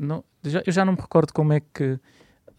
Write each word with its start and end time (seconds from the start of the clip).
não, 0.00 0.24
já, 0.42 0.62
eu 0.66 0.72
já 0.72 0.84
não 0.84 0.94
me 0.94 1.00
recordo 1.00 1.32
como 1.32 1.52
é 1.52 1.60
que. 1.60 1.92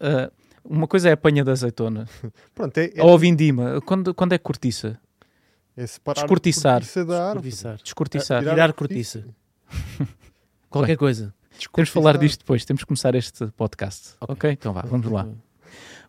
Uh, 0.00 0.30
uma 0.64 0.86
coisa 0.86 1.08
é 1.08 1.12
a 1.12 1.16
panha 1.16 1.44
da 1.44 1.50
azeitona. 1.50 2.08
Pronto, 2.54 2.78
é, 2.78 2.92
é, 2.94 3.02
Ou 3.02 3.14
a 3.14 3.18
vindima. 3.18 3.80
Quando, 3.80 4.14
quando 4.14 4.32
é 4.32 4.38
cortiça? 4.38 4.98
é 5.76 5.82
descortiçar. 5.82 6.80
Descortiçar. 6.80 7.76
Descortiçar. 7.82 8.40
Tirar 8.40 8.54
Tirar 8.54 8.70
a 8.70 8.72
cortiça. 8.72 9.24
Qualquer 10.70 10.96
coisa. 10.96 11.34
Temos 11.74 11.88
de 11.88 11.92
falar 11.92 12.16
disto 12.16 12.40
depois. 12.40 12.64
Temos 12.64 12.82
que 12.82 12.86
começar 12.86 13.14
este 13.16 13.46
podcast. 13.56 14.14
Ok. 14.20 14.34
ok? 14.34 14.50
Então 14.52 14.72
vá, 14.72 14.82
vamos 14.82 15.10
lá. 15.10 15.26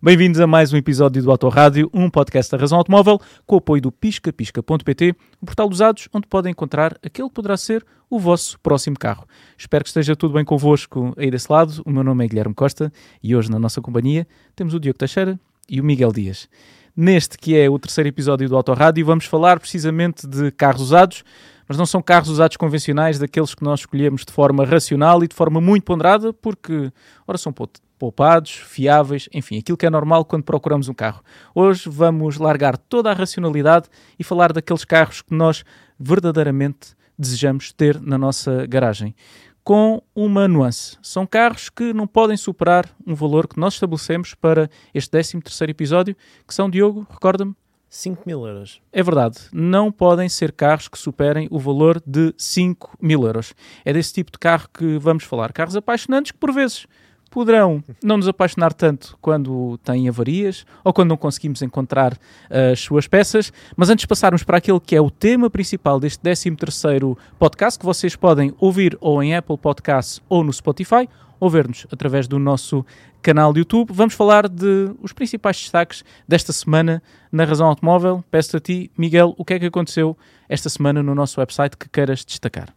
Bem-vindos 0.02 0.40
a 0.40 0.48
mais 0.48 0.74
um 0.74 0.78
episódio 0.78 1.24
do 1.24 1.32
Autorádio, 1.32 1.90
um 1.94 2.10
podcast 2.10 2.52
da 2.52 2.58
Razão 2.58 2.78
Automóvel, 2.78 3.20
com 3.46 3.56
o 3.56 3.58
apoio 3.60 3.82
do 3.82 3.92
piscapisca.pt, 3.92 5.16
o 5.42 5.46
portal 5.46 5.70
dos 5.70 5.78
usados 5.78 6.10
onde 6.14 6.28
podem 6.28 6.52
encontrar 6.52 6.98
aquele 7.04 7.28
que 7.30 7.34
poderá 7.34 7.56
ser 7.56 7.86
o 8.10 8.20
vosso 8.20 8.60
próximo 8.60 8.98
carro. 9.00 9.28
Espero 9.58 9.84
que 9.84 9.90
esteja 9.90 10.16
tudo 10.16 10.34
bem 10.34 10.44
convosco 10.44 11.14
aí 11.18 11.32
desse 11.32 11.52
lado. 11.52 11.82
O 11.86 11.92
meu 11.92 12.04
nome 12.04 12.26
é 12.26 12.28
Guilherme 12.28 12.54
Costa 12.54 12.92
e 13.24 13.36
hoje 13.36 13.50
na 13.50 13.58
nossa 13.58 13.82
companhia 13.82 14.28
temos 14.56 14.74
o 14.74 14.80
Diogo 14.80 15.00
Teixeira 15.00 15.40
e 15.70 15.80
o 15.80 15.84
Miguel 15.84 16.12
Dias. 16.12 16.48
Neste 16.96 17.40
que 17.40 17.58
é 17.58 17.68
o 17.68 17.80
terceiro 17.80 18.08
episódio 18.08 18.48
do 18.48 18.56
Autorádio, 18.56 19.04
vamos 19.04 19.26
falar 19.26 19.60
precisamente 19.60 20.28
de 20.28 20.52
carros 20.52 20.82
usados, 20.82 21.24
mas 21.68 21.76
não 21.76 21.88
são 21.88 22.04
carros 22.04 22.30
usados 22.30 22.56
convencionais, 22.56 23.18
daqueles 23.18 23.56
que 23.56 23.64
nós 23.64 23.80
escolhemos 23.80 24.24
de 24.24 24.32
forma 24.32 24.64
racional 24.64 25.24
e 25.24 25.28
de 25.28 25.36
forma 25.36 25.60
muito 25.60 25.86
ponderada, 25.86 26.32
porque, 26.32 26.92
ora, 27.26 27.38
são 27.38 27.52
poupados, 28.04 28.52
fiáveis, 28.52 29.30
enfim, 29.34 29.58
aquilo 29.58 29.78
que 29.78 29.86
é 29.86 29.90
normal 29.90 30.26
quando 30.26 30.44
procuramos 30.44 30.90
um 30.90 30.94
carro. 30.94 31.24
Hoje 31.56 31.88
vamos 31.88 32.36
largar 32.36 32.78
toda 32.78 33.10
a 33.10 33.14
racionalidade 33.14 33.88
e 34.20 34.26
falar 34.26 34.52
daqueles 34.52 34.84
carros 34.84 35.22
que 35.22 35.34
nós 35.34 35.64
verdadeiramente 35.98 36.98
desejamos 37.18 37.72
ter 37.72 38.02
na 38.02 38.18
nossa 38.18 38.68
garagem. 38.68 39.16
Com 39.64 40.04
uma 40.14 40.50
nuance. 40.50 40.98
São 41.02 41.26
carros 41.26 41.70
que 41.70 41.94
não 41.94 42.06
podem 42.06 42.36
superar 42.36 42.90
um 43.08 43.16
valor 43.16 43.48
que 43.48 43.58
nós 43.58 43.76
estabelecemos 43.76 44.34
para 44.34 44.70
este 44.94 45.10
13º 45.18 45.70
episódio, 45.70 46.14
que 46.46 46.54
são, 46.54 46.70
Diogo, 46.70 47.08
recorda-me, 47.10 47.56
5 47.88 48.24
mil 48.26 48.46
euros. 48.46 48.82
é 48.92 49.02
verdade, 49.02 49.38
não 49.54 49.92
podem 49.92 50.28
ser 50.28 50.52
carros 50.52 50.90
que 50.90 50.98
superem 50.98 51.48
o 51.50 51.58
valor 51.58 52.02
de 52.06 52.34
5 52.38 52.98
mil 53.00 53.24
euros. 53.24 53.54
É 53.86 53.94
desse 53.94 54.12
tipo 54.12 54.30
de 54.30 54.40
carro 54.40 54.68
que 54.74 54.98
vamos 54.98 55.24
falar. 55.24 55.54
Carros 55.54 55.78
apaixonantes 55.78 56.34
que, 56.34 56.38
por 56.38 56.52
vezes, 56.52 56.86
poderão 57.34 57.84
não 58.04 58.18
nos 58.18 58.28
apaixonar 58.28 58.74
tanto 58.74 59.18
quando 59.20 59.80
têm 59.80 60.08
avarias 60.08 60.68
ou 60.84 60.94
quando 60.94 61.10
não 61.10 61.18
conseguimos 61.18 61.64
encontrar 61.64 62.16
as 62.72 62.80
suas 62.80 63.08
peças. 63.08 63.52
Mas 63.76 63.90
antes 63.90 64.04
de 64.04 64.08
passarmos 64.08 64.44
para 64.44 64.60
aquele 64.60 64.80
que 64.80 64.96
é 64.96 65.02
o 65.02 65.10
tema 65.10 65.50
principal 65.50 66.00
deste 66.00 66.22
13º 66.22 67.18
podcast, 67.40 67.80
que 67.80 67.86
vocês 67.86 68.16
podem 68.16 68.54
ouvir 68.60 68.96
ou 69.02 69.24
em 69.24 69.36
Apple 69.36 69.58
Podcasts 69.58 70.22
ou 70.30 70.44
no 70.44 70.54
Spotify, 70.54 71.10
ou 71.40 71.50
ver-nos 71.50 71.88
através 71.92 72.28
do 72.28 72.38
nosso 72.38 72.86
canal 73.20 73.52
de 73.52 73.62
YouTube. 73.62 73.92
Vamos 73.92 74.14
falar 74.14 74.48
de 74.48 74.92
os 75.02 75.12
principais 75.12 75.58
destaques 75.58 76.06
desta 76.28 76.54
semana 76.54 77.02
na 77.32 77.46
Razão 77.46 77.66
Automóvel. 77.66 78.24
Peço 78.30 78.58
a 78.58 78.60
ti, 78.60 78.92
Miguel, 78.96 79.34
o 79.40 79.44
que 79.44 79.56
é 79.56 79.60
que 79.60 79.66
aconteceu 79.66 80.16
esta 80.48 80.70
semana 80.70 81.02
no 81.02 81.16
nosso 81.16 81.40
website 81.40 81.76
que 81.76 81.90
queiras 81.90 82.24
destacar? 82.24 82.72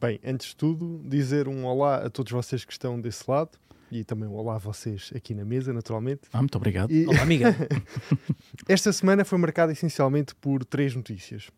Bem, 0.00 0.18
antes 0.24 0.48
de 0.48 0.56
tudo, 0.56 0.98
dizer 1.04 1.46
um 1.46 1.66
olá 1.66 2.06
a 2.06 2.08
todos 2.08 2.32
vocês 2.32 2.64
que 2.64 2.72
estão 2.72 2.98
desse 2.98 3.30
lado 3.30 3.50
e 3.90 4.04
também 4.04 4.28
olá 4.28 4.56
a 4.56 4.58
vocês 4.58 5.10
aqui 5.14 5.34
na 5.34 5.44
mesa, 5.44 5.72
naturalmente. 5.72 6.22
Ah, 6.32 6.38
muito 6.38 6.56
obrigado. 6.56 6.90
E 6.90 7.06
Olá, 7.06 7.22
amiga. 7.22 7.54
esta 8.68 8.92
semana 8.92 9.24
foi 9.24 9.38
marcada 9.38 9.72
essencialmente 9.72 10.34
por 10.34 10.64
três 10.64 10.94
notícias. 10.94 11.50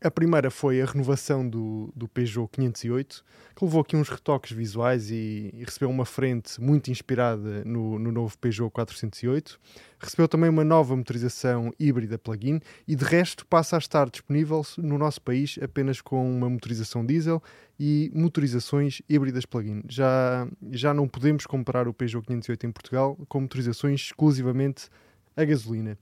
A 0.00 0.10
primeira 0.10 0.50
foi 0.50 0.82
a 0.82 0.84
renovação 0.84 1.48
do, 1.48 1.90
do 1.96 2.06
Peugeot 2.06 2.48
508, 2.52 3.24
que 3.54 3.64
levou 3.64 3.80
aqui 3.80 3.96
uns 3.96 4.10
retoques 4.10 4.52
visuais 4.52 5.10
e, 5.10 5.50
e 5.54 5.64
recebeu 5.64 5.88
uma 5.88 6.04
frente 6.04 6.60
muito 6.60 6.90
inspirada 6.90 7.64
no, 7.64 7.98
no 7.98 8.12
novo 8.12 8.36
Peugeot 8.36 8.70
408. 8.70 9.58
Recebeu 9.98 10.28
também 10.28 10.50
uma 10.50 10.64
nova 10.64 10.94
motorização 10.94 11.72
híbrida 11.78 12.18
plug-in 12.18 12.60
e, 12.86 12.94
de 12.94 13.04
resto, 13.04 13.46
passa 13.46 13.76
a 13.76 13.78
estar 13.78 14.10
disponível 14.10 14.62
no 14.76 14.98
nosso 14.98 15.22
país 15.22 15.58
apenas 15.62 16.02
com 16.02 16.30
uma 16.30 16.50
motorização 16.50 17.04
diesel 17.04 17.42
e 17.80 18.10
motorizações 18.14 19.00
híbridas 19.08 19.46
plug-in. 19.46 19.82
Já, 19.88 20.46
já 20.72 20.92
não 20.92 21.08
podemos 21.08 21.46
comprar 21.46 21.88
o 21.88 21.94
Peugeot 21.94 22.26
508 22.26 22.66
em 22.66 22.70
Portugal 22.70 23.16
com 23.28 23.40
motorizações 23.40 24.02
exclusivamente 24.02 24.90
a 25.34 25.44
gasolina. 25.44 25.98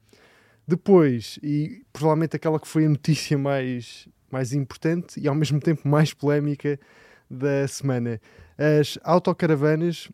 Depois, 0.67 1.39
e 1.43 1.83
provavelmente 1.93 2.37
aquela 2.37 2.59
que 2.59 2.67
foi 2.67 2.87
a 2.87 2.89
notícia 2.89 3.37
mais, 3.37 4.09
mais 4.31 4.53
importante 4.53 5.21
e 5.21 5.29
ao 5.29 5.35
mesmo 5.35 5.61
tempo 5.61 5.87
mais 5.87 6.15
polémica 6.15 6.79
da 7.31 7.67
semana, 7.69 8.21
as 8.57 8.99
autocaravanas 9.03 10.09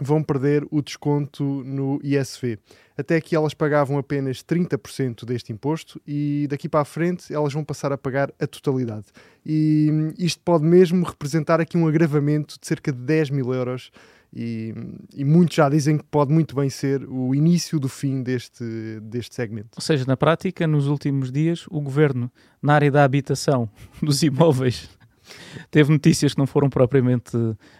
vão 0.00 0.22
perder 0.22 0.66
o 0.70 0.80
desconto 0.82 1.42
no 1.64 1.98
ISV. 2.02 2.58
Até 2.96 3.16
aqui 3.16 3.34
elas 3.34 3.54
pagavam 3.54 3.98
apenas 3.98 4.42
30% 4.42 5.24
deste 5.24 5.52
imposto 5.52 6.00
e 6.06 6.46
daqui 6.48 6.68
para 6.68 6.80
a 6.80 6.84
frente 6.84 7.32
elas 7.32 7.52
vão 7.52 7.64
passar 7.64 7.92
a 7.92 7.98
pagar 7.98 8.32
a 8.40 8.46
totalidade. 8.46 9.06
E 9.44 9.88
hum, 9.90 10.12
isto 10.18 10.40
pode 10.44 10.64
mesmo 10.64 11.04
representar 11.04 11.60
aqui 11.60 11.76
um 11.76 11.86
agravamento 11.86 12.58
de 12.60 12.66
cerca 12.66 12.92
de 12.92 12.98
10 12.98 13.30
mil 13.30 13.52
euros 13.52 13.90
e, 14.34 14.74
e 15.14 15.24
muitos 15.24 15.56
já 15.56 15.68
dizem 15.68 15.96
que 15.98 16.04
pode 16.04 16.32
muito 16.32 16.54
bem 16.54 16.68
ser 16.70 17.02
o 17.08 17.34
início 17.34 17.78
do 17.80 17.88
fim 17.88 18.22
deste, 18.22 18.64
deste 19.02 19.34
segmento. 19.34 19.70
Ou 19.76 19.82
seja, 19.82 20.04
na 20.06 20.16
prática, 20.16 20.66
nos 20.66 20.86
últimos 20.86 21.32
dias, 21.32 21.64
o 21.70 21.80
governo, 21.80 22.30
na 22.62 22.74
área 22.74 22.90
da 22.90 23.04
habitação, 23.04 23.68
dos 24.02 24.22
imóveis, 24.22 24.88
teve 25.70 25.90
notícias 25.92 26.32
que 26.32 26.38
não 26.38 26.46
foram 26.46 26.70
propriamente 26.70 27.36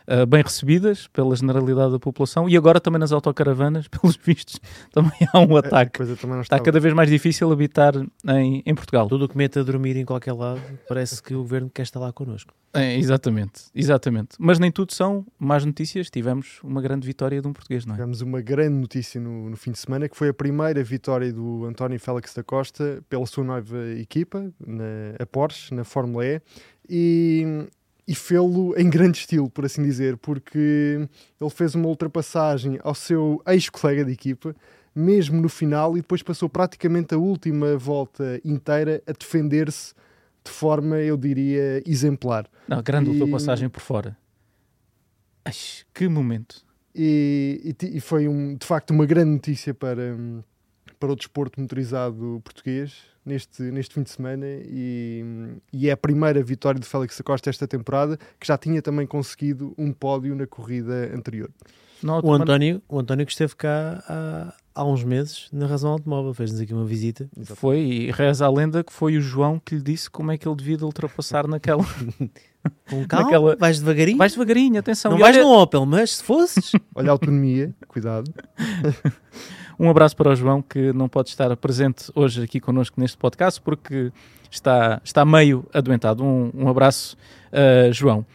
ah, 0.07 0.27
bem 0.27 0.43
recebidas 0.43 1.07
pela 1.09 1.35
generalidade 1.35 1.93
da 1.93 1.99
população 1.99 2.47
e 2.49 2.57
agora 2.57 2.79
também 2.81 2.99
nas 2.99 3.13
autocaravanas, 3.13 3.89
pelos 3.93 4.17
vistos, 4.17 4.61
também 4.93 5.13
há 5.33 5.39
um 5.41 5.57
A 5.57 5.61
ataque. 5.61 5.97
coisa 5.99 6.15
também 6.17 6.37
não 6.37 6.43
Está 6.43 6.57
estava- 6.57 6.65
cada 6.65 6.81
vez 6.81 6.93
mais 6.95 7.09
difícil 7.11 7.51
habitar 7.53 7.95
em, 8.27 8.63
em 8.67 8.75
Portugal. 8.75 9.09
Tudo 9.09 9.25
o 9.25 9.29
que 9.29 9.37
mete 9.37 9.59
a 9.59 9.63
dormir 9.63 9.97
em 9.97 10.05
qualquer 10.05 10.33
lado, 10.33 10.61
parece 10.89 11.23
que 11.23 11.35
o 11.35 11.39
governo 11.39 11.71
quer 11.73 11.83
estar 11.83 12.01
lá 12.01 12.13
connosco. 12.13 12.53
É, 12.81 12.97
exatamente, 12.97 13.65
exatamente. 13.75 14.37
Mas 14.39 14.59
nem 14.59 14.71
tudo 14.71 14.93
são 14.93 15.27
más 15.39 15.65
notícias. 15.65 16.11
Tivemos 16.11 16.61
uma 16.63 16.81
grande 16.81 17.07
vitória 17.07 17.41
de 17.41 17.49
um 17.49 17.53
português, 17.53 17.85
não 17.85 17.95
é? 17.95 17.97
Tivemos 17.97 18.21
uma 18.21 18.41
grande 18.41 18.77
notícia 18.77 19.21
no, 19.21 19.51
no 19.51 19.57
fim 19.57 19.73
de 19.73 19.79
semana, 19.79 20.09
que 20.09 20.17
foi 20.17 20.29
a 20.29 20.35
primeira 20.35 20.83
vitória 20.83 21.33
do 21.33 21.65
António 21.65 21.99
Félix 21.99 22.35
da 22.35 22.43
Costa 22.43 23.03
pela 23.09 23.27
sua 23.27 23.45
nova 23.45 23.79
equipa, 23.99 24.51
na, 24.65 25.15
a 25.19 25.27
Porsche, 25.27 25.75
na 25.75 25.85
Fórmula 25.85 26.25
E, 26.27 26.41
e, 26.89 27.67
e 28.07 28.15
fê-lo 28.15 28.75
em 28.79 28.89
grande 28.89 29.19
estilo, 29.19 29.51
por 29.51 29.65
assim 29.65 29.83
dizer, 29.83 30.17
porque 30.17 31.09
ele 31.41 31.51
fez 31.51 31.75
uma 31.75 31.87
ultrapassagem 31.89 32.79
ao 32.83 32.95
seu 32.95 33.43
ex-colega 33.47 34.05
de 34.05 34.13
equipa, 34.13 34.55
mesmo 34.95 35.41
no 35.41 35.49
final, 35.49 35.97
e 35.97 36.01
depois 36.01 36.23
passou 36.23 36.49
praticamente 36.49 37.15
a 37.15 37.19
última 37.19 37.77
volta 37.77 38.41
inteira 38.45 39.03
a 39.07 39.13
defender-se 39.13 39.95
de 40.49 40.55
forma, 40.55 40.97
eu 40.99 41.17
diria, 41.17 41.83
exemplar. 41.87 42.49
Não, 42.67 42.83
grande 42.83 43.11
E- 43.11 43.13
ultrapassagem 43.13 43.69
por 43.69 43.81
fora. 43.81 44.17
Ai, 45.45 45.53
que 45.95 46.09
momento. 46.09 46.65
e, 46.95 47.75
e 47.83 47.97
e 47.97 48.01
foi 48.01 48.27
um, 48.29 48.57
de 48.57 48.67
facto 48.67 48.91
uma 48.91 49.07
grande 49.07 49.31
notícia 49.31 49.73
para, 49.75 50.17
para 50.99 51.13
o 51.13 51.17
desporto 51.17 51.61
motorizado 51.61 52.41
português 52.45 52.95
neste, 53.25 53.63
neste 53.63 53.95
fim 53.95 54.03
de 54.03 54.11
semana 54.11 54.45
e, 54.47 55.25
e 55.73 55.89
é 55.89 55.93
a 55.93 55.97
primeira 55.97 56.43
vitória 56.43 56.81
de 56.81 56.87
Félix 56.87 57.17
da 57.19 57.23
Costa 57.25 57.49
esta 57.51 57.69
temporada 57.69 58.19
que 58.41 58.47
já 58.47 58.59
tinha 58.59 58.83
também 58.83 59.07
conseguido 59.07 59.75
um 59.79 59.93
pódio 59.93 60.35
na 60.35 60.47
corrida 60.47 61.15
anterior. 61.15 61.51
O 62.23 62.33
António, 62.33 62.83
o 62.89 62.99
António 62.99 63.27
que 63.27 63.33
esteve 63.33 63.57
cá 63.57 64.03
há, 64.09 64.55
há 64.75 64.85
uns 64.85 65.03
meses 65.03 65.49
na 65.53 65.67
Razão 65.67 65.91
Automóvel, 65.91 66.33
fez-nos 66.33 66.61
aqui 66.61 66.73
uma 66.73 66.85
visita. 66.85 67.29
Foi, 67.57 67.79
e 67.81 68.11
reza 68.11 68.47
a 68.47 68.51
lenda 68.51 68.85
que 68.85 68.93
foi 68.93 69.17
o 69.17 69.21
João 69.21 69.61
que 69.65 69.75
lhe 69.77 69.83
disse 69.83 70.09
como 70.09 70.31
é 70.31 70.39
que 70.39 70.47
ele 70.47 70.57
devia 70.57 70.77
de 70.77 70.85
ultrapassar 70.85 71.47
naquela. 71.49 71.85
Com 72.91 73.07
calma, 73.07 73.25
Naquela- 73.27 73.57
vais 73.57 73.79
devagarinho. 73.79 74.19
Vais 74.19 74.33
devagarinho, 74.33 74.79
atenção. 74.79 75.13
não 75.13 75.19
E 75.19 75.21
vais 75.21 75.37
olha, 75.37 75.45
no 75.45 75.53
Opel, 75.61 75.87
mas 75.87 76.17
se 76.17 76.23
fosses... 76.25 76.73
Olha 76.95 77.11
a 77.11 77.13
autonomia, 77.13 77.75
cuidado. 77.89 78.33
Um 79.81 79.89
abraço 79.89 80.17
para 80.17 80.33
o 80.33 80.35
João 80.35 80.61
que 80.61 80.93
não 80.93 81.09
pode 81.09 81.29
estar 81.29 81.57
presente 81.57 82.11
hoje 82.13 82.43
aqui 82.43 82.59
connosco 82.59 83.01
neste 83.01 83.17
podcast 83.17 83.61
porque 83.61 84.11
está, 84.51 85.01
está 85.05 85.25
meio 85.25 85.65
adoentado. 85.73 86.25
Um, 86.25 86.51
um 86.53 86.69
abraço, 86.69 87.17
uh, 87.53 87.93
João. 87.93 88.27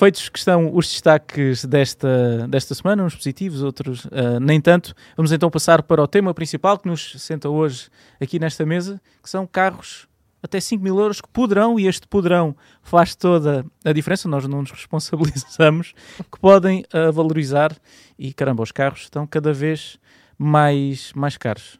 Feitos 0.00 0.30
que 0.30 0.38
estão 0.38 0.74
os 0.74 0.88
destaques 0.88 1.62
desta, 1.66 2.48
desta 2.48 2.74
semana, 2.74 3.04
uns 3.04 3.14
positivos, 3.14 3.62
outros 3.62 4.06
uh, 4.06 4.40
nem 4.40 4.58
tanto, 4.58 4.94
vamos 5.14 5.30
então 5.30 5.50
passar 5.50 5.82
para 5.82 6.02
o 6.02 6.08
tema 6.08 6.32
principal 6.32 6.78
que 6.78 6.88
nos 6.88 7.16
senta 7.18 7.50
hoje 7.50 7.90
aqui 8.18 8.38
nesta 8.38 8.64
mesa, 8.64 8.98
que 9.22 9.28
são 9.28 9.46
carros 9.46 10.08
até 10.42 10.58
5 10.58 10.82
mil 10.82 10.98
euros 10.98 11.20
que 11.20 11.28
poderão, 11.28 11.78
e 11.78 11.86
este 11.86 12.08
poderão 12.08 12.56
faz 12.82 13.14
toda 13.14 13.62
a 13.84 13.92
diferença, 13.92 14.26
nós 14.26 14.48
não 14.48 14.62
nos 14.62 14.70
responsabilizamos, 14.70 15.92
que 16.16 16.40
podem 16.40 16.82
uh, 16.94 17.12
valorizar 17.12 17.76
e 18.18 18.32
caramba, 18.32 18.62
os 18.62 18.72
carros 18.72 19.02
estão 19.02 19.26
cada 19.26 19.52
vez 19.52 19.98
mais, 20.38 21.12
mais 21.12 21.36
caros. 21.36 21.78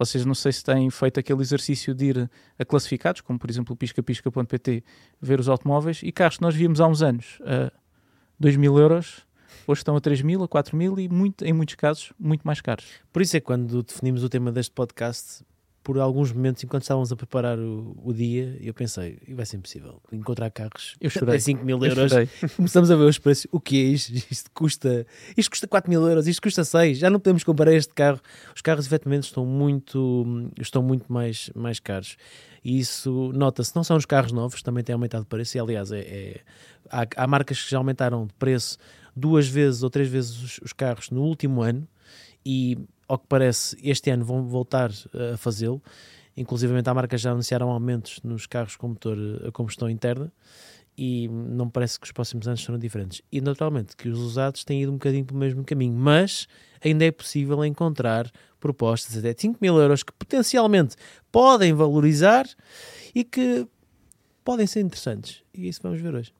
Vocês 0.00 0.24
não 0.24 0.34
sei 0.34 0.50
se 0.50 0.64
têm 0.64 0.88
feito 0.88 1.20
aquele 1.20 1.42
exercício 1.42 1.94
de 1.94 2.06
ir 2.06 2.30
a 2.58 2.64
classificados, 2.64 3.20
como 3.20 3.38
por 3.38 3.50
exemplo 3.50 3.74
o 3.74 3.76
piscapisca.pt, 3.76 4.82
ver 5.20 5.38
os 5.38 5.46
automóveis 5.46 6.00
e 6.02 6.10
carros 6.10 6.38
que 6.38 6.42
nós 6.42 6.54
víamos 6.54 6.80
há 6.80 6.86
uns 6.86 7.02
anos 7.02 7.38
a 7.44 7.70
2 8.38 8.56
mil 8.56 8.78
euros, 8.78 9.26
hoje 9.66 9.80
estão 9.80 9.94
a 9.94 10.00
3 10.00 10.22
mil, 10.22 10.42
a 10.42 10.48
4 10.48 10.74
mil 10.74 10.98
e 10.98 11.06
muito, 11.06 11.44
em 11.44 11.52
muitos 11.52 11.74
casos 11.74 12.14
muito 12.18 12.40
mais 12.44 12.62
caros. 12.62 12.86
Por 13.12 13.20
isso 13.20 13.36
é 13.36 13.40
que 13.40 13.44
quando 13.44 13.82
definimos 13.82 14.24
o 14.24 14.30
tema 14.30 14.50
deste 14.50 14.72
podcast, 14.72 15.44
por 15.90 15.98
alguns 15.98 16.30
momentos, 16.30 16.62
enquanto 16.62 16.82
estávamos 16.82 17.10
a 17.10 17.16
preparar 17.16 17.58
o, 17.58 17.96
o 18.04 18.12
dia, 18.14 18.56
eu 18.60 18.72
pensei, 18.72 19.18
vai 19.30 19.44
ser 19.44 19.56
impossível 19.56 20.00
encontrar 20.12 20.48
carros 20.48 20.94
Eu 21.00 21.10
chorei. 21.10 21.34
a 21.34 21.40
5 21.40 21.64
mil 21.64 21.84
Eu 21.84 21.86
euros. 21.90 22.12
Começamos 22.54 22.92
a 22.92 22.94
ver 22.94 23.02
os 23.02 23.18
preços. 23.18 23.48
O 23.50 23.58
que 23.58 23.76
é 23.76 23.82
isto? 23.88 24.12
Isto 24.30 24.50
custa, 24.54 25.04
isto 25.36 25.50
custa 25.50 25.66
4 25.66 25.90
mil 25.90 26.06
euros, 26.06 26.28
isto 26.28 26.40
custa 26.40 26.62
6. 26.62 26.96
Já 26.98 27.10
não 27.10 27.18
podemos 27.18 27.42
comparar 27.42 27.72
este 27.72 27.92
carro. 27.92 28.20
Os 28.54 28.62
carros, 28.62 28.86
efetivamente, 28.86 29.24
estão 29.24 29.44
muito, 29.44 30.48
estão 30.60 30.80
muito 30.80 31.12
mais, 31.12 31.50
mais 31.56 31.80
caros. 31.80 32.16
E 32.64 32.78
isso 32.78 33.32
nota-se. 33.34 33.74
Não 33.74 33.82
são 33.82 33.96
os 33.96 34.06
carros 34.06 34.30
novos, 34.30 34.62
também 34.62 34.84
têm 34.84 34.92
aumentado 34.92 35.24
de 35.24 35.28
preço. 35.28 35.56
E, 35.56 35.60
aliás, 35.60 35.90
é, 35.90 35.98
é- 36.02 36.40
há, 36.88 37.04
há 37.16 37.26
marcas 37.26 37.60
que 37.64 37.68
já 37.68 37.78
aumentaram 37.78 38.28
de 38.28 38.34
preço 38.34 38.78
duas 39.16 39.48
vezes 39.48 39.82
ou 39.82 39.90
três 39.90 40.08
vezes 40.08 40.40
os, 40.40 40.60
os 40.66 40.72
carros 40.72 41.10
no 41.10 41.22
último 41.22 41.62
ano. 41.62 41.84
E, 42.46 42.78
ao 43.10 43.18
que 43.18 43.26
parece, 43.26 43.76
este 43.82 44.08
ano 44.10 44.24
vão 44.24 44.44
voltar 44.44 44.90
a 45.32 45.36
fazê-lo. 45.36 45.82
Inclusive, 46.36 46.72
marcas 46.94 47.20
que 47.20 47.24
já 47.24 47.32
anunciaram 47.32 47.68
aumentos 47.68 48.20
nos 48.22 48.46
carros 48.46 48.76
com 48.76 48.88
motor 48.88 49.18
eh, 49.18 49.48
a 49.48 49.52
combustão 49.52 49.90
interna 49.90 50.32
e 50.96 51.28
não 51.28 51.64
me 51.64 51.70
parece 51.72 51.98
que 51.98 52.06
os 52.06 52.12
próximos 52.12 52.46
anos 52.46 52.62
serão 52.62 52.78
diferentes. 52.78 53.20
E 53.32 53.40
naturalmente 53.40 53.96
que 53.96 54.08
os 54.08 54.18
usados 54.20 54.62
têm 54.62 54.82
ido 54.82 54.92
um 54.92 54.94
bocadinho 54.94 55.24
pelo 55.24 55.40
mesmo 55.40 55.64
caminho, 55.64 55.92
mas 55.92 56.46
ainda 56.84 57.04
é 57.04 57.10
possível 57.10 57.64
encontrar 57.64 58.30
propostas 58.60 59.16
até 59.16 59.34
5 59.36 59.58
mil 59.60 59.76
euros 59.76 60.04
que 60.04 60.12
potencialmente 60.12 60.94
podem 61.32 61.72
valorizar 61.72 62.46
e 63.12 63.24
que 63.24 63.66
podem 64.44 64.68
ser 64.68 64.80
interessantes. 64.82 65.42
E 65.52 65.66
isso 65.66 65.80
vamos 65.82 66.00
ver 66.00 66.14
hoje. 66.14 66.32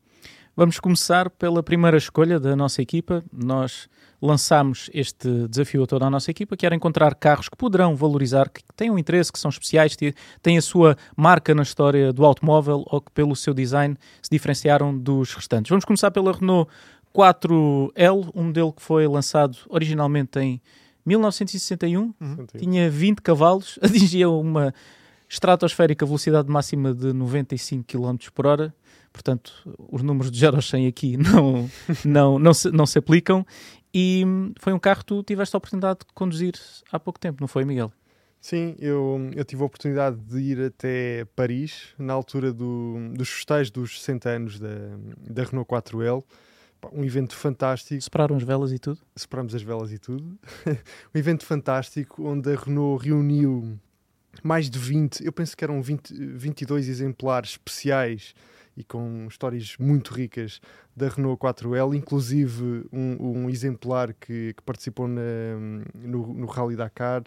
Vamos 0.57 0.79
começar 0.79 1.31
pela 1.31 1.65
primeira 1.65 1.97
escolha 1.97 2.39
da 2.39 2.55
nossa 2.55 2.81
equipa. 2.81 3.25
Nós 3.33 3.89
lançámos 4.21 4.91
este 4.93 5.49
desafio 5.49 5.83
a 5.83 5.87
toda 5.87 6.07
a 6.07 6.11
nossa 6.11 6.31
equipa, 6.31 6.57
que 6.57 6.67
era 6.67 6.75
encontrar 6.75 7.15
carros 7.15 7.49
que 7.49 7.57
poderão 7.57 7.97
valorizar, 7.97 8.49
que 8.51 8.63
tenham 8.77 8.99
interesse, 8.99 9.33
que 9.33 9.39
são 9.39 9.49
especiais, 9.49 9.97
que 9.97 10.15
têm 10.43 10.59
a 10.59 10.63
sua 10.63 10.97
marca 11.17 11.55
na 11.55 11.63
história 11.63 12.13
do 12.13 12.25
automóvel 12.25 12.85
ou 12.87 13.01
que 13.01 13.11
pelo 13.13 13.35
seu 13.35 13.55
design 13.55 13.97
se 14.23 14.31
diferenciaram 14.31 14.97
dos 14.97 15.33
restantes. 15.35 15.71
Vamos 15.71 15.85
começar 15.85 16.11
pela 16.11 16.33
Renault 16.33 16.71
4L, 17.15 18.31
um 18.35 18.45
modelo 18.45 18.73
que 18.73 18.83
foi 18.83 19.07
lançado 19.07 19.57
originalmente 19.69 20.39
em 20.39 20.61
1961, 21.05 22.15
tinha 22.59 22.91
20 22.91 23.21
cavalos, 23.21 23.79
atingia 23.83 24.29
uma 24.29 24.75
estratosférica 25.31 26.05
velocidade 26.05 26.51
máxima 26.51 26.93
de 26.93 27.13
95 27.13 27.85
km 27.85 28.17
por 28.35 28.47
hora. 28.47 28.75
Portanto, 29.13 29.53
os 29.89 30.03
números 30.03 30.31
de 30.31 30.39
0 30.39 30.59
a 30.59 30.63
100 30.63 30.87
aqui 30.89 31.17
não, 31.17 31.71
não, 32.05 32.39
não, 32.39 32.53
se, 32.53 32.71
não 32.71 32.85
se 32.85 32.99
aplicam. 32.99 33.47
E 33.95 34.25
hum, 34.27 34.53
foi 34.61 34.73
um 34.73 34.79
carro 34.79 34.99
que 35.01 35.07
tu 35.07 35.23
tiveste 35.23 35.55
a 35.55 35.59
oportunidade 35.59 36.01
de 36.01 36.07
conduzir 36.15 36.55
há 36.93 36.99
pouco 36.99 37.19
tempo, 37.19 37.39
não 37.41 37.49
foi, 37.49 37.65
Miguel? 37.65 37.93
Sim, 38.41 38.75
eu, 38.79 39.31
eu 39.35 39.45
tive 39.45 39.63
a 39.63 39.67
oportunidade 39.67 40.17
de 40.17 40.39
ir 40.39 40.61
até 40.63 41.27
Paris, 41.37 41.89
na 41.99 42.13
altura 42.13 42.53
do, 42.53 42.97
dos 43.13 43.29
festejos 43.29 43.71
dos 43.71 44.01
60 44.01 44.29
anos 44.29 44.59
da, 44.59 44.69
da 45.29 45.45
Renault 45.45 45.69
4L. 45.71 46.25
Pá, 46.81 46.89
Um 46.93 47.05
evento 47.05 47.37
fantástico, 47.37 48.01
Separaram 48.03 48.37
as 48.37 48.43
velas 48.43 48.73
e 48.73 48.79
tudo? 48.79 48.99
separamos 49.15 49.55
as 49.55 49.63
velas 49.63 49.93
e 49.93 49.99
tudo. 49.99 50.25
um 51.15 51.19
evento 51.19 51.45
fantástico, 51.45 52.27
onde 52.27 52.53
a 52.53 52.57
Renault 52.57 53.05
reuniu 53.07 53.79
mais 54.43 54.69
de 54.71 54.79
20, 54.79 55.25
eu 55.25 55.33
penso 55.33 55.57
que 55.57 55.65
eram 55.65 55.81
20, 55.83 56.13
22 56.13 56.89
exemplares 56.89 57.51
especiais 57.51 58.35
e 58.77 58.85
com 58.85 59.27
histórias 59.29 59.77
muito 59.79 60.13
ricas 60.15 60.61
da 60.97 61.09
Renault 61.09 61.41
4L, 61.41 61.95
inclusive 61.97 62.85
um, 62.93 63.43
um 63.45 63.51
exemplar 63.51 64.15
que, 64.15 64.55
que 64.55 64.63
participou 64.63 65.07
na- 65.09 65.21
no, 65.95 66.33
no 66.35 66.47
Rally 66.47 66.77
Dakar, 66.77 67.23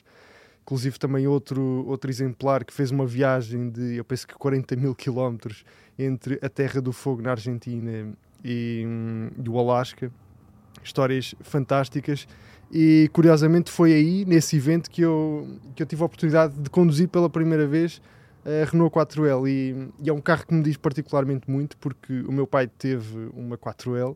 inclusive 0.61 0.97
também 0.97 1.27
outro, 1.27 1.85
outro 1.87 2.09
exemplar 2.09 2.63
que 2.63 2.73
fez 2.73 2.89
uma 2.91 3.05
viagem 3.05 3.69
de, 3.69 3.95
eu 3.95 4.05
penso 4.05 4.25
que 4.27 4.33
40 4.33 4.75
mil 4.77 4.95
quilómetros 4.95 5.63
entre 5.99 6.39
a 6.41 6.49
Terra 6.49 6.81
do 6.81 6.93
Fogo 6.93 7.21
na 7.21 7.31
Argentina 7.31 8.13
e, 8.43 8.83
hum, 8.87 9.29
e 9.43 9.49
o 9.49 9.59
Alasca. 9.59 10.11
Histórias 10.83 11.35
fantásticas 11.41 12.27
e 12.71 13.09
curiosamente 13.13 13.69
foi 13.69 13.93
aí, 13.93 14.25
nesse 14.25 14.55
evento, 14.57 14.89
que 14.89 15.01
eu, 15.01 15.47
que 15.75 15.83
eu 15.83 15.87
tive 15.87 16.01
a 16.01 16.05
oportunidade 16.05 16.53
de 16.59 16.69
conduzir 16.69 17.07
pela 17.07 17.29
primeira 17.29 17.67
vez 17.67 18.01
a 18.45 18.69
Renault 18.69 18.93
4L. 18.95 19.47
E, 19.47 19.89
e 20.03 20.09
é 20.09 20.13
um 20.13 20.21
carro 20.21 20.45
que 20.45 20.53
me 20.53 20.63
diz 20.63 20.77
particularmente 20.77 21.49
muito, 21.49 21.77
porque 21.77 22.21
o 22.21 22.31
meu 22.31 22.47
pai 22.47 22.67
teve 22.67 23.29
uma 23.33 23.57
4L, 23.57 24.15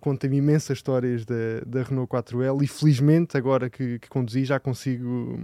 conta-me 0.00 0.38
imensas 0.38 0.78
histórias 0.78 1.24
da, 1.24 1.60
da 1.66 1.82
Renault 1.82 2.10
4L 2.10 2.62
e 2.62 2.66
felizmente, 2.66 3.36
agora 3.36 3.68
que, 3.68 3.98
que 3.98 4.08
conduzi, 4.08 4.44
já 4.44 4.58
consigo. 4.58 5.38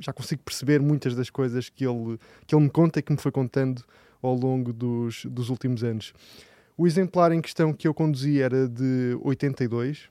Já 0.00 0.12
consigo 0.12 0.42
perceber 0.42 0.80
muitas 0.80 1.14
das 1.14 1.30
coisas 1.30 1.68
que 1.68 1.86
ele, 1.86 2.18
que 2.46 2.54
ele 2.54 2.64
me 2.64 2.70
conta 2.70 2.98
e 2.98 3.02
que 3.02 3.12
me 3.12 3.18
foi 3.18 3.30
contando 3.30 3.82
ao 4.20 4.34
longo 4.34 4.72
dos, 4.72 5.24
dos 5.26 5.50
últimos 5.50 5.84
anos. 5.84 6.12
O 6.76 6.86
exemplar 6.86 7.30
em 7.30 7.40
questão 7.40 7.72
que 7.72 7.86
eu 7.86 7.94
conduzi 7.94 8.40
era 8.40 8.68
de 8.68 9.16
82. 9.22 10.10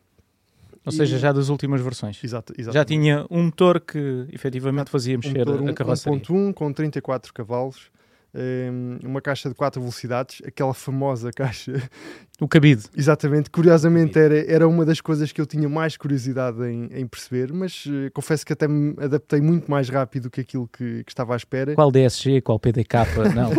Ou 0.86 0.92
E- 0.92 0.96
seja, 0.96 1.18
já 1.18 1.32
das 1.32 1.50
últimas 1.50 1.82
versões. 1.82 2.22
Exato, 2.24 2.54
Já 2.58 2.62
exatamente. 2.62 2.88
tinha 2.88 3.26
um 3.30 3.44
motor 3.44 3.80
que 3.80 4.28
efetivamente 4.32 4.90
fazia 4.90 5.16
um 5.16 5.20
mexer 5.24 5.38
motor 5.46 5.70
a 5.70 5.74
carroceria. 5.74 6.20
1.1 6.20 6.54
com 6.54 6.74
34 6.74 7.34
cavalos, 7.34 7.90
hum, 8.36 8.98
uma 9.04 9.22
caixa 9.22 9.48
de 9.48 9.56
4 9.56 9.80
velocidades, 9.80 10.42
aquela 10.46 10.74
famosa 10.74 11.32
caixa. 11.32 11.82
O 12.42 12.48
cabide. 12.48 12.84
Exatamente, 12.98 13.50
curiosamente 13.50 14.18
era, 14.20 14.36
era 14.52 14.68
uma 14.68 14.84
das 14.84 15.00
coisas 15.00 15.32
que 15.32 15.40
eu 15.40 15.46
tinha 15.46 15.70
mais 15.70 15.96
curiosidade 15.96 16.62
em, 16.66 16.90
em 16.92 17.08
perceber, 17.08 17.54
mas 17.54 17.86
eh, 17.88 18.10
confesso 18.10 18.46
que 18.46 18.52
até 18.52 18.68
me 18.68 18.94
adaptei 19.00 19.40
muito 19.40 19.70
mais 19.72 19.88
rápido 19.88 20.24
do 20.24 20.30
que 20.32 20.42
aquilo 20.42 20.68
que, 20.68 21.04
que 21.06 21.12
estava 21.12 21.34
à 21.34 21.38
espera. 21.38 21.76
Qual 21.76 21.90
DSG, 21.92 22.42
qual 22.42 22.60
PDK? 22.60 22.98
Não. 23.34 23.52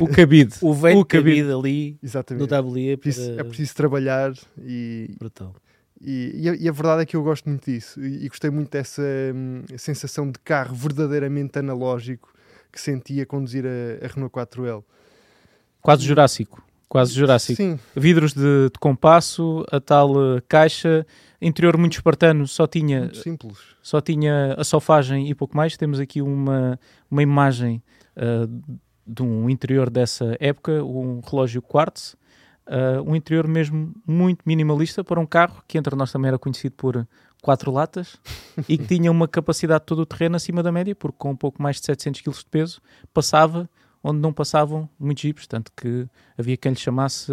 o 0.00 0.08
cabide. 0.08 0.54
O 0.62 0.72
velho 0.72 1.00
O 1.00 1.04
cabide. 1.04 1.40
cabide 1.42 1.52
ali 1.52 1.90
no 2.00 2.06
Exatamente. 2.08 2.88
É 2.88 2.96
preciso- 2.96 3.32
para... 3.32 3.40
é 3.40 3.44
preciso 3.44 3.74
trabalhar 3.74 4.32
e, 4.62 5.10
brutal. 5.18 5.54
E, 6.00 6.32
e 6.34 6.48
a, 6.48 6.54
e 6.54 6.68
a 6.68 6.72
verdade 6.72 7.02
é 7.02 7.06
que 7.06 7.16
eu 7.16 7.22
gosto 7.22 7.48
muito 7.48 7.70
disso 7.70 8.00
e, 8.00 8.26
e 8.26 8.28
gostei 8.28 8.50
muito 8.50 8.70
dessa 8.70 9.02
hum, 9.34 9.62
sensação 9.78 10.30
de 10.30 10.38
carro 10.40 10.74
verdadeiramente 10.74 11.58
analógico 11.58 12.32
que 12.70 12.80
sentia 12.80 13.24
conduzir 13.24 13.64
a, 13.64 14.04
a 14.04 14.08
Renault 14.08 14.34
4L. 14.34 14.84
Quase 15.80 16.04
Jurássico. 16.04 16.62
Quase 16.88 17.14
Jurássico. 17.14 17.56
Sim, 17.56 17.78
Vidros 17.94 18.32
de, 18.32 18.70
de 18.72 18.78
compasso, 18.78 19.64
a 19.70 19.80
tal 19.80 20.36
eh, 20.36 20.42
caixa, 20.48 21.06
interior 21.40 21.76
muito 21.76 21.94
espartano, 21.94 22.46
só 22.46 22.66
tinha, 22.66 23.00
muito 23.00 23.16
simples. 23.18 23.58
só 23.82 24.00
tinha 24.00 24.54
a 24.56 24.62
sofagem 24.62 25.28
e 25.28 25.34
pouco 25.34 25.56
mais. 25.56 25.76
Temos 25.76 25.98
aqui 25.98 26.22
uma, 26.22 26.78
uma 27.10 27.22
imagem 27.22 27.82
eh, 28.14 28.46
de 29.06 29.22
um 29.22 29.48
interior 29.48 29.90
dessa 29.90 30.36
época, 30.38 30.84
um 30.84 31.20
relógio 31.20 31.62
quartz, 31.62 32.16
eh, 32.66 33.00
um 33.00 33.14
interior 33.14 33.46
mesmo 33.46 33.94
muito 34.06 34.40
minimalista 34.46 35.04
para 35.04 35.20
um 35.20 35.26
carro 35.26 35.62
que 35.66 35.78
entre 35.78 35.94
nós 35.94 36.12
também 36.12 36.28
era 36.28 36.38
conhecido 36.38 36.74
por 36.76 37.06
quatro 37.42 37.70
latas 37.70 38.16
e 38.68 38.76
que 38.76 38.86
tinha 38.86 39.10
uma 39.10 39.28
capacidade 39.28 39.80
de 39.80 39.86
todo 39.86 40.00
o 40.00 40.06
terreno 40.06 40.36
acima 40.36 40.62
da 40.62 40.72
média, 40.72 40.94
porque 40.94 41.16
com 41.18 41.30
um 41.30 41.36
pouco 41.36 41.62
mais 41.62 41.76
de 41.76 41.86
700 41.86 42.20
kg 42.20 42.32
de 42.32 42.46
peso 42.46 42.80
passava 43.12 43.68
onde 44.02 44.20
não 44.20 44.32
passavam 44.32 44.88
muitos 44.98 45.22
jipes, 45.22 45.46
tanto 45.46 45.72
que 45.76 46.06
havia 46.38 46.56
quem 46.56 46.72
lhe 46.72 46.78
chamasse 46.78 47.32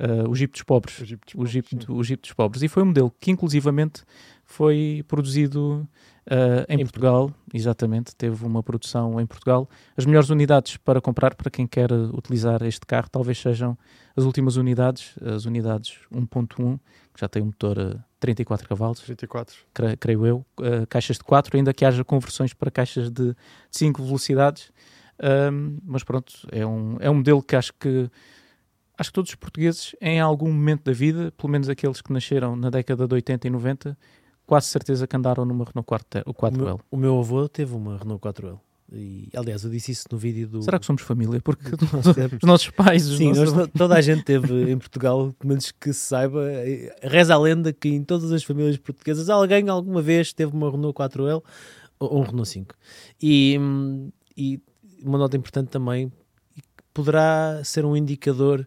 eh, 0.00 0.28
o 0.28 0.34
Jeep 0.34 0.52
dos 0.52 0.62
pobres 0.62 0.98
O 1.00 1.04
Jeep 1.04 1.24
dos 1.26 1.34
o 1.34 1.46
Jeep, 1.46 1.92
o 1.92 2.02
Jeep 2.02 2.22
dos 2.22 2.32
pobres. 2.32 2.62
E 2.62 2.68
foi 2.68 2.82
um 2.82 2.86
modelo 2.86 3.14
que, 3.20 3.30
inclusivamente, 3.30 4.02
foi 4.44 5.04
produzido 5.06 5.86
uh, 6.30 6.64
em, 6.68 6.76
Em 6.80 6.84
Portugal. 6.84 7.30
Exatamente, 7.52 8.14
teve 8.14 8.44
uma 8.44 8.62
produção 8.62 9.20
em 9.20 9.26
Portugal. 9.26 9.68
As 9.96 10.06
melhores 10.06 10.30
unidades 10.30 10.76
para 10.76 11.00
comprar, 11.00 11.34
para 11.34 11.50
quem 11.50 11.66
quer 11.66 11.90
utilizar 11.92 12.62
este 12.62 12.86
carro, 12.86 13.08
talvez 13.10 13.38
sejam 13.38 13.76
as 14.16 14.24
últimas 14.24 14.56
unidades, 14.56 15.14
as 15.20 15.44
unidades 15.44 15.98
1.1, 16.12 16.78
que 17.14 17.20
já 17.20 17.28
tem 17.28 17.42
um 17.42 17.46
motor 17.46 17.78
a 17.78 18.04
34 18.20 18.68
cavalos, 18.68 19.00
34. 19.00 19.56
cre- 19.72 19.96
creio 19.96 20.26
eu, 20.26 20.46
uh, 20.60 20.86
caixas 20.88 21.16
de 21.16 21.24
4, 21.24 21.56
ainda 21.56 21.72
que 21.72 21.84
haja 21.84 22.04
conversões 22.04 22.52
para 22.54 22.70
caixas 22.70 23.10
de 23.10 23.34
5 23.70 24.02
velocidades. 24.02 24.70
Um, 25.52 25.78
mas 25.84 26.02
pronto, 26.02 26.32
é 26.50 26.64
um, 26.66 26.96
é 27.00 27.10
um 27.10 27.14
modelo 27.16 27.42
que 27.42 27.54
acho 27.54 27.72
que 27.78 28.10
acho 28.96 29.10
que 29.10 29.14
todos 29.14 29.30
os 29.30 29.34
portugueses, 29.34 29.94
em 30.00 30.20
algum 30.20 30.52
momento 30.52 30.84
da 30.84 30.92
vida, 30.92 31.32
pelo 31.36 31.50
menos 31.50 31.68
aqueles 31.70 32.02
que 32.02 32.12
nasceram 32.12 32.54
na 32.54 32.68
década 32.68 33.06
de 33.08 33.14
80 33.14 33.46
e 33.46 33.50
90, 33.50 33.98
quase 34.50 34.66
certeza 34.66 35.06
que 35.06 35.16
andaram 35.16 35.44
numa 35.44 35.64
Renault 35.64 35.86
4, 35.86 36.22
o 36.26 36.30
O 36.30 36.34
4L. 36.34 36.56
meu, 36.56 36.80
o 36.90 36.96
meu 36.96 37.18
avô 37.20 37.48
teve 37.48 37.72
uma 37.72 37.96
Renault 37.96 38.20
4L. 38.20 38.58
E, 38.92 39.28
aliás, 39.36 39.62
eu 39.62 39.70
disse 39.70 39.92
isso 39.92 40.06
no 40.10 40.18
vídeo 40.18 40.48
do. 40.48 40.62
Será 40.62 40.76
que 40.76 40.84
somos 40.84 41.02
família? 41.02 41.40
Porque 41.40 41.64
os 42.34 42.42
nossos 42.42 42.70
pais, 42.70 43.06
os 43.08 43.18
Sim, 43.18 43.28
nossos... 43.28 43.52
nós 43.52 43.66
to- 43.68 43.78
toda 43.78 43.94
a 43.94 44.00
gente 44.00 44.24
teve 44.26 44.68
em 44.72 44.76
Portugal, 44.76 45.32
pelo 45.38 45.48
menos 45.50 45.70
que 45.70 45.92
se 45.92 46.00
saiba, 46.00 46.50
eh, 46.50 46.92
reza 47.00 47.32
a 47.34 47.38
lenda 47.38 47.72
que 47.72 47.88
em 47.88 48.02
todas 48.02 48.32
as 48.32 48.42
famílias 48.42 48.76
portuguesas 48.78 49.30
alguém 49.30 49.68
alguma 49.68 50.02
vez 50.02 50.32
teve 50.32 50.52
uma 50.52 50.68
Renault 50.68 50.92
4L 50.98 51.40
ou 52.00 52.18
um 52.18 52.22
Renault 52.22 52.48
5. 52.48 52.74
E, 53.22 53.56
hum, 53.60 54.10
e 54.36 54.60
uma 55.04 55.18
nota 55.18 55.36
importante 55.36 55.68
também, 55.68 56.10
poderá 56.92 57.62
ser 57.62 57.84
um 57.84 57.96
indicador 57.96 58.66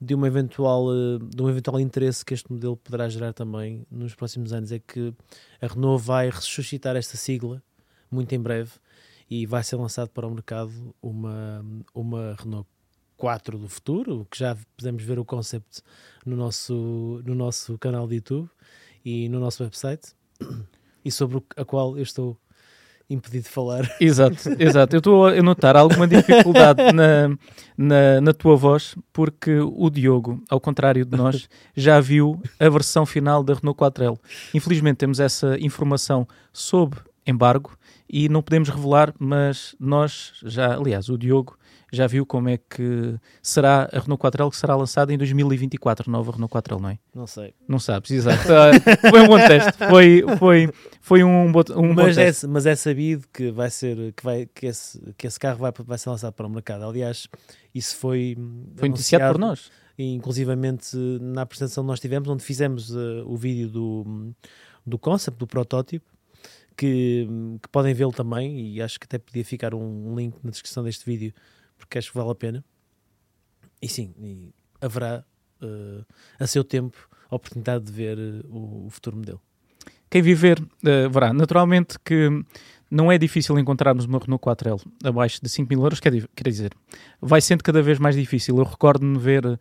de, 0.00 0.14
uma 0.14 0.26
eventual, 0.26 0.86
eh, 0.92 1.18
de 1.34 1.42
um 1.42 1.48
eventual 1.48 1.78
interesse 1.78 2.24
que 2.24 2.34
este 2.34 2.50
modelo 2.50 2.76
poderá 2.76 3.08
gerar 3.08 3.32
também 3.32 3.86
nos 3.90 4.14
próximos 4.14 4.52
anos. 4.52 4.72
É 4.72 4.78
que 4.78 5.14
a 5.60 5.66
Renault 5.66 6.02
vai 6.04 6.30
ressuscitar 6.30 6.96
esta 6.96 7.16
sigla 7.16 7.62
muito 8.10 8.34
em 8.34 8.40
breve 8.40 8.72
e 9.30 9.46
vai 9.46 9.62
ser 9.62 9.76
lançado 9.76 10.08
para 10.10 10.26
o 10.26 10.30
mercado 10.30 10.94
uma, 11.02 11.64
uma 11.94 12.34
Renault 12.38 12.68
4 13.16 13.58
do 13.58 13.68
futuro, 13.68 14.26
que 14.30 14.38
já 14.38 14.56
podemos 14.76 15.02
ver 15.04 15.18
o 15.18 15.24
concept 15.24 15.82
no 16.24 16.34
nosso, 16.34 17.22
no 17.24 17.34
nosso 17.34 17.78
canal 17.78 18.08
de 18.08 18.16
YouTube 18.16 18.48
e 19.04 19.28
no 19.28 19.38
nosso 19.38 19.62
website, 19.62 20.14
e 21.04 21.10
sobre 21.10 21.42
a 21.56 21.64
qual 21.64 21.96
eu 21.96 22.02
estou 22.02 22.36
impedido 23.10 23.44
de 23.44 23.50
falar. 23.50 23.90
Exato, 24.00 24.50
exato. 24.58 24.94
Eu 24.94 24.98
estou 24.98 25.26
a 25.26 25.42
notar 25.42 25.76
alguma 25.76 26.06
dificuldade 26.06 26.80
na, 26.92 27.28
na, 27.76 28.20
na, 28.20 28.32
tua 28.32 28.56
voz, 28.56 28.94
porque 29.12 29.58
o 29.58 29.90
Diogo, 29.90 30.42
ao 30.48 30.60
contrário 30.60 31.04
de 31.04 31.16
nós, 31.16 31.48
já 31.76 32.00
viu 32.00 32.40
a 32.58 32.68
versão 32.68 33.04
final 33.04 33.42
da 33.42 33.54
Renault 33.54 33.78
4L. 33.78 34.18
Infelizmente 34.54 34.98
temos 34.98 35.18
essa 35.18 35.58
informação 35.58 36.26
sob 36.52 36.96
embargo 37.26 37.76
e 38.08 38.28
não 38.28 38.42
podemos 38.42 38.68
revelar, 38.68 39.12
mas 39.18 39.74
nós 39.78 40.32
já, 40.44 40.74
aliás, 40.74 41.08
o 41.08 41.18
Diogo 41.18 41.56
já 41.92 42.06
viu 42.06 42.24
como 42.24 42.48
é 42.48 42.56
que 42.56 43.16
será 43.42 43.88
a 43.92 43.98
Renault 43.98 44.22
4L 44.22 44.50
que 44.50 44.56
será 44.56 44.76
lançada 44.76 45.12
em 45.12 45.18
2024, 45.18 46.10
nova 46.10 46.32
Renault 46.32 46.52
4L, 46.52 46.80
não 46.80 46.88
é? 46.88 46.98
Não 47.14 47.26
sei. 47.26 47.54
Não 47.66 47.78
sabes, 47.78 48.10
exato. 48.10 48.40
Ah, 48.52 49.10
foi 49.10 49.20
um 49.20 49.26
bom 49.26 49.38
teste, 49.38 49.72
foi, 49.88 50.24
foi, 50.38 50.72
foi 51.00 51.24
um, 51.24 51.50
bom, 51.50 51.62
um 51.76 51.92
mas 51.92 52.16
bom 52.16 52.20
é, 52.22 52.24
teste. 52.26 52.46
Mas 52.46 52.66
é 52.66 52.76
sabido 52.76 53.26
que 53.32 53.50
vai 53.50 53.70
ser, 53.70 54.12
que, 54.12 54.22
vai, 54.22 54.46
que, 54.46 54.66
esse, 54.66 55.00
que 55.16 55.26
esse 55.26 55.38
carro 55.38 55.58
vai, 55.58 55.72
vai 55.84 55.98
ser 55.98 56.10
lançado 56.10 56.32
para 56.32 56.46
o 56.46 56.50
mercado. 56.50 56.84
Aliás, 56.84 57.28
isso 57.74 57.96
foi... 57.96 58.36
Foi 58.76 58.88
noticiado 58.88 59.32
por 59.32 59.40
nós. 59.40 59.70
Inclusivamente 59.98 60.96
na 61.20 61.42
apresentação 61.42 61.84
que 61.84 61.88
nós 61.88 62.00
tivemos, 62.00 62.28
onde 62.28 62.42
fizemos 62.42 62.90
uh, 62.90 63.24
o 63.26 63.36
vídeo 63.36 63.68
do, 63.68 64.32
do 64.86 64.98
concept, 64.98 65.38
do 65.38 65.46
protótipo, 65.46 66.06
que, 66.76 67.28
que, 67.60 67.68
podem 67.68 67.92
vê-lo 67.92 68.12
também 68.12 68.74
e 68.74 68.80
acho 68.80 68.98
que 68.98 69.04
até 69.04 69.18
podia 69.18 69.44
ficar 69.44 69.74
um 69.74 70.14
link 70.16 70.34
na 70.42 70.50
descrição 70.50 70.82
deste 70.82 71.04
vídeo 71.04 71.34
porque 71.80 71.98
acho 71.98 72.12
que 72.12 72.18
vale 72.18 72.30
a 72.30 72.34
pena. 72.34 72.64
E 73.82 73.88
sim, 73.88 74.14
e 74.18 74.54
haverá 74.80 75.24
uh, 75.62 76.04
a 76.38 76.46
seu 76.46 76.62
tempo 76.62 77.08
a 77.30 77.34
oportunidade 77.34 77.84
de 77.84 77.92
ver 77.92 78.18
uh, 78.18 78.46
o, 78.48 78.86
o, 78.86 78.90
futuro 78.90 79.16
modelo. 79.16 79.40
Quem 80.08 80.22
viver 80.22 80.60
uh, 80.60 81.10
verá. 81.10 81.32
Naturalmente 81.32 81.98
que 81.98 82.28
não 82.90 83.10
é 83.10 83.16
difícil 83.16 83.58
encontrarmos 83.58 84.04
uma 84.04 84.18
Renault 84.18 84.44
4L 84.44 84.82
abaixo 85.04 85.40
de 85.40 85.48
5 85.48 85.68
mil 85.68 85.82
euros, 85.82 86.00
quer 86.00 86.12
dizer, 86.44 86.72
vai 87.20 87.40
sendo 87.40 87.62
cada 87.62 87.80
vez 87.80 87.98
mais 87.98 88.16
difícil. 88.16 88.58
Eu 88.58 88.64
recordo-me 88.64 89.18
ver 89.18 89.46
uh, 89.46 89.58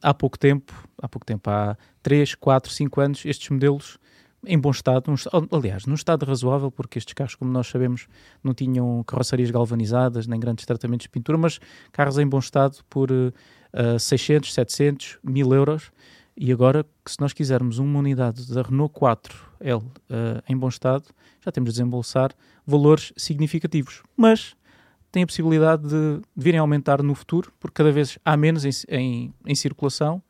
há 0.00 0.14
pouco 0.14 0.38
tempo, 0.38 0.72
há 1.02 1.08
pouco 1.08 1.26
tempo, 1.26 1.50
há 1.50 1.76
3, 2.02 2.36
4, 2.36 2.72
5 2.72 3.00
anos, 3.00 3.26
estes 3.26 3.50
modelos 3.50 3.98
em 4.46 4.58
bom 4.58 4.70
estado, 4.70 5.10
um, 5.10 5.56
aliás, 5.56 5.86
num 5.86 5.94
estado 5.94 6.24
razoável, 6.24 6.70
porque 6.70 6.98
estes 6.98 7.14
carros, 7.14 7.34
como 7.34 7.50
nós 7.50 7.66
sabemos, 7.66 8.06
não 8.42 8.54
tinham 8.54 9.02
carrocerias 9.04 9.50
galvanizadas, 9.50 10.26
nem 10.26 10.38
grandes 10.38 10.64
tratamentos 10.64 11.04
de 11.04 11.10
pintura, 11.10 11.36
mas 11.36 11.58
carros 11.92 12.18
em 12.18 12.26
bom 12.26 12.38
estado 12.38 12.78
por 12.88 13.10
uh, 13.10 13.98
600, 13.98 14.52
700, 14.52 15.18
1000 15.22 15.54
euros. 15.54 15.90
E 16.36 16.52
agora, 16.52 16.86
se 17.04 17.20
nós 17.20 17.32
quisermos 17.32 17.78
uma 17.78 17.98
unidade 17.98 18.52
da 18.52 18.62
Renault 18.62 18.94
4L 18.94 19.82
uh, 19.82 19.92
em 20.48 20.56
bom 20.56 20.68
estado, 20.68 21.04
já 21.44 21.50
temos 21.50 21.70
de 21.70 21.78
desembolsar 21.78 22.30
valores 22.64 23.12
significativos. 23.16 24.02
Mas 24.16 24.54
tem 25.10 25.24
a 25.24 25.26
possibilidade 25.26 25.88
de, 25.88 26.20
virem 26.36 26.60
aumentar 26.60 27.02
no 27.02 27.14
futuro, 27.14 27.52
porque 27.58 27.74
cada 27.74 27.90
vez 27.90 28.18
há 28.24 28.36
menos 28.36 28.64
em, 28.64 28.70
em, 28.88 29.34
em 29.46 29.54
circulação 29.54 30.22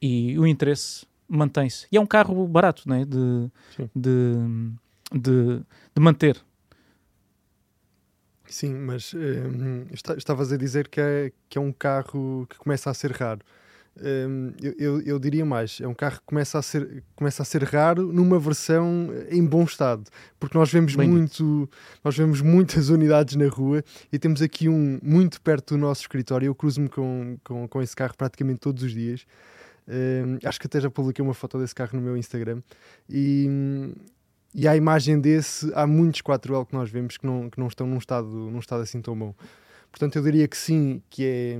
e 0.00 0.38
o 0.38 0.46
interesse 0.46 1.06
mantém-se. 1.28 1.86
E 1.90 1.96
é 1.96 2.00
um 2.00 2.06
carro 2.06 2.46
barato 2.46 2.88
né? 2.88 3.04
de, 3.04 3.50
de, 3.94 4.34
de, 5.12 5.60
de, 5.94 6.00
manter. 6.00 6.40
Sim, 8.46 8.74
mas 8.74 9.12
um, 9.14 9.86
estavas 10.16 10.52
a 10.52 10.56
dizer 10.56 10.88
que 10.88 11.00
é, 11.00 11.32
que 11.48 11.58
é 11.58 11.60
um 11.60 11.72
carro 11.72 12.46
que 12.48 12.56
começa 12.58 12.90
a 12.90 12.94
ser 12.94 13.12
raro. 13.12 13.40
Um, 13.98 14.52
eu, 14.60 14.74
eu, 14.78 15.00
eu, 15.00 15.18
diria 15.18 15.44
mais, 15.44 15.80
é 15.80 15.88
um 15.88 15.94
carro 15.94 16.16
que 16.16 16.26
começa 16.26 16.58
a 16.58 16.62
ser, 16.62 17.02
começa 17.14 17.42
a 17.42 17.46
ser 17.46 17.62
raro 17.62 18.12
numa 18.12 18.38
versão 18.38 19.08
em 19.30 19.42
bom 19.42 19.64
estado, 19.64 20.04
porque 20.38 20.56
nós 20.56 20.70
vemos 20.70 20.94
Bem 20.94 21.08
muito, 21.08 21.32
dito. 21.32 21.70
nós 22.04 22.14
vemos 22.14 22.42
muitas 22.42 22.90
unidades 22.90 23.36
na 23.36 23.48
rua 23.48 23.82
e 24.12 24.18
temos 24.18 24.42
aqui 24.42 24.68
um 24.68 24.98
muito 25.02 25.40
perto 25.40 25.74
do 25.74 25.78
nosso 25.78 26.02
escritório. 26.02 26.44
Eu 26.46 26.54
cruzo-me 26.54 26.90
com, 26.90 27.38
com, 27.42 27.66
com 27.66 27.80
esse 27.80 27.96
carro 27.96 28.14
praticamente 28.14 28.60
todos 28.60 28.82
os 28.82 28.92
dias 28.92 29.26
Uh, 29.88 30.38
acho 30.44 30.58
que 30.58 30.66
até 30.66 30.80
já 30.80 30.90
publiquei 30.90 31.24
uma 31.24 31.34
foto 31.34 31.58
desse 31.58 31.74
carro 31.74 31.90
no 31.94 32.00
meu 32.00 32.16
Instagram. 32.16 32.60
E, 33.08 33.48
e 34.54 34.66
à 34.66 34.76
imagem 34.76 35.20
desse, 35.20 35.70
há 35.74 35.86
muitos 35.86 36.22
4L 36.22 36.66
que 36.66 36.74
nós 36.74 36.90
vemos 36.90 37.16
que 37.16 37.26
não, 37.26 37.48
que 37.50 37.58
não 37.58 37.68
estão 37.68 37.86
num 37.86 37.98
estado, 37.98 38.26
num 38.26 38.58
estado 38.58 38.82
assim 38.82 39.00
tão 39.00 39.16
bom. 39.16 39.34
Portanto, 39.90 40.16
eu 40.16 40.22
diria 40.22 40.48
que 40.48 40.56
sim, 40.56 41.02
que 41.08 41.24
é, 41.24 41.58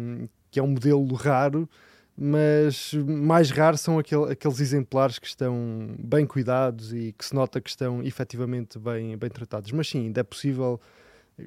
que 0.51 0.59
é 0.59 0.63
um 0.63 0.69
modelo 0.69 1.13
raro, 1.15 1.69
mas 2.17 2.95
mais 2.95 3.51
raros 3.51 3.81
são 3.81 3.99
aquele, 3.99 4.33
aqueles 4.33 4.61
exemplares 4.61 5.19
que 5.19 5.27
estão 5.27 5.95
bem 5.99 6.27
cuidados 6.27 6.93
e 6.93 7.15
que 7.17 7.25
se 7.25 7.35
nota 7.35 7.61
que 7.61 7.69
estão 7.69 8.03
efetivamente 8.03 8.79
bem, 8.79 9.17
bem 9.17 9.31
tratados. 9.31 9.71
Mas 9.73 9.89
sim, 9.89 10.07
ainda 10.07 10.21
é 10.21 10.25
possível 10.25 10.81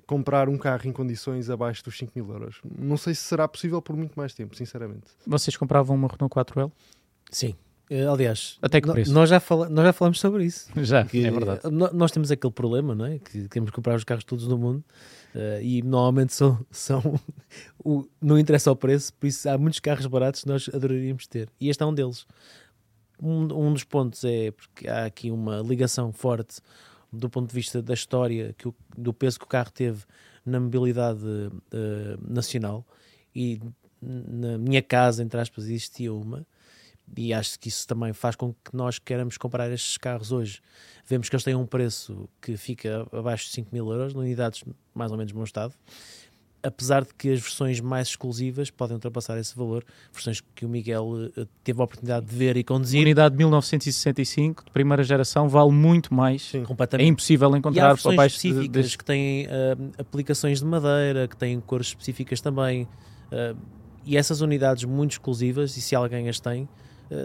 comprar 0.05 0.49
um 0.49 0.57
carro 0.57 0.87
em 0.87 0.91
condições 0.91 1.49
abaixo 1.49 1.83
dos 1.83 1.97
5 1.97 2.11
mil 2.15 2.29
euros. 2.29 2.61
Não 2.77 2.97
sei 2.97 3.15
se 3.15 3.23
será 3.23 3.47
possível 3.47 3.81
por 3.81 3.95
muito 3.95 4.13
mais 4.15 4.33
tempo, 4.33 4.55
sinceramente. 4.55 5.07
Vocês 5.25 5.57
compravam 5.57 5.95
uma 5.95 6.07
Renault 6.07 6.33
4L? 6.33 6.71
Sim. 7.31 7.55
Eh, 7.89 8.05
aliás, 8.05 8.57
até 8.61 8.79
que 8.79 8.91
preço? 8.91 9.11
Nós 9.11 9.29
já, 9.29 9.39
fala, 9.39 9.67
nós 9.67 9.83
já 9.83 9.91
falamos 9.91 10.19
sobre 10.19 10.45
isso. 10.45 10.69
Já, 10.85 11.03
que, 11.03 11.25
é 11.25 11.31
verdade. 11.31 11.61
Nós 11.71 12.11
temos 12.11 12.29
aquele 12.29 12.53
problema, 12.53 12.93
não 12.93 13.05
é? 13.05 13.17
Que 13.17 13.47
temos 13.47 13.71
que 13.71 13.75
comprar 13.75 13.95
os 13.95 14.03
carros 14.03 14.23
todos 14.23 14.47
no 14.47 14.59
mundo 14.59 14.83
uh, 15.33 15.61
e 15.61 15.81
normalmente 15.81 16.33
são, 16.33 16.63
são 16.69 17.19
o, 17.83 18.07
não 18.21 18.37
interessa 18.37 18.71
o 18.71 18.75
preço, 18.75 19.11
por 19.15 19.25
isso 19.25 19.49
há 19.49 19.57
muitos 19.57 19.79
carros 19.79 20.05
baratos 20.05 20.43
que 20.43 20.47
nós 20.47 20.69
adoraríamos 20.71 21.25
ter. 21.25 21.49
E 21.59 21.67
este 21.67 21.81
é 21.81 21.85
um 21.85 21.93
deles. 21.93 22.27
Um, 23.19 23.67
um 23.67 23.73
dos 23.73 23.83
pontos 23.83 24.23
é 24.23 24.51
porque 24.51 24.87
há 24.87 25.05
aqui 25.05 25.31
uma 25.31 25.59
ligação 25.61 26.13
forte 26.13 26.61
do 27.11 27.29
ponto 27.29 27.47
de 27.47 27.53
vista 27.53 27.81
da 27.81 27.93
história, 27.93 28.53
que 28.57 28.67
o, 28.67 28.75
do 28.97 29.13
peso 29.13 29.39
que 29.39 29.45
o 29.45 29.47
carro 29.47 29.71
teve 29.71 30.03
na 30.45 30.59
mobilidade 30.59 31.23
uh, 31.23 31.51
nacional 32.21 32.85
e 33.35 33.59
na 34.01 34.57
minha 34.57 34.81
casa, 34.81 35.23
entre 35.23 35.39
aspas, 35.39 35.65
existia 35.65 36.13
uma 36.13 36.45
e 37.17 37.33
acho 37.33 37.59
que 37.59 37.69
isso 37.69 37.87
também 37.87 38.13
faz 38.13 38.35
com 38.35 38.53
que 38.53 38.75
nós 38.75 38.99
queiramos 38.99 39.37
comprar 39.37 39.71
estes 39.71 39.97
carros 39.97 40.31
hoje. 40.31 40.61
Vemos 41.05 41.29
que 41.29 41.35
eles 41.35 41.43
têm 41.43 41.55
um 41.55 41.65
preço 41.65 42.29
que 42.41 42.55
fica 42.55 43.07
abaixo 43.11 43.45
de 43.45 43.51
5 43.53 43.69
mil 43.73 43.91
euros, 43.91 44.13
unidades 44.13 44.63
mais 44.93 45.11
ou 45.11 45.17
menos 45.17 45.31
bom 45.31 45.43
estado, 45.43 45.73
apesar 46.61 47.03
de 47.03 47.13
que 47.13 47.31
as 47.31 47.39
versões 47.39 47.79
mais 47.79 48.09
exclusivas 48.09 48.69
podem 48.69 48.95
ultrapassar 48.95 49.37
esse 49.37 49.55
valor, 49.55 49.83
versões 50.11 50.41
que 50.55 50.65
o 50.65 50.69
Miguel 50.69 51.05
uh, 51.05 51.45
teve 51.63 51.79
a 51.79 51.83
oportunidade 51.83 52.25
de 52.25 52.35
ver 52.35 52.57
e 52.57 52.63
conduzir. 52.63 52.99
A 52.99 53.03
unidade 53.03 53.33
de 53.33 53.37
1965, 53.37 54.65
de 54.65 54.71
primeira 54.71 55.03
geração, 55.03 55.47
vale 55.47 55.71
muito 55.71 56.13
mais. 56.13 56.41
Sim. 56.41 56.63
Completamente. 56.63 57.07
É 57.07 57.09
impossível 57.09 57.55
encontrar 57.55 57.81
e 57.81 57.85
há 57.85 57.93
versões 57.93 58.19
específicas 58.33 58.89
de, 58.91 58.97
que 58.97 59.05
têm 59.05 59.45
uh, 59.45 59.91
aplicações 59.97 60.59
de 60.59 60.65
madeira, 60.65 61.27
que 61.27 61.37
têm 61.37 61.59
cores 61.59 61.87
específicas 61.87 62.41
também. 62.41 62.83
Uh, 63.31 63.57
e 64.05 64.17
essas 64.17 64.41
unidades 64.41 64.83
muito 64.85 65.11
exclusivas, 65.11 65.77
e 65.77 65.81
se 65.81 65.95
alguém 65.95 66.29
as 66.29 66.39
tem, 66.39 66.63
eh, 66.63 66.67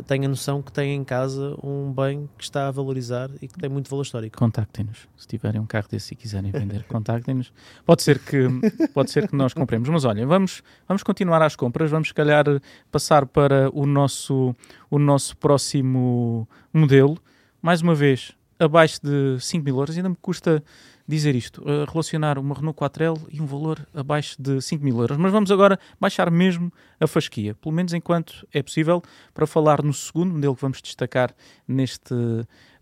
tenha 0.06 0.28
noção 0.28 0.62
que 0.62 0.72
tem 0.72 0.94
em 0.94 1.04
casa 1.04 1.56
um 1.62 1.92
bem 1.92 2.28
que 2.38 2.44
está 2.44 2.68
a 2.68 2.70
valorizar 2.70 3.30
e 3.42 3.48
que 3.48 3.58
tem 3.58 3.68
muito 3.68 3.90
valor 3.90 4.02
histórico. 4.02 4.38
Contactem-nos. 4.38 5.08
Se 5.16 5.26
tiverem 5.26 5.60
um 5.60 5.66
carro 5.66 5.86
desse 5.90 6.14
e 6.14 6.16
quiserem 6.16 6.50
vender, 6.50 6.84
contactem-nos. 6.88 7.52
Pode 7.84 8.02
ser 8.02 8.18
que 8.18 8.48
pode 8.94 9.10
ser 9.10 9.28
que 9.28 9.36
nós 9.36 9.52
compremos. 9.52 9.88
Mas 9.88 10.04
olhem, 10.04 10.24
vamos, 10.24 10.62
vamos 10.88 11.02
continuar 11.02 11.42
às 11.42 11.54
compras. 11.54 11.90
Vamos, 11.90 12.08
se 12.08 12.14
calhar, 12.14 12.44
passar 12.90 13.26
para 13.26 13.70
o 13.72 13.86
nosso, 13.86 14.54
o 14.90 14.98
nosso 14.98 15.36
próximo 15.36 16.48
modelo. 16.72 17.18
Mais 17.60 17.82
uma 17.82 17.94
vez, 17.94 18.32
abaixo 18.58 19.00
de 19.02 19.38
5 19.38 19.64
mil 19.64 19.76
euros. 19.76 19.96
Ainda 19.96 20.08
me 20.08 20.16
custa 20.16 20.62
dizer 21.06 21.34
isto, 21.34 21.62
uh, 21.62 21.84
relacionar 21.90 22.38
uma 22.38 22.54
Renault 22.54 22.78
4L 22.78 23.20
e 23.30 23.40
um 23.40 23.46
valor 23.46 23.86
abaixo 23.94 24.40
de 24.40 24.60
5 24.60 24.82
mil 24.82 24.98
euros. 24.98 25.16
Mas 25.16 25.32
vamos 25.32 25.50
agora 25.50 25.78
baixar 26.00 26.30
mesmo 26.30 26.72
a 26.98 27.06
fasquia, 27.06 27.54
pelo 27.54 27.74
menos 27.74 27.92
enquanto 27.92 28.46
é 28.52 28.62
possível, 28.62 29.02
para 29.32 29.46
falar 29.46 29.82
no 29.82 29.92
segundo 29.92 30.32
modelo 30.34 30.54
que 30.54 30.62
vamos 30.62 30.80
destacar 30.80 31.34
neste 31.68 32.14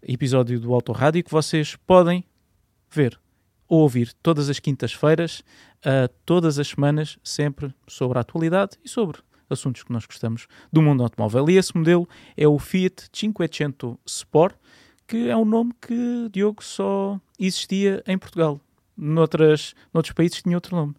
episódio 0.02 0.61
do 0.61 0.73
Auto 0.73 0.93
Rádio, 0.93 1.25
que 1.25 1.31
vocês 1.31 1.76
podem 1.76 2.25
ver 2.91 3.19
ou 3.69 3.81
ouvir 3.81 4.12
todas 4.23 4.50
as 4.50 4.59
quintas-feiras, 4.59 5.41
uh, 5.79 6.12
todas 6.26 6.59
as 6.59 6.69
semanas, 6.69 7.19
sempre 7.25 7.75
sobre 7.88 8.19
a 8.19 8.21
atualidade 8.21 8.79
e 8.85 8.88
sobre 8.88 9.21
assuntos 9.49 9.83
que 9.83 9.93
nós 9.93 10.07
gostamos 10.07 10.47
do 10.73 10.83
mundo 10.83 11.02
automóvel. 11.02 11.49
E 11.49 11.57
esse 11.57 11.76
modelo 11.76 12.09
é 12.37 12.47
o 12.47 12.59
Fiat 12.59 13.09
500 13.11 13.97
Sport, 14.07 14.57
que 15.07 15.29
é 15.29 15.37
um 15.37 15.45
nome 15.45 15.73
que, 15.81 16.29
Diogo, 16.31 16.62
só 16.62 17.21
existia 17.46 18.02
em 18.06 18.16
Portugal. 18.18 18.61
Noutras, 18.96 19.75
noutros 19.92 20.12
países 20.14 20.42
tinha 20.42 20.56
outro 20.56 20.76
nome. 20.76 20.94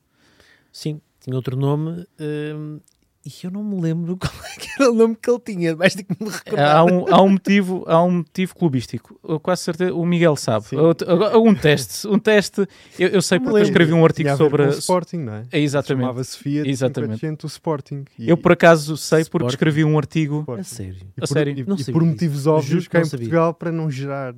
Sim, 0.71 1.00
tinha 1.19 1.35
outro 1.35 1.55
nome. 1.55 2.05
Hum, 2.19 2.79
e 3.25 3.31
eu 3.45 3.51
não 3.51 3.63
me 3.63 3.79
lembro 3.79 4.17
qual 4.19 4.33
é 4.33 4.63
era 4.81 4.91
o 4.91 4.95
nome 4.95 5.15
que 5.15 5.29
ele 5.29 5.39
tinha, 5.39 5.75
mas 5.75 5.93
tenho 5.93 6.07
que 6.07 6.21
me 6.23 6.29
recordar. 6.29 6.75
Há 6.75 6.83
um, 6.83 7.05
há 7.13 7.21
um 7.21 7.29
motivo, 7.29 7.83
há 7.88 8.03
um 8.03 8.12
motivo 8.17 8.55
clubístico. 8.55 9.17
Eu 9.23 9.39
quase 9.39 9.62
certeza, 9.62 9.93
o 9.93 10.03
Miguel 10.05 10.35
sabe. 10.35 10.65
Agora, 11.07 11.38
Um 11.38 11.53
teste, 11.53 12.07
um 12.07 12.17
teste. 12.19 12.67
Eu, 13.00 13.09
eu 13.09 13.21
sei 13.21 13.39
porque 13.39 13.59
eu 13.59 13.63
escrevi 13.63 13.93
um 13.93 14.03
artigo 14.03 14.23
Tinha 14.27 14.33
a 14.33 14.35
ver 14.35 14.43
sobre. 14.43 14.63
com 14.63 14.69
o 14.69 14.73
Sporting, 14.73 15.17
não 15.17 15.33
é? 15.35 15.43
É, 15.51 15.59
exatamente. 15.59 16.01
Chamava-se 16.03 16.38
Fiat 16.39 16.67
Exatamente. 16.67 17.19
500 17.19 17.43
o 17.43 17.47
Sporting. 17.47 18.05
E- 18.17 18.27
Eu 18.29 18.35
por 18.35 18.51
acaso 18.51 18.97
sei 18.97 19.19
porque 19.19 19.27
Sporting. 19.27 19.47
escrevi 19.50 19.83
um 19.85 19.97
artigo. 19.97 20.39
Sporting. 20.39 20.62
A 20.62 20.63
sério. 20.65 20.95
E 20.95 21.05
A 21.17 21.21
por, 21.21 21.27
sério? 21.27 21.53
E, 21.59 21.63
Não 21.65 21.75
e 21.77 21.85
por 21.85 22.03
motivos 22.03 22.47
óbvios 22.47 22.88
cá 22.88 23.00
em. 23.00 23.07
Portugal 23.09 23.53
para 23.53 23.71
não 23.71 23.89
gerar 23.91 24.33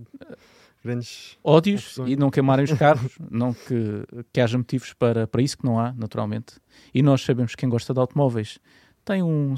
grandes. 0.85 1.37
ódios 1.43 1.83
Confusões. 1.83 2.11
e 2.11 2.15
não 2.15 2.29
queimarem 2.29 2.65
os 2.65 2.71
carros, 2.77 3.17
não 3.29 3.53
que, 3.53 4.05
que 4.31 4.39
haja 4.39 4.57
motivos 4.57 4.93
para, 4.93 5.27
para 5.27 5.41
isso, 5.41 5.57
que 5.57 5.65
não 5.65 5.79
há, 5.79 5.91
naturalmente. 5.93 6.55
E 6.93 7.01
nós 7.01 7.21
sabemos 7.21 7.53
que 7.53 7.57
quem 7.57 7.69
gosta 7.69 7.93
de 7.93 7.99
automóveis 7.99 8.59
tem 9.03 9.21
um, 9.21 9.55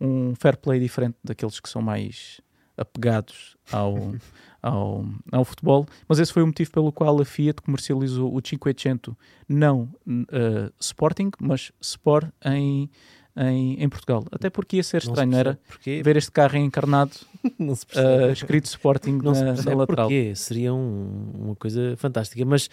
um 0.00 0.34
fair 0.34 0.56
play 0.56 0.80
diferente 0.80 1.16
daqueles 1.22 1.60
que 1.60 1.68
são 1.68 1.80
mais 1.80 2.40
apegados 2.76 3.56
ao, 3.70 4.14
ao, 4.62 5.04
ao 5.30 5.44
futebol. 5.44 5.86
Mas 6.08 6.18
esse 6.18 6.32
foi 6.32 6.42
o 6.42 6.46
motivo 6.46 6.70
pelo 6.70 6.90
qual 6.92 7.20
a 7.20 7.24
Fiat 7.24 7.60
comercializou 7.62 8.34
o 8.34 8.40
500 8.40 9.14
não 9.48 9.88
eh, 10.08 10.70
Sporting, 10.80 11.30
mas 11.38 11.70
Sport 11.80 12.28
em, 12.44 12.90
em, 13.40 13.82
em 13.82 13.88
Portugal. 13.88 14.24
Até 14.30 14.50
porque 14.50 14.76
ia 14.76 14.82
ser 14.82 14.96
Não 14.96 15.00
se 15.00 15.08
estranho, 15.08 15.30
não 15.30 15.38
era? 15.38 15.58
Porquê? 15.66 16.02
Ver 16.04 16.16
este 16.16 16.30
carro 16.30 16.56
encarnado, 16.58 17.12
Não 17.58 17.74
se 17.74 17.86
percebe. 17.86 18.32
escrito 18.32 18.66
Sporting 18.66 19.18
Não 19.22 19.34
se 19.34 19.42
na, 19.42 19.54
na 19.54 19.74
lateral. 19.74 20.08
porquê. 20.08 20.34
Seria 20.36 20.74
um- 20.74 21.30
uma 21.34 21.56
coisa 21.56 21.94
fantástica. 21.96 22.44
Mas 22.44 22.68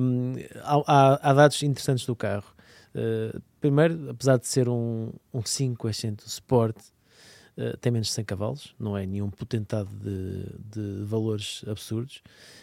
hum, 0.00 0.34
há, 0.62 0.82
há- 0.86 1.30
há 1.30 1.32
dados 1.34 1.62
interessantes 1.62 2.06
do 2.06 2.16
carro. 2.16 2.44
Uh, 2.94 3.40
primeiro, 3.60 4.10
apesar 4.10 4.36
de 4.38 4.48
ser 4.48 4.68
um, 4.68 5.12
um 5.32 5.42
500 5.42 6.26
Sport, 6.26 6.76
uh, 7.56 7.76
tem 7.80 7.92
menos 7.92 8.08
de 8.08 8.14
100 8.14 8.24
cavalos. 8.24 8.74
Não 8.80 8.96
é 8.96 9.06
nenhum 9.06 9.30
potentado 9.30 9.88
de, 10.02 10.44
de 10.72 11.04
valores 11.04 11.62
absurdos. 11.68 12.20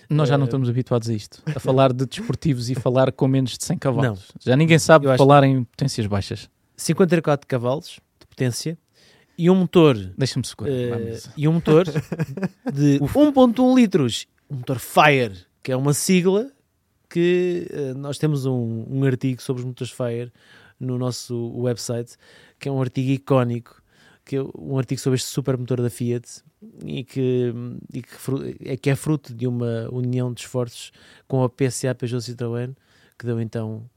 Nós 0.10 0.28
já 0.28 0.38
não 0.38 0.46
Eh, 0.46 0.48
estamos 0.50 0.68
habituados 0.70 1.08
a 1.10 1.14
isto, 1.14 1.42
a 1.46 1.60
falar 1.60 1.94
de 1.94 2.04
desportivos 2.08 2.70
e 2.70 2.76
falar 2.76 3.12
com 3.14 3.28
menos 3.28 3.58
de 3.58 3.64
100 3.64 3.78
cavalos. 3.78 4.32
Já 4.44 4.56
ninguém 4.58 4.80
sabe 4.80 5.06
falar 5.18 5.44
em 5.46 5.64
potências 5.64 6.06
baixas. 6.08 6.50
54 6.78 7.48
cavalos 7.48 8.00
de 8.20 8.28
potência 8.28 8.78
e 9.38 9.50
um 9.50 9.56
motor 9.56 9.96
Deixa-me 10.18 10.46
segurar. 10.46 10.72
Vamos. 10.72 11.30
e 11.36 11.48
um 11.48 11.54
motor 11.54 11.86
de 11.86 13.00
1.1 13.02 13.76
litros, 13.76 14.28
um 14.50 14.56
motor 14.58 14.80
Fire, 14.80 15.46
que 15.62 15.72
é 15.72 15.76
uma 15.76 15.94
sigla 15.94 16.52
que 17.10 17.68
eh, 17.72 17.94
nós 17.94 18.18
temos 18.18 18.46
um, 18.46 18.86
um 18.90 19.04
artigo 19.04 19.42
sobre 19.42 19.62
os 19.62 19.66
motores 19.66 19.92
Fire 19.92 20.32
no 20.80 20.98
nosso 20.98 21.52
website, 21.58 22.16
que 22.60 22.70
é 22.70 22.72
um 22.72 22.82
artigo 22.82 23.10
icónico, 23.12 23.82
que 24.26 24.36
é 24.36 24.42
um 24.58 24.78
artigo 24.78 25.00
sobre 25.00 25.16
este 25.16 25.30
super 25.30 25.58
motor 25.58 25.82
da 25.82 25.90
Fiat 25.90 26.44
e 26.86 27.04
que, 27.04 27.54
e 27.94 28.02
que, 28.02 28.10
é, 28.66 28.78
que 28.78 28.90
é 28.90 28.96
fruto 28.96 29.34
de 29.34 29.48
uma 29.48 29.88
união 29.92 30.34
de 30.34 30.42
esforços 30.42 30.92
com 31.28 31.44
a 31.44 31.50
PSA 31.50 31.96
Peugeot 31.96 32.22
Citroën, 32.22 32.76
que 33.18 33.26
deu 33.26 33.40
então 33.40 33.90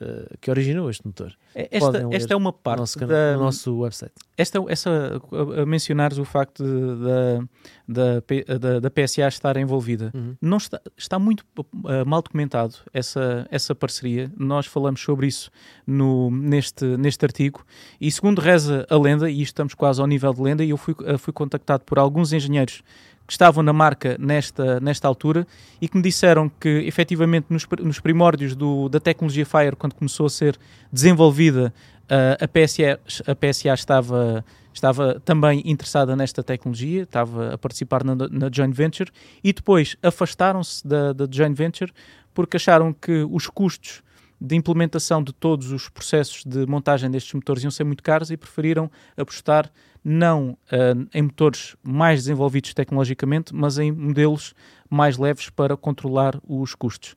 eh, 0.00 0.36
que 0.40 0.50
originou 0.50 0.90
este 0.90 1.06
motor 1.06 1.32
É, 1.54 1.68
Esta, 1.70 2.08
esta 2.10 2.34
é 2.34 2.36
uma 2.36 2.52
parte 2.52 2.80
nosso, 2.80 2.98
da, 2.98 3.36
no 3.36 3.44
nosso 3.44 3.78
website. 3.78 4.12
esta, 4.36 4.58
essa, 4.68 5.20
a, 5.30 5.62
a 5.62 5.66
mencionares 5.66 6.18
o 6.18 6.24
facto 6.24 6.64
da, 6.64 8.20
da, 8.58 8.80
da 8.80 8.90
PSA 8.90 9.28
estar 9.28 9.56
envolvida. 9.56 10.10
Uhum. 10.12 10.36
Não 10.42 10.56
está, 10.56 10.80
está 10.96 11.16
muito 11.16 11.44
uh, 11.56 12.04
mal 12.04 12.22
documentado 12.22 12.74
essa, 12.92 13.46
essa 13.52 13.72
parceria. 13.72 14.32
Nós 14.36 14.66
falamos 14.66 15.00
sobre 15.00 15.28
isso 15.28 15.48
no, 15.86 16.28
neste, 16.28 16.84
neste 16.96 17.24
artigo. 17.24 17.64
E 18.00 18.10
segundo 18.10 18.40
reza 18.40 18.84
a 18.90 18.98
lenda, 18.98 19.30
e 19.30 19.42
estamos 19.42 19.74
quase 19.74 20.00
ao 20.00 20.08
nível 20.08 20.34
de 20.34 20.42
lenda, 20.42 20.64
e 20.64 20.70
eu 20.70 20.76
fui, 20.76 20.94
uh, 20.94 21.16
fui 21.18 21.32
contactado 21.32 21.84
por 21.84 22.00
alguns 22.00 22.32
engenheiros 22.32 22.82
que 23.26 23.32
estavam 23.32 23.62
na 23.62 23.72
marca 23.72 24.16
nesta, 24.18 24.78
nesta 24.80 25.08
altura 25.08 25.46
e 25.80 25.88
que 25.88 25.96
me 25.96 26.02
disseram 26.02 26.48
que 26.48 26.68
efetivamente 26.86 27.46
nos, 27.48 27.66
nos 27.80 27.98
primórdios 27.98 28.54
do, 28.54 28.88
da 28.88 29.00
tecnologia 29.00 29.46
Fire, 29.46 29.76
quando 29.76 29.94
começou 29.94 30.26
a 30.26 30.30
ser 30.30 30.58
desenvolvida, 30.92 31.72
uh, 32.04 32.44
a, 32.44 32.48
PSA, 32.48 33.00
a 33.26 33.34
PSA 33.34 33.74
estava, 33.74 34.44
estava 34.72 35.20
também 35.24 35.62
interessada 35.64 36.14
nesta 36.14 36.42
tecnologia, 36.42 37.02
estava 37.02 37.54
a 37.54 37.58
participar 37.58 38.04
na, 38.04 38.14
na 38.14 38.50
joint 38.52 38.74
venture 38.74 39.10
e 39.42 39.52
depois 39.52 39.96
afastaram-se 40.02 40.86
da, 40.86 41.12
da 41.12 41.26
joint 41.30 41.56
venture 41.56 41.92
porque 42.34 42.56
acharam 42.56 42.92
que 42.92 43.26
os 43.30 43.46
custos 43.46 44.02
de 44.40 44.56
implementação 44.56 45.22
de 45.22 45.32
todos 45.32 45.72
os 45.72 45.88
processos 45.88 46.44
de 46.44 46.66
montagem 46.66 47.10
destes 47.10 47.32
motores 47.32 47.62
iam 47.62 47.70
ser 47.70 47.84
muito 47.84 48.02
caros 48.02 48.30
e 48.30 48.36
preferiram 48.36 48.90
apostar 49.16 49.70
não 50.04 50.58
ah, 50.70 50.94
em 51.14 51.22
motores 51.22 51.74
mais 51.82 52.20
desenvolvidos 52.20 52.74
tecnologicamente, 52.74 53.54
mas 53.54 53.78
em 53.78 53.90
modelos 53.90 54.54
mais 54.90 55.16
leves 55.16 55.48
para 55.48 55.76
controlar 55.76 56.38
os 56.46 56.74
custos. 56.74 57.16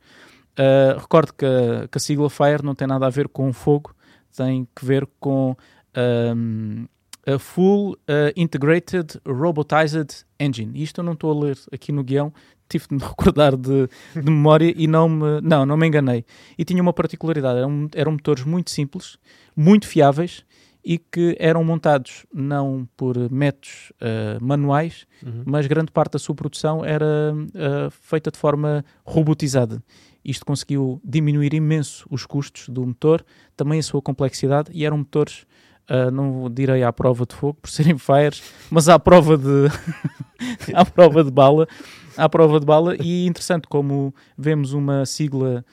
Ah, 0.57 0.97
recordo 0.99 1.33
que 1.33 1.45
a, 1.45 1.87
que 1.87 1.97
a 1.97 2.01
sigla 2.01 2.29
FIRE 2.29 2.63
não 2.63 2.73
tem 2.73 2.87
nada 2.87 3.05
a 3.05 3.09
ver 3.09 3.27
com 3.27 3.51
fogo, 3.51 3.93
tem 4.35 4.67
que 4.75 4.85
ver 4.85 5.07
com 5.19 5.55
ahm, 5.95 6.85
a 7.25 7.37
Full 7.37 7.97
ah, 8.07 8.31
Integrated 8.35 9.19
Robotized 9.25 10.25
Engine. 10.39 10.81
Isto 10.81 11.01
eu 11.01 11.03
não 11.03 11.13
estou 11.13 11.31
a 11.31 11.45
ler 11.45 11.57
aqui 11.71 11.91
no 11.91 12.03
guião, 12.03 12.33
tive 12.67 12.87
de 12.87 12.95
me 12.95 13.01
recordar 13.05 13.55
de, 13.55 13.87
de 14.15 14.31
memória 14.31 14.73
e 14.75 14.87
não 14.87 15.07
me, 15.07 15.41
não, 15.41 15.65
não 15.65 15.77
me 15.77 15.87
enganei. 15.87 16.25
E 16.57 16.65
tinha 16.65 16.81
uma 16.81 16.93
particularidade, 16.93 17.59
eram, 17.59 17.89
eram 17.93 18.11
motores 18.13 18.43
muito 18.43 18.71
simples, 18.71 19.17
muito 19.55 19.87
fiáveis 19.87 20.43
e 20.87 20.97
que 20.97 21.35
eram 21.37 21.65
montados 21.65 22.25
não 22.33 22.87
por 22.95 23.17
métodos 23.29 23.91
ah, 23.99 24.37
manuais, 24.39 25.05
Uhum. 25.25 25.41
mas 25.45 25.65
grande 25.65 25.91
parte 25.91 26.13
da 26.13 26.19
sua 26.19 26.33
produção 26.35 26.85
era 26.85 27.33
ah, 27.55 27.89
feita 27.89 28.31
de 28.31 28.37
forma 28.37 28.85
robotizada. 29.03 29.83
Isto 30.23 30.45
conseguiu 30.45 31.01
diminuir 31.03 31.53
imenso 31.53 32.07
os 32.09 32.25
custos 32.25 32.69
do 32.69 32.85
motor, 32.85 33.25
também 33.55 33.79
a 33.79 33.83
sua 33.83 34.01
complexidade, 34.01 34.69
e 34.73 34.85
eram 34.85 34.99
motores, 34.99 35.45
ah, 35.89 36.09
não 36.09 36.49
direi 36.49 36.83
à 36.83 36.93
prova 36.93 37.25
de 37.25 37.35
fogo, 37.35 37.57
por 37.61 37.69
serem 37.69 37.97
fires, 37.97 38.41
mas 38.71 38.87
à 38.87 38.97
prova 38.97 39.37
de, 39.37 39.67
à 40.73 40.85
prova 40.85 41.21
de 41.21 41.31
bala, 41.31 41.67
à 42.15 42.29
prova 42.29 42.61
de 42.61 42.65
bala, 42.65 42.95
e 42.95 43.25
interessante 43.25 43.67
como 43.67 44.15
vemos 44.37 44.71
uma 44.71 45.05
sigla 45.05 45.65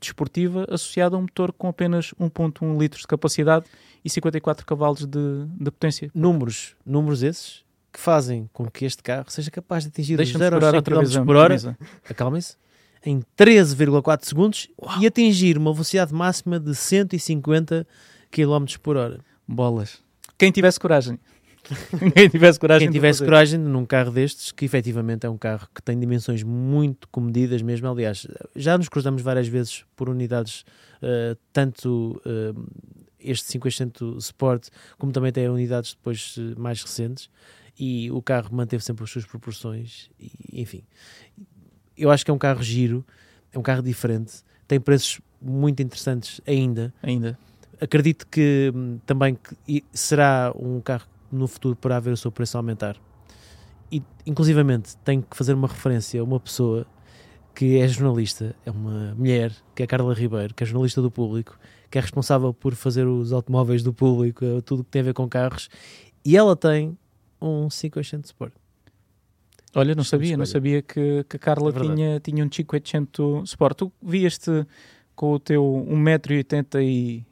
desportiva 0.00 0.64
associada 0.70 1.16
a 1.16 1.18
um 1.18 1.22
motor 1.22 1.52
com 1.52 1.66
apenas 1.66 2.14
1.1 2.20 2.78
litros 2.78 3.00
de 3.00 3.08
capacidade 3.08 3.66
e 4.04 4.10
54 4.10 4.64
cavalos 4.66 5.06
de, 5.06 5.46
de 5.58 5.70
potência. 5.70 6.10
números, 6.14 6.76
números 6.84 7.22
esses 7.22 7.64
que 7.92 7.98
fazem 7.98 8.48
com 8.52 8.70
que 8.70 8.84
este 8.84 9.02
carro 9.02 9.26
seja 9.28 9.50
capaz 9.50 9.84
de 9.84 9.88
atingir 9.88 10.14
os 10.14 10.18
Deixa-me 10.18 10.38
0 10.38 10.56
aos 10.56 10.64
segurar 10.64 10.70
100 10.70 10.78
outra 10.78 10.98
vez 10.98 11.10
km 11.10 11.20
a 11.20 11.24
por 11.24 11.36
hora, 11.36 11.78
acalmem-se, 12.08 12.56
em 13.04 13.22
13,4 13.36 14.24
segundos 14.24 14.68
e 15.00 15.06
atingir 15.06 15.58
uma 15.58 15.72
velocidade 15.72 16.14
máxima 16.14 16.60
de 16.60 16.74
150 16.74 17.86
km 18.30 18.64
por 18.82 18.96
hora. 18.96 19.20
Bolas. 19.46 19.98
Quem 20.38 20.52
tivesse 20.52 20.78
coragem. 20.78 21.18
Quem 22.14 22.28
tivesse 22.28 22.58
coragem. 22.58 22.88
Quem 22.88 22.92
tivesse 22.92 23.22
coragem 23.24 23.58
num 23.58 23.84
carro 23.84 24.10
destes, 24.10 24.50
que 24.52 24.64
efetivamente 24.64 25.26
é 25.26 25.30
um 25.30 25.36
carro 25.36 25.68
que 25.74 25.82
tem 25.82 25.98
dimensões 25.98 26.42
muito 26.42 27.08
comedidas 27.08 27.62
mesmo, 27.62 27.88
aliás, 27.88 28.26
já 28.56 28.76
nos 28.78 28.88
cruzamos 28.88 29.22
várias 29.22 29.46
vezes 29.46 29.84
por 29.94 30.08
unidades, 30.08 30.64
eh, 31.02 31.36
tanto 31.52 32.20
eh, 32.24 32.54
este 33.22 33.58
500 33.58 34.24
Sport, 34.24 34.68
como 34.98 35.12
também 35.12 35.32
tem 35.32 35.48
unidades 35.48 35.94
depois 35.94 36.36
eh, 36.38 36.58
mais 36.58 36.82
recentes, 36.82 37.30
e 37.78 38.10
o 38.10 38.20
carro 38.20 38.54
manteve 38.54 38.84
sempre 38.84 39.04
as 39.04 39.10
suas 39.10 39.24
proporções, 39.24 40.10
e, 40.18 40.60
enfim. 40.60 40.82
Eu 41.96 42.10
acho 42.10 42.24
que 42.24 42.30
é 42.30 42.34
um 42.34 42.38
carro 42.38 42.62
giro, 42.62 43.04
é 43.52 43.58
um 43.58 43.62
carro 43.62 43.82
diferente, 43.82 44.42
tem 44.66 44.80
preços 44.80 45.20
muito 45.40 45.82
interessantes 45.82 46.40
ainda, 46.46 46.92
Ainda. 47.02 47.38
acredito 47.80 48.26
que 48.26 48.72
hum, 48.74 48.98
também 49.06 49.36
que 49.36 49.82
será 49.92 50.52
um 50.54 50.80
carro 50.80 51.06
no 51.32 51.46
futuro 51.48 51.76
poderá 51.76 52.00
ver 52.00 52.10
o 52.10 52.16
seu 52.16 52.30
preço 52.30 52.56
aumentar. 52.56 52.96
E, 53.90 54.02
inclusivamente, 54.26 54.96
tenho 54.98 55.22
que 55.22 55.36
fazer 55.36 55.54
uma 55.54 55.66
referência 55.66 56.20
a 56.20 56.24
uma 56.24 56.38
pessoa 56.38 56.86
que 57.54 57.78
é 57.78 57.88
jornalista, 57.88 58.54
é 58.64 58.70
uma 58.70 59.14
mulher, 59.14 59.52
que 59.74 59.82
é 59.82 59.84
a 59.84 59.86
Carla 59.86 60.14
Ribeiro, 60.14 60.54
que 60.54 60.62
é 60.62 60.66
jornalista 60.66 61.02
do 61.02 61.10
público, 61.10 61.58
que 61.90 61.98
é 61.98 62.00
responsável 62.00 62.54
por 62.54 62.74
fazer 62.74 63.06
os 63.06 63.32
automóveis 63.32 63.82
do 63.82 63.92
público, 63.92 64.44
eh, 64.44 64.60
tudo 64.60 64.80
o 64.80 64.84
que 64.84 64.90
tem 64.90 65.00
a 65.00 65.04
ver 65.06 65.14
com 65.14 65.28
carros, 65.28 65.68
e 66.24 66.36
ela 66.36 66.54
tem 66.54 66.96
um 67.40 67.68
500 67.68 68.26
Sport. 68.30 68.52
Olha, 69.74 69.94
não 69.94 70.02
Excelente 70.02 70.24
sabia, 70.26 70.36
não 70.36 70.46
sabia 70.46 70.82
que, 70.82 71.24
que 71.28 71.36
a 71.36 71.38
Carla 71.38 71.70
É 71.70 71.80
tinha, 71.80 72.20
tinha 72.20 72.44
um 72.44 72.48
500 72.48 73.48
Sport. 73.50 73.76
Tu 73.78 73.92
vieste 74.02 74.66
com 75.14 75.32
o 75.32 75.38
teu 75.38 75.62
1,80m 75.88 76.82
e, 76.82 77.24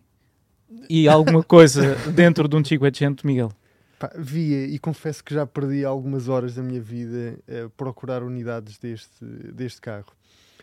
e 0.89 1.09
alguma 1.09 1.43
coisa 1.45 1.95
dentro 2.13 2.47
de 2.49 2.55
um 2.57 2.63
500, 2.63 3.25
Miguel? 3.25 3.51
Pá, 3.99 4.13
via 4.17 4.65
e 4.67 4.79
confesso 4.79 5.25
que 5.25 5.35
já 5.35 5.45
perdi 5.45 5.85
algumas 5.85 6.29
horas 6.29 6.55
da 6.55 6.63
minha 6.63 6.81
vida 6.81 7.37
a 7.49 7.69
procurar 7.71 8.23
unidades 8.23 8.79
deste, 8.79 9.25
deste 9.53 9.81
carro. 9.81 10.13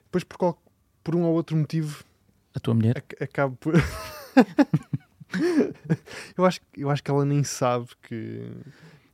Depois, 0.05 0.23
por, 0.23 0.37
qual- 0.37 0.61
por 1.03 1.15
um 1.15 1.23
ou 1.23 1.33
outro 1.33 1.57
motivo, 1.57 2.05
A 2.55 2.59
tua 2.59 2.73
mulher? 2.73 2.97
ac- 2.97 3.17
acabo 3.23 3.55
por. 3.57 3.73
eu, 6.37 6.45
acho, 6.45 6.59
eu 6.77 6.89
acho 6.89 7.03
que 7.03 7.11
ela 7.11 7.25
nem 7.25 7.43
sabe 7.43 7.87
que. 8.03 8.49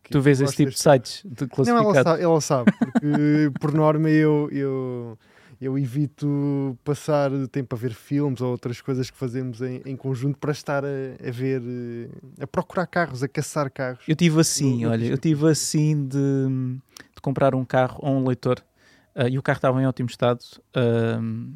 que 0.04 0.12
Tu 0.12 0.22
vês 0.22 0.42
esse 0.42 0.56
tipo 0.56 0.72
de 0.72 0.80
sites 0.80 1.24
de 1.26 1.46
Não, 1.46 1.48
ela 1.48 1.50
classificados. 1.50 2.04
sabe, 2.04 2.24
ela 2.24 2.42
sabe, 2.42 2.72
porque 2.80 3.52
por 3.60 3.74
norma 3.74 4.10
eu, 4.10 4.50
eu, 4.52 5.18
eu 5.60 5.78
evito 5.78 6.78
passar 6.84 7.32
tempo 7.50 7.76
a 7.76 7.78
ver 7.80 7.94
filmes 7.94 8.42
ou 8.42 8.52
outras 8.52 8.80
coisas 8.82 9.10
que 9.10 9.18
fazemos 9.18 9.62
em, 9.62 9.82
em 9.86 9.96
conjunto 9.96 10.38
para 10.38 10.52
estar 10.52 10.84
a, 10.86 10.88
a 10.88 11.32
ver, 11.32 11.62
eh, 11.64 12.10
a 12.44 12.48
procurar 12.48 12.86
carros, 12.88 13.24
a 13.24 13.28
caçar 13.28 13.72
carros. 13.72 14.04
Eu 14.08 14.16
tive 14.16 14.40
assim, 14.42 14.84
No- 14.84 14.92
olha, 14.92 15.06
eu 15.06 15.18
tive 15.18 15.48
assim 15.50 16.08
de, 16.08 16.18
de 17.16 17.22
comprar 17.22 17.56
um 17.56 17.66
carro 17.66 18.00
a 18.06 18.10
um 18.10 18.28
leitor 18.28 18.64
ah, 19.16 19.28
e 19.28 19.38
o 19.38 19.42
carro 19.42 19.58
estava 19.58 19.82
em 19.82 19.86
ótimo 19.88 20.10
estado 20.10 20.40
ahm, 20.76 21.54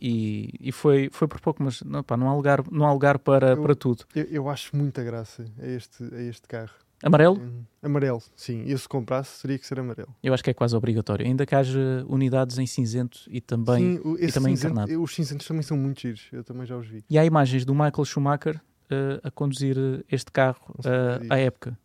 e, 0.00 0.54
e 0.60 0.72
foi, 0.72 1.08
foi 1.12 1.26
por 1.28 1.40
pouco, 1.40 1.62
mas 1.62 1.82
não, 1.82 2.02
pá, 2.02 2.16
não 2.16 2.28
há 2.28 2.34
lugar, 2.34 2.62
não 2.70 2.86
há 2.86 2.92
lugar 2.92 3.18
para, 3.18 3.50
Eu- 3.50 3.62
para 3.62 3.74
tudo. 3.74 4.04
Eu, 4.14 4.24
eu 4.24 4.48
acho 4.48 4.76
muita 4.76 5.02
graça 5.04 5.44
a 5.60 5.66
este, 5.66 6.02
a 6.14 6.22
este 6.22 6.46
carro. 6.48 6.72
Amarelo, 7.02 7.38
Hum, 7.40 7.62
Amarelo, 7.80 8.20
sim. 8.34 8.64
Eu 8.66 8.76
se 8.76 8.88
comprasse 8.88 9.40
teria 9.42 9.56
que 9.56 9.64
ser 9.64 9.78
amarelo. 9.78 10.12
eu 10.20 10.34
acho 10.34 10.42
que 10.42 10.50
é 10.50 10.54
quase 10.54 10.74
obrigatório, 10.74 11.24
ainda 11.24 11.46
que 11.46 11.54
haja 11.54 12.04
unidades 12.08 12.58
em 12.58 12.66
cinzento 12.66 13.20
e 13.28 13.40
também. 13.40 13.98
sim, 13.98 14.14
esse 14.18 14.32
também 14.34 14.56
cinzento- 14.56 14.74
encarnado. 14.74 15.02
Os 15.02 15.14
cinzentos 15.14 15.46
também 15.46 15.62
são 15.62 15.76
muito 15.76 16.00
giros, 16.00 16.26
eu 16.32 16.42
também 16.42 16.66
já 16.66 16.76
os 16.76 16.88
vi. 16.88 17.04
E 17.08 17.16
há 17.16 17.24
imagens 17.24 17.64
do 17.64 17.72
Michael 17.72 18.04
Schumacher 18.04 18.60
ah, 18.90 19.28
a 19.28 19.30
conduzir 19.30 19.76
este 20.10 20.32
carro 20.32 20.74
disso. 20.76 21.32
à 21.32 21.38
época. 21.38 21.78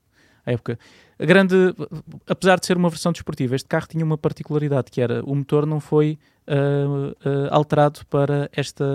Época. 0.46 0.78
A 1.18 1.26
grande, 1.26 1.56
apesar 2.28 2.60
de 2.60 2.66
ser 2.66 2.76
uma 2.76 2.90
versão 2.90 3.12
desportiva, 3.12 3.56
este 3.56 3.68
carro 3.68 3.88
tinha 3.88 4.04
uma 4.04 4.18
particularidade 4.18 4.92
que 4.92 5.00
era 5.00 5.24
o 5.24 5.36
motor 5.36 5.66
não 5.66 5.80
foi 5.80 6.18
ah, 6.48 7.16
ah, 7.24 7.56
alterado 7.56 8.02
para 8.10 8.50
esta, 8.52 8.86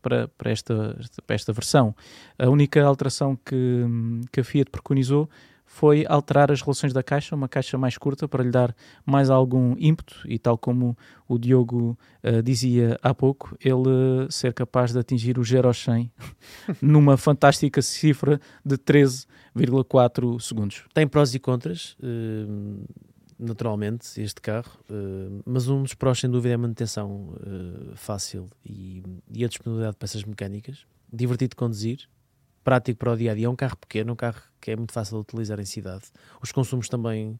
para, 0.00 0.28
para, 0.28 0.50
esta, 0.50 0.96
para 1.26 1.34
esta 1.34 1.52
versão. 1.52 1.94
A 2.38 2.48
única 2.48 2.82
alteração 2.84 3.36
que, 3.44 3.84
que 4.30 4.40
a 4.40 4.44
Fiat 4.44 4.70
preconizou 4.70 5.28
foi 5.64 6.04
alterar 6.08 6.52
as 6.52 6.60
relações 6.60 6.92
da 6.92 7.02
caixa, 7.02 7.34
uma 7.34 7.48
caixa 7.48 7.76
mais 7.76 7.98
curta 7.98 8.28
para 8.28 8.44
lhe 8.44 8.50
dar 8.50 8.74
mais 9.04 9.30
algum 9.30 9.74
ímpeto 9.78 10.22
e 10.26 10.38
tal 10.38 10.56
como 10.56 10.96
o 11.26 11.38
Diogo 11.38 11.98
ah, 12.22 12.40
dizia 12.40 12.98
há 13.02 13.12
pouco, 13.14 13.56
ele 13.60 14.30
ser 14.30 14.52
capaz 14.52 14.92
de 14.92 14.98
atingir 14.98 15.38
o 15.38 15.44
0 15.44 15.68
ao 15.68 15.74
100 15.74 16.10
numa 16.80 17.16
fantástica 17.16 17.82
cifra 17.82 18.40
de 18.64 18.76
13,4 18.76 20.40
segundos. 20.40 20.84
Tem 20.92 21.06
prós 21.06 21.34
e 21.34 21.38
contras, 21.38 21.96
eh, 22.02 22.46
naturalmente, 23.38 24.20
este 24.20 24.40
carro, 24.40 24.78
eh, 24.88 25.42
mas 25.44 25.68
um 25.68 25.82
dos 25.82 25.94
prós, 25.94 26.20
sem 26.20 26.30
dúvida, 26.30 26.52
é 26.52 26.54
a 26.54 26.58
manutenção 26.58 27.34
eh, 27.40 27.92
fácil 27.94 28.48
e, 28.64 29.02
e 29.32 29.44
a 29.44 29.48
disponibilidade 29.48 29.94
de 29.94 29.98
peças 29.98 30.24
mecânicas. 30.24 30.86
Divertido 31.12 31.50
de 31.50 31.56
conduzir, 31.56 32.08
prático 32.64 32.98
para 32.98 33.12
o 33.12 33.16
dia 33.16 33.32
a 33.32 33.34
dia. 33.34 33.46
É 33.46 33.48
um 33.50 33.54
carro 33.56 33.76
pequeno, 33.76 34.12
um 34.14 34.16
carro 34.16 34.40
que 34.60 34.70
é 34.70 34.76
muito 34.76 34.92
fácil 34.92 35.16
de 35.16 35.20
utilizar 35.20 35.60
em 35.60 35.64
cidade. 35.64 36.04
Os 36.42 36.50
consumos 36.50 36.88
também 36.88 37.38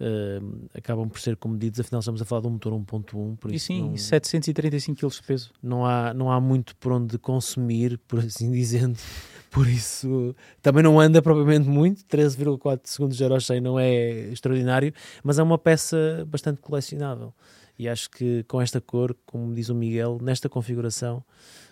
eh, 0.00 0.40
acabam 0.76 1.08
por 1.08 1.20
ser 1.20 1.36
comedidos, 1.36 1.78
afinal, 1.78 2.00
estamos 2.00 2.20
a 2.20 2.24
falar 2.24 2.40
de 2.42 2.48
um 2.48 2.50
motor 2.50 2.72
1.1, 2.72 3.36
por 3.36 3.52
E 3.52 3.54
isso. 3.54 3.66
sim, 3.66 3.80
não- 3.90 3.96
735 3.96 4.98
kg 5.00 5.08
de 5.14 5.22
peso. 5.22 5.50
não 5.62 5.86
há, 5.86 6.12
não 6.12 6.32
há 6.32 6.40
muito 6.40 6.74
por 6.76 6.90
onde 6.92 7.16
consumir, 7.18 7.96
por 8.08 8.18
assim 8.18 8.50
dizendo. 8.50 8.98
Por 9.54 9.68
isso, 9.68 10.34
também 10.60 10.82
não 10.82 10.98
anda 10.98 11.22
propriamente 11.22 11.68
muito. 11.68 12.02
13,4 12.06 12.80
segundos 12.88 13.16
de 13.16 13.22
euro 13.22 13.40
100 13.40 13.60
não 13.60 13.78
é 13.78 14.32
extraordinário, 14.32 14.92
mas 15.22 15.38
é 15.38 15.44
uma 15.44 15.56
peça 15.56 16.26
bastante 16.26 16.60
colecionável. 16.60 17.32
E 17.78 17.88
acho 17.88 18.10
que 18.10 18.42
com 18.48 18.60
esta 18.60 18.80
cor, 18.80 19.16
como 19.24 19.54
diz 19.54 19.68
o 19.68 19.74
Miguel, 19.76 20.18
nesta 20.20 20.48
configuração, 20.48 21.22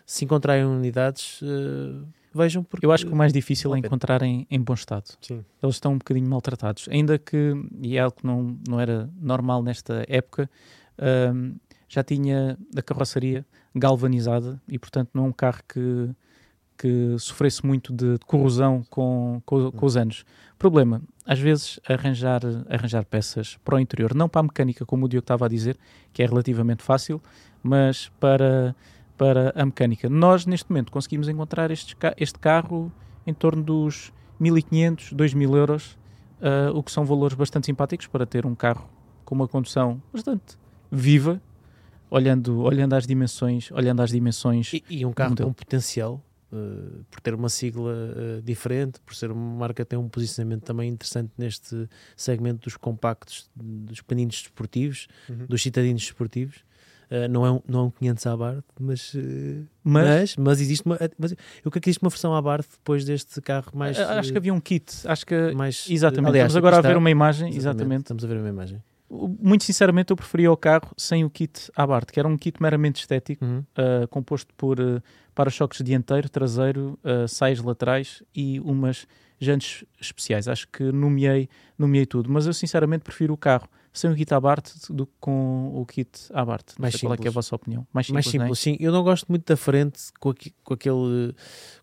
se 0.07 0.25
encontrarem 0.25 0.65
unidades, 0.65 1.41
eh, 1.43 2.05
vejam 2.35 2.63
porque. 2.63 2.87
Eu 2.87 2.93
acho 2.93 3.07
que 3.07 3.13
o 3.13 3.17
mais 3.17 3.33
difícil 3.33 3.75
é 3.75 3.79
encontrar 3.79 4.23
em, 4.23 4.47
em 4.51 4.61
bom 4.61 4.75
estado. 4.75 5.17
Sim. 5.21 5.45
Eles 5.63 5.77
estão 5.77 5.93
um 5.93 5.99
bocadinho 5.99 6.29
maltratados. 6.29 6.89
Ainda 6.91 7.19
que, 7.19 7.55
e 7.81 7.97
é 7.97 8.01
algo 8.01 8.17
que 8.17 8.27
não, 8.27 8.59
não 8.69 8.81
era 8.81 9.09
normal 9.21 9.63
nesta 9.63 10.05
época, 10.09 10.51
hum, 11.35 11.57
já 11.89 12.03
tinha 12.03 12.59
a 12.77 12.83
carroceria 12.83 13.45
galvanizada 13.75 14.61
e, 14.69 14.79
portanto, 14.79 15.11
não 15.15 15.27
é 15.27 15.29
um 15.29 15.33
carro 15.33 15.61
que, 15.69 16.11
que 16.79 17.17
sofresse 17.19 17.65
muito 17.65 17.93
de 17.93 18.19
corrosão 18.27 18.85
com, 18.89 19.43
com, 19.45 19.71
com 19.71 19.87
os 19.87 19.97
anos. 19.97 20.25
Problema, 20.59 21.03
às 21.27 21.39
vezes, 21.39 21.79
arranjar, 21.89 22.41
arranjar 22.69 23.05
peças 23.05 23.59
para 23.65 23.77
o 23.77 23.81
interior, 23.81 24.15
não 24.15 24.29
para 24.29 24.41
a 24.41 24.45
mecânica, 24.45 24.87
como 24.87 25.07
o 25.07 25.09
Diogo 25.09 25.25
estava 25.25 25.47
a 25.47 25.49
dizer, 25.49 25.77
que 26.13 26.23
é 26.23 26.27
relativamente 26.27 26.83
fácil, 26.83 27.21
mas 27.63 28.11
para, 28.21 28.75
para 29.23 29.53
a 29.55 29.65
mecânica. 29.65 30.09
Nós, 30.11 30.47
neste 30.47 30.69
momento, 30.69 30.91
conseguimos 30.91 31.29
encontrar 31.29 31.71
estes 31.71 31.95
ca- 31.95 32.13
este 32.17 32.41
carro 32.41 32.91
em 33.25 33.33
torno 33.33 33.63
dos 33.63 34.13
1500, 34.41 35.13
2000 35.13 35.55
euros, 35.57 35.97
ah, 36.41 36.73
o 36.75 36.83
que 36.83 36.91
são 36.91 37.05
valores 37.05 37.37
bastante 37.37 37.67
simpáticos 37.67 38.09
para 38.09 38.27
ter 38.27 38.45
um 38.45 38.55
carro 38.57 38.91
com 39.25 39.37
uma 39.37 39.47
condução 39.47 40.03
bastante 40.13 40.59
viva, 40.91 41.41
olhando, 42.11 42.63
olhando 42.63 42.95
às 42.95 43.07
dimensões, 43.07 43.71
olhando 43.71 44.03
às 44.03 44.11
dimensões. 44.11 44.73
E, 44.75 44.83
e 44.91 45.07
um 45.07 45.13
carro 45.13 45.37
com 45.37 45.53
potencial, 45.53 46.21
eh, 46.53 46.57
por 47.09 47.21
ter 47.21 47.33
uma 47.33 47.49
sigla 47.49 47.93
eh, 48.17 48.41
diferente, 48.43 48.99
por 49.07 49.15
ser 49.15 49.31
uma 49.31 49.57
marca 49.61 49.85
que 49.85 49.89
tem 49.91 49.99
um 50.01 50.09
posicionamento 50.09 50.63
também 50.65 50.91
interessante 50.91 51.31
neste 51.39 51.89
segmento 52.17 52.65
dos 52.65 52.77
compactos, 52.77 53.49
dos 53.55 54.01
pequeninos 54.01 54.43
desportivos, 54.43 55.07
Uhum. 55.29 55.47
dos 55.49 55.63
citadinos 55.63 56.03
desportivos. 56.03 56.65
Eh, 57.15 57.29
não, 57.29 57.45
é 57.45 57.51
um, 57.51 57.61
não 57.69 57.81
é 57.81 57.83
um 57.83 57.91
500 57.91 58.27
Abarth, 58.27 58.65
mas, 58.81 59.13
eh, 59.15 59.63
mas 59.85 60.07
mas, 60.09 60.37
mas 60.37 60.61
existe 60.63 60.87
uma. 60.87 60.99
Mas 61.19 61.33
eu 61.63 61.71
creio 61.71 61.83
que 61.83 61.91
existe 61.91 62.03
uma 62.03 62.09
versão 62.09 62.35
Abarth 62.35 62.67
depois 62.73 63.05
deste 63.05 63.39
carro 63.43 63.71
mais. 63.75 63.99
acho 64.01 64.31
que 64.31 64.37
eh, 64.37 64.39
havia 64.39 64.55
um 64.55 64.61
kit, 64.61 64.91
acho 65.05 65.27
que 65.27 65.53
mais 65.53 65.87
exatamente. 65.91 66.31
aliás, 66.31 66.47
Estamos 66.53 66.57
agora 66.57 66.77
a 66.77 66.79
aqui 66.79 66.87
ver 66.89 66.93
está. 66.93 66.99
uma 66.99 67.11
imagem, 67.11 67.55
exatamente. 67.55 68.01
Estamos 68.05 68.25
a 68.25 68.27
ver 68.29 68.39
uma 68.39 68.49
imagem. 68.49 68.83
Muito 69.11 69.63
sinceramente, 69.65 70.11
eu 70.11 70.17
preferia 70.17 70.51
o 70.51 70.57
carro 70.57 70.91
sem 70.97 71.23
o 71.23 71.29
kit 71.29 71.71
Abarth, 71.77 72.11
que 72.11 72.19
era 72.19 72.27
um 72.27 72.39
kit 72.39 72.63
meramente 72.63 72.99
estético, 73.01 73.45
Uhum. 73.45 73.59
uh, 73.59 74.09
composto 74.09 74.55
por 74.57 74.79
para-choques 75.35 75.83
dianteiro, 75.85 76.31
traseiro, 76.31 76.99
uh, 77.05 77.29
saias 77.29 77.61
laterais 77.61 78.23
e 78.35 78.59
umas 78.61 79.07
jantes 79.39 79.85
especiais. 80.01 80.49
Acho 80.49 80.67
que 80.69 80.85
nomeei, 80.91 81.47
nomeei 81.79 82.07
tudo, 82.07 82.31
mas 82.33 82.47
eu 82.47 82.55
sinceramente 82.55 83.03
prefiro 83.05 83.35
o 83.35 83.37
carro 83.37 83.69
sem 83.93 84.11
o 84.11 84.15
kit 84.15 84.33
Abarth 84.33 84.73
do 84.91 85.07
que 85.07 85.13
com 85.21 85.71
o 85.75 85.85
kit 85.85 86.11
Abarth. 86.33 86.71
Não 86.79 86.83
Mais 86.83 86.97
qual 87.01 87.13
é, 87.15 87.17
que 87.17 87.23
é 87.23 87.29
a 87.29 87.31
simples. 87.31 87.35
vossa 87.35 87.55
opinião. 87.57 87.87
Mais 87.93 88.07
simples, 88.07 88.25
mais 88.27 88.35
não 88.35 88.41
é? 88.43 88.45
simples, 88.47 88.59
sim. 88.59 88.77
Eu 88.81 88.91
não 88.93 89.03
gosto 89.05 89.27
muito 89.29 89.45
da 89.47 89.57
frente 89.57 90.01
com, 90.19 90.31
aqui- 90.31 90.55
com 90.65 90.75
aquele 90.75 91.35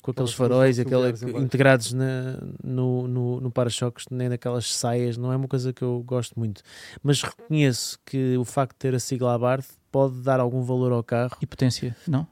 com 0.02 0.12
aqueles 0.12 0.34
faróis 0.34 0.80
aquele, 0.80 1.10
integrados 1.40 1.94
na- 1.94 2.40
no, 2.64 3.08
no, 3.08 3.42
no 3.42 3.52
para-choques, 3.52 4.06
nem 4.10 4.28
naquelas 4.30 4.74
saias, 4.74 5.18
não 5.18 5.32
é 5.32 5.36
uma 5.36 5.48
coisa 5.48 5.72
que 5.72 5.82
eu 5.84 6.02
gosto 6.06 6.38
muito. 6.40 6.62
Mas 7.04 7.22
reconheço 7.22 8.00
que 8.06 8.38
o 8.38 8.44
facto 8.46 8.74
de 8.74 8.80
ter 8.80 8.96
a 8.96 9.00
sigla 9.00 9.34
Abarth 9.36 9.68
pode 9.92 10.22
dar 10.22 10.40
algum 10.40 10.62
valor 10.64 10.92
ao 10.92 11.04
carro. 11.04 11.36
E 11.42 11.46
potência, 11.46 11.96
não? 12.08 12.26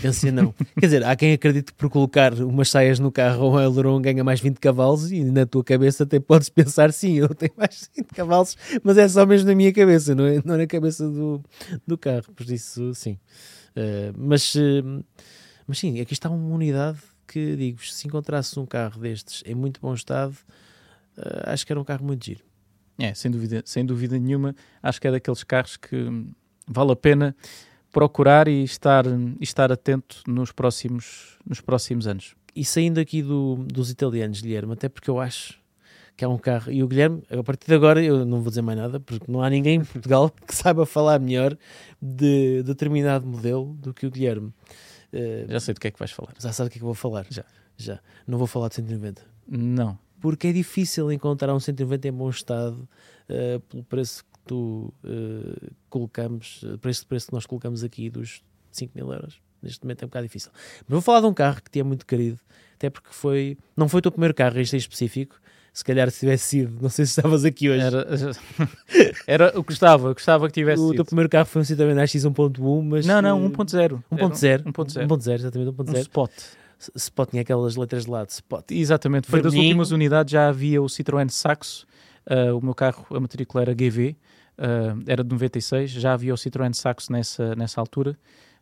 Pensa 0.00 0.30
não. 0.32 0.54
Quer 0.78 0.86
dizer, 0.86 1.04
há 1.04 1.14
quem 1.16 1.32
acredite 1.32 1.72
que 1.72 1.78
por 1.78 1.90
colocar 1.90 2.34
umas 2.34 2.70
saias 2.70 2.98
no 2.98 3.10
carro 3.10 3.44
ou 3.44 3.54
um 3.54 3.56
aileron 3.58 4.00
ganha 4.00 4.24
mais 4.24 4.40
20 4.40 4.58
cavalos 4.58 5.10
e 5.10 5.24
na 5.24 5.46
tua 5.46 5.64
cabeça 5.64 6.04
até 6.04 6.18
podes 6.20 6.48
pensar 6.48 6.92
sim, 6.92 7.14
eu 7.14 7.28
tenho 7.34 7.52
mais 7.56 7.90
20 7.94 8.06
cavalos, 8.08 8.56
mas 8.82 8.98
é 8.98 9.08
só 9.08 9.26
mesmo 9.26 9.48
na 9.48 9.54
minha 9.54 9.72
cabeça, 9.72 10.14
não 10.14 10.26
é, 10.26 10.40
não 10.44 10.54
é 10.54 10.58
na 10.58 10.66
cabeça 10.66 11.08
do, 11.08 11.42
do 11.86 11.98
carro. 11.98 12.32
Por 12.34 12.48
isso, 12.50 12.94
sim. 12.94 13.18
Eh, 13.76 14.12
mas, 14.16 14.54
eh, 14.56 14.82
mas 15.66 15.78
sim, 15.78 16.00
aqui 16.00 16.12
está 16.12 16.30
uma 16.30 16.54
unidade 16.54 16.98
que, 17.26 17.56
digo, 17.56 17.84
se 17.84 18.06
encontrasse 18.06 18.58
um 18.58 18.66
carro 18.66 19.00
destes 19.00 19.42
em 19.46 19.54
muito 19.54 19.80
bom 19.80 19.94
estado, 19.94 20.36
eh, 21.16 21.42
acho 21.46 21.66
que 21.66 21.72
era 21.72 21.80
um 21.80 21.84
carro 21.84 22.04
muito 22.04 22.24
giro. 22.24 22.40
É, 22.98 23.12
sem 23.12 23.30
dúvida, 23.30 23.62
sem 23.64 23.84
dúvida 23.84 24.18
nenhuma. 24.18 24.54
Acho 24.82 25.00
que 25.00 25.08
é 25.08 25.10
daqueles 25.10 25.42
carros 25.42 25.76
que 25.76 25.96
vale 26.66 26.92
a 26.92 26.96
pena 26.96 27.34
procurar 27.94 28.48
e 28.48 28.62
estar, 28.64 29.04
estar 29.40 29.70
atento 29.72 30.20
nos 30.26 30.50
próximos, 30.52 31.38
nos 31.48 31.60
próximos 31.60 32.06
anos. 32.06 32.34
E 32.54 32.64
saindo 32.64 32.98
aqui 33.00 33.22
do- 33.22 33.64
dos 33.66 33.88
italianos, 33.90 34.40
Guilherme, 34.40 34.72
até 34.74 34.88
porque 34.88 35.08
eu 35.08 35.18
acho 35.20 35.58
que 36.16 36.24
é 36.24 36.28
um 36.28 36.36
carro. 36.38 36.70
E 36.70 36.82
o 36.82 36.86
Guilherme, 36.88 37.22
a 37.30 37.42
partir 37.42 37.66
de 37.68 37.74
agora, 37.74 38.02
eu 38.02 38.24
não 38.24 38.40
vou 38.40 38.48
dizer 38.50 38.62
mais 38.62 38.78
nada, 38.78 39.00
porque 39.00 39.30
não 39.30 39.42
há 39.42 39.48
ninguém 39.48 39.76
em 39.80 39.84
Portugal 39.84 40.30
que 40.46 40.54
saiba 40.54 40.84
falar 40.84 41.18
melhor 41.20 41.56
de 42.02 42.62
determinado 42.64 43.26
modelo 43.26 43.74
do 43.80 43.94
que 43.94 44.06
o 44.06 44.10
Guilherme. 44.10 44.52
Eh, 45.12 45.46
Já 45.48 45.60
sei 45.60 45.74
do 45.74 45.80
que 45.80 45.86
é 45.88 45.90
que 45.90 45.98
vais 45.98 46.10
falar. 46.10 46.34
já 46.38 46.52
sabe 46.52 46.68
o 46.68 46.70
que 46.70 46.78
é 46.78 46.80
que 46.80 46.84
eu 46.84 46.86
vou 46.86 46.94
falar? 46.94 47.26
Já. 47.30 47.44
Já. 47.76 47.98
Não 48.26 48.36
vou 48.38 48.46
falar 48.46 48.68
de 48.68 48.74
190. 48.76 49.22
Não. 49.48 49.98
Porque 50.20 50.48
é 50.48 50.52
difícil 50.52 51.10
encontrar 51.12 51.52
um 51.54 51.60
190 51.60 52.08
em 52.08 52.12
bom 52.12 52.30
estado 52.30 52.88
eh, 53.28 53.60
pelo 53.68 53.82
preço 53.84 54.24
tu 54.44 54.92
eh, 55.04 55.70
colocamos, 55.88 56.64
eh, 56.64 56.76
preço, 56.76 57.06
preço 57.06 57.26
que 57.28 57.32
nós 57.32 57.46
colocamos 57.46 57.82
aqui 57.84 58.10
dos 58.10 58.42
5 58.72 58.92
mil 58.94 59.12
euros. 59.12 59.40
Neste 59.62 59.82
momento 59.82 60.02
é 60.02 60.04
um 60.04 60.08
bocado 60.08 60.26
difícil. 60.26 60.50
Mas 60.80 60.90
vou 60.90 61.00
falar 61.00 61.20
de 61.20 61.26
um 61.26 61.34
carro 61.34 61.62
que 61.62 61.70
te 61.70 61.80
é 61.80 61.82
muito 61.82 62.04
querido, 62.06 62.38
até 62.74 62.90
porque 62.90 63.08
foi, 63.12 63.56
não 63.76 63.88
foi 63.88 63.98
o 63.98 64.02
teu 64.02 64.12
primeiro 64.12 64.34
carro, 64.34 64.58
este 64.60 64.76
em 64.76 64.78
específico. 64.78 65.36
Se 65.72 65.82
calhar 65.82 66.08
se 66.08 66.20
tivesse 66.20 66.44
sido, 66.44 66.80
não 66.80 66.88
sei 66.88 67.04
se 67.04 67.18
estavas 67.18 67.44
aqui 67.44 67.68
hoje. 67.68 67.80
Era, 67.82 68.06
era 69.26 69.52
eu 69.54 69.62
gostava, 69.64 70.08
eu 70.08 70.14
gostava 70.14 70.46
que 70.46 70.52
tivesse 70.52 70.80
o 70.80 70.86
sido. 70.88 70.96
teu 70.96 71.04
primeiro 71.04 71.28
carro 71.28 71.46
foi 71.46 71.62
um 71.62 71.64
Citroën 71.64 71.98
AX 72.00 72.12
1.1, 72.12 72.82
mas 72.84 73.06
Não, 73.06 73.20
não, 73.20 73.44
eh, 73.44 73.48
1.0. 73.48 74.02
1.0, 74.12 74.62
1.0. 74.64 75.06
1.0, 75.08 75.34
exatamente 75.34 75.68
Um 75.70 75.72
1.0. 75.84 75.96
spot. 75.98 76.30
Spot 76.94 77.30
tinha 77.30 77.42
aquelas 77.42 77.74
letras 77.76 78.04
de 78.04 78.10
lado, 78.10 78.28
Spot. 78.30 78.64
Exatamente, 78.70 79.26
foi 79.26 79.40
das 79.42 79.54
últimas 79.54 79.90
unidades, 79.90 80.30
já 80.30 80.48
havia 80.48 80.82
o 80.82 80.86
Citroën 80.86 81.28
Saxo, 81.28 81.86
uh, 82.30 82.56
o 82.56 82.64
meu 82.64 82.74
carro, 82.74 83.04
a 83.10 83.20
matrícula 83.20 83.62
era 83.62 83.74
GV, 83.74 84.16
uh, 84.58 85.02
era 85.06 85.22
de 85.24 85.30
96, 85.30 85.90
já 85.90 86.12
havia 86.12 86.32
o 86.34 86.36
Citroën 86.36 86.72
Saxo 86.74 87.12
nessa, 87.12 87.54
nessa 87.54 87.80
altura. 87.80 88.16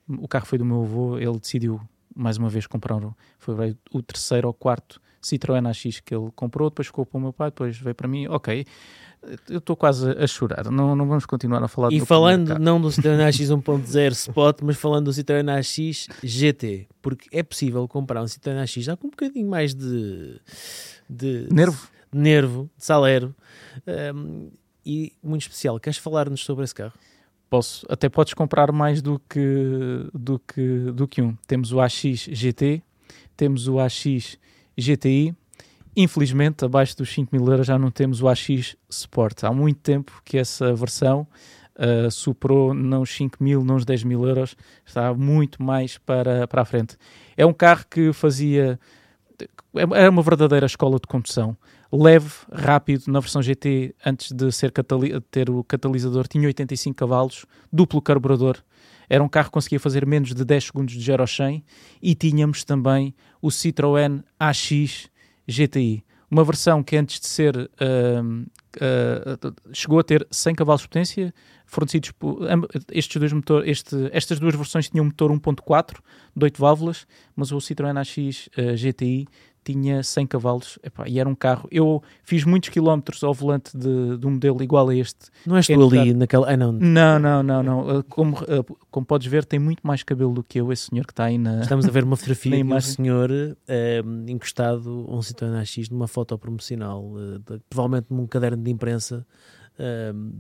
O 0.09 0.27
carro 0.29 0.46
foi 0.46 0.59
do 0.59 0.64
meu 0.64 0.83
avô, 0.83 1.18
ele 1.18 1.38
decidiu 1.38 1.81
mais 2.14 2.37
uma 2.37 2.48
vez 2.51 2.66
comprar, 2.66 2.96
um- 2.96 3.14
foi 3.38 3.77
o 3.92 4.03
terceiro 4.03 4.46
ou 4.48 4.53
quarto 4.53 5.01
Citroën 5.22 5.66
AX 5.68 6.01
que 6.01 6.14
ele 6.14 6.31
comprou, 6.35 6.68
depois 6.68 6.87
ficou 6.88 7.07
para 7.07 7.16
o 7.16 7.20
meu 7.20 7.33
pai, 7.33 7.48
depois 7.51 7.79
veio 7.79 7.94
para 7.94 8.07
mim, 8.09 8.27
ok, 8.29 8.66
eu 9.48 9.59
estou 9.59 9.77
quase 9.77 10.11
a 10.11 10.27
chorar, 10.27 10.68
não, 10.70 10.94
não 10.96 11.07
vamos 11.07 11.25
continuar 11.25 11.62
a 11.62 11.68
falar 11.68 11.90
E 11.92 12.01
falando 12.05 12.59
não 12.59 12.81
do 12.81 12.88
Citroën 12.88 13.20
AX 13.27 13.37
1.0 13.38 14.11
Spot, 14.12 14.61
mas 14.62 14.77
falando 14.77 15.05
do 15.07 15.11
Citroën 15.12 15.48
AX 15.48 16.09
GT, 16.22 16.88
porque 17.01 17.29
é 17.35 17.42
possível 17.42 17.87
comprar 17.88 18.20
um 18.20 18.27
Citroën 18.27 18.61
AX 18.61 18.72
já 18.72 18.96
com 18.96 19.07
um 19.07 19.11
bocadinho 19.11 19.48
mais 19.48 19.75
de, 19.75 20.38
de 21.09 21.46
Nervo? 21.51 21.88
Nervo, 22.12 22.70
de 22.77 22.85
salero, 22.85 23.35
um, 24.14 24.51
e 24.85 25.12
muito 25.22 25.42
especial. 25.42 25.79
Queres 25.79 25.98
falar-nos 25.98 26.44
sobre 26.44 26.64
esse 26.64 26.75
carro? 26.75 26.92
Posso, 27.48 27.87
até 27.88 28.09
podes 28.09 28.35
comprar 28.35 28.72
mais 28.72 29.03
do 29.03 29.20
que, 29.29 30.09
do 30.14 30.38
que, 30.38 30.92
do 30.92 31.07
que 31.07 31.20
um. 31.20 31.37
Temos 31.46 31.72
o 31.72 31.81
AX 31.81 32.01
GT, 32.31 32.83
temos 33.37 33.68
o 33.68 33.79
AX 33.79 34.38
GTI. 34.77 35.35
Infelizmente, 35.94 36.64
abaixo 36.64 36.96
dos 36.96 37.12
5 37.12 37.37
mil 37.37 37.46
euros 37.51 37.66
já 37.66 37.79
não 37.79 37.90
temos 37.90 38.22
o 38.22 38.29
AX 38.29 38.77
Sport. 38.88 39.44
Há 39.44 39.53
muito 39.53 39.81
tempo 39.81 40.22
que 40.25 40.38
essa 40.38 40.75
versão 40.75 41.27
uh, 41.77 42.11
superou 42.11 42.72
não 42.72 43.03
os 43.03 43.14
5 43.14 43.42
mil, 43.42 43.62
não 43.62 43.77
os 43.77 43.85
10 43.85 44.05
mil 44.05 44.27
euros, 44.27 44.57
está 44.87 45.12
muito 45.12 45.62
mais 45.62 45.98
para, 45.98 46.48
para 46.48 46.62
a 46.62 46.64
frente. 46.64 46.96
É 47.37 47.44
um 47.44 47.53
carro 47.53 47.85
que 47.90 48.12
fazia. 48.12 48.79
Era 49.94 50.11
uma 50.11 50.22
verdadeira 50.22 50.66
escola 50.66 50.98
de 50.98 51.07
condução. 51.07 51.57
Leve, 51.92 52.31
rápido, 52.50 53.05
na 53.09 53.20
versão 53.20 53.42
GT, 53.42 53.94
antes 54.05 54.33
de 54.33 54.50
ser 54.50 54.72
ter 55.31 55.50
o 55.50 55.62
catalisador, 55.62 56.26
tinha 56.26 56.46
85 56.46 56.96
cavalos, 56.96 57.44
duplo 57.70 58.00
carburador. 58.00 58.57
Era 59.11 59.22
um 59.22 59.28
carro 59.28 59.48
que 59.48 59.52
conseguia 59.52 59.78
fazer 59.78 60.07
menos 60.07 60.35
de 60.35 60.42
10 60.42 60.64
segundos 60.64 60.94
de 60.94 61.05
0 61.05 61.22
a 61.22 61.26
100 61.26 61.62
e 62.00 62.14
tínhamos 62.14 62.64
também 62.64 63.14
o 63.42 63.48
Citroën 63.48 64.24
AX 64.40 65.11
GTI. 65.46 66.02
Uma 66.31 66.44
versão 66.44 66.83
que 66.83 66.96
antes 66.96 67.20
de 67.20 67.26
ser 67.26 67.70
ahm, 67.78 68.46
ah, 68.81 69.52
chegou 69.70 69.98
a 69.98 70.02
ter 70.02 70.26
100 70.31 70.55
cavalos 70.55 70.81
de 70.81 70.88
potência, 70.88 71.35
fornecidos 71.66 72.11
por 72.12 72.38
estes 72.90 73.20
dois 73.20 73.35
motor, 73.35 73.68
este, 73.68 74.09
estas 74.12 74.40
duas 74.40 74.55
versões 74.55 74.88
tinham 74.88 75.05
um 75.05 75.09
motor 75.09 75.31
1.4 75.31 75.98
de 76.35 76.44
8 76.44 76.59
válvulas, 76.59 77.07
mas 77.37 77.52
o 77.52 77.59
Citroën 77.59 77.98
AX 77.98 78.48
ah, 78.57 78.74
GTI 78.74 79.28
tinha 79.64 80.03
100 80.03 80.27
cavalos 80.27 80.79
Epá, 80.83 81.09
e 81.09 81.18
era 81.20 81.29
um 81.29 81.35
carro. 81.35 81.68
Eu 81.70 82.03
fiz 82.25 82.44
muitos 82.44 82.68
quilómetros 82.70 83.22
ao 83.22 83.33
volante 83.33 83.77
de, 83.77 84.16
de 84.18 84.27
um 84.27 84.31
modelo 84.33 84.62
igual 84.62 84.88
a 84.88 84.94
este. 84.94 85.27
Não 85.46 85.57
és 85.57 85.68
É 85.70 85.75
tu 85.75 85.81
ali 85.81 85.90
verdade. 85.90 86.14
naquela. 86.14 86.51
Ah, 86.53 86.57
não. 86.57 86.72
Não, 86.72 87.18
não, 87.18 87.42
não, 87.42 87.62
não. 87.62 87.90
Ah, 87.98 88.03
Como, 88.09 88.37
ah, 88.38 88.75
como 88.90 89.07
podes 89.07 89.27
ver, 89.29 89.44
tem 89.44 89.59
muito 89.59 89.87
mais 89.87 90.03
cabelo 90.03 90.33
do 90.35 90.42
que 90.42 90.61
eu, 90.61 90.72
esse 90.72 90.88
senhor 90.90 91.07
que 91.07 91.12
está 91.12 91.25
aí 91.25 91.38
na. 91.38 91.61
Estamos 91.61 91.87
a 91.87 91.90
ver 91.90 92.05
uma 92.05 92.16
fotografia 92.16 92.51
de 92.64 92.72
um 92.72 92.81
senhor 92.81 93.31
eh, 93.68 94.03
encostado 94.29 95.07
a 95.09 95.14
um 95.14 95.20
Citroën 95.20 95.61
AX 95.61 95.88
numa 95.90 96.09
foto 96.09 96.37
promocional, 96.38 97.12
eh, 97.16 97.38
de- 97.55 97.61
provavelmente 97.70 98.07
num 98.11 98.27
caderno 98.27 98.62
de 98.62 98.70
imprensa 98.70 99.27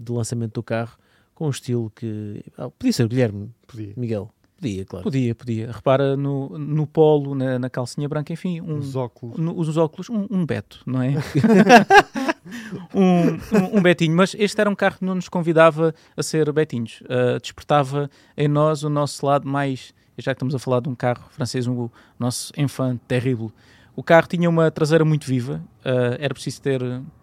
de 0.04 0.12
lançamento 0.12 0.54
do 0.54 0.62
carro, 0.62 0.96
com 1.34 1.46
um 1.46 1.50
estilo 1.50 1.90
que. 1.94 2.44
ah, 2.58 2.70
podia 2.70 2.92
ser 2.92 3.04
o 3.04 3.08
Guilherme, 3.08 3.50
Podia. 3.66 3.92
Miguel. 3.96 4.30
Podia, 4.62 4.84
claro. 4.84 5.02
Podia, 5.02 5.34
podia. 5.34 5.72
Repara 5.72 6.16
no, 6.16 6.56
no 6.56 6.86
polo, 6.86 7.34
na, 7.34 7.58
na 7.58 7.68
calcinha 7.68 8.08
branca, 8.08 8.32
enfim, 8.32 8.60
um, 8.60 8.76
Os 8.78 8.94
óculos. 8.94 9.36
no- 9.36 9.58
os 9.58 9.76
óculos, 9.76 10.08
um, 10.08 10.28
um 10.30 10.46
Beto, 10.46 10.80
não 10.86 11.02
é? 11.02 11.14
um, 12.94 13.32
um, 13.32 13.78
um 13.78 13.82
Betinho, 13.82 14.16
mas 14.16 14.34
este 14.38 14.60
era 14.60 14.70
um 14.70 14.74
carro 14.74 14.98
que 14.98 15.04
não 15.04 15.14
nos 15.16 15.28
convidava 15.28 15.92
a 16.16 16.22
ser 16.22 16.50
Betinhos, 16.52 17.02
Uh, 17.02 17.40
despertava 17.40 18.08
em 18.36 18.46
nós 18.48 18.82
o 18.84 18.88
nosso 18.88 19.26
lado 19.26 19.48
mais, 19.48 19.92
já 20.16 20.32
que 20.32 20.36
estamos 20.36 20.54
a 20.54 20.58
falar 20.58 20.80
de 20.80 20.88
um 20.88 20.94
carro 20.94 21.24
francês, 21.30 21.66
o 21.66 21.90
nosso 22.18 22.52
enfant 22.56 22.98
terrível. 23.08 23.50
O 23.96 24.02
carro 24.02 24.26
tinha 24.28 24.48
uma 24.48 24.70
traseira 24.70 25.04
muito 25.04 25.26
viva, 25.26 25.60
uh, 25.84 26.16
era 26.20 26.32
preciso 26.32 26.62
ter, 26.62 26.80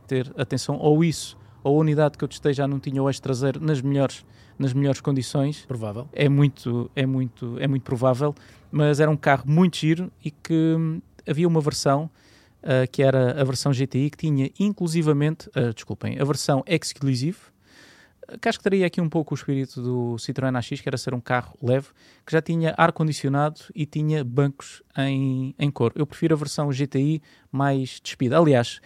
ter 0.07 0.31
atenção, 0.37 0.77
ou 0.77 1.03
isso, 1.03 1.37
ou 1.63 1.77
a 1.77 1.79
unidade 1.79 2.17
que 2.17 2.23
eu 2.23 2.27
testei 2.27 2.53
já 2.53 2.67
não 2.67 2.79
tinha 2.79 3.01
o 3.01 3.09
eixo 3.09 3.21
traseiro 3.21 3.59
nas 3.63 3.81
melhores, 3.81 4.25
nas 4.59 4.73
melhores 4.73 4.99
condições 4.99 5.65
Provável. 5.65 6.07
é 6.11 6.27
muito, 6.27 6.91
é 6.95 7.05
muito, 7.05 7.57
é 7.59 7.67
muito 7.67 7.83
provável, 7.83 8.35
mas 8.69 8.99
era 8.99 9.09
um 9.09 9.17
carro 9.17 9.45
muito 9.47 9.77
giro 9.77 10.11
e 10.23 10.29
que 10.29 10.75
hum, 10.77 11.01
havia 11.25 11.47
uma 11.47 11.61
versão 11.61 12.11
ah, 12.61 12.85
que 12.87 13.01
era 13.01 13.39
a 13.39 13.43
versão 13.43 13.71
GTI 13.71 14.09
que 14.09 14.17
tinha 14.17 14.51
inclusivamente, 14.59 15.49
ah, 15.55 15.71
desculpem, 15.73 16.19
a 16.19 16.25
versão 16.25 16.63
Exclusive, 16.67 17.37
ah, 18.27 18.37
que 18.37 18.49
acho 18.49 18.57
que 18.57 18.63
teria 18.63 18.85
aqui 18.85 18.99
um 18.99 19.09
pouco 19.09 19.33
o 19.33 19.37
espírito 19.37 19.81
do 19.81 20.15
Citroën 20.17 20.55
AX, 20.57 20.81
que 20.81 20.89
era 20.89 20.97
ser 20.97 21.13
um 21.13 21.21
carro 21.21 21.57
leve, 21.63 21.87
que 22.25 22.31
já 22.33 22.41
tinha 22.41 22.73
ar-condicionado 22.77 23.61
e 23.73 23.85
tinha 23.85 24.23
bancos 24.23 24.83
em, 24.97 25.55
em 25.57 25.71
cor. 25.71 25.93
Eu 25.95 26.05
prefiro 26.05 26.35
a 26.35 26.37
versão 26.37 26.69
GTI 26.69 27.21
mais 27.49 28.01
despida. 28.03 28.37
Aliás, 28.37 28.81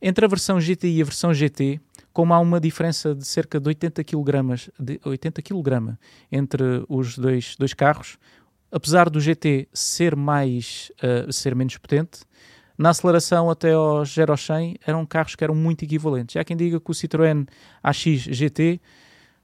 entre 0.00 0.24
a 0.24 0.28
versão 0.28 0.58
GTI 0.58 0.98
e 0.98 1.02
a 1.02 1.04
versão 1.04 1.34
GT, 1.34 1.78
como 2.12 2.34
há 2.34 2.40
uma 2.40 2.60
diferença 2.60 3.14
de 3.14 3.26
cerca 3.26 3.60
de 3.60 3.68
80 3.68 4.04
kg, 4.04 4.70
de 4.78 5.00
80 5.04 5.42
kg 5.42 5.96
entre 6.30 6.84
os 6.88 7.16
dois, 7.16 7.56
dois 7.56 7.74
carros, 7.74 8.18
apesar 8.70 9.08
do 9.08 9.20
GT 9.20 9.68
ser 9.72 10.16
mais 10.16 10.92
uh, 11.02 11.32
ser 11.32 11.54
menos 11.54 11.76
potente, 11.76 12.20
na 12.76 12.90
aceleração 12.90 13.50
até 13.50 13.72
aos 13.72 14.14
0 14.14 14.32
aos 14.32 14.44
100 14.46 14.78
eram 14.86 15.04
carros 15.04 15.36
que 15.36 15.44
eram 15.44 15.54
muito 15.54 15.84
equivalentes. 15.84 16.36
Há 16.36 16.44
quem 16.44 16.56
diga 16.56 16.80
que 16.80 16.90
o 16.90 16.94
Citroën 16.94 17.46
AX 17.82 17.98
GT 18.00 18.80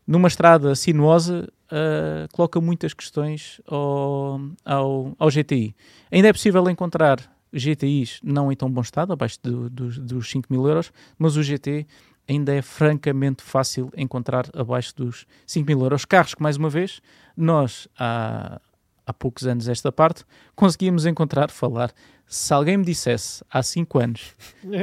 numa 0.07 0.29
estrada 0.29 0.75
sinuosa 0.75 1.47
uh, 1.67 2.33
coloca 2.33 2.61
muitas 2.61 2.95
questões 2.95 3.61
ao, 3.67 4.41
ao, 4.65 5.15
ao 5.19 5.29
GTI. 5.31 5.75
Ainda 6.11 6.29
é 6.29 6.33
possível 6.33 6.69
encontrar 6.71 7.21
GTIs 7.53 8.21
não 8.23 8.51
em 8.51 8.57
tão 8.57 8.71
bom 8.71 8.81
estado, 8.81 9.13
abaixo 9.13 9.39
do, 9.43 9.69
do, 9.69 9.89
dos 10.01 10.31
5 10.31 10.47
mil 10.51 10.67
euros, 10.67 10.93
mas 11.19 11.37
o 11.37 11.43
GT 11.43 11.87
ainda 12.29 12.55
é 12.55 12.63
francamente 12.63 13.43
fácil 13.43 13.91
encontrar 13.97 14.47
abaixo 14.55 14.95
dos 14.97 15.27
5 15.47 15.67
mil 15.67 15.83
euros. 15.83 16.05
Carros 16.05 16.35
que, 16.35 16.43
mais 16.43 16.57
uma 16.57 16.69
vez, 16.69 17.01
nós 17.37 17.89
há, 17.99 18.61
há 19.07 19.13
poucos 19.13 19.47
anos 19.47 19.69
esta 19.69 19.93
parte, 19.93 20.25
conseguíamos 20.55 21.07
encontrar, 21.07 21.51
falar. 21.51 21.93
Se 22.27 22.53
alguém 22.53 22.77
me 22.77 22.85
dissesse 22.85 23.45
há 23.51 23.63
5 23.63 23.99
anos, 23.99 24.35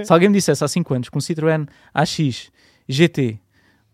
se 0.05 0.13
alguém 0.13 0.29
me 0.29 0.35
dissesse 0.35 0.63
há 0.63 0.67
5 0.67 0.93
anos 0.93 1.09
que 1.09 1.17
um 1.17 1.21
Citroën 1.21 1.67
AX 1.93 2.51
GT 2.87 3.39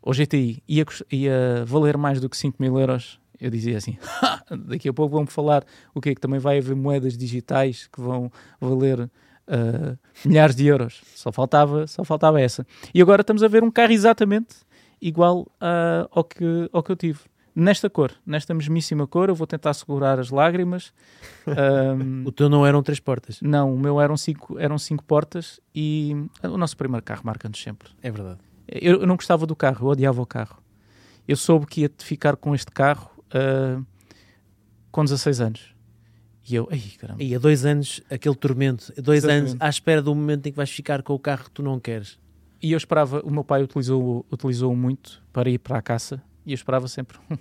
ou 0.02 0.14
GTI 0.14 0.64
ia, 0.68 0.86
ia 1.12 1.66
valer 1.66 1.98
mais 1.98 2.22
do 2.22 2.30
que 2.30 2.38
5 2.38 2.58
mil 2.60 2.80
euros, 2.80 3.20
eu 3.40 3.50
dizia 3.50 3.78
assim, 3.78 3.98
daqui 4.68 4.88
a 4.90 4.94
pouco 4.94 5.16
vão 5.16 5.26
falar 5.26 5.64
o 5.94 6.02
que 6.02 6.10
é 6.10 6.16
que 6.16 6.22
também 6.22 6.40
vai 6.40 6.60
haver 6.60 6.76
moedas 6.76 7.18
digitais 7.18 7.88
que 7.88 8.00
vão 8.00 8.32
valer 8.60 9.10
ah, 9.50 9.98
milhares 10.24 10.56
de 10.56 10.66
euros. 10.68 11.02
Só 11.16 11.32
faltava, 11.32 11.88
só 11.88 12.04
faltava 12.04 12.40
essa. 12.40 12.66
E 12.94 13.02
agora 13.02 13.22
estamos 13.22 13.44
a 13.44 13.48
ver 13.48 13.64
um 13.64 13.72
carro 13.72 13.92
exatamente 13.92 14.56
igual 15.02 15.48
ah, 15.60 16.08
ao, 16.12 16.24
que, 16.24 16.70
ao 16.72 16.84
que 16.84 16.92
eu 16.92 16.96
tive. 16.96 17.20
Nesta 17.56 17.90
cor, 17.90 18.12
nesta 18.26 18.54
mesmíssima 18.54 19.06
cor, 19.08 19.28
eu 19.28 19.36
vou 19.36 19.46
tentar 19.48 19.74
segurar 19.74 20.18
as 20.20 20.30
lágrimas. 20.30 20.94
Ahm, 21.48 22.24
O 22.26 22.32
teu 22.32 22.48
não 22.48 22.66
eram 22.66 22.82
três 22.82 23.00
portas. 23.00 23.42
não, 23.42 23.74
o 23.74 23.78
meu 23.78 24.00
eram 24.00 24.16
cinco, 24.16 24.58
eram 24.58 24.78
cinco 24.78 25.04
portas 25.04 25.60
e 25.76 26.16
o 26.44 26.58
nosso 26.58 26.78
primeiro 26.78 27.04
carro 27.04 27.22
marca-nos 27.26 27.62
sempre. 27.62 27.90
É 28.02 28.10
verdade. 28.12 28.40
Eu, 28.68 29.02
eu 29.02 29.08
não 29.08 29.16
gostava 29.16 29.46
do 29.46 29.56
carro, 29.56 29.88
eu 29.88 29.92
odiava 29.92 30.22
o 30.22 30.26
carro. 30.26 30.62
Eu 31.28 31.36
soube 31.36 31.66
que 31.66 31.82
ia 31.82 31.92
ficar 31.98 32.36
com 32.38 32.54
este 32.56 32.72
carro 32.72 33.10
ah, 33.34 33.82
com 34.92 35.04
16 35.04 35.42
anos. 35.42 35.76
E 36.50 36.56
eu, 36.56 36.68
ai 36.72 36.82
caramba. 36.98 37.22
E 37.24 37.36
há 37.36 37.40
dois 37.40 37.64
anos, 37.66 38.02
aquele 38.10 38.36
tormento, 38.36 38.92
dois 39.02 39.20
Exatamente. 39.24 39.50
anos 39.52 39.58
à 39.62 39.70
espera 39.70 40.02
do 40.02 40.14
momento 40.16 40.48
em 40.48 40.52
que 40.52 40.58
vais 40.58 40.70
ficar 40.70 41.04
com 41.04 41.14
o 41.14 41.20
carro 41.20 41.44
que 41.46 41.52
tu 41.52 41.62
não 41.62 41.80
queres. 41.80 42.18
E 42.62 42.72
eu 42.72 42.78
esperava, 42.78 43.22
o 43.24 43.32
meu 43.32 43.44
pai 43.44 43.64
utilizou, 43.64 44.26
utilizou 44.32 44.76
muito 44.76 45.22
para 45.32 45.50
ir 45.50 45.60
para 45.60 45.78
a 45.78 45.82
caça 45.82 46.22
e 46.46 46.52
eu 46.52 46.56
esperava 46.56 46.88
sempre 46.88 47.18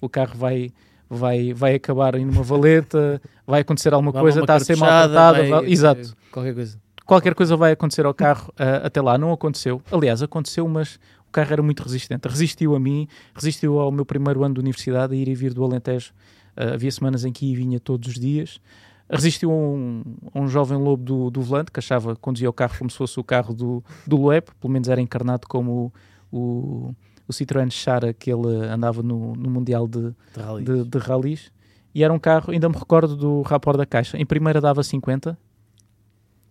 o 0.00 0.08
carro 0.08 0.36
vai, 0.36 0.70
vai, 1.08 1.52
vai 1.54 1.74
acabar 1.76 2.14
em 2.16 2.24
uma 2.28 2.42
valeta, 2.42 3.20
vai 3.46 3.60
acontecer 3.60 3.92
alguma 3.94 4.12
Vai 4.12 4.22
coisa, 4.22 4.40
está 4.40 4.54
a 4.56 4.60
ser 4.60 4.76
maltratada. 4.76 5.48
vai- 5.48 5.70
Exato. 5.70 6.16
Qualquer 6.32 6.54
coisa. 6.54 6.78
Qualquer 7.06 7.34
coisa 7.34 7.56
vai 7.56 7.72
acontecer 7.72 8.04
ao 8.06 8.14
carro 8.14 8.52
ah, 8.58 8.86
até 8.86 9.00
lá. 9.00 9.18
Não 9.18 9.32
aconteceu. 9.32 9.82
Aliás, 9.90 10.22
aconteceu, 10.22 10.66
mas 10.68 10.98
o 11.28 11.32
carro 11.32 11.52
era 11.52 11.62
muito 11.62 11.82
resistente. 11.82 12.28
Resistiu 12.28 12.74
a 12.76 12.80
mim, 12.80 13.08
resistiu 13.34 13.78
ao 13.80 13.90
meu 13.90 14.04
primeiro 14.04 14.44
ano 14.44 14.54
de 14.54 14.60
universidade, 14.60 15.14
a 15.14 15.16
ir 15.16 15.26
e 15.28 15.34
vir 15.34 15.52
do 15.52 15.64
Alentejo. 15.64 16.12
Ah, 16.60 16.74
havia 16.74 16.92
semanas 16.92 17.24
em 17.24 17.32
que 17.32 17.46
ia 17.46 17.52
e 17.52 17.56
vinha 17.56 17.80
todos 17.80 18.10
os 18.10 18.14
dias. 18.18 18.60
Resistiu 19.08 19.50
a 19.50 19.54
um, 19.54 20.02
a 20.34 20.38
um 20.38 20.46
jovem 20.46 20.76
lobo 20.76 21.02
do, 21.02 21.30
do 21.30 21.40
volante 21.40 21.72
que 21.72 21.80
achava 21.80 22.14
que 22.14 22.20
conduzia 22.20 22.48
o 22.48 22.52
carro 22.52 22.76
como 22.78 22.90
se 22.90 22.96
fosse 22.96 23.18
o 23.18 23.24
carro 23.24 23.54
do, 23.54 23.82
do 24.06 24.16
Loeb, 24.18 24.48
pelo 24.60 24.72
menos 24.72 24.88
era 24.88 25.00
encarnado 25.00 25.48
como 25.48 25.92
o, 26.30 26.38
o, 26.38 26.94
o 27.26 27.32
Citroën 27.32 27.70
Chara 27.70 28.12
que 28.12 28.30
ele 28.30 28.66
andava 28.66 29.02
no, 29.02 29.34
no 29.34 29.50
Mundial 29.50 29.88
de, 29.88 30.14
De 30.34 30.40
rally. 30.40 30.64
de, 30.64 30.84
de 30.84 30.98
rallies. 30.98 31.50
E 31.94 32.04
era 32.04 32.12
um 32.12 32.18
carro, 32.18 32.52
ainda 32.52 32.68
me 32.68 32.76
recordo 32.76 33.16
do 33.16 33.42
rapport 33.42 33.76
da 33.76 33.86
caixa. 33.86 34.16
Em 34.18 34.26
primeira 34.26 34.60
dava 34.60 34.82
50, 34.82 35.36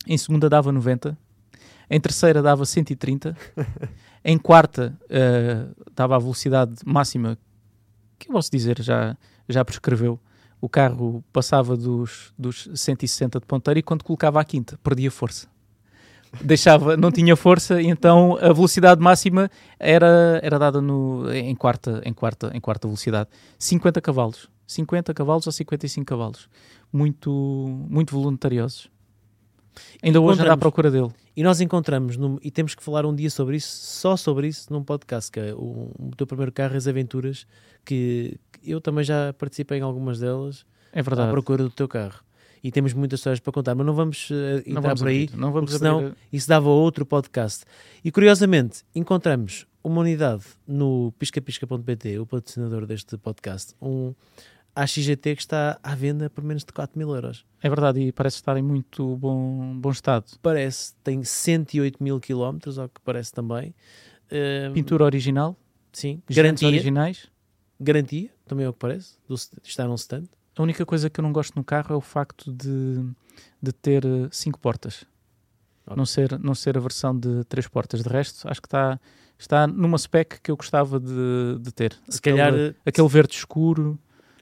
em 0.08 0.18
segunda 0.18 0.50
dava 0.50 0.72
90, 0.72 1.18
em 1.90 2.02
terceira 2.02 2.42
dava 2.42 2.66
130, 2.66 3.38
em 4.26 4.38
quarta 4.38 4.98
uh, 5.06 5.74
dava 5.96 6.16
a 6.16 6.20
velocidade 6.20 6.74
máxima, 6.86 7.38
que 8.18 8.28
eu 8.28 8.34
posso 8.34 8.52
dizer, 8.52 8.82
já, 8.82 9.16
já 9.50 9.66
prescreveu. 9.66 10.20
O 10.62 10.70
carro 10.70 11.24
passava 11.32 11.76
dos, 11.76 12.34
dos 12.38 12.70
160 12.76 13.40
de 13.40 13.46
ponteira 13.46 13.80
e 13.80 13.84
quando 13.84 14.04
colocava 14.04 14.40
a 14.40 14.44
quinta, 14.44 14.78
perdia 14.84 15.10
força. 15.10 15.48
Deixava, 16.42 16.96
não 16.96 17.12
tinha 17.12 17.36
força, 17.36 17.82
e 17.82 17.88
então 17.88 18.38
a 18.40 18.54
velocidade 18.54 19.02
máxima 19.02 19.50
era, 19.80 20.40
era 20.44 20.60
dada 20.60 20.80
no, 20.80 21.32
em, 21.32 21.56
quarta, 21.56 22.02
em, 22.06 22.14
quarta, 22.14 22.52
em 22.54 22.60
quarta 22.60 22.88
velocidade. 22.88 23.30
50 23.58 24.00
cavalos. 24.00 24.48
50 24.68 25.14
cavalos 25.14 25.48
ou 25.48 25.52
55 25.52 26.06
cavalos. 26.06 26.48
Muito, 26.94 27.32
muito 27.90 28.14
voluntariosos. 28.14 28.90
Ainda 30.04 30.22
hoje 30.22 30.42
anda 30.42 30.54
à 30.54 30.58
procura 30.58 30.92
dele. 30.92 31.10
E 31.40 31.44
nós 31.44 31.62
encontramos, 31.62 32.18
num, 32.18 32.38
e 32.42 32.52
temos 32.52 32.76
que 32.76 32.84
falar 32.84 33.06
um 33.06 33.16
dia 33.16 33.30
sobre 33.30 33.56
isso, 33.56 33.70
só 33.70 34.18
sobre 34.18 34.50
isso, 34.50 34.74
num 34.74 34.84
podcast, 34.84 35.32
que 35.32 35.40
é 35.40 35.54
o, 35.54 35.90
o 35.98 36.12
teu 36.18 36.28
primeiro 36.28 36.52
carro, 36.52 36.76
as 36.76 36.86
aventuras, 36.86 37.48
que, 37.86 38.38
que 38.52 38.70
eu 38.70 38.82
também 38.82 39.06
já 39.06 39.32
participei 39.32 39.78
em 39.78 39.82
algumas 39.82 40.20
delas. 40.20 40.66
É 40.92 41.02
verdade. 41.02 41.30
À 41.30 41.32
procura 41.32 41.64
do 41.64 41.70
teu 41.70 41.88
carro. 41.88 42.20
E 42.62 42.70
temos 42.74 42.92
muitas 42.92 43.22
histórias 43.22 43.40
para 43.40 43.54
contar, 43.54 43.74
mas 43.74 43.88
não 43.88 43.94
vamos 43.94 44.30
uh, 44.32 44.34
entrar 44.66 44.74
não 44.74 44.82
vamos 44.82 45.00
por 45.00 45.08
aí, 45.08 45.24
abrir, 45.24 45.38
não 45.40 45.52
vamos 45.54 45.72
senão 45.72 46.00
abrir. 46.00 46.18
isso 46.34 46.50
dava 46.50 46.68
outro 46.68 47.06
podcast. 47.06 47.64
E 48.04 48.12
curiosamente, 48.12 48.84
encontramos 48.94 49.66
uma 49.82 50.02
unidade 50.02 50.44
no 50.68 51.14
piscapisca.pt, 51.18 52.20
o 52.20 52.26
patrocinador 52.26 52.86
deste 52.86 53.18
podcast, 53.18 53.74
um 53.82 54.14
AXGT 54.76 55.36
que 55.36 55.42
está 55.42 55.80
à 55.84 55.96
venda 55.96 56.30
por 56.30 56.44
menos 56.44 56.64
de 56.64 56.72
4 56.72 56.98
mil 56.98 57.14
euros. 57.14 57.46
É 57.62 57.68
verdade, 57.70 58.00
e 58.02 58.12
parece 58.12 58.38
estar 58.38 58.56
em 58.58 58.62
muito 58.62 59.16
bom, 59.18 59.78
bom 59.80 59.92
estado. 59.92 60.26
Parece, 60.42 60.94
tem 61.04 61.24
108 61.24 62.02
mil 62.02 62.20
quilómetros, 62.20 62.80
ao 62.80 62.88
que 62.88 63.02
parece 63.02 63.32
também. 63.34 63.74
Uh, 64.32 64.72
Pintura 64.74 65.04
original, 65.04 65.58
sim, 65.92 66.22
garantia, 66.30 66.68
originais. 66.68 67.30
garantia, 67.80 68.30
também 68.46 68.66
é 68.66 68.70
o 68.70 68.74
que 68.74 68.80
parece, 68.80 69.16
do, 69.28 69.36
está 69.64 69.86
num 69.88 69.96
stand. 69.96 70.26
A 70.56 70.62
única 70.62 70.86
coisa 70.86 71.10
que 71.10 71.20
eu 71.20 71.24
não 71.24 71.32
gosto 71.34 71.56
no 71.56 71.64
carro 71.64 71.94
é 71.94 71.98
o 71.98 72.02
facto 72.02 72.52
de, 72.54 73.04
de 73.62 73.72
ter 73.72 74.04
5 74.32 74.60
portas. 74.60 75.06
Ok. 75.86 75.98
Não 75.98 76.06
ser, 76.06 76.38
não 76.40 76.54
ser 76.54 76.78
a 76.78 76.82
versão 76.82 77.18
de 77.18 77.44
3 77.46 77.68
portas. 77.68 78.04
De 78.04 78.10
resto, 78.10 78.48
acho 78.48 78.62
que 78.62 78.68
está, 78.68 79.00
está 79.38 79.66
numa 79.66 79.98
spec 79.98 80.40
que 80.42 80.52
eu 80.52 80.58
gostava 80.58 81.00
de, 81.00 81.58
de 81.60 81.72
ter. 81.72 81.98
Se 82.10 82.20
Aquele- 82.20 82.38
calhar, 82.38 82.76
Aquele 82.86 83.08
verde 83.08 83.34
escuro. 83.36 83.98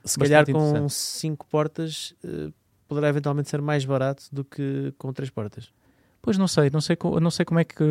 Se 0.07 0.17
calhar 0.17 0.45
com 0.45 0.51
interessante. 0.51 0.93
5 0.93 1.45
portas 1.47 2.13
uh, 2.23 2.53
poderá 2.87 3.09
eventualmente 3.09 3.49
ser 3.49 3.61
mais 3.61 3.85
barato 3.85 4.23
do 4.31 4.43
que 4.43 4.93
com 4.97 5.11
3 5.11 5.29
portas. 5.29 5.71
Pois 6.27 6.37
não 6.37 6.47
sei, 6.47 6.69
não 6.69 6.81
sei, 6.81 6.97
não 7.21 7.31
sei 7.31 7.45
como 7.45 7.57
é 7.57 7.63
que. 7.63 7.83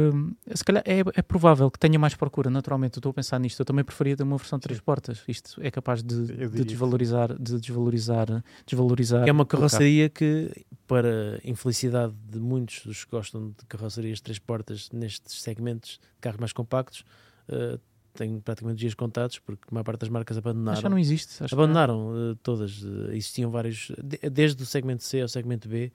Se 0.55 0.63
calhar 0.63 0.83
é, 0.85 0.99
é 1.01 1.23
provável 1.23 1.71
que 1.71 1.79
tenha 1.79 1.99
mais 1.99 2.15
procura, 2.15 2.51
naturalmente. 2.51 2.97
Eu 2.97 2.99
estou 2.99 3.09
a 3.09 3.15
pensar 3.15 3.39
nisto. 3.39 3.61
Eu 3.61 3.65
também 3.65 3.83
preferia 3.83 4.15
ter 4.15 4.25
uma 4.25 4.37
versão 4.37 4.59
de 4.59 4.65
três 4.65 4.79
portas. 4.79 5.23
Isto 5.27 5.59
é 5.63 5.71
capaz 5.71 6.03
de, 6.03 6.27
de 6.27 6.65
desvalorizar, 6.65 7.33
de 7.33 7.59
desvalorizar, 7.59 8.45
desvalorizar. 8.67 9.27
É 9.27 9.33
uma 9.33 9.47
carroceria 9.47 10.11
que, 10.11 10.51
para 10.87 11.41
infelicidade 11.45 12.13
de 12.29 12.39
muitos 12.39 12.85
dos 12.85 13.05
que 13.07 13.11
gostam 13.11 13.55
de 13.59 13.65
carrocerias 13.67 14.19
de 14.19 14.25
3 14.25 14.39
portas 14.41 14.91
nestes 14.93 15.41
segmentos 15.41 15.93
de 15.93 16.21
carros 16.21 16.39
mais 16.39 16.53
compactos, 16.53 17.05
uh, 17.49 17.81
tem 18.17 18.41
praticamente 18.41 18.79
dias 18.81 18.95
contados, 18.95 19.39
porque 19.39 19.63
a 19.71 19.75
maior 19.75 19.85
parte 19.85 20.01
das 20.01 20.09
marcas 20.09 20.37
abandonaram. 20.39 20.73
Acho 20.73 20.81
que 20.81 20.85
já 20.85 20.91
não 20.91 20.99
existe. 20.99 21.43
Acho 21.45 21.49
que 21.49 21.55
Abandonaram 21.55 22.13
eh, 22.33 22.37
todas. 22.43 22.83
eh, 22.85 23.17
existiam 23.17 23.51
vários. 23.51 23.93
de- 24.03 24.31
desde 24.31 24.63
o 24.63 24.67
segmento 24.67 25.05
C 25.05 25.21
ao 25.21 25.29
segmento 25.29 25.69
B. 25.69 25.93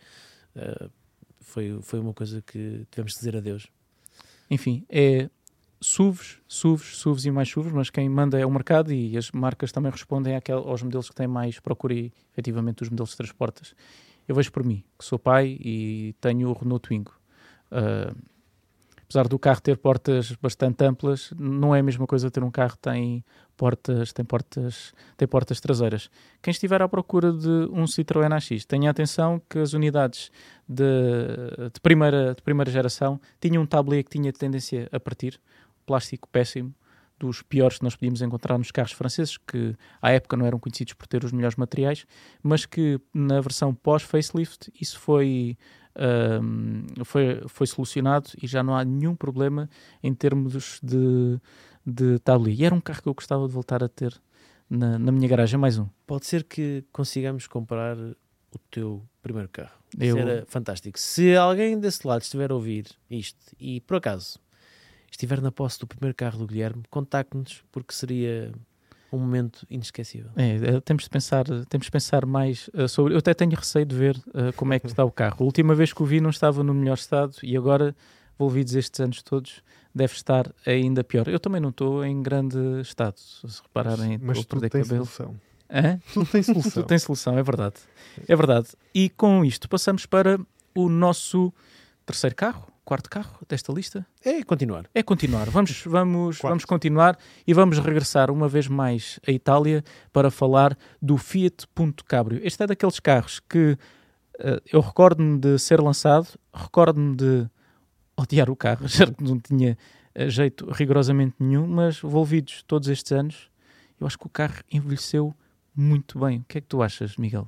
eh, 0.56 0.90
foi, 1.40 1.80
foi 1.82 2.00
uma 2.00 2.14
coisa 2.14 2.42
que 2.42 2.86
tivemos 2.92 3.14
que 3.14 3.20
dizer 3.20 3.36
adeus. 3.36 3.68
Enfim, 4.50 4.86
é 4.90 5.30
SUVs, 5.82 6.38
SUVs, 6.48 6.98
SUVs 6.98 7.26
e 7.26 7.32
mais 7.32 7.50
SUVs, 7.50 7.72
mas 7.74 7.90
quem 7.90 8.08
manda 8.08 8.40
é 8.40 8.46
o 8.46 8.52
mercado 8.52 8.94
e 8.94 9.18
as 9.18 9.32
marcas 9.32 9.72
também 9.72 9.92
respondem 9.92 10.36
àquel, 10.36 10.60
aos 10.60 10.82
modelos 10.84 11.10
que 11.10 11.16
têm 11.16 11.28
mais 11.28 11.60
procura 11.60 11.94
e 11.94 12.12
efetivamente 12.32 12.84
os 12.84 12.90
modelos 12.90 13.10
de 13.12 13.18
três 13.18 13.32
portas. 13.32 13.74
Eu 14.28 14.36
vejo 14.36 14.52
por 14.52 14.64
mim, 14.64 14.84
que 14.98 15.04
sou 15.04 15.18
pai 15.18 15.58
e 15.60 16.14
tenho 16.22 16.50
o 16.50 16.54
Renault 16.54 16.88
Twingo. 16.88 17.12
Ah, 17.72 18.14
apesar 19.12 19.28
do 19.28 19.38
carro 19.38 19.60
ter 19.60 19.78
portas 19.78 20.32
bastante 20.42 20.86
amplas, 20.86 21.34
não 21.38 21.76
é 21.76 21.80
a 21.80 21.84
mesma 21.84 22.08
coisa 22.08 22.32
ter 22.32 22.42
um 22.42 22.50
carro 22.50 22.72
que 22.72 22.80
tem 22.80 23.26
portas, 23.58 24.14
tem 24.14 24.24
portas, 24.24 24.94
tem 25.18 25.28
portas 25.28 25.60
traseiras. 25.60 26.10
Quem 26.42 26.52
estiver 26.52 26.82
à 26.82 26.88
procura 26.88 27.34
de 27.34 27.68
um 27.74 27.84
Citroën 27.84 28.32
AX, 28.34 28.66
tenha 28.66 28.90
atenção 28.90 29.42
que 29.50 29.60
as 29.60 29.74
unidades 29.74 30.32
de, 30.68 30.84
de 31.74 31.80
primeira, 31.82 32.34
de 32.34 32.42
primeira 32.42 32.72
geração 32.72 33.20
tinham 33.42 33.64
um 33.64 33.66
tablier 33.66 34.02
que 34.06 34.12
tinha 34.12 34.32
tendência 34.32 34.88
a 34.94 35.00
partir, 35.00 35.42
plástico 35.86 36.30
péssimo, 36.30 36.74
dos 37.20 37.44
piores 37.44 37.78
que 37.78 37.84
nós 37.84 37.96
podíamos 37.96 38.22
encontrar 38.22 38.58
nos 38.58 38.72
carros 38.72 38.94
franceses, 38.94 39.38
que 39.38 39.76
à 40.02 40.12
época 40.12 40.36
não 40.36 40.46
eram 40.46 40.58
conhecidos 40.58 40.94
por 40.94 41.06
ter 41.06 41.24
os 41.24 41.32
melhores 41.32 41.56
materiais, 41.56 42.06
mas 42.42 42.66
que 42.66 43.00
na 43.14 43.40
versão 43.40 43.76
pós-facelift 43.76 44.72
isso 44.80 44.98
foi, 44.98 45.56
foi, 47.06 47.42
foi 47.48 47.68
solucionado 47.68 48.30
e 48.42 48.48
já 48.48 48.64
não 48.64 48.76
há 48.76 48.84
nenhum 48.84 49.16
problema 49.16 49.70
em 50.02 50.14
termos 50.14 50.80
de, 50.82 51.40
de 51.86 52.20
tablier. 52.20 52.60
E 52.60 52.66
era 52.66 52.76
um 52.76 52.82
carro 52.82 53.02
que 53.02 53.10
eu 53.10 53.14
gostava 53.14 53.48
de 53.48 53.54
voltar 53.54 53.84
a 53.84 53.90
ter 53.90 54.14
na, 54.70 54.98
na 54.98 55.12
minha 55.12 55.28
garagem, 55.28 55.60
mais 55.60 55.78
um. 55.78 55.88
Pode 56.08 56.26
ser 56.26 56.44
que 56.44 56.84
consigamos 56.92 57.48
comprar 57.48 57.98
o 57.98 58.58
teu 58.70 59.04
primeiro 59.22 59.50
carro. 59.50 59.78
Eu- 60.00 60.08
Isso 60.08 60.18
era 60.18 60.46
fantástico. 60.48 60.98
Se 61.00 61.36
alguém 61.36 61.80
desse 61.80 62.06
lado 62.08 62.22
estiver 62.22 62.52
a 62.52 62.56
ouvir 62.56 62.86
isto 63.10 63.54
e 63.60 63.82
por 63.82 63.98
acaso 63.98 64.40
estiver 65.12 65.42
na 65.42 65.52
posse 65.52 65.78
do 65.80 65.86
primeiro 65.88 66.16
carro 66.16 66.40
do 66.40 66.48
Guilherme, 66.48 66.84
contacte-nos 66.90 67.64
porque 67.72 67.94
seria 67.94 68.52
um 69.12 69.20
momento 69.20 69.66
inesquecível. 69.70 70.32
É, 70.36 70.76
é, 70.76 70.80
temos 70.82 71.04
de 71.04 71.10
pensar, 71.10 71.46
temos 71.70 71.86
de 71.86 71.92
pensar 71.92 72.26
mais 72.26 72.70
uh, 72.74 72.88
sobre. 72.88 73.14
Eu 73.14 73.18
até 73.20 73.34
tenho 73.34 73.52
receio 73.56 73.86
de 73.86 73.96
ver 73.96 74.16
uh, 74.16 74.54
como 74.56 74.74
é 74.74 74.80
que 74.80 74.88
está 74.88 75.04
o 75.04 75.12
carro. 75.12 75.38
A 75.40 75.44
última 75.44 75.76
vez 75.76 75.92
que 75.94 76.02
o 76.02 76.06
vi 76.06 76.22
não 76.22 76.30
estava 76.30 76.64
no 76.64 76.74
melhor 76.74 76.96
estado 76.96 77.36
e 77.44 77.58
agora, 77.58 77.96
envolvidos 78.36 78.76
estes 78.76 79.00
anos 79.00 79.22
todos, 79.22 79.62
deve 79.94 80.14
estar 80.14 80.52
ainda 80.66 81.04
pior. 81.04 81.28
Eu 81.28 81.40
também 81.40 81.60
não 81.60 81.70
estou 81.70 82.04
em 82.06 82.22
grande 82.22 82.58
estado. 82.82 83.18
Se 83.18 83.62
repararem, 83.64 84.18
Mas 84.22 84.40
tudo 84.40 84.62
perder 84.62 84.70
tem 84.70 84.84
cabelo. 84.84 85.06
solução. 85.06 85.36
Hã? 85.70 86.00
Tudo 86.14 86.26
tem 86.28 86.44
solução. 86.44 86.72
Tudo 86.72 86.86
tem 86.86 87.00
solução, 87.00 87.38
é 87.38 87.44
verdade. 87.44 87.76
É 88.28 88.36
verdade. 88.36 88.68
E 88.94 89.10
com 89.10 89.44
isto 89.44 89.68
passamos 89.68 90.06
para 90.06 90.40
o 90.74 90.90
nosso 90.90 91.54
terceiro 92.06 92.36
carro, 92.36 92.71
quarto 92.84 93.10
carro 93.10 93.40
desta 93.48 93.72
lista. 93.72 94.06
É 94.24 94.44
continuar. 94.44 94.90
É 94.94 95.04
continuar. 95.04 95.50
Vamos, 95.50 95.84
vamos, 95.86 96.40
vamos 96.40 96.66
continuar 96.66 97.18
e 97.46 97.54
vamos 97.54 97.80
regressar 97.80 98.32
uma 98.32 98.48
vez 98.48 98.68
mais 98.68 99.20
à 99.28 99.32
Itália 99.32 99.84
para 100.12 100.32
falar 100.32 100.78
do 101.02 101.18
Fiat 101.18 101.68
Punto 101.74 102.04
Cabrio. 102.06 102.42
Este 102.44 102.64
é 102.64 102.68
daqueles 102.68 103.00
carros 103.00 103.40
que 103.40 103.78
eh, 104.40 104.62
eu 104.72 104.82
recordo-me 104.82 105.38
de 105.40 105.60
ser 105.60 105.80
lançado, 105.80 106.28
recordo-me 106.54 107.16
de 107.16 107.50
odiar 108.18 108.50
o 108.50 108.56
carro, 108.56 108.88
já 108.90 109.06
que 109.06 109.24
não 109.24 109.40
tinha 109.40 109.78
eh, 110.16 110.30
jeito 110.30 110.70
rigorosamente 110.72 111.36
nenhum, 111.40 111.68
mas 111.68 112.04
envolvidos 112.04 112.64
todos 112.64 112.88
estes 112.88 113.12
anos, 113.12 113.50
eu 114.00 114.08
acho 114.08 114.18
que 114.18 114.26
o 114.26 114.30
carro 114.30 114.64
envelheceu 114.72 115.34
muito 115.76 116.20
bem. 116.20 116.40
O 116.40 116.46
que 116.48 116.58
é 116.58 116.62
que 116.62 116.68
tu 116.68 116.82
achas, 116.82 117.18
Miguel? 117.18 117.48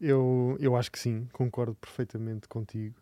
Eu, 0.00 0.56
eu 0.60 0.76
acho 0.76 0.90
que 0.90 0.98
sim, 0.98 1.28
concordo 1.32 1.74
perfeitamente 1.76 2.48
contigo. 2.48 2.96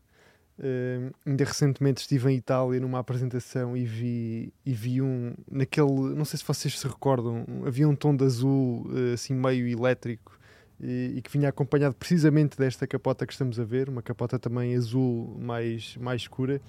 Eh, 0.59 1.11
ainda 1.27 1.45
recentemente 1.45 2.03
estive 2.03 2.31
em 2.31 2.37
Itália 2.37 2.79
numa 2.79 2.99
apresentação 2.99 3.77
e 3.77 3.85
vi, 3.85 4.53
e 4.65 4.73
vi 4.73 5.01
um 5.01 5.35
naquele, 5.51 6.15
não 6.15 6.25
sei 6.25 6.39
se 6.39 6.45
vocês 6.45 6.79
se 6.79 6.87
recordam, 6.87 7.45
havia 7.67 7.89
um 7.89 7.97
tom 7.97 8.15
de 8.15 8.25
azul 8.25 8.87
eh, 8.95 9.15
assim 9.15 9.35
meio 9.35 9.67
elétrico 9.67 10.39
e, 10.79 11.15
e 11.17 11.23
que 11.23 11.31
vinha 11.31 11.49
acompanhado 11.49 11.95
precisamente 11.95 12.57
desta 12.57 12.87
capota 12.87 13.27
que 13.27 13.33
estamos 13.33 13.59
a 13.59 13.65
ver, 13.65 13.89
uma 13.89 14.03
capota 14.03 14.39
também 14.39 14.77
azul 14.77 15.37
mais, 15.41 15.97
mais 15.97 16.23
escura. 16.23 16.61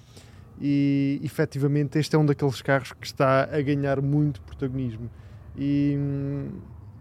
E 0.60 1.20
efetivamente 1.24 1.98
este 1.98 2.14
é 2.14 2.18
um 2.18 2.24
daqueles 2.24 2.62
carros 2.62 2.92
que 2.92 3.06
está 3.06 3.42
a 3.42 3.60
ganhar 3.60 4.00
muito 4.00 4.40
protagonismo. 4.42 5.10
E, 5.56 5.98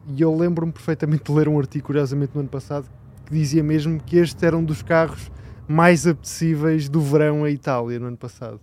e 0.07 0.21
eu 0.21 0.35
lembro-me 0.35 0.71
perfeitamente 0.71 1.25
de 1.25 1.31
ler 1.31 1.47
um 1.47 1.59
artigo, 1.59 1.85
curiosamente, 1.85 2.31
no 2.33 2.41
ano 2.41 2.49
passado, 2.49 2.89
que 3.25 3.31
dizia 3.31 3.63
mesmo 3.63 4.01
que 4.01 4.17
este 4.17 4.43
era 4.43 4.57
um 4.57 4.63
dos 4.63 4.81
carros 4.81 5.31
mais 5.73 6.05
apetecíveis 6.05 6.87
do 6.87 7.01
verão 7.01 7.43
à 7.43 7.49
Itália 7.49 7.99
no 7.99 8.05
ano 8.05 8.17
passado. 8.17 8.61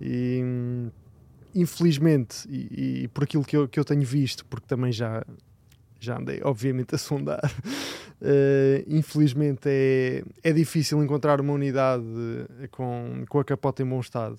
E 0.00 0.42
infelizmente, 1.54 2.46
e, 2.48 3.04
e 3.04 3.08
por 3.08 3.24
aquilo 3.24 3.44
que 3.44 3.56
eu, 3.56 3.68
que 3.68 3.78
eu 3.78 3.84
tenho 3.84 4.02
visto, 4.02 4.44
porque 4.46 4.66
também 4.66 4.92
já, 4.92 5.24
já 6.00 6.18
andei, 6.18 6.40
obviamente, 6.42 6.94
a 6.94 6.98
sondar, 6.98 7.40
eh, 8.20 8.84
infelizmente 8.86 9.62
é, 9.66 10.22
é 10.42 10.52
difícil 10.52 11.02
encontrar 11.02 11.40
uma 11.40 11.52
unidade 11.52 12.04
com, 12.70 13.24
com 13.28 13.38
a 13.38 13.44
capota 13.44 13.82
em 13.82 13.86
bom 13.86 14.00
estado. 14.00 14.38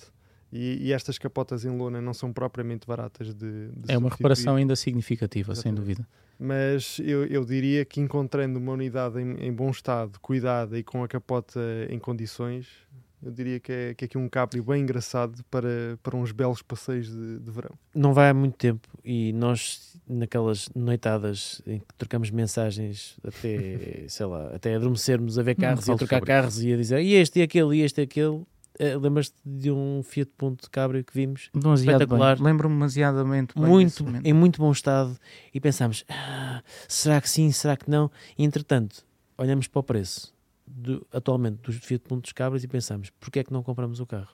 E, 0.51 0.87
e 0.87 0.93
estas 0.93 1.17
capotas 1.17 1.65
em 1.65 1.75
lona 1.75 1.99
não 1.99 2.13
são 2.13 2.31
propriamente 2.31 2.85
baratas 2.85 3.33
de, 3.33 3.69
de 3.69 3.91
É 3.91 3.97
uma 3.97 4.09
reparação 4.09 4.55
ainda 4.55 4.75
significativa, 4.75 5.55
sem 5.55 5.71
Exatamente. 5.71 5.79
dúvida. 5.79 6.07
Mas 6.39 6.99
eu, 6.99 7.25
eu 7.25 7.45
diria 7.45 7.85
que 7.85 8.01
encontrando 8.01 8.59
uma 8.59 8.73
unidade 8.73 9.19
em, 9.19 9.35
em 9.45 9.53
bom 9.53 9.69
estado, 9.69 10.19
cuidada 10.19 10.77
e 10.77 10.83
com 10.83 11.03
a 11.03 11.07
capota 11.07 11.59
em 11.89 11.99
condições, 11.99 12.67
eu 13.25 13.31
diria 13.31 13.59
que 13.59 13.71
é, 13.71 13.93
que 13.93 14.03
é 14.03 14.07
aqui 14.07 14.17
um 14.17 14.27
cabrio 14.27 14.63
bem 14.63 14.81
engraçado 14.81 15.43
para, 15.49 15.97
para 16.03 16.15
uns 16.17 16.31
belos 16.31 16.61
passeios 16.61 17.09
de, 17.09 17.39
de 17.39 17.51
verão. 17.51 17.71
Não 17.95 18.13
vai 18.13 18.29
há 18.29 18.33
muito 18.33 18.57
tempo 18.57 18.87
e 19.03 19.31
nós, 19.33 19.95
naquelas 20.07 20.69
noitadas 20.75 21.61
em 21.65 21.79
que 21.79 21.93
trocamos 21.97 22.29
mensagens 22.29 23.17
até, 23.23 24.03
sei 24.09 24.25
lá, 24.25 24.47
até 24.53 24.75
adormecermos 24.75 25.39
a 25.39 25.43
ver 25.43 25.55
carros 25.55 25.87
e 25.87 25.91
a 25.91 25.95
trocar 25.95 26.21
carros 26.21 26.61
e 26.61 26.73
a 26.73 26.77
dizer 26.77 26.99
e 26.99 27.13
este 27.13 27.39
e 27.39 27.43
aquele 27.43 27.77
e 27.77 27.81
este 27.81 28.01
e 28.01 28.03
aquele. 28.03 28.43
Eh, 28.79 28.95
Lembras-te 28.97 29.35
de 29.45 29.71
um 29.71 30.01
Fiat 30.03 30.31
Punto 30.37 30.69
Cabrio 30.71 31.03
que 31.03 31.13
vimos? 31.13 31.49
Demasiado 31.53 32.01
Espetacular. 32.01 32.41
Lembro-me 32.41 32.75
demasiadamente 32.75 33.53
bem 33.55 33.63
muito, 33.69 34.03
em 34.23 34.33
muito 34.33 34.59
bom 34.59 34.71
estado 34.71 35.17
e 35.53 35.59
pensámos, 35.59 36.03
"Ah, 36.09 36.61
será 36.87 37.19
que 37.21 37.29
sim, 37.29 37.51
será 37.51 37.75
que 37.77 37.89
não? 37.89 38.09
E, 38.37 38.43
entretanto, 38.43 39.05
olhamos 39.37 39.67
para 39.67 39.79
o 39.79 39.83
preço 39.83 40.33
do- 40.65 41.05
atualmente 41.11 41.57
dos 41.61 41.75
Fiat 41.77 42.03
Puntos 42.07 42.31
Cabras 42.31 42.63
e 42.63 42.67
pensamos, 42.67 43.09
porquê 43.19 43.39
é 43.39 43.43
que 43.43 43.53
não 43.53 43.61
compramos 43.63 43.99
o 43.99 44.05
carro? 44.05 44.29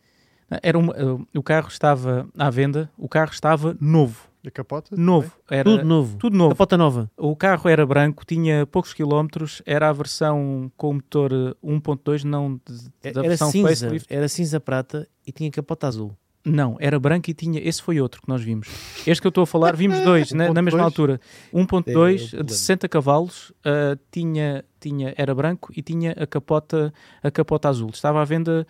Era 0.63 0.77
uma- 0.79 0.93
uh, 0.93 1.27
o 1.35 1.43
carro 1.43 1.67
estava 1.67 2.27
à 2.37 2.49
venda, 2.49 2.89
o 2.97 3.07
carro 3.07 3.31
estava 3.31 3.77
novo. 3.79 4.28
A 4.45 4.49
capota? 4.51 4.95
Novo. 4.95 5.31
Era 5.49 5.63
Tudo 5.65 5.83
novo, 5.85 6.17
tudo 6.17 6.37
novo. 6.37 6.49
capota 6.51 6.77
nova. 6.77 7.11
O 7.17 7.35
carro 7.35 7.69
era 7.69 7.85
branco, 7.85 8.23
tinha 8.25 8.65
poucos 8.65 8.93
quilómetros, 8.93 9.61
era 9.65 9.89
a 9.89 9.93
versão 9.93 10.71
com 10.77 10.93
motor 10.93 11.31
uh, 11.33 11.55
1.2, 11.61 12.23
não 12.23 12.55
de- 12.65 13.11
da 13.11 13.19
Era 13.19 13.21
versão 13.23 13.51
cinza, 13.51 13.67
facelift. 13.69 14.13
era 14.13 14.27
cinza 14.29 14.59
prata 14.59 15.07
e 15.27 15.31
tinha 15.33 15.51
capota 15.51 15.87
azul. 15.87 16.15
Não, 16.45 16.77
era 16.79 16.97
branco 16.97 17.29
e 17.29 17.33
tinha. 17.33 17.59
Esse 17.59 17.81
foi 17.81 17.99
outro 17.99 18.21
que 18.21 18.29
nós 18.29 18.41
vimos. 18.41 18.69
Este 19.05 19.21
que 19.21 19.27
eu 19.27 19.29
estou 19.29 19.43
a 19.43 19.47
falar, 19.47 19.75
vimos 19.75 19.99
dois 19.99 20.31
na, 20.33 20.53
na 20.53 20.61
mesma 20.61 20.79
1.2? 20.79 20.83
altura. 20.83 21.21
É, 21.53 21.57
é 21.57 21.61
o 21.61 21.65
1.2 21.65 21.67
problema. 21.67 22.43
de 22.45 22.53
60 22.53 22.89
cavalos, 22.89 23.49
uh, 23.49 23.99
tinha, 24.09 24.63
tinha, 24.79 25.13
era 25.17 25.35
branco 25.35 25.71
e 25.75 25.81
tinha 25.81 26.13
a 26.13 26.25
capota, 26.25 26.93
a 27.21 27.29
capota 27.29 27.67
azul. 27.67 27.89
Estava 27.89 28.21
à 28.21 28.25
venda 28.25 28.65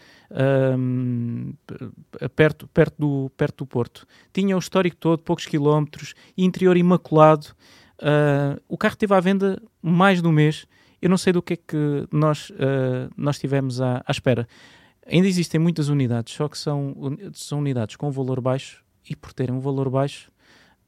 um, 0.78 1.54
perto, 2.36 2.68
perto, 2.68 2.96
do, 2.98 3.32
perto 3.38 3.58
do 3.58 3.68
Porto. 3.68 4.08
Tinha 4.34 4.56
o 4.56 4.60
histórico 4.60 4.98
todo, 4.98 5.22
poucos 5.22 5.46
quilómetros, 5.46 6.16
interior 6.36 6.76
imaculado. 6.76 7.48
Uh, 8.00 8.60
o 8.68 8.78
carro 8.78 8.94
esteve 8.94 9.14
à 9.14 9.20
venda 9.20 9.62
mais 9.82 10.22
de 10.24 10.28
um 10.28 10.32
mês. 10.32 10.66
Eu 11.02 11.10
não 11.10 11.18
sei 11.18 11.32
do 11.32 11.42
que 11.42 11.54
é 11.54 11.56
que 11.56 12.08
nós, 12.12 12.50
uh, 12.50 13.10
nós 13.16 13.38
tivemos 13.38 13.80
à, 13.80 14.04
à 14.06 14.12
espera. 14.12 14.48
Ainda 15.12 15.28
existem 15.28 15.60
muitas 15.60 15.90
unidades, 15.90 16.34
só 16.34 16.48
que 16.48 16.58
são, 16.58 16.96
são 17.34 17.60
unidades 17.60 17.96
com 17.96 18.12
valor 18.12 18.40
baixo 18.40 18.84
e 19.10 19.16
por 19.16 19.34
terem 19.34 19.56
um 19.56 19.60
valor 19.60 19.90
baixo, 19.90 20.32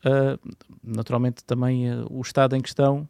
ah, 0.06 0.38
naturalmente 0.84 1.44
também 1.44 1.90
ah, 1.90 2.06
o 2.10 2.22
estado 2.22 2.56
em 2.56 2.62
questão, 2.62 3.08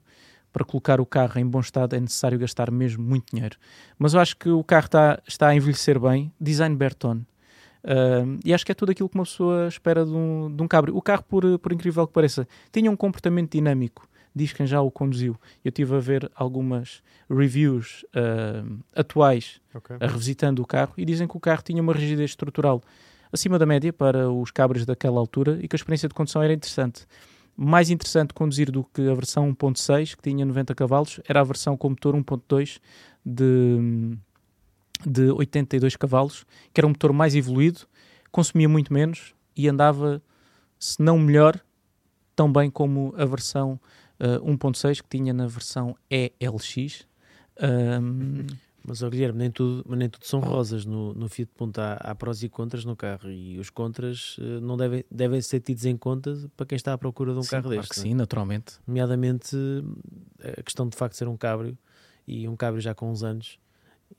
para 0.53 0.65
colocar 0.65 0.99
o 0.99 1.05
carro 1.05 1.39
em 1.39 1.45
bom 1.45 1.59
estado 1.59 1.95
é 1.95 1.99
necessário 1.99 2.37
gastar 2.37 2.69
mesmo 2.71 3.03
muito 3.03 3.33
dinheiro. 3.33 3.57
Mas 3.97 4.13
eu 4.13 4.19
acho 4.19 4.35
que 4.37 4.49
o 4.49 4.63
carro 4.63 4.85
está, 4.85 5.21
está 5.27 5.47
a 5.47 5.55
envelhecer 5.55 5.99
bem, 5.99 6.31
design 6.39 6.75
Berton. 6.75 7.21
Ah, 7.83 8.23
e 8.45 8.53
acho 8.53 8.65
que 8.65 8.71
é 8.71 8.75
tudo 8.75 8.91
aquilo 8.91 9.09
que 9.09 9.15
uma 9.15 9.25
pessoa 9.25 9.67
espera 9.67 10.05
de 10.05 10.11
um, 10.11 10.53
de 10.53 10.61
um 10.63 10.67
cabrio. 10.67 10.95
O 10.95 11.01
carro, 11.01 11.23
por, 11.23 11.59
por 11.59 11.73
incrível 11.73 12.07
que 12.07 12.13
pareça, 12.13 12.47
tinha 12.71 12.89
um 12.89 12.95
comportamento 12.95 13.51
dinâmico. 13.51 14.07
Diz 14.33 14.53
quem 14.53 14.65
já 14.65 14.81
o 14.81 14.89
conduziu. 14.89 15.35
Eu 15.63 15.69
estive 15.69 15.95
a 15.95 15.99
ver 15.99 16.31
algumas 16.35 17.03
reviews 17.29 18.05
ah, 18.13 18.63
atuais 18.95 19.59
Ok. 19.73 19.97
a 19.99 20.07
revisitando 20.07 20.61
o 20.61 20.65
carro 20.65 20.93
e 20.97 21.05
dizem 21.05 21.27
que 21.27 21.35
o 21.35 21.39
carro 21.39 21.61
tinha 21.61 21.81
uma 21.81 21.93
rigidez 21.93 22.31
estrutural 22.31 22.81
acima 23.31 23.57
da 23.57 23.65
média 23.65 23.93
para 23.93 24.29
os 24.29 24.51
cabres 24.51 24.85
daquela 24.85 25.19
altura 25.19 25.57
e 25.61 25.67
que 25.67 25.75
a 25.75 25.77
experiência 25.77 26.07
de 26.07 26.13
condução 26.13 26.41
era 26.41 26.53
interessante. 26.53 27.05
Mais 27.55 27.89
interessante 27.89 28.33
conduzir 28.33 28.71
do 28.71 28.83
que 28.83 29.07
a 29.07 29.13
versão 29.13 29.53
1.6, 29.53 30.15
que 30.15 30.21
tinha 30.21 30.45
90 30.45 30.73
cavalos, 30.75 31.19
era 31.27 31.41
a 31.41 31.43
versão 31.43 31.77
com 31.77 31.89
motor 31.89 32.15
1.2 32.15 32.79
de, 33.25 34.17
de 35.05 35.31
82 35.31 35.95
cavalos, 35.95 36.45
que 36.73 36.79
era 36.79 36.87
um 36.87 36.91
motor 36.91 37.13
mais 37.13 37.35
evoluído, 37.35 37.81
consumia 38.31 38.67
muito 38.67 38.93
menos 38.93 39.33
e 39.55 39.67
andava, 39.67 40.21
se 40.79 41.01
não 41.01 41.19
melhor, 41.19 41.59
tão 42.35 42.51
bem 42.51 42.69
como 42.69 43.13
a 43.17 43.25
versão 43.25 43.79
eh, 44.21 44.37
1.6 44.39 45.01
que 45.01 45.09
tinha 45.09 45.33
na 45.33 45.47
versão 45.47 45.95
ELX. 46.09 47.07
Ahm, 47.59 48.45
Mas, 48.83 49.03
ó, 49.03 49.09
Guilherme, 49.11 49.37
nem 49.37 49.51
tudo, 49.51 49.85
nem 49.95 50.09
tudo 50.09 50.25
são 50.25 50.39
rosas 50.39 50.85
no, 50.85 51.13
no 51.13 51.29
Fiat 51.29 51.51
Punto. 51.55 51.77
Há, 51.79 51.93
há 51.93 52.15
prós 52.15 52.41
e 52.41 52.49
contras 52.49 52.83
no 52.83 52.95
carro 52.95 53.29
e 53.29 53.59
os 53.59 53.69
contras 53.69 54.37
eh, 54.41 54.59
não 54.59 54.75
devem, 54.75 55.05
devem 55.11 55.39
ser 55.41 55.59
tidos 55.59 55.85
em 55.85 55.95
conta 55.95 56.35
para 56.57 56.65
quem 56.65 56.75
está 56.75 56.91
à 56.93 56.97
procura 56.97 57.31
de 57.33 57.37
um 57.39 57.43
sim, 57.43 57.49
carro 57.51 57.63
claro 57.69 57.77
deste. 57.81 57.91
que 57.93 57.99
não 57.99 58.05
é? 58.05 58.07
sim, 58.09 58.13
naturalmente. 58.15 58.73
Nomeadamente 58.87 59.55
eh, 60.39 60.55
a 60.59 60.63
questão 60.63 60.87
de 60.89 60.95
facto 60.97 61.13
ser 61.15 61.27
um 61.27 61.37
cabrio 61.37 61.77
e 62.27 62.47
um 62.47 62.55
cabrio 62.55 62.81
já 62.81 62.95
com 62.95 63.11
uns 63.11 63.21
anos 63.23 63.59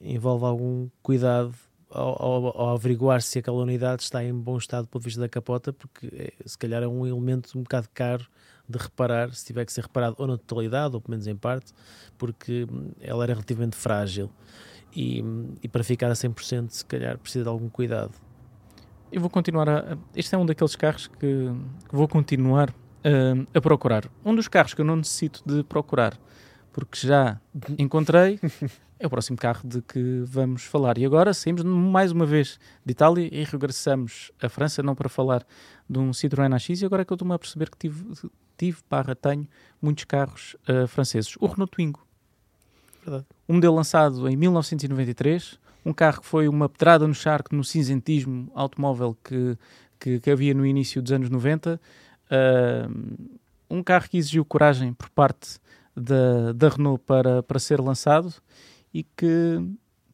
envolve 0.01 0.45
algum 0.45 0.89
cuidado 1.03 1.53
ao, 1.91 2.23
ao- 2.23 2.57
ao 2.61 2.69
averiguar 2.75 3.21
se 3.21 3.41
aquela 3.41 3.59
unidade 3.63 4.03
está 4.03 4.23
em 4.25 4.33
bom 4.33 4.57
estado 4.57 4.85
do 4.85 4.89
ponto 4.89 5.03
de 5.03 5.07
vista 5.09 5.21
da 5.21 5.29
capota, 5.29 5.73
porque 5.73 6.33
se 6.47 6.57
calhar 6.57 6.83
é 6.85 6.87
um 6.89 7.05
elemento 7.07 7.59
um 7.59 7.63
bocado 7.63 7.89
caro 7.93 8.27
de 8.73 8.79
reparar, 8.79 9.33
se 9.33 9.45
tiver 9.45 9.65
que 9.65 9.73
ser 9.73 9.83
reparado 9.83 10.17
ou 10.19 10.27
na 10.27 10.37
totalidade 10.37 10.95
ou 10.95 11.01
pelo 11.01 11.13
menos 11.13 11.27
em 11.27 11.37
parte, 11.37 11.73
porque 12.19 12.67
ela 13.01 13.23
era 13.25 13.35
relativamente 13.35 13.77
frágil 13.77 14.31
e, 14.95 15.25
e 15.63 15.69
para 15.69 15.85
ficar 15.85 16.11
a 16.11 16.15
100% 16.15 16.71
se 16.71 16.85
calhar 16.85 17.19
precisa 17.19 17.45
de 17.45 17.49
algum 17.49 17.69
cuidado. 17.69 18.13
Eu 19.11 19.21
vou 19.21 19.29
continuar 19.29 19.69
a. 19.69 19.99
Este 20.17 20.35
é 20.35 20.39
um 20.39 20.47
daqueles 20.47 20.75
carros 20.75 21.07
que, 21.07 21.19
que 21.19 21.95
vou 21.95 22.09
continuar 22.09 22.75
ah, 23.05 23.47
a 23.55 23.61
procurar. 23.61 24.09
Um 24.25 24.35
dos 24.35 24.49
carros 24.49 24.75
que 24.75 24.81
eu 24.81 24.85
não 24.85 24.97
necessito 24.97 25.43
de 25.45 25.63
procurar, 25.65 26.19
porque 26.73 27.07
já 27.07 27.41
encontrei, 27.79 28.39
é 28.99 29.07
o 29.07 29.11
próximo 29.11 29.37
carro 29.37 29.69
de 29.69 29.83
que 29.83 30.23
vamos 30.25 30.65
falar. 30.65 30.97
E 30.99 31.05
agora 31.05 31.35
saímos 31.35 31.63
mais 31.65 32.13
uma 32.13 32.25
vez 32.25 32.59
de 32.85 32.93
Itália 32.93 33.29
e 33.31 33.45
regressamos 33.45 34.31
à 34.41 34.49
França, 34.49 34.83
não 34.83 34.95
para 34.95 35.09
falar 35.09 35.45
de 35.89 35.99
um 35.99 36.11
Citroën 36.13 36.55
AX, 36.55 36.81
e 36.81 36.87
agora 36.87 37.03
é 37.03 37.05
que 37.05 37.13
eu 37.13 37.17
estou-me 37.17 37.35
a 37.35 37.39
perceber 37.39 37.69
que 37.69 37.77
tive, 37.77 38.05
tive 38.57 38.79
barra, 38.89 39.15
tenho 39.15 39.47
muitos 39.81 40.05
carros 40.05 40.57
ah, 40.67 40.87
franceses. 40.87 41.37
O 41.41 41.47
Renault 41.47 41.71
Twingo. 41.73 42.07
Verdade. 43.05 43.27
Um 43.49 43.55
modelo 43.55 43.75
lançado 43.75 44.29
em 44.29 44.37
1993, 44.37 45.59
um 45.85 45.93
carro 45.93 46.21
que 46.21 46.27
foi 46.27 46.49
uma 46.49 46.69
pedrada 46.69 47.07
no 47.07 47.15
charco 47.15 47.55
no 47.55 47.65
cinzentismo 47.65 48.51
automóvel 48.55 49.17
que, 49.25 49.59
que, 49.99 50.21
que 50.21 50.31
havia 50.31 50.55
no 50.55 50.65
início 50.65 51.03
dos 51.03 51.11
anos 51.11 51.29
90. 51.29 51.81
Uh, 52.31 53.29
um 53.69 53.83
carro 53.83 54.09
que 54.09 54.17
exigiu 54.17 54.45
coragem 54.45 54.93
por 54.93 55.11
parte 55.11 55.59
da, 55.97 56.53
da 56.53 56.69
Renault 56.69 57.03
para, 57.05 57.43
para 57.43 57.59
ser 57.59 57.81
lançado 57.81 58.33
e 58.93 59.03
que 59.03 59.61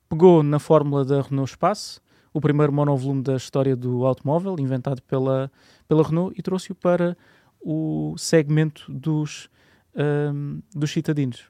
pegou 0.09 0.43
na 0.43 0.59
fórmula 0.59 1.05
da 1.05 1.21
Renault 1.21 1.51
Espace, 1.51 2.01
o 2.33 2.41
primeiro 2.41 2.73
monovolume 2.73 3.23
da 3.23 3.37
história 3.37 3.77
do 3.77 4.07
automóvel, 4.07 4.57
inventado 4.59 5.03
pela, 5.03 5.51
pela 5.87 6.03
Renault, 6.03 6.35
e 6.39 6.43
trouxe-o 6.43 6.75
para 6.75 7.17
o 7.61 8.15
segmento 8.17 8.91
dos, 8.93 9.49
um, 9.95 10.61
dos 10.75 10.91
citadinos. 10.91 11.41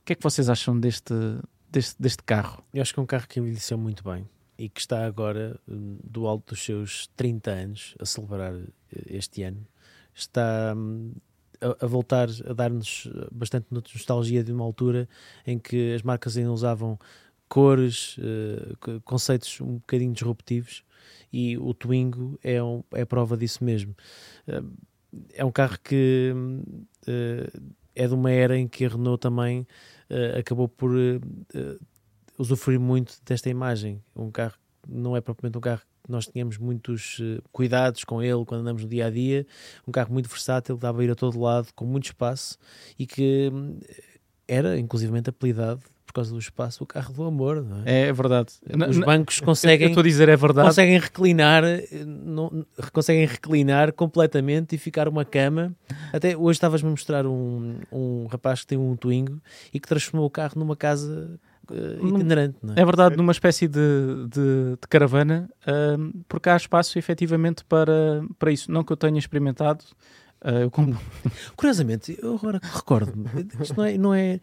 O 0.00 0.04
que 0.04 0.12
é 0.12 0.16
que 0.16 0.22
vocês 0.22 0.48
acham 0.48 0.78
deste, 0.78 1.14
deste, 1.70 2.00
deste 2.00 2.22
carro? 2.22 2.62
Eu 2.72 2.82
acho 2.82 2.92
que 2.94 3.00
é 3.00 3.02
um 3.02 3.06
carro 3.06 3.26
que 3.28 3.38
envelheceu 3.40 3.76
muito 3.76 4.02
bem 4.02 4.28
e 4.56 4.68
que 4.68 4.80
está 4.80 5.04
agora, 5.06 5.58
hum, 5.68 5.98
do 6.02 6.26
alto 6.26 6.54
dos 6.54 6.64
seus 6.64 7.06
30 7.16 7.50
anos, 7.50 7.94
a 8.00 8.04
celebrar 8.06 8.54
eh, 8.54 8.66
este 9.06 9.42
ano, 9.42 9.66
está 10.14 10.74
hum, 10.76 11.12
a, 11.60 11.84
a 11.84 11.86
voltar 11.86 12.28
a 12.48 12.52
dar-nos 12.52 13.08
bastante 13.30 13.66
nostalgia 13.70 14.42
de 14.42 14.52
uma 14.52 14.64
altura 14.64 15.08
em 15.46 15.58
que 15.58 15.94
as 15.94 16.02
marcas 16.02 16.36
ainda 16.36 16.50
usavam 16.52 16.98
cores, 17.48 18.16
co- 18.80 19.00
conceitos 19.04 19.60
um 19.60 19.74
bocadinho 19.76 20.12
disruptivos 20.12 20.84
e 21.32 21.56
o 21.56 21.72
Twingo 21.72 22.38
é, 22.42 22.62
um, 22.62 22.82
é 22.92 23.04
prova 23.04 23.36
disso 23.36 23.64
mesmo. 23.64 23.94
Eh, 24.46 24.62
É 25.32 25.44
um 25.44 25.50
carro 25.50 25.78
que 25.82 26.34
eh, 27.06 27.50
é 27.94 28.06
de 28.06 28.14
uma 28.14 28.30
era 28.30 28.56
em 28.56 28.68
que 28.68 28.84
a 28.84 28.88
Renault 28.88 29.20
também 29.20 29.66
eh, 30.10 30.38
acabou 30.38 30.68
por 30.68 30.92
eh, 30.96 31.78
usufruir 32.38 32.78
muito 32.78 33.16
desta 33.24 33.48
imagem. 33.48 34.02
Um 34.14 34.30
carro 34.30 34.56
não 34.86 35.16
é 35.16 35.20
propriamente 35.20 35.58
um 35.58 35.60
carro 35.60 35.82
que 36.04 36.10
nós 36.10 36.26
tínhamos 36.26 36.58
muitos 36.58 37.20
cuidados 37.52 38.04
com 38.04 38.22
ele 38.22 38.44
quando 38.44 38.60
andamos 38.62 38.82
no 38.82 38.88
dia 38.88 39.06
a 39.06 39.10
dia. 39.10 39.46
Um 39.86 39.92
carro 39.92 40.12
muito 40.12 40.28
versátil, 40.28 40.76
dava 40.76 41.00
a 41.00 41.04
ir 41.04 41.10
a 41.10 41.14
todo 41.14 41.40
lado, 41.40 41.68
com 41.74 41.84
muito 41.84 42.06
espaço 42.06 42.58
e 42.98 43.06
que 43.06 43.50
era 44.46 44.78
inclusivamente 44.78 45.30
apelidado 45.30 45.82
por 46.08 46.14
causa 46.14 46.32
do 46.32 46.38
espaço 46.38 46.82
o 46.82 46.86
carro 46.86 47.12
do 47.12 47.22
amor. 47.22 47.62
Não 47.62 47.82
é? 47.84 48.08
É 48.08 48.12
verdade. 48.12 48.54
Os 48.88 48.98
bancos 48.98 49.40
conseguem 49.40 49.88
estou 49.88 50.00
a 50.00 50.04
dizer 50.04 50.28
é 50.30 50.36
verdade. 50.36 50.66
conseguem 50.66 50.98
reclinar, 50.98 51.62
eh, 51.62 51.86
não, 52.06 52.64
conseguem 52.94 53.26
reclinar 53.26 53.92
completamente 53.92 54.74
e 54.74 54.78
ficar 54.78 55.06
uma 55.06 55.24
cama. 55.24 55.70
Até 56.10 56.34
hoje 56.34 56.56
estavas-me 56.56 56.88
a 56.88 56.90
mostrar 56.90 57.26
um, 57.26 57.76
um 57.92 58.26
rapaz 58.26 58.62
que 58.62 58.68
tem 58.68 58.78
um 58.78 58.96
Twingo 58.96 59.38
e 59.72 59.78
que 59.78 59.86
transformou 59.86 60.26
o 60.26 60.30
carro 60.30 60.54
numa 60.56 60.74
casa 60.74 61.38
uh, 61.70 61.74
Num- 62.02 62.16
itinerante, 62.16 62.56
não 62.62 62.72
é? 62.74 62.80
É 62.80 62.84
verdade, 62.86 63.14
numa 63.14 63.32
espécie 63.32 63.68
de, 63.68 63.78
de, 64.30 64.76
de 64.80 64.88
caravana, 64.88 65.50
ahm, 65.66 66.10
porque 66.26 66.48
há 66.48 66.56
espaço 66.56 66.98
efetivamente 66.98 67.64
para, 67.66 68.22
para 68.38 68.50
isso. 68.50 68.72
Não 68.72 68.82
que 68.82 68.92
eu 68.92 68.96
tenha 68.96 69.18
experimentado, 69.18 69.84
ah, 70.40 70.52
eu 70.52 70.70
compro. 70.70 70.98
Curiosamente, 71.56 72.18
eu 72.22 72.36
agora 72.36 72.60
recordo-me, 72.62 73.26
isto 73.60 73.76
não 73.76 73.84
é, 73.84 73.98
não 73.98 74.14
é, 74.14 74.40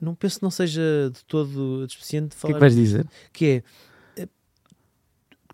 não 0.00 0.14
penso 0.14 0.38
que 0.38 0.42
não 0.42 0.50
seja 0.50 1.10
de 1.12 1.24
todo 1.24 1.86
despeciente 1.86 2.28
O 2.28 2.30
que 2.30 2.36
é 2.36 2.40
falar 2.40 2.54
que 2.54 2.60
vais 2.60 2.74
dizer? 2.74 3.06
que 3.32 3.46
é 3.46 4.22
eh, 4.22 4.28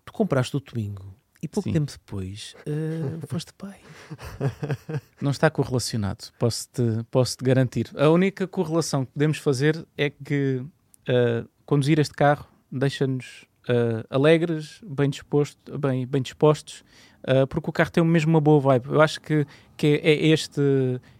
tu 0.05 0.13
compraste 0.13 0.55
o 0.55 0.59
Twingo 0.59 1.15
e 1.41 1.47
pouco 1.47 1.67
Sim. 1.69 1.73
tempo 1.73 1.91
depois 1.91 2.55
eh, 2.65 3.25
foste 3.27 3.53
pai. 3.53 3.79
Não 5.21 5.31
está 5.31 5.49
correlacionado, 5.49 6.25
posso-te 6.39 6.81
posso 7.11 7.37
-te 7.37 7.43
garantir. 7.43 7.89
A 7.95 8.09
única 8.09 8.47
correlação 8.47 9.05
que 9.05 9.11
podemos 9.11 9.37
fazer 9.37 9.85
é 9.97 10.09
que 10.09 10.63
ah, 11.07 11.45
conduzir 11.65 11.99
este 11.99 12.13
carro 12.13 12.47
deixa-nos 12.71 13.45
ah, 13.67 14.05
alegres, 14.09 14.79
bem, 14.85 15.09
disposto, 15.09 15.77
bem, 15.77 16.05
bem 16.07 16.21
dispostos, 16.21 16.83
porque 17.49 17.69
o 17.69 17.73
carro 17.73 17.89
tem 17.91 18.03
mesmo 18.03 18.31
uma 18.31 18.41
boa 18.41 18.59
vibe. 18.59 18.89
Eu 18.89 19.01
acho 19.01 19.21
que, 19.21 19.45
que 19.77 20.01
é 20.03 20.27
este, 20.27 20.61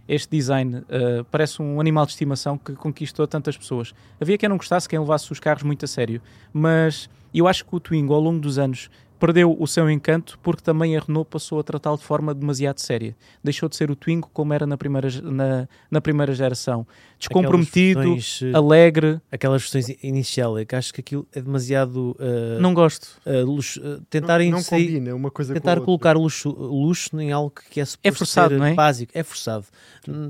este 0.08 0.30
design, 0.30 0.84
ah, 0.90 1.26
parece 1.32 1.62
um 1.62 1.80
animal 1.80 2.06
de 2.06 2.12
estimação 2.12 2.58
que 2.58 2.74
conquistou 2.74 3.28
tantas 3.28 3.58
pessoas. 3.58 3.94
Havia 4.20 4.38
quem 4.38 4.50
não 4.50 4.58
gostasse, 4.58 4.88
quem 4.88 5.00
levasse 5.00 5.32
os 5.32 5.40
carros 5.40 5.64
muito 5.64 5.86
a 5.86 5.88
sério, 5.88 6.22
mas 6.52 7.10
eu 7.34 7.48
acho 7.48 7.66
que 7.66 7.76
o 7.76 7.80
Twingo, 7.80 8.14
ao 8.14 8.22
longo 8.22 8.40
dos 8.40 8.60
anos, 8.60 8.90
perdeu 9.26 9.56
o 9.58 9.66
seu 9.66 9.90
encanto 9.90 10.38
porque 10.44 10.62
também 10.62 10.98
a 10.98 11.00
Renault 11.00 11.30
passou 11.30 11.58
a 11.58 11.64
tratá-lo 11.64 11.98
de 11.98 12.04
forma 12.04 12.34
demasiado 12.36 12.80
séria. 12.80 13.16
Deixou 13.42 13.70
de 13.70 13.76
ser 13.78 13.90
o 13.90 13.96
Twingo 13.96 14.30
como 14.34 14.54
era 14.54 14.68
na 14.68 14.76
primeira, 14.78 15.08
na, 15.22 15.66
na 15.90 16.02
primeira 16.02 16.34
geração. 16.34 16.86
Descomprometido, 17.18 18.00
Aquelas 18.02 18.16
versões, 18.18 18.42
eh, 18.54 18.58
alegre. 18.58 19.22
aquelas 19.32 19.62
versões 19.62 19.88
inicial, 20.04 20.58
é 20.58 20.66
que 20.66 20.76
acho 20.76 20.94
que 20.94 21.00
aquilo 21.00 21.26
é 21.34 21.40
demasiado 21.42 22.18
eh, 22.20 22.58
Não 22.60 22.74
gosto. 22.74 23.08
eh, 23.26 23.42
luxo- 23.44 23.80
eh, 23.82 24.00
tentar 24.10 24.40
não, 24.40 24.52
não 24.52 24.64
combina 24.64 25.16
uma 25.16 25.32
coisa 25.32 25.54
tentar 25.54 25.80
colocar 25.80 26.18
luxo, 26.18 26.50
luxo 26.50 27.18
em 27.22 27.32
algo 27.32 27.54
que 27.70 27.80
é 27.80 27.86
suposto 27.86 28.18
forçado, 28.18 28.56
ser 28.56 28.60
não 28.60 28.66
é? 28.66 28.74
básico. 28.74 29.12
É 29.16 29.24
forçado. 29.24 29.66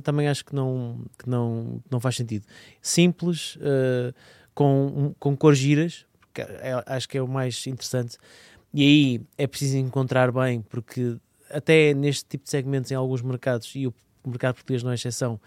Também 0.04 0.28
acho 0.28 0.46
que 0.46 0.54
não, 0.54 1.00
que 1.18 1.28
não, 1.28 1.82
não 1.90 2.00
faz 2.00 2.16
sentido. 2.16 2.46
Simples, 2.80 3.58
com, 4.54 5.16
com 5.20 5.36
cores 5.36 5.58
giras, 5.58 6.06
é- 6.36 6.84
acho 6.88 7.08
que 7.10 7.18
é 7.18 7.22
o 7.22 7.28
mais 7.28 7.66
interessante. 7.68 8.18
E 8.74 8.82
aí 8.82 9.22
é 9.38 9.46
preciso 9.48 9.78
encontrar 9.78 10.32
bem, 10.32 10.62
porque 10.62 11.18
até 11.50 11.94
neste 11.94 12.26
tipo 12.26 12.44
de 12.46 12.50
segmentos 12.50 12.92
em 12.92 12.96
alguns 12.96 13.22
mercados, 13.22 13.72
e 13.76 13.86
o 13.88 13.94
mercado 14.26 14.56
português 14.56 14.82
não 14.82 14.92
é 14.92 14.96
exceção, 14.96 15.40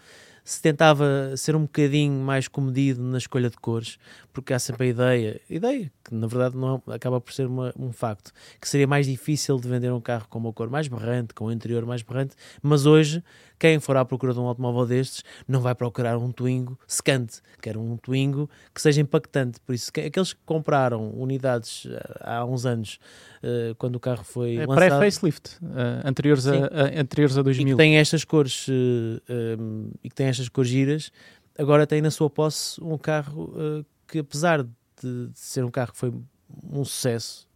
se 0.45 0.61
tentava 0.61 1.35
ser 1.35 1.57
um 1.57 1.63
bocadinho 1.63 2.13
mais 2.23 2.47
comedido 2.47 3.03
na 3.03 3.17
escolha 3.17 3.49
de 3.49 3.57
cores, 3.57 3.97
porque 4.31 4.53
há 4.53 4.59
sempre 4.59 4.85
a 4.85 4.89
ideia, 4.89 5.41
ideia 5.49 5.91
que 6.05 6.15
na 6.15 6.25
verdade 6.25 6.55
não 6.55 6.81
acaba 6.87 7.19
por 7.19 7.33
ser 7.33 7.47
uma- 7.47 7.73
um 7.77 7.91
facto, 7.91 8.31
que 8.61 8.69
seria 8.69 8.87
mais 8.87 9.05
difícil 9.05 9.59
de 9.59 9.67
vender 9.67 9.91
um 9.91 9.99
carro 9.99 10.25
com 10.29 10.39
uma 10.39 10.53
cor 10.53 10.69
mais 10.69 10.87
berrante, 10.87 11.33
com 11.33 11.47
um 11.47 11.51
interior 11.51 11.85
mais 11.85 12.01
berrante, 12.01 12.33
mas 12.61 12.85
hoje 12.85 13.21
quem 13.59 13.79
for 13.79 13.97
à 13.97 14.05
procura 14.05 14.33
de 14.33 14.39
um 14.39 14.43
automóvel 14.47 14.85
destes 14.85 15.23
não 15.47 15.61
vai 15.61 15.73
procurar 15.73 16.17
um 16.17 16.31
Twingo 16.31 16.77
secante, 16.87 17.41
quer 17.61 17.75
um 17.77 17.97
Twingo 17.97 18.49
que 18.73 18.81
seja 18.81 19.01
impactante. 19.01 19.59
Por 19.61 19.73
isso, 19.73 19.91
que- 19.91 20.01
aqueles 20.01 20.33
que 20.33 20.39
compraram 20.45 21.09
unidades 21.11 21.87
eh, 21.89 22.17
há 22.21 22.45
uns 22.45 22.65
anos, 22.65 22.99
eh, 23.41 23.73
quando 23.77 23.95
o 23.95 23.99
carro 23.99 24.23
foi 24.23 24.57
É 24.57 24.65
lançado, 24.65 24.75
Pré-facelift, 24.99 25.57
ah, 25.63 26.07
anteriores, 26.07 26.43
Sim. 26.43 26.51
a, 26.51 26.65
a- 26.97 27.01
anteriores 27.01 27.35
a 27.37 27.41
e 27.41 27.43
2000. 27.43 27.75
que 27.77 27.83
tem 27.83 27.97
estas 27.97 28.23
cores 28.23 28.67
eh, 28.69 29.57
um, 29.59 29.89
e 30.03 30.09
que 30.09 30.15
tem 30.15 30.27
estas 30.27 30.47
cores 30.49 30.69
giras, 30.69 31.11
agora 31.57 31.87
tem 31.87 32.01
na 32.01 32.11
sua 32.11 32.29
posse 32.29 32.79
um 32.83 32.97
carro 32.97 33.83
que 34.07 34.19
apesar 34.19 34.63
de, 34.63 34.69
de 35.01 35.31
ser 35.33 35.63
um 35.65 35.71
carro 35.71 35.91
que 35.91 35.97
foi 35.97 36.13
um 36.71 36.85
sucesso, 36.85 37.47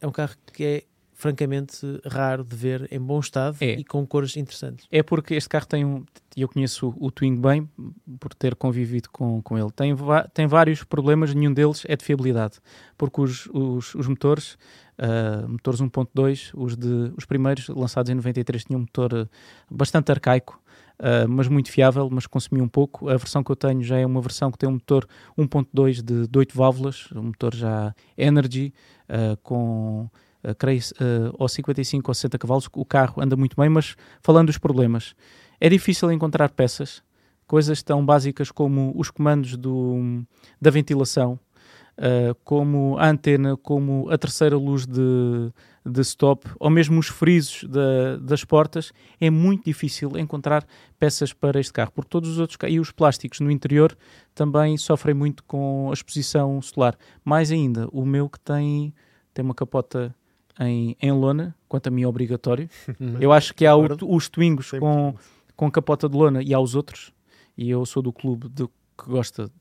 é 0.00 0.06
um 0.06 0.12
carro 0.12 0.34
que 0.52 0.64
é 0.64 0.82
francamente 1.20 1.86
raro 2.06 2.42
de 2.42 2.56
ver 2.56 2.88
em 2.90 2.98
bom 2.98 3.20
estado 3.20 3.56
É. 3.60 3.72
e 3.72 3.84
com 3.84 4.06
cores 4.06 4.36
interessantes. 4.36 4.86
É 4.90 5.02
porque 5.02 5.34
este 5.34 5.48
carro 5.50 5.66
tem 5.66 5.84
um. 5.84 6.04
Eu 6.34 6.48
conheço 6.48 6.94
o 6.98 7.10
Twingo 7.10 7.40
bem 7.46 7.68
por 8.18 8.32
ter 8.32 8.54
convivido 8.54 9.10
com, 9.10 9.42
com 9.42 9.58
ele. 9.58 9.70
Tem, 9.72 9.94
tem 10.32 10.46
vários 10.46 10.82
problemas, 10.82 11.34
nenhum 11.34 11.52
deles 11.52 11.84
é 11.86 11.94
de 11.94 12.04
fiabilidade. 12.04 12.58
Porque 12.96 13.20
os, 13.20 13.46
os, 13.52 13.94
os 13.94 14.06
motores, 14.06 14.56
ah, 14.98 15.44
motores 15.46 15.80
1.2, 15.80 16.52
os, 16.54 16.76
de, 16.76 17.12
os 17.16 17.26
primeiros 17.26 17.68
lançados 17.68 18.10
em 18.10 18.14
93 18.14 18.64
tinham 18.64 18.78
um 18.78 18.82
motor 18.82 19.14
ah, 19.14 19.28
bastante 19.70 20.10
arcaico, 20.10 20.58
ah, 20.98 21.26
mas 21.28 21.48
muito 21.48 21.70
fiável, 21.70 22.08
mas 22.10 22.26
consumia 22.26 22.64
um 22.64 22.68
pouco. 22.68 23.10
A 23.10 23.16
versão 23.16 23.42
que 23.44 23.50
eu 23.50 23.56
tenho 23.56 23.82
já 23.82 23.98
é 23.98 24.06
uma 24.06 24.22
versão 24.22 24.50
que 24.50 24.56
tem 24.56 24.68
um 24.68 24.72
motor 24.72 25.06
1.2 25.36 26.02
de, 26.02 26.26
de 26.26 26.38
8 26.38 26.56
válvulas, 26.56 27.08
um 27.14 27.24
motor 27.24 27.54
já 27.54 27.94
Energy, 28.16 28.72
ah, 29.08 29.36
com 29.42 30.08
uh, 30.44 30.54
creio, 30.54 30.80
uh, 30.80 31.34
ou 31.38 31.48
55 31.48 32.10
ou 32.10 32.14
60 32.14 32.38
cavalos, 32.38 32.68
o 32.74 32.84
carro 32.84 33.22
anda 33.22 33.36
muito 33.36 33.56
bem, 33.56 33.68
mas 33.68 33.96
falando 34.22 34.46
dos 34.46 34.58
problemas, 34.58 35.14
é 35.60 35.68
difícil 35.68 36.10
encontrar 36.12 36.50
peças, 36.50 37.02
coisas 37.46 37.82
tão 37.82 38.04
básicas 38.04 38.50
como 38.50 38.92
os 38.96 39.10
comandos 39.10 39.56
do, 39.56 40.22
da 40.60 40.70
ventilação, 40.70 41.38
uh, 41.98 42.34
como 42.44 42.96
a 42.98 43.08
antena, 43.08 43.56
como 43.56 44.08
a 44.10 44.16
terceira 44.16 44.56
luz 44.56 44.86
de, 44.86 45.52
de 45.84 46.00
stop, 46.02 46.48
ou 46.58 46.70
mesmo 46.70 46.98
os 46.98 47.08
frisos 47.08 47.64
da- 47.68 48.16
das 48.20 48.44
portas, 48.44 48.92
é 49.20 49.28
muito 49.30 49.64
difícil 49.64 50.16
encontrar 50.16 50.64
peças 50.98 51.32
para 51.32 51.58
este 51.60 51.72
carro, 51.72 51.90
porque 51.94 52.08
todos 52.08 52.30
os 52.30 52.38
outros 52.38 52.58
e 52.68 52.78
os 52.78 52.90
plásticos 52.92 53.40
no 53.40 53.50
interior 53.50 53.96
também 54.34 54.76
sofrem 54.76 55.14
muito 55.14 55.42
com 55.44 55.88
a 55.90 55.92
exposição 55.92 56.60
solar. 56.62 56.96
Mais 57.24 57.50
ainda, 57.50 57.88
o 57.92 58.06
meu 58.06 58.28
que 58.28 58.38
tem, 58.40 58.94
tem 59.34 59.44
uma 59.44 59.54
capota 59.54 60.14
em, 60.60 60.96
em 61.00 61.10
lona, 61.12 61.54
quanto 61.68 61.86
a 61.86 61.90
mim 61.90 62.02
é 62.02 62.06
obrigatório. 62.06 62.68
Eu 63.18 63.32
acho 63.32 63.54
que 63.54 63.64
há 63.66 63.74
o- 63.74 63.88
os 64.14 64.28
Twingos 64.28 64.70
com, 64.72 65.14
com 65.56 65.70
capota 65.70 66.08
de 66.08 66.16
lona 66.16 66.42
e 66.42 66.52
há 66.54 66.60
os 66.60 66.74
outros, 66.74 67.12
e 67.56 67.70
eu 67.70 67.84
sou 67.86 68.02
do 68.02 68.12
clube 68.12 68.48
de, 68.48 68.66
que 68.66 69.06
gosta 69.08 69.46
de 69.46 69.52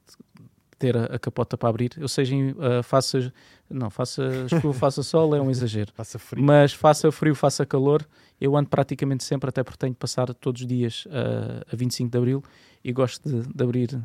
ter 0.77 0.95
a, 0.97 1.05
a 1.05 1.19
capota 1.19 1.57
para 1.57 1.69
abrir. 1.69 1.91
Eu 1.97 2.07
seja, 2.07 2.35
em, 2.35 2.55
ah, 2.59 2.83
faça, 2.83 3.33
não, 3.69 3.89
faça 3.89 4.47
chuva, 4.47 4.73
faça 4.77 5.01
sol, 5.03 5.35
é 5.35 5.41
um 5.41 5.49
exagero. 5.49 5.91
Passa 5.93 6.17
frio. 6.19 6.43
Mas 6.43 6.73
faça 6.73 7.11
frio, 7.11 7.33
faça 7.35 7.65
calor, 7.65 8.05
eu 8.39 8.55
ando 8.55 8.69
praticamente 8.69 9.23
sempre, 9.23 9.49
até 9.49 9.63
porque 9.63 9.77
tenho 9.77 9.93
de 9.93 9.97
passar 9.99 10.33
todos 10.33 10.61
os 10.61 10.67
dias 10.67 11.07
ah, 11.11 11.65
a 11.71 11.75
25 11.75 12.09
de 12.11 12.17
Abril 12.17 12.43
e 12.83 12.91
gosto 12.93 13.27
de, 13.27 13.47
de 13.53 13.63
abrir 13.63 13.99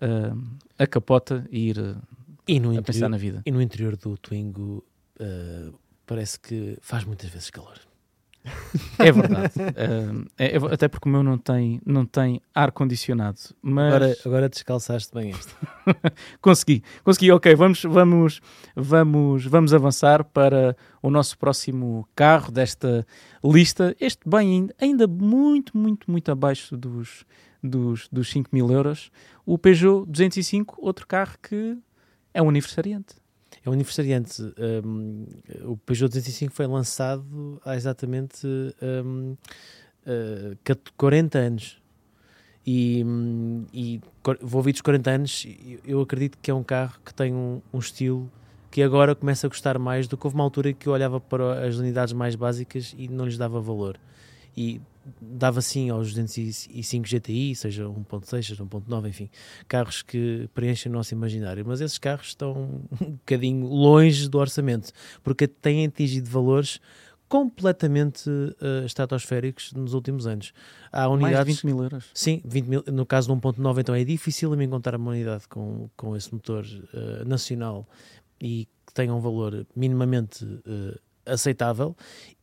ah, 0.00 0.34
a 0.78 0.86
capota 0.86 1.46
e 1.50 1.70
ir 1.70 1.96
E 2.46 2.60
no 2.60 2.70
a 2.70 2.82
pensar 2.82 3.06
interior, 3.06 3.08
na 3.10 3.16
vida. 3.16 3.42
e 3.46 3.50
no 3.50 3.60
interior 3.62 3.96
do 3.96 4.16
Twingo 4.18 4.84
eh, 5.18 5.70
parece 6.08 6.40
que 6.40 6.76
faz 6.80 7.04
muitas 7.04 7.28
vezes 7.30 7.50
calor. 7.50 7.78
É 8.98 9.12
verdade. 9.12 9.52
Ah, 9.58 10.24
é- 10.38 10.56
é- 10.56 10.74
até 10.74 10.88
porque 10.88 11.08
o 11.08 11.12
meu 11.12 11.22
não 11.22 11.36
tem, 11.38 11.80
não 11.86 12.04
tem 12.06 12.40
ar-condicionado. 12.54 13.38
Mas 13.62 13.94
Agora, 13.94 14.16
agora 14.24 14.48
descalçaste 14.48 15.12
bem 15.14 15.30
este. 15.30 15.54
consegui, 16.40 16.82
consegui. 17.04 17.30
Ok, 17.30 17.54
vamos, 17.54 17.82
vamos, 17.84 18.40
vamos, 18.74 19.44
vamos 19.44 19.74
avançar 19.74 20.24
para 20.24 20.76
o 21.02 21.10
nosso 21.10 21.36
próximo 21.38 22.08
carro 22.16 22.50
desta 22.50 23.06
lista. 23.44 23.94
Este 24.00 24.28
bem 24.28 24.48
ainda, 24.50 24.74
ainda 24.80 25.06
muito, 25.06 25.76
muito, 25.76 26.10
muito 26.10 26.32
abaixo 26.32 26.76
dos, 26.76 27.24
dos, 27.62 28.08
dos 28.10 28.30
5 28.30 28.48
mil 28.52 28.70
euros. 28.72 29.10
O 29.46 29.58
Peugeot 29.58 30.06
205, 30.10 30.76
outro 30.80 31.06
carro 31.06 31.36
que 31.42 31.76
é 32.34 32.42
um 32.42 32.48
aniversariante. 32.48 33.14
É 33.64 33.70
um 33.70 33.72
aniversariante. 33.72 34.42
um, 34.84 35.26
o 35.64 35.76
Peugeot 35.76 36.08
205 36.08 36.54
foi 36.54 36.66
lançado 36.66 37.60
há 37.64 37.76
exatamente 37.76 38.46
um, 39.04 39.36
uh, 40.06 40.56
40 40.96 41.38
anos. 41.38 41.82
E, 42.66 43.02
e 43.72 44.00
envolvidos 44.42 44.82
40 44.82 45.10
anos, 45.10 45.46
eu 45.86 46.02
acredito 46.02 46.36
que 46.42 46.50
é 46.50 46.54
um 46.54 46.62
carro 46.62 47.00
que 47.02 47.14
tem 47.14 47.32
um, 47.32 47.62
um 47.72 47.78
estilo 47.78 48.30
que 48.70 48.82
agora 48.82 49.14
começa 49.14 49.46
a 49.46 49.48
gostar 49.48 49.78
mais 49.78 50.06
do 50.06 50.16
que 50.16 50.26
houve 50.26 50.34
uma 50.34 50.44
altura 50.44 50.72
que 50.72 50.86
eu 50.86 50.92
olhava 50.92 51.18
para 51.18 51.66
as 51.66 51.76
unidades 51.76 52.12
mais 52.12 52.34
básicas 52.34 52.94
e 52.98 53.08
não 53.08 53.24
lhes 53.24 53.38
dava 53.38 53.60
valor. 53.60 53.98
E 54.56 54.80
dava 55.20 55.60
sim 55.60 55.90
aos 55.90 56.12
205 56.14 57.06
GTI, 57.06 57.54
seja 57.54 57.84
1.6, 57.84 58.26
seja 58.28 58.64
1.9, 58.64 59.08
enfim, 59.08 59.30
carros 59.66 60.02
que 60.02 60.48
preenchem 60.54 60.90
o 60.90 60.94
nosso 60.94 61.14
imaginário. 61.14 61.64
Mas 61.66 61.80
esses 61.80 61.98
carros 61.98 62.28
estão 62.28 62.82
um 63.00 63.12
bocadinho 63.12 63.66
longe 63.66 64.28
do 64.28 64.38
orçamento, 64.38 64.92
porque 65.22 65.46
têm 65.46 65.86
atingido 65.86 66.28
valores 66.30 66.80
completamente 67.28 68.30
eh, 68.60 68.86
estratosféricos 68.86 69.72
nos 69.74 69.92
últimos 69.92 70.26
anos. 70.26 70.52
Há 70.90 71.06
Mais 71.08 71.18
de 71.18 71.24
unidades... 71.24 71.56
20 71.56 71.66
mil 71.66 71.82
euros. 71.82 72.10
Sim, 72.14 72.40
20 72.44 72.66
mil, 72.66 72.84
no 72.90 73.04
caso 73.04 73.28
do 73.28 73.40
1.9 73.40 73.80
então 73.80 73.94
é 73.94 74.02
difícil 74.02 74.50
me 74.56 74.64
encontrar 74.64 74.96
uma 74.96 75.10
unidade 75.10 75.46
com, 75.46 75.90
com 75.96 76.16
esse 76.16 76.32
motor 76.32 76.64
eh, 76.64 77.24
nacional 77.26 77.86
e 78.40 78.66
que 78.86 78.94
tenha 78.94 79.14
um 79.14 79.20
valor 79.20 79.66
minimamente 79.76 80.44
eh, 80.66 80.98
aceitável 81.28 81.94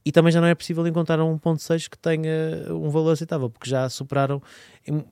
e 0.05 0.11
também 0.11 0.31
já 0.31 0.39
não 0.39 0.47
é 0.47 0.53
possível 0.53 0.85
encontrar 0.85 1.19
um 1.19 1.37
1.6 1.39 1.89
que 1.89 1.97
tenha 1.97 2.71
um 2.71 2.89
valor 2.89 3.11
aceitável, 3.11 3.49
porque 3.49 3.67
já 3.67 3.89
superaram 3.89 4.39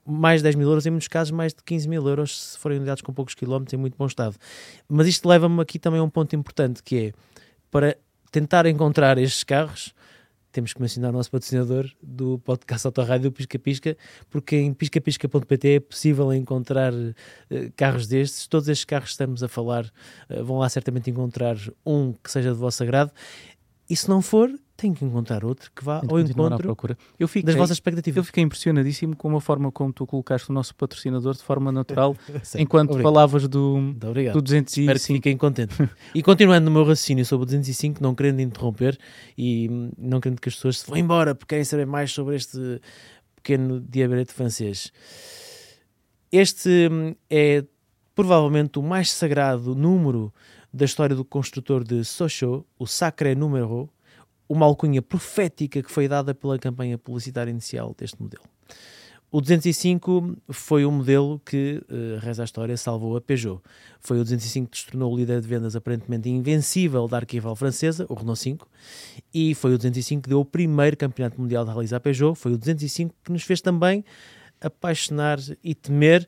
mais 0.05 0.41
de 0.41 0.43
10 0.43 0.55
mil 0.55 0.67
euros, 0.69 0.85
em 0.85 0.91
muitos 0.91 1.07
casos 1.07 1.31
mais 1.31 1.51
de 1.51 1.63
15 1.63 1.89
mil 1.89 2.07
euros, 2.07 2.51
se 2.51 2.59
forem 2.59 2.77
unidades 2.77 3.01
com 3.01 3.11
poucos 3.11 3.33
quilómetros 3.33 3.73
em 3.73 3.77
muito 3.77 3.97
bom 3.97 4.05
estado. 4.05 4.35
Mas 4.87 5.07
isto 5.07 5.27
leva-me 5.27 5.59
aqui 5.61 5.79
também 5.79 5.99
a 5.99 6.03
um 6.03 6.09
ponto 6.09 6.35
importante, 6.35 6.83
que 6.83 7.07
é, 7.07 7.13
para 7.71 7.97
tentar 8.31 8.67
encontrar 8.67 9.17
estes 9.17 9.43
carros, 9.43 9.95
temos 10.53 10.71
que 10.71 10.79
mencionar 10.79 11.09
o 11.09 11.13
nosso 11.13 11.31
patrocinador 11.31 11.89
do 12.01 12.37
podcast 12.37 12.85
Autorádio 12.85 13.31
Pisca 13.31 13.57
Pisca, 13.57 13.97
porque 14.29 14.55
em 14.55 14.71
piscapisca.pt 14.71 15.67
é 15.67 15.79
possível 15.79 16.31
encontrar 16.31 16.93
uh, 16.93 17.13
carros 17.75 18.05
destes. 18.05 18.45
Todos 18.45 18.69
estes 18.69 18.85
carros 18.85 19.09
que 19.09 19.13
estamos 19.13 19.41
a 19.41 19.47
falar 19.47 19.85
uh, 20.29 20.43
vão 20.45 20.59
lá 20.59 20.69
certamente 20.69 21.09
encontrar 21.09 21.57
um 21.83 22.13
que 22.13 22.29
seja 22.29 22.51
de 22.51 22.57
vosso 22.57 22.83
agrado. 22.83 23.11
E 23.89 23.95
se 23.95 24.07
não 24.07 24.21
for, 24.21 24.49
tem 24.75 24.93
que 24.93 25.05
encontrar 25.05 25.45
outro 25.45 25.71
que 25.73 25.83
vá 25.83 26.01
ao 26.07 26.19
encontro 26.19 26.75
eu 27.19 27.27
fiquei, 27.27 27.43
das 27.43 27.55
vossas 27.55 27.77
expectativas. 27.77 28.17
Eu 28.17 28.23
fiquei 28.23 28.43
impressionadíssimo 28.43 29.15
com 29.15 29.35
a 29.35 29.41
forma 29.41 29.71
como 29.71 29.93
tu 29.93 30.05
colocaste 30.05 30.49
o 30.49 30.53
nosso 30.53 30.75
patrocinador 30.75 31.35
de 31.35 31.43
forma 31.43 31.71
natural, 31.71 32.15
enquanto 32.57 32.91
Obrigado. 32.91 33.13
falavas 33.13 33.47
do, 33.47 33.93
do 33.93 34.41
205. 34.41 34.81
Espero 34.81 34.99
que 34.99 35.05
fiquem 35.05 35.37
contentes. 35.37 35.77
e 36.13 36.23
continuando 36.23 36.65
no 36.65 36.71
meu 36.71 36.83
raciocínio 36.83 37.25
sobre 37.25 37.43
o 37.43 37.45
205, 37.45 38.01
não 38.01 38.15
querendo 38.15 38.41
interromper 38.41 38.97
e 39.37 39.69
não 39.97 40.19
querendo 40.19 40.39
que 40.39 40.49
as 40.49 40.55
pessoas 40.55 40.79
se 40.79 40.87
vão 40.87 40.97
embora 40.97 41.35
porque 41.35 41.55
querem 41.55 41.65
saber 41.65 41.85
mais 41.85 42.11
sobre 42.11 42.35
este 42.35 42.81
pequeno 43.35 43.79
diabrete 43.79 44.33
francês. 44.33 44.91
Este 46.31 46.89
hum, 46.91 47.15
é 47.29 47.63
provavelmente 48.15 48.79
o 48.79 48.83
mais 48.83 49.11
sagrado 49.11 49.75
número 49.75 50.33
da 50.73 50.85
história 50.85 51.15
do 51.15 51.23
construtor 51.23 51.83
de 51.83 52.03
Sochaux, 52.03 52.65
o 52.79 52.87
Sacré 52.87 53.35
Número, 53.35 53.89
uma 54.49 54.65
alcunha 54.65 55.01
profética 55.01 55.83
que 55.83 55.91
foi 55.91 56.07
dada 56.07 56.33
pela 56.33 56.57
campanha 56.57 56.97
publicitária 56.97 57.51
inicial 57.51 57.95
deste 57.97 58.21
modelo. 58.21 58.43
O 59.31 59.41
205 59.41 60.37
foi 60.49 60.85
o 60.85 60.91
modelo 60.91 61.41
que, 61.43 61.81
uh, 61.89 62.19
reza 62.19 62.43
a 62.43 62.45
história, 62.45 62.77
salvou 62.77 63.17
a 63.17 63.21
Peugeot. 63.21 63.61
Foi 63.99 64.19
o 64.19 64.23
205 64.23 64.69
que 64.69 64.77
se 64.77 64.85
tornou 64.85 65.11
o 65.11 65.17
líder 65.17 65.41
de 65.41 65.47
vendas 65.47 65.75
aparentemente 65.75 66.29
invencível 66.29 67.07
da 67.07 67.17
arquival 67.17 67.55
francesa, 67.55 68.05
o 68.09 68.13
Renault 68.13 68.39
5, 68.39 68.67
e 69.33 69.55
foi 69.55 69.73
o 69.73 69.77
205 69.77 70.21
que 70.21 70.29
deu 70.29 70.39
o 70.39 70.45
primeiro 70.45 70.95
campeonato 70.95 71.41
mundial 71.41 71.65
de 71.65 71.71
rallies 71.71 71.93
à 71.93 71.99
Peugeot. 71.99 72.35
Foi 72.35 72.53
o 72.53 72.57
205 72.59 73.15
que 73.23 73.31
nos 73.31 73.41
fez 73.41 73.59
também 73.59 74.05
apaixonar 74.61 75.39
e 75.63 75.73
temer 75.73 76.27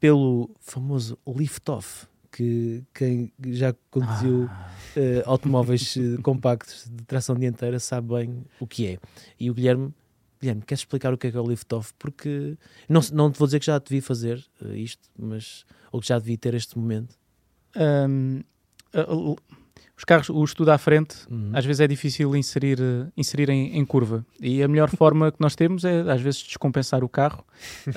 pelo 0.00 0.50
famoso 0.58 1.18
lift-off, 1.26 2.06
que 2.36 2.84
quem 2.92 3.32
já 3.48 3.74
conduziu 3.90 4.46
ah. 4.50 4.70
uh, 4.94 5.30
automóveis 5.30 5.96
uh, 5.96 6.20
compactos 6.20 6.86
de 6.90 7.02
tração 7.04 7.34
dianteira 7.34 7.80
sabe 7.80 8.14
bem 8.14 8.44
o 8.60 8.66
que 8.66 8.86
é. 8.86 8.98
E 9.40 9.50
o 9.50 9.54
Guilherme, 9.54 9.94
Guilherme, 10.38 10.60
queres 10.60 10.80
explicar 10.82 11.14
o 11.14 11.18
que 11.18 11.28
é 11.28 11.30
que 11.30 11.36
é 11.36 11.40
o 11.40 11.48
lift-off? 11.48 11.94
Porque 11.98 12.58
não, 12.86 13.00
não 13.10 13.32
te 13.32 13.38
vou 13.38 13.48
dizer 13.48 13.58
que 13.58 13.64
já 13.64 13.78
devia 13.78 14.02
fazer 14.02 14.44
uh, 14.60 14.74
isto, 14.74 15.08
mas 15.18 15.64
ou 15.90 15.98
que 15.98 16.08
já 16.08 16.18
devia 16.18 16.36
ter 16.36 16.52
este 16.52 16.78
momento. 16.78 17.16
Um, 17.74 18.42
os 19.96 20.04
carros, 20.04 20.28
o 20.28 20.44
estudo 20.44 20.70
à 20.72 20.76
frente, 20.76 21.16
uhum. 21.30 21.52
às 21.54 21.64
vezes 21.64 21.80
é 21.80 21.86
difícil 21.86 22.36
inserir, 22.36 22.78
inserir 23.16 23.48
em, 23.48 23.78
em, 23.78 23.84
curva. 23.86 24.26
E 24.38 24.62
a 24.62 24.68
melhor 24.68 24.90
forma 24.90 25.32
que 25.32 25.40
nós 25.40 25.56
temos 25.56 25.86
é, 25.86 26.00
às 26.12 26.20
vezes, 26.20 26.42
descompensar 26.42 27.02
o 27.02 27.08
carro 27.08 27.42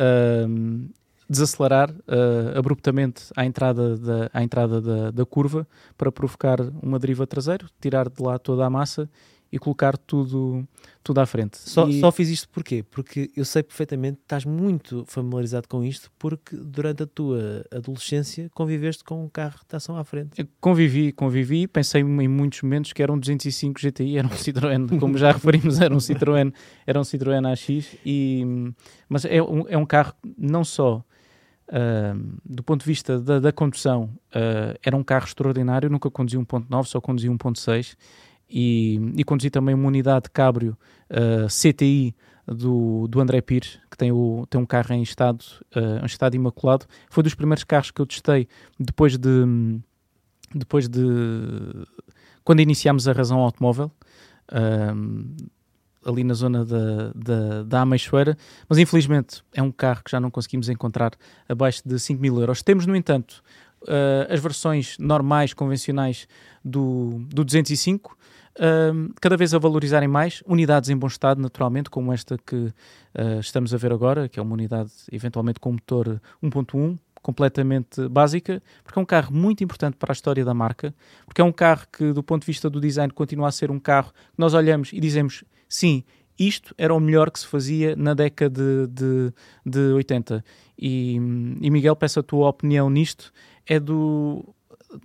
desacelerar 1.30 1.92
uh, 1.92 2.58
abruptamente 2.58 3.26
à 3.36 3.46
entrada, 3.46 3.96
da, 3.98 4.30
à 4.34 4.44
entrada 4.44 4.82
da, 4.82 5.12
da, 5.12 5.26
curva 5.26 5.68
para 5.96 6.12
provocar 6.12 6.60
uma 6.82 6.98
deriva 6.98 7.28
traseira, 7.28 7.68
tirar 7.80 8.10
de 8.10 8.22
lá 8.22 8.40
toda 8.40 8.66
a 8.66 8.70
massa 8.70 9.08
e 9.52 9.58
colocar 9.58 9.98
tudo, 9.98 10.68
tudo 11.04 11.20
à 11.20 11.26
frente. 11.26 11.58
Só, 11.58 11.88
e... 11.88 12.00
só 12.00 12.12
fiz 12.12 12.30
isto 12.30 12.48
porquê? 12.50 12.84
Porque 12.84 13.32
eu 13.36 13.44
sei 13.44 13.64
perfeitamente, 13.64 14.20
estás 14.22 14.46
muito 14.46 15.04
familiarizado 15.08 15.68
com 15.68 15.84
isto, 15.84 16.12
porque 16.20 16.56
durante 16.56 17.04
a 17.04 17.08
tua 17.08 17.66
adolescência 17.72 18.50
conviveste 18.54 19.04
com 19.04 19.24
um 19.24 19.30
carro 19.30 19.60
de 19.60 19.66
tração 19.66 19.98
à 19.98 20.04
frente. 20.04 20.40
Eu 20.40 20.48
convivi, 20.60 21.12
convivi, 21.12 21.68
pensei 21.68 22.02
em 22.02 22.28
muitos 22.28 22.62
momentos 22.62 22.94
que 22.94 23.02
era 23.02 23.12
um 23.12 23.18
205 23.18 23.80
GTI, 23.80 24.18
era 24.18 24.28
um 24.28 24.32
Citroën, 24.38 25.00
como 25.00 25.18
já 25.18 25.32
referimos, 25.32 25.80
era 25.82 25.94
um 25.94 26.00
Citroën, 26.00 26.54
era 26.86 27.00
um 27.00 27.04
Citroën 27.04 27.52
AX, 27.52 27.70
e, 28.06 28.46
mas 29.08 29.26
é 29.26 29.42
um, 29.42 29.68
é 29.68 29.78
um 29.78 29.86
carro 29.86 30.14
não 30.38 30.64
só 30.64 31.04
Uh, 31.70 32.40
do 32.44 32.64
ponto 32.64 32.80
de 32.80 32.86
vista 32.88 33.20
da, 33.20 33.40
da 33.40 33.52
condução, 33.52 34.10
uh, 34.30 34.78
era 34.84 34.98
um 34.98 35.04
carro 35.04 35.26
extraordinário. 35.26 35.90
nunca 35.90 36.10
conduzi 36.10 36.36
1.9, 36.36 36.86
só 36.86 37.00
conduzi 37.00 37.28
1.6 37.28 37.96
e, 38.50 39.00
e 39.16 39.24
conduzi 39.24 39.52
também 39.52 39.76
uma 39.76 39.88
unidade 39.88 40.32
cabrio 40.32 40.76
uh, 41.12 41.46
ah, 41.46 41.48
CTI 41.48 42.16
do, 42.48 43.08
do 43.08 43.22
André 43.22 43.42
Pires, 43.42 43.80
que 43.92 43.96
tem, 43.96 44.12
o, 44.12 44.48
tem 44.50 44.60
um 44.60 44.66
carro 44.66 44.96
em 44.96 45.04
estado, 45.04 45.46
em 46.02 46.06
estado 46.08 46.36
imaculado. 46.36 46.88
Foi 47.08 47.22
dos 47.22 47.36
primeiros 47.36 47.64
carros 47.64 47.92
que 47.92 48.02
eu 48.02 48.08
testei 48.08 48.48
depois 48.80 49.18
de. 49.18 49.30
Depois 50.56 50.90
de 50.90 51.00
quando 52.44 52.62
iniciámos 52.62 53.08
a 53.08 53.12
razão 53.12 53.38
automóvel, 53.38 53.92
ali 56.06 56.24
na 56.24 56.34
zona 56.34 56.66
da, 56.66 57.12
da, 57.14 57.64
da 57.64 57.82
Ameixoeira, 57.82 58.38
mas 58.68 58.78
infelizmente 58.78 59.44
é 59.54 59.62
um 59.62 59.72
carro 59.72 60.04
que 60.04 60.12
já 60.12 60.20
não 60.20 60.32
conseguimos 60.32 60.70
encontrar 60.70 61.12
abaixo 61.48 61.82
de 61.86 62.00
5 62.00 62.22
mil 62.22 62.40
euros. 62.40 62.62
Temos, 62.62 62.86
no 62.86 62.96
entanto, 62.96 63.44
uh, 63.84 64.32
as 64.32 64.40
versões 64.40 64.98
normais, 64.98 65.54
convencionais 65.54 66.28
do, 66.64 67.22
do 67.28 67.44
205, 67.44 68.18
uh, 68.56 69.14
cada 69.22 69.38
vez 69.38 69.54
a 69.54 69.60
valorizarem 69.60 70.08
mais, 70.08 70.42
unidades 70.46 70.90
em 70.90 70.98
bom 70.98 71.08
estado, 71.08 71.42
naturalmente, 71.42 71.90
como 71.90 72.14
esta 72.14 72.38
que 72.38 72.56
uh, 72.56 73.40
estamos 73.40 73.74
a 73.74 73.78
ver 73.78 73.92
agora, 73.92 74.30
que 74.30 74.40
é 74.40 74.42
uma 74.42 74.54
unidade 74.54 74.92
eventualmente 75.12 75.60
com 75.60 75.72
motor 75.72 76.22
1.1, 76.44 76.98
completamente 77.22 78.08
básica, 78.08 78.64
porque 78.84 78.98
é 78.98 79.02
um 79.02 79.06
carro 79.06 79.34
muito 79.34 79.62
importante 79.62 79.98
para 79.98 80.12
a 80.12 80.14
história 80.14 80.44
da 80.46 80.54
marca, 80.54 80.94
porque 81.26 81.42
é 81.42 81.44
um 81.44 81.52
carro 81.52 81.86
que, 81.92 82.14
do 82.14 82.24
ponto 82.24 82.44
de 82.44 82.48
vista 82.48 82.70
do 82.70 82.80
design, 82.80 83.12
continua 83.14 83.50
a 83.50 83.52
ser 83.52 83.70
um 83.70 83.80
carro 83.80 84.12
que 84.12 84.40
nós 84.40 84.54
olhamos 84.54 84.92
e 84.94 85.02
dizemos 85.02 85.44
sim, 85.70 86.04
isto 86.40 86.74
era 86.78 86.94
o 86.94 87.00
melhor 87.00 87.30
que 87.30 87.40
se 87.40 87.46
fazia 87.46 87.96
na 87.98 88.14
década 88.14 88.88
de, 88.88 88.88
de, 88.88 89.34
de 89.66 89.80
80. 89.94 90.44
E, 90.78 91.16
e 91.16 91.70
Miguel, 91.70 91.96
peço 91.98 92.22
a 92.22 92.24
tua 92.24 92.48
opinião 92.48 92.90
nisto. 92.90 93.34
É 93.68 93.78
do. 93.80 94.56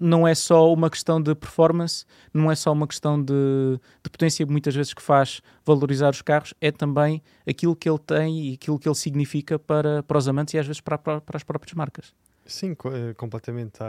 Não 0.00 0.26
é 0.26 0.34
só 0.34 0.72
uma 0.72 0.88
questão 0.88 1.20
de 1.20 1.34
performance, 1.34 2.06
não 2.32 2.50
é 2.50 2.54
só 2.54 2.72
uma 2.72 2.86
questão 2.86 3.22
de, 3.22 3.78
de 4.02 4.08
potência, 4.10 4.46
muitas 4.46 4.74
vezes 4.74 4.94
que 4.94 5.02
faz 5.02 5.42
valorizar 5.62 6.08
os 6.08 6.22
carros, 6.22 6.54
é 6.58 6.72
também 6.72 7.22
aquilo 7.46 7.76
que 7.76 7.86
ele 7.86 7.98
tem 7.98 8.48
e 8.48 8.54
aquilo 8.54 8.78
que 8.78 8.88
ele 8.88 8.94
significa 8.94 9.58
para, 9.58 10.02
para 10.02 10.16
os 10.16 10.26
amantes 10.26 10.54
e 10.54 10.58
às 10.58 10.66
vezes 10.66 10.80
para, 10.80 10.96
para, 10.96 11.20
para 11.20 11.36
as 11.36 11.42
próprias 11.42 11.74
marcas. 11.74 12.14
Sim, 12.46 12.70
eh, 12.72 13.12
completamente. 13.12 13.80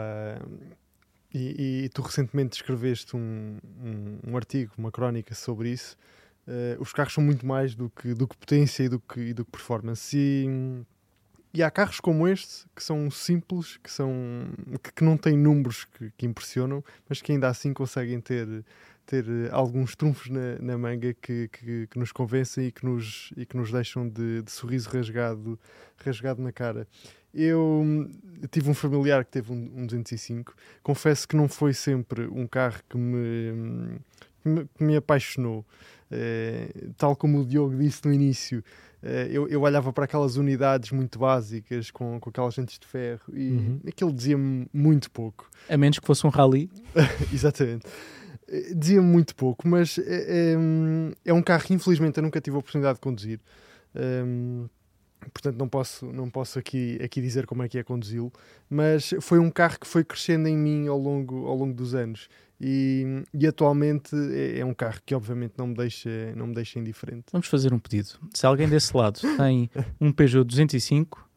E, 1.32 1.84
e, 1.84 1.88
tu 1.88 2.02
recentemente 2.02 2.56
escreveste 2.56 3.16
um, 3.16 3.56
um, 3.82 4.32
um 4.32 4.36
artigo, 4.36 4.72
uma 4.76 4.90
crónica 4.90 5.34
sobre 5.34 5.70
isso 5.70 5.96
Uh, 6.46 6.80
os 6.80 6.92
carros 6.92 7.12
são 7.12 7.24
muito 7.24 7.44
mais 7.44 7.74
do 7.74 7.90
que, 7.90 8.14
do 8.14 8.28
que 8.28 8.36
potência 8.36 8.84
e 8.84 8.88
do 8.88 9.00
que, 9.00 9.20
e 9.20 9.34
do 9.34 9.44
que 9.44 9.50
performance. 9.50 10.16
E, 10.16 10.46
e, 11.52 11.62
há 11.62 11.70
carros 11.70 11.98
como 11.98 12.28
este 12.28 12.66
que 12.74 12.82
são 12.82 13.10
simples, 13.10 13.78
que, 13.78 13.90
são, 13.90 14.12
que, 14.82 14.92
que 14.92 15.04
não 15.04 15.16
têm 15.16 15.36
números 15.36 15.84
que, 15.84 16.12
que, 16.16 16.24
impressionam, 16.24 16.84
mas 17.08 17.20
que 17.20 17.32
ainda 17.32 17.48
assim 17.48 17.72
conseguem 17.72 18.20
ter, 18.20 18.64
ter 19.04 19.24
alguns 19.50 19.96
trunfos 19.96 20.28
na, 20.28 20.56
na 20.60 20.78
manga 20.78 21.12
que, 21.14 21.48
que, 21.48 21.88
nos 21.98 22.12
convencem 22.12 22.66
e 22.66 22.72
que 22.72 22.84
nos, 22.84 23.32
e 23.36 23.44
que 23.44 23.56
nos 23.56 23.72
deixam 23.72 24.08
de, 24.08 24.42
de 24.42 24.52
sorriso 24.52 24.88
rasgado, 24.90 25.58
rasgado 25.96 26.40
na 26.40 26.52
cara. 26.52 26.86
Eu, 27.34 28.08
tive 28.50 28.70
um 28.70 28.74
familiar 28.74 29.24
que 29.24 29.32
teve 29.32 29.52
um, 29.52 29.70
um 29.74 29.86
205. 29.86 30.54
Confesso 30.82 31.26
que 31.26 31.36
não 31.36 31.48
foi 31.48 31.74
sempre 31.74 32.26
um 32.28 32.46
carro 32.46 32.80
que 32.88 32.96
me, 32.96 33.98
que 34.46 34.48
me, 34.48 34.64
que 34.66 34.84
me 34.84 34.96
apaixonou. 34.96 35.66
Uh, 36.10 36.92
tal 36.96 37.16
como 37.16 37.40
o 37.40 37.44
Diogo 37.44 37.76
disse 37.76 38.06
no 38.06 38.12
início, 38.12 38.62
uh, 39.02 39.06
eu, 39.28 39.48
eu, 39.48 39.60
olhava 39.62 39.92
para 39.92 40.04
aquelas 40.04 40.36
unidades 40.36 40.92
muito 40.92 41.18
básicas 41.18 41.90
com, 41.90 42.20
com 42.20 42.30
aquelas 42.30 42.56
lentes 42.56 42.78
de 42.78 42.86
ferro 42.86 43.24
e 43.34 43.50
uhum. 43.50 43.80
aquilo 43.88 44.12
dizia-me 44.12 44.68
muito 44.72 45.10
pouco. 45.10 45.50
A 45.68 45.76
menos 45.76 45.98
que 45.98 46.06
fosse 46.06 46.24
um 46.24 46.30
rally. 46.30 46.70
Exatamente. 47.34 47.86
Eh, 48.46 48.72
dizia-me 48.74 49.06
muito 49.06 49.34
pouco, 49.34 49.66
mas 49.66 49.98
é, 49.98 50.54
é, 50.54 50.56
é, 51.24 51.32
um 51.32 51.42
carro 51.42 51.64
que 51.64 51.74
infelizmente 51.74 52.18
eu 52.18 52.22
nunca 52.22 52.40
tive 52.40 52.54
a 52.54 52.60
oportunidade 52.60 52.94
de 52.94 53.00
conduzir. 53.00 53.40
Um, 53.96 54.68
portanto 55.32 55.56
não 55.56 55.68
posso, 55.68 56.06
não 56.12 56.30
posso 56.30 56.58
aqui, 56.58 57.00
aqui 57.02 57.20
dizer 57.20 57.46
como 57.46 57.62
é 57.62 57.68
que 57.68 57.78
é 57.78 57.82
conduzi-lo, 57.82 58.32
mas 58.68 59.12
foi 59.20 59.38
um 59.40 59.50
carro 59.50 59.80
que 59.80 59.86
foi 59.86 60.04
crescendo 60.04 60.46
em 60.46 60.56
mim 60.56 60.86
ao 60.86 60.98
longo, 60.98 61.46
ao 61.46 61.56
longo 61.56 61.74
dos 61.74 61.94
anos 61.94 62.28
e, 62.60 63.22
e, 63.34 63.46
atualmente 63.46 64.14
é, 64.14 64.60
é, 64.60 64.64
um 64.64 64.72
carro 64.72 64.98
que 65.04 65.14
obviamente 65.14 65.54
não 65.58 65.66
me 65.66 65.74
deixa, 65.74 66.34
não 66.34 66.46
me 66.46 66.54
deixa 66.54 66.78
indiferente. 66.78 67.26
Vamos 67.30 67.46
fazer 67.48 67.72
um 67.72 67.78
pedido. 67.78 68.10
Se 68.32 68.46
alguém 68.46 68.68
desse 68.68 68.96
lado 68.96 69.20
tem 69.36 69.70
um 70.00 70.10
Peugeot 70.10 70.44
205, 70.44 71.28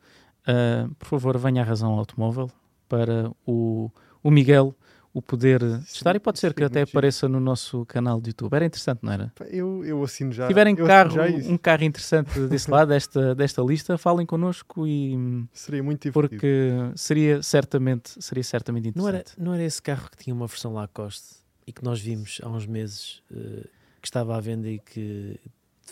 uh, 0.47 0.95
por 0.95 1.05
favor 1.07 1.37
venha 1.37 1.61
à 1.61 1.65
razão 1.65 1.91
automóvel 1.91 2.49
para 2.87 3.31
o, 3.45 3.91
o 4.23 4.31
Miguel, 4.31 4.73
o 5.13 5.21
poder 5.21 5.61
estar 5.87 6.15
e 6.15 6.19
pode 6.19 6.37
ser 6.39 6.53
que 6.53 6.61
sim, 6.61 6.65
até 6.67 6.81
apareça 6.83 7.27
no 7.27 7.39
nosso 7.39 7.85
canal 7.85 8.21
de 8.21 8.29
YouTube. 8.29 8.53
Era 8.53 8.65
interessante, 8.65 8.99
não 9.01 9.11
era? 9.11 9.33
Eu, 9.49 9.83
eu 9.83 10.03
assino 10.03 10.31
já. 10.31 10.43
Se 10.43 10.49
tiverem 10.49 10.75
carro, 10.75 11.11
já 11.11 11.25
um 11.51 11.57
carro 11.57 11.83
interessante 11.83 12.39
desse 12.47 12.69
lado, 12.69 12.89
desta, 12.89 13.33
desta 13.33 13.61
lista, 13.63 13.97
falem 13.97 14.25
connosco 14.25 14.85
e 14.85 15.17
Seria 15.51 15.81
muito 15.81 16.03
divertido. 16.03 16.11
porque 16.39 16.71
seria 16.95 17.41
certamente, 17.41 18.11
seria 18.23 18.43
certamente 18.43 18.95
Não 18.95 19.07
era, 19.07 19.17
interessante. 19.17 19.41
não 19.43 19.53
era 19.53 19.63
esse 19.63 19.81
carro 19.81 20.09
que 20.11 20.17
tinha 20.23 20.33
uma 20.35 20.45
versão 20.47 20.73
Lacoste 20.73 21.37
e 21.65 21.73
que 21.73 21.83
nós 21.83 21.99
vimos 21.99 22.39
há 22.43 22.49
uns 22.49 22.65
meses 22.67 23.21
eh, 23.31 23.65
que 24.01 24.07
estava 24.07 24.37
à 24.37 24.39
venda 24.39 24.69
e 24.69 24.79
que 24.79 25.39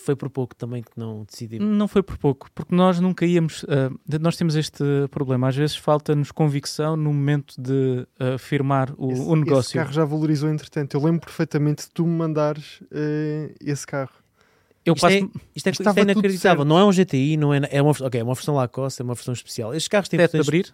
foi 0.08 0.16
por 0.16 0.30
pouco 0.30 0.56
também 0.56 0.82
que 0.82 0.92
não 0.96 1.24
decidimos. 1.30 1.68
Não 1.68 1.88
foi 1.88 2.02
por 2.02 2.18
pouco, 2.18 2.50
porque 2.56 2.74
nós 2.74 3.00
nunca 3.00 3.26
íamos. 3.26 3.66
ah, 3.68 3.92
nós 4.20 4.38
temos 4.38 4.56
este 4.56 4.84
problema. 5.12 5.50
Às 5.50 5.56
vezes 5.56 5.76
falta-nos 5.76 6.32
convicção 6.32 6.96
no 6.96 7.14
momento 7.14 7.54
de 7.62 8.08
ah, 8.20 8.38
firmar 8.38 8.94
o, 8.98 9.12
esse, 9.12 9.22
o 9.22 9.36
negócio. 9.36 9.68
Esse 9.70 9.74
carro 9.74 9.92
já 9.92 10.06
valorizou, 10.06 10.50
entretanto. 10.50 10.96
Eu 10.96 11.04
lembro 11.04 11.20
perfeitamente 11.22 11.84
de 11.84 11.90
tu 11.92 12.06
me 12.08 12.18
mandares 12.18 12.82
eh, 12.92 13.54
esse 13.62 13.86
carro. 13.86 14.12
Eu 14.86 14.94
Isto 14.94 15.02
passo. 15.02 15.16
é, 15.16 15.20
isto 15.54 15.68
é, 15.68 15.72
isto 15.72 15.90
é 15.90 16.02
inacreditável. 16.02 16.64
Não 16.64 16.80
é 16.80 16.86
um 16.86 16.92
GTI, 16.94 17.36
não 17.36 17.54
é, 17.54 17.60
é, 17.70 17.82
uma, 17.82 17.92
ok, 17.92 18.22
é 18.22 18.24
uma 18.24 18.34
versão 18.34 18.56
Lacoste, 18.56 19.02
é 19.02 19.04
uma 19.04 19.14
versão 19.16 19.34
especial. 19.34 19.74
Estes 19.76 19.90
carros 19.90 20.08
têm 20.08 20.18
Teto 20.18 20.32
de 20.32 20.38
versões- 20.38 20.70
abrir, 20.72 20.74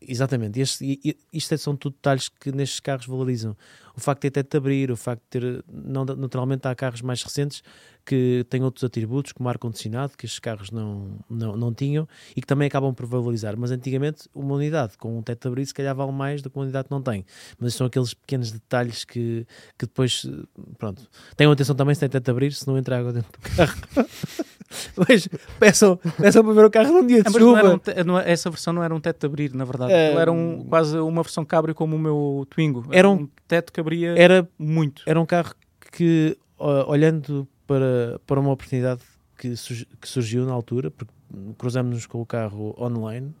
Exatamente, 0.00 0.60
Este- 0.60 1.16
isto 1.32 1.54
é- 1.54 1.56
são 1.56 1.74
tudo 1.76 1.94
detalhes 1.94 2.28
que 2.28 2.52
nestes 2.52 2.80
carros 2.80 3.06
valorizam. 3.06 3.56
O 3.96 4.00
facto 4.00 4.22
de 4.22 4.30
ter 4.30 4.42
teto 4.42 4.50
de 4.52 4.56
abrir, 4.58 4.90
o 4.90 4.96
facto 4.96 5.22
de 5.22 5.28
ter. 5.40 5.64
Não, 5.72 6.04
naturalmente, 6.04 6.68
há 6.68 6.74
carros 6.74 7.00
mais 7.00 7.22
recentes 7.22 7.62
que 8.04 8.44
têm 8.50 8.62
outros 8.62 8.84
atributos, 8.84 9.32
como 9.32 9.48
ar-condicionado, 9.48 10.12
que 10.16 10.26
estes 10.26 10.38
carros 10.38 10.70
não, 10.70 11.18
não, 11.30 11.56
não 11.56 11.72
tinham 11.74 12.06
e 12.36 12.40
que 12.40 12.46
também 12.46 12.68
acabam 12.68 12.94
por 12.94 13.06
valorizar. 13.06 13.56
Mas 13.56 13.70
antigamente, 13.70 14.28
uma 14.34 14.54
unidade 14.54 14.98
com 14.98 15.18
um 15.18 15.22
teto 15.22 15.42
de 15.42 15.48
abrir, 15.48 15.66
se 15.66 15.72
calhar 15.74 15.94
vale 15.96 16.12
mais 16.12 16.42
do 16.42 16.50
que 16.50 16.56
uma 16.58 16.64
unidade 16.64 16.88
que 16.88 16.90
não 16.94 17.00
tem. 17.02 17.24
Mas 17.58 17.74
são 17.74 17.86
aqueles 17.86 18.12
pequenos 18.12 18.52
detalhes 18.52 19.02
que, 19.04 19.46
que 19.78 19.86
depois. 19.86 20.26
eh, 20.26 20.60
Pronto. 20.78 21.02
Tenham 21.36 21.50
atenção 21.52 21.74
também 21.74 21.94
se 21.94 22.00
tem 22.00 22.08
teto 22.10 22.24
de 22.24 22.30
abrir, 22.30 22.52
se 22.52 22.66
não 22.66 22.76
entra 22.76 22.98
água 22.98 23.12
dentro 23.14 23.32
do 23.32 23.56
carro. 23.56 23.76
Mas 24.96 25.28
peçam, 25.58 25.96
peçam 26.18 26.44
para 26.44 26.52
ver 26.52 26.64
o 26.64 26.70
carro 26.70 26.92
num 26.92 27.06
dia 27.06 27.22
de 27.22 27.28
era 27.28 27.38
chuva. 27.38 27.80
um 28.06 28.18
é- 28.18 28.32
essa 28.32 28.50
versão 28.50 28.72
não 28.72 28.82
era 28.82 28.94
um 28.94 29.00
teto 29.00 29.20
de 29.20 29.26
abrir, 29.26 29.54
na 29.54 29.64
verdade. 29.64 29.92
Aquilo 29.92 30.20
era 30.20 30.32
um, 30.32 30.64
quase 30.64 30.98
uma 30.98 31.22
versão 31.22 31.44
cabrio 31.44 31.74
como 31.74 31.96
o 31.96 31.98
meu 31.98 32.46
Twingo. 32.50 32.84
Era 32.90 33.08
um- 33.08 33.28
teto 33.46 33.72
que 33.72 33.80
abria 33.80 34.14
Era 34.18 34.48
muito. 34.58 35.02
era 35.06 35.20
um 35.20 35.26
carro 35.26 35.54
que, 35.92 36.36
olhando 36.58 37.46
para, 37.66 38.20
para 38.26 38.40
uma 38.40 38.50
oportunidade 38.52 39.02
que, 39.38 39.54
que 40.00 40.08
surgiu 40.08 40.44
na 40.46 40.52
altura, 40.52 40.90
porque 40.90 41.12
cruzamos-nos 41.58 42.06
com 42.06 42.20
o 42.20 42.26
carro 42.26 42.74
online, 42.78 43.34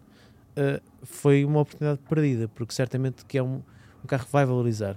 eh, 0.56 0.80
foi 1.02 1.44
uma 1.44 1.60
oportunidade 1.60 2.00
perdida, 2.08 2.48
porque 2.48 2.74
certamente 2.74 3.24
que 3.24 3.38
é 3.38 3.42
um, 3.42 3.62
um 4.02 4.06
carro 4.06 4.26
que 4.26 4.32
vai 4.32 4.44
valorizar. 4.44 4.96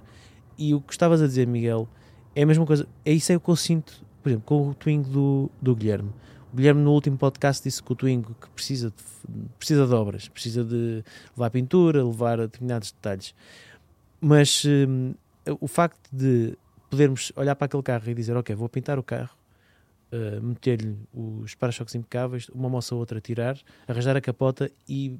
E 0.58 0.74
o 0.74 0.80
que 0.80 0.92
estavas 0.92 1.22
a 1.22 1.26
dizer, 1.26 1.46
Miguel, 1.46 1.88
é 2.34 2.42
a 2.42 2.46
mesma 2.46 2.66
coisa, 2.66 2.86
é 3.04 3.12
isso 3.12 3.32
é 3.32 3.36
o 3.36 3.40
que 3.40 3.48
eu 3.48 3.56
sinto, 3.56 4.04
por 4.22 4.28
exemplo, 4.28 4.46
com 4.46 4.68
o 4.68 4.74
Twingo 4.74 5.08
do, 5.08 5.50
do 5.60 5.74
Guilherme. 5.74 6.10
O 6.52 6.56
Guilherme 6.56 6.82
no 6.82 6.92
último 6.92 7.16
podcast 7.16 7.62
disse 7.62 7.82
que 7.82 7.92
o 7.92 7.94
Twingo 7.94 8.34
que 8.40 8.48
precisa 8.50 8.90
de, 8.90 9.44
precisa 9.58 9.86
de 9.86 9.94
obras, 9.94 10.28
precisa 10.28 10.64
de 10.64 11.04
levar 11.36 11.50
pintura, 11.50 12.04
levar 12.04 12.38
determinados 12.38 12.90
detalhes. 12.90 13.34
Mas 14.20 14.64
hum, 14.64 15.14
o 15.60 15.68
facto 15.68 16.08
de 16.12 16.56
podermos 16.90 17.32
olhar 17.36 17.54
para 17.54 17.66
aquele 17.66 17.82
carro 17.82 18.10
e 18.10 18.14
dizer, 18.14 18.36
ok, 18.36 18.54
vou 18.54 18.68
pintar 18.68 18.98
o 18.98 19.02
carro, 19.02 19.30
uh, 20.12 20.42
meter-lhe 20.42 20.96
os 21.14 21.54
para-choques 21.54 21.94
impecáveis, 21.94 22.48
uma 22.48 22.68
moça 22.68 22.94
ou 22.94 23.00
outra 23.00 23.20
tirar, 23.20 23.56
arranjar 23.86 24.16
a 24.16 24.20
capota 24.20 24.70
e 24.88 25.16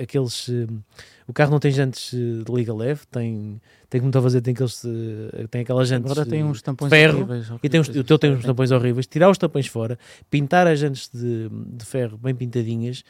aqueles... 0.00 0.48
hum, 0.48 0.80
o 1.26 1.32
carro 1.32 1.50
não 1.50 1.58
tem 1.60 1.70
jantes 1.70 2.12
uh, 2.12 2.44
de 2.44 2.52
liga 2.52 2.72
leve, 2.74 3.02
tem, 3.10 3.60
tem 3.90 4.00
como 4.00 4.08
estou 4.08 4.20
a 4.20 4.22
fazer, 4.22 4.40
tem, 4.40 4.54
aqueles, 4.54 4.82
uh, 4.84 5.48
tem 5.50 5.60
aquelas 5.60 5.88
jantes... 5.88 6.10
Agora 6.10 6.26
tem 6.26 6.42
uns 6.42 6.62
tampões 6.62 6.90
ferro, 6.90 7.18
horríveis, 7.18 7.48
e 7.62 7.68
tem 7.68 7.80
uns, 7.80 7.88
o 7.88 8.04
teu 8.04 8.18
tem 8.18 8.32
uns 8.32 8.44
tampões 8.44 8.70
horríveis, 8.70 9.06
tirar 9.06 9.30
os 9.30 9.36
tampões 9.38 9.66
fora, 9.66 9.98
pintar 10.30 10.66
as 10.66 10.78
jantes 10.78 11.10
de, 11.12 11.48
de 11.50 11.84
ferro 11.84 12.16
bem 12.16 12.34
pintadinhas 12.34 13.04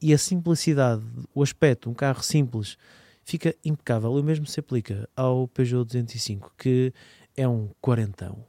e 0.00 0.12
a 0.12 0.18
simplicidade, 0.18 1.02
o 1.34 1.42
aspecto, 1.42 1.88
um 1.88 1.94
carro 1.94 2.22
simples, 2.22 2.76
fica 3.24 3.54
impecável. 3.64 4.12
O 4.12 4.22
mesmo 4.22 4.46
se 4.46 4.60
aplica 4.60 5.08
ao 5.16 5.48
Peugeot 5.48 5.84
205, 5.84 6.52
que 6.58 6.92
é 7.36 7.48
um 7.48 7.68
quarentão. 7.80 8.44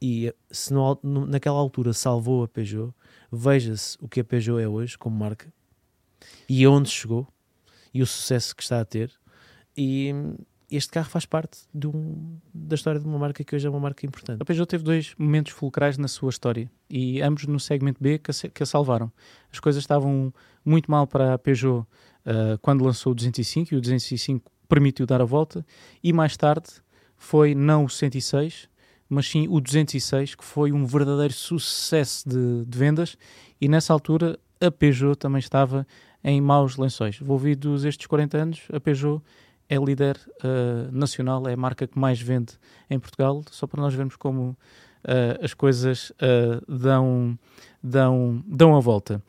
E 0.00 0.32
se 0.50 0.72
no- 0.72 0.98
naquela 1.26 1.58
altura 1.58 1.92
salvou 1.92 2.44
a 2.44 2.48
Peugeot, 2.48 2.94
veja-se 3.30 3.98
o 4.00 4.08
que 4.08 4.20
a 4.20 4.24
Peugeot 4.24 4.60
é 4.62 4.68
hoje 4.68 4.96
como 4.96 5.16
marca 5.16 5.52
e 6.48 6.64
aonde 6.64 6.88
chegou 6.88 7.26
e 7.92 8.02
o 8.02 8.06
sucesso 8.06 8.54
que 8.54 8.62
está 8.62 8.80
a 8.80 8.84
ter. 8.84 9.12
E 9.76 10.12
este 10.70 10.90
carro 10.90 11.08
faz 11.08 11.24
parte 11.24 11.60
um- 11.74 12.38
da 12.52 12.74
história 12.74 13.00
de 13.00 13.06
uma 13.06 13.18
marca 13.18 13.42
que 13.42 13.54
hoje 13.54 13.66
é 13.66 13.70
uma 13.70 13.80
marca 13.80 14.04
importante. 14.04 14.42
A 14.42 14.44
Peugeot 14.44 14.66
teve 14.68 14.84
dois 14.84 15.14
momentos 15.16 15.52
fulcrais 15.52 15.96
na 15.96 16.08
sua 16.08 16.30
história 16.30 16.70
e 16.90 17.22
ambos 17.22 17.46
no 17.46 17.58
segmento 17.58 18.02
B 18.02 18.18
que 18.18 18.30
a, 18.30 18.34
que 18.50 18.62
a 18.62 18.66
salvaram. 18.66 19.10
As 19.52 19.60
coisas 19.60 19.82
estavam 19.82 20.32
muito 20.64 20.90
mal 20.90 21.06
para 21.06 21.34
a 21.34 21.38
Peugeot 21.38 21.86
ah, 22.26 22.58
quando 22.60 22.84
lançou 22.84 23.12
o 23.12 23.14
205 23.14 23.72
e 23.72 23.76
o 23.76 23.80
205 23.80 24.50
permitiu 24.68 25.06
dar 25.06 25.20
a 25.22 25.24
volta 25.24 25.64
e 26.04 26.12
mais 26.12 26.36
tarde 26.36 26.68
foi 27.16 27.54
não 27.54 27.84
o 27.84 27.88
106 27.88 28.68
mas 29.08 29.26
sim 29.26 29.46
o 29.48 29.58
206 29.62 30.34
que 30.34 30.44
foi 30.44 30.70
um 30.70 30.84
verdadeiro 30.84 31.32
sucesso 31.32 32.28
de, 32.28 32.66
de 32.66 32.78
vendas 32.78 33.16
e 33.58 33.66
nessa 33.66 33.94
altura 33.94 34.38
a 34.60 34.70
Peugeot 34.70 35.16
também 35.16 35.38
estava 35.38 35.86
em 36.22 36.40
maus 36.40 36.76
lençóis. 36.76 37.20
Envolvidos 37.20 37.84
estes 37.84 38.06
40 38.06 38.38
anos, 38.38 38.62
a 38.72 38.80
Peugeot 38.80 39.22
é 39.68 39.76
líder 39.76 40.18
ah, 40.42 40.88
nacional, 40.90 41.46
é 41.46 41.52
a 41.52 41.56
marca 41.56 41.86
que 41.86 41.98
mais 41.98 42.20
vende 42.20 42.54
em 42.88 42.98
Portugal, 42.98 43.42
só 43.50 43.66
para 43.66 43.80
nós 43.80 43.94
vermos 43.94 44.16
como 44.16 44.56
ah, 45.04 45.38
as 45.42 45.54
coisas 45.54 46.12
ah, 46.20 46.62
dão, 46.68 47.38
dão, 47.82 48.42
dão 48.46 48.76
a 48.76 48.80
volta. 48.80 49.22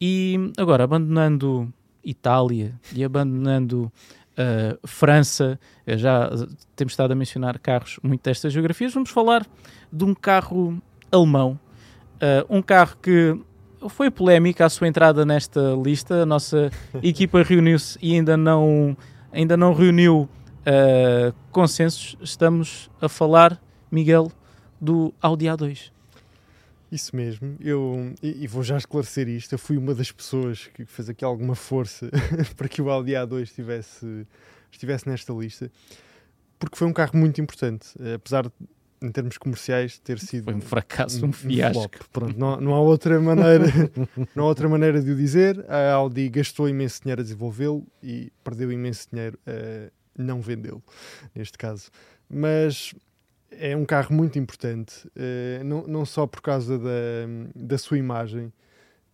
E 0.00 0.52
agora, 0.56 0.84
abandonando 0.84 1.72
Itália 2.04 2.78
e 2.94 3.02
abandonando 3.02 3.90
ah, 4.36 4.78
França, 4.86 5.58
já 5.86 6.30
temos 6.76 6.92
estado 6.92 7.12
a 7.12 7.14
mencionar 7.14 7.58
carros 7.58 7.98
muito 8.02 8.22
destas 8.22 8.52
geografias, 8.52 8.94
vamos 8.94 9.10
falar 9.10 9.46
de 9.92 10.04
um 10.04 10.14
carro 10.14 10.80
alemão, 11.10 11.58
Ah, 12.20 12.44
um 12.48 12.60
carro 12.60 12.96
que 13.00 13.38
foi 13.88 14.10
polémica 14.10 14.66
a 14.66 14.68
sua 14.68 14.88
entrada 14.88 15.24
nesta 15.24 15.60
lista, 15.82 16.22
a 16.22 16.26
nossa 16.26 16.70
equipa 17.02 17.42
reuniu-se 17.42 17.98
e 18.00 18.14
ainda 18.14 18.36
não, 18.36 18.96
ainda 19.32 19.56
não 19.56 19.72
reuniu 19.72 20.28
ah, 20.68 21.32
consensos, 21.50 22.14
estamos 22.20 22.90
a 23.00 23.08
falar, 23.08 23.58
Miguel, 23.90 24.30
do 24.78 25.14
Audi 25.20 25.46
A2. 25.46 25.90
Isso 26.92 27.16
mesmo, 27.16 27.56
eu 27.60 28.14
e, 28.22 28.46
vou 28.46 28.62
já 28.62 28.76
esclarecer 28.76 29.28
isto. 29.28 29.54
Eu 29.54 29.58
fui 29.58 29.78
uma 29.78 29.94
das 29.94 30.12
pessoas 30.12 30.68
que 30.74 30.84
fez 30.84 31.08
aqui 31.08 31.24
alguma 31.24 31.54
força 31.54 32.10
para 32.56 32.68
que 32.68 32.82
o 32.82 32.90
Audi 32.90 33.12
A2 33.12 33.42
estivesse, 33.42 34.26
estivesse 34.70 35.08
nesta 35.08 35.32
lista, 35.32 35.70
porque 36.58 36.76
foi 36.76 36.86
um 36.86 36.92
carro 36.92 37.16
muito 37.16 37.40
importante, 37.40 37.88
apesar 38.14 38.44
de, 38.44 38.52
em 39.00 39.10
termos 39.12 39.38
comerciais, 39.38 39.98
ter 39.98 40.18
sido 40.18 40.44
Foi 40.44 40.54
um 40.54 40.60
fracasso, 40.60 41.24
um 41.24 41.32
fiasco. 41.32 41.74
flop. 41.80 41.94
Pronto, 42.12 42.38
não, 42.38 42.60
não 42.60 42.74
há 42.74 42.80
outra 42.80 43.20
maneira, 43.20 43.64
não 44.34 44.44
há 44.44 44.46
outra 44.48 44.68
maneira 44.68 45.00
de 45.00 45.10
o 45.10 45.16
dizer. 45.16 45.64
A 45.70 45.92
Audi 45.92 46.28
gastou 46.28 46.68
imenso 46.68 47.02
dinheiro 47.02 47.20
a 47.20 47.24
desenvolvê-lo 47.24 47.86
e 48.02 48.32
perdeu 48.42 48.72
imenso 48.72 49.06
dinheiro 49.12 49.38
a 49.46 49.90
não 50.16 50.40
vendê-lo, 50.40 50.82
neste 51.34 51.56
caso. 51.56 51.90
Mas 52.28 52.94
é 53.50 53.76
um 53.76 53.84
carro 53.84 54.14
muito 54.14 54.38
importante, 54.38 55.08
eh, 55.16 55.62
não, 55.64 55.86
não 55.86 56.04
só 56.04 56.26
por 56.26 56.42
causa 56.42 56.78
da, 56.78 56.90
da 57.54 57.78
sua 57.78 57.96
imagem. 57.98 58.52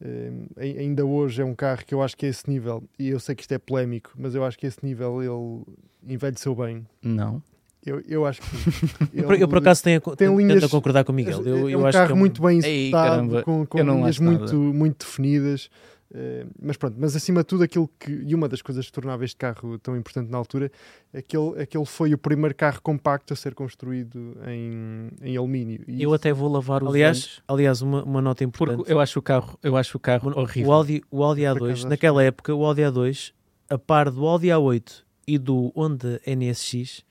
eh, 0.01 0.33
ai- 0.57 0.79
ainda 0.79 1.05
hoje 1.05 1.41
é 1.41 1.45
um 1.45 1.55
carro 1.55 1.85
que 1.85 1.95
eu 1.95 2.03
acho 2.03 2.17
que 2.17 2.27
é 2.27 2.29
esse 2.31 2.49
nível, 2.51 2.83
e 2.99 3.09
eu 3.11 3.21
sei 3.21 3.35
que 3.35 3.43
isto 3.43 3.53
é 3.53 3.59
polémico, 3.59 4.13
mas 4.17 4.35
eu 4.35 4.45
acho 4.45 4.59
que 4.59 4.67
esse 4.67 4.79
nível 4.85 5.23
ele 5.23 5.77
envelheceu 6.15 6.55
bem. 6.55 6.85
Não. 7.03 7.41
Eu, 7.85 8.01
eu 8.09 8.25
acho 8.27 8.41
que 8.41 8.47
Eu, 9.13 9.25
por- 9.25 9.39
eu, 9.41 9.49
por 9.49 9.59
acaso 9.59 9.83
tenho, 9.83 10.01
tento 10.01 10.37
linhas- 10.39 10.65
a 10.65 10.69
concordar 10.69 11.05
com 11.05 11.13
o 11.13 11.15
Miguel. 11.15 11.43
Eu, 11.45 11.69
é 11.69 11.75
eu 11.75 11.81
um 11.81 11.87
acho 11.87 11.93
carro 11.99 12.07
que 12.09 12.13
é 12.13 12.17
um- 12.17 12.19
muito 12.19 12.43
bem 12.43 12.59
executado, 12.59 13.43
com, 13.43 13.67
com 13.67 13.79
eu 13.79 13.85
linhas 13.85 14.19
muito, 14.19 14.57
muito 14.57 15.05
definidas. 15.05 15.69
eh, 16.15 16.47
mas 16.63 16.77
pronto, 16.77 16.97
mas 16.99 17.15
acima 17.17 17.41
de 17.41 17.47
tudo, 17.47 17.65
aquilo 17.65 17.91
que, 17.99 18.11
e 18.11 18.35
uma 18.35 18.49
das 18.49 18.63
coisas 18.63 18.87
que 18.87 18.93
tornava 18.93 19.25
este 19.25 19.37
carro 19.37 19.79
tão 19.81 19.97
importante 19.97 20.31
na 20.31 20.39
altura 20.39 20.71
é 21.13 21.21
que 21.21 21.37
ele, 21.37 21.55
é 21.61 21.67
que 21.67 21.77
ele 21.77 21.85
foi 21.85 22.15
o 22.15 22.19
primeiro 22.19 22.55
carro 22.55 22.81
compacto 22.81 23.33
a 23.33 23.37
ser 23.37 23.53
construído 23.55 24.37
em, 24.47 25.09
em 25.21 25.37
alumínio. 25.37 25.83
E 25.89 26.03
Eu 26.03 26.15
até 26.15 26.33
vou 26.33 26.49
lavar 26.51 26.83
os 26.85 26.89
Aliás, 26.89 27.43
aliás 27.49 27.83
uma, 27.83 28.03
uma 28.05 28.23
nota 28.23 28.45
importante. 28.45 28.77
porque 28.79 28.93
eu 28.93 29.01
acho 29.01 29.19
o 29.19 29.23
carro, 29.23 29.59
eu 29.63 29.77
acho 29.77 29.97
o 29.97 30.01
carro 30.01 30.31
O- 30.31 30.41
horrível. 30.41 30.71
O 30.71 30.73
Audi, 30.73 31.03
o 31.11 31.23
Audi 31.25 31.43
Por 31.43 31.49
acaso 31.49 31.65
A2, 31.67 31.73
acho 31.73 31.89
naquela 31.89 32.23
época, 32.23 32.55
o 32.55 32.65
Audi 32.65 32.83
A2, 32.83 33.33
a 33.69 33.77
par 33.77 34.09
do 34.11 34.25
Audi 34.27 34.47
A8 34.49 35.03
e 35.27 35.37
do 35.37 35.73
Honda 35.77 36.21
NSX, 36.27 37.03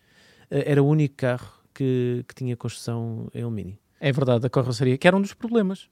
era 0.66 0.82
o 0.84 0.88
único 0.88 1.16
carro 1.16 1.47
que, 1.74 2.24
que 2.28 2.36
tinha 2.36 2.56
construção 2.56 3.28
em 3.34 3.41
alumínio. 3.41 3.78
É 3.99 4.12
verdade, 4.12 4.45
a 4.45 4.49
carroceria, 4.49 4.97
que 4.97 5.08
era 5.08 5.16
um 5.18 5.22
dos 5.22 5.34
problemas. 5.34 5.88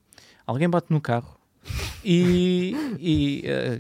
Alguém 0.46 0.70
bate 0.70 0.88
no 0.92 1.00
carro, 1.00 1.40
e, 2.04 2.76
e, 3.00 3.44
eh, 3.46 3.80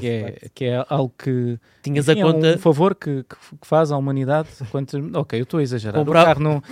que, 0.00 0.06
é, 0.08 0.48
que 0.54 0.64
é 0.64 0.84
algo 0.88 1.12
que 1.18 1.58
Tinhas 1.82 2.08
enfim, 2.08 2.22
a 2.22 2.24
conta. 2.24 2.46
é 2.46 2.54
um 2.56 2.58
favor 2.58 2.94
que, 2.94 3.22
que 3.24 3.36
faz 3.62 3.92
à 3.92 3.96
humanidade. 3.96 4.48
Quanto, 4.70 4.96
ok, 5.18 5.38
eu 5.38 5.42
estou 5.42 5.60
a 5.60 5.62
exagerar. 5.62 6.02
Comprar- 6.02 6.22
O 6.22 6.24
carro 6.24 6.40
não, 6.40 6.62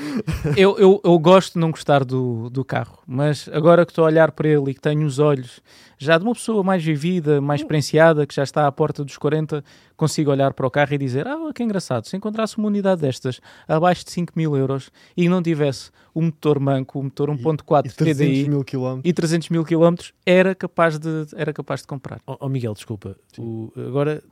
eu, 0.56 0.78
eu, 0.78 1.00
eu 1.04 1.18
gosto 1.18 1.54
de 1.54 1.58
não 1.60 1.70
gostar 1.70 2.04
do, 2.04 2.48
do 2.50 2.64
carro, 2.64 2.98
mas 3.06 3.48
agora 3.52 3.84
que 3.84 3.92
estou 3.92 4.04
a 4.04 4.06
olhar 4.08 4.32
para 4.32 4.48
ele 4.48 4.70
e 4.70 4.74
que 4.74 4.80
tenho 4.80 5.06
os 5.06 5.18
olhos 5.18 5.60
já 5.98 6.18
de 6.18 6.24
uma 6.24 6.34
pessoa 6.34 6.62
mais 6.62 6.82
vivida, 6.84 7.40
mais 7.40 7.60
experienciada, 7.60 8.26
que 8.26 8.34
já 8.34 8.42
está 8.42 8.66
à 8.66 8.72
porta 8.72 9.02
dos 9.04 9.16
40, 9.16 9.64
consigo 9.96 10.30
olhar 10.30 10.52
para 10.52 10.66
o 10.66 10.70
carro 10.70 10.92
e 10.94 10.98
dizer: 10.98 11.26
Ah, 11.26 11.36
que 11.54 11.62
engraçado, 11.62 12.06
se 12.06 12.16
encontrasse 12.16 12.58
uma 12.58 12.68
unidade 12.68 13.00
destas 13.00 13.40
abaixo 13.66 14.04
de 14.04 14.10
5 14.10 14.32
mil 14.36 14.56
euros 14.56 14.90
e 15.16 15.28
não 15.28 15.42
tivesse 15.42 15.90
o 16.14 16.20
motor 16.22 16.58
manco, 16.60 16.98
o 16.98 17.02
motor 17.04 17.30
1.4 17.30 17.86
E 17.86 17.90
300 17.90 18.16
TDI 18.18 18.48
mil 18.48 18.64
quilómetros. 18.64 19.08
e 19.10 19.12
300 19.12 19.48
mil 19.50 19.64
quilómetros, 19.64 20.12
era 20.24 20.54
capaz 20.54 20.98
de, 20.98 21.08
era 21.34 21.52
capaz 21.52 21.80
de 21.82 21.86
comprar. 21.86 22.20
Oh, 22.26 22.36
oh, 22.40 22.48
Miguel, 22.48 22.74
desculpa. 22.74 23.16
O- 23.38 23.72
agora, 23.76 24.22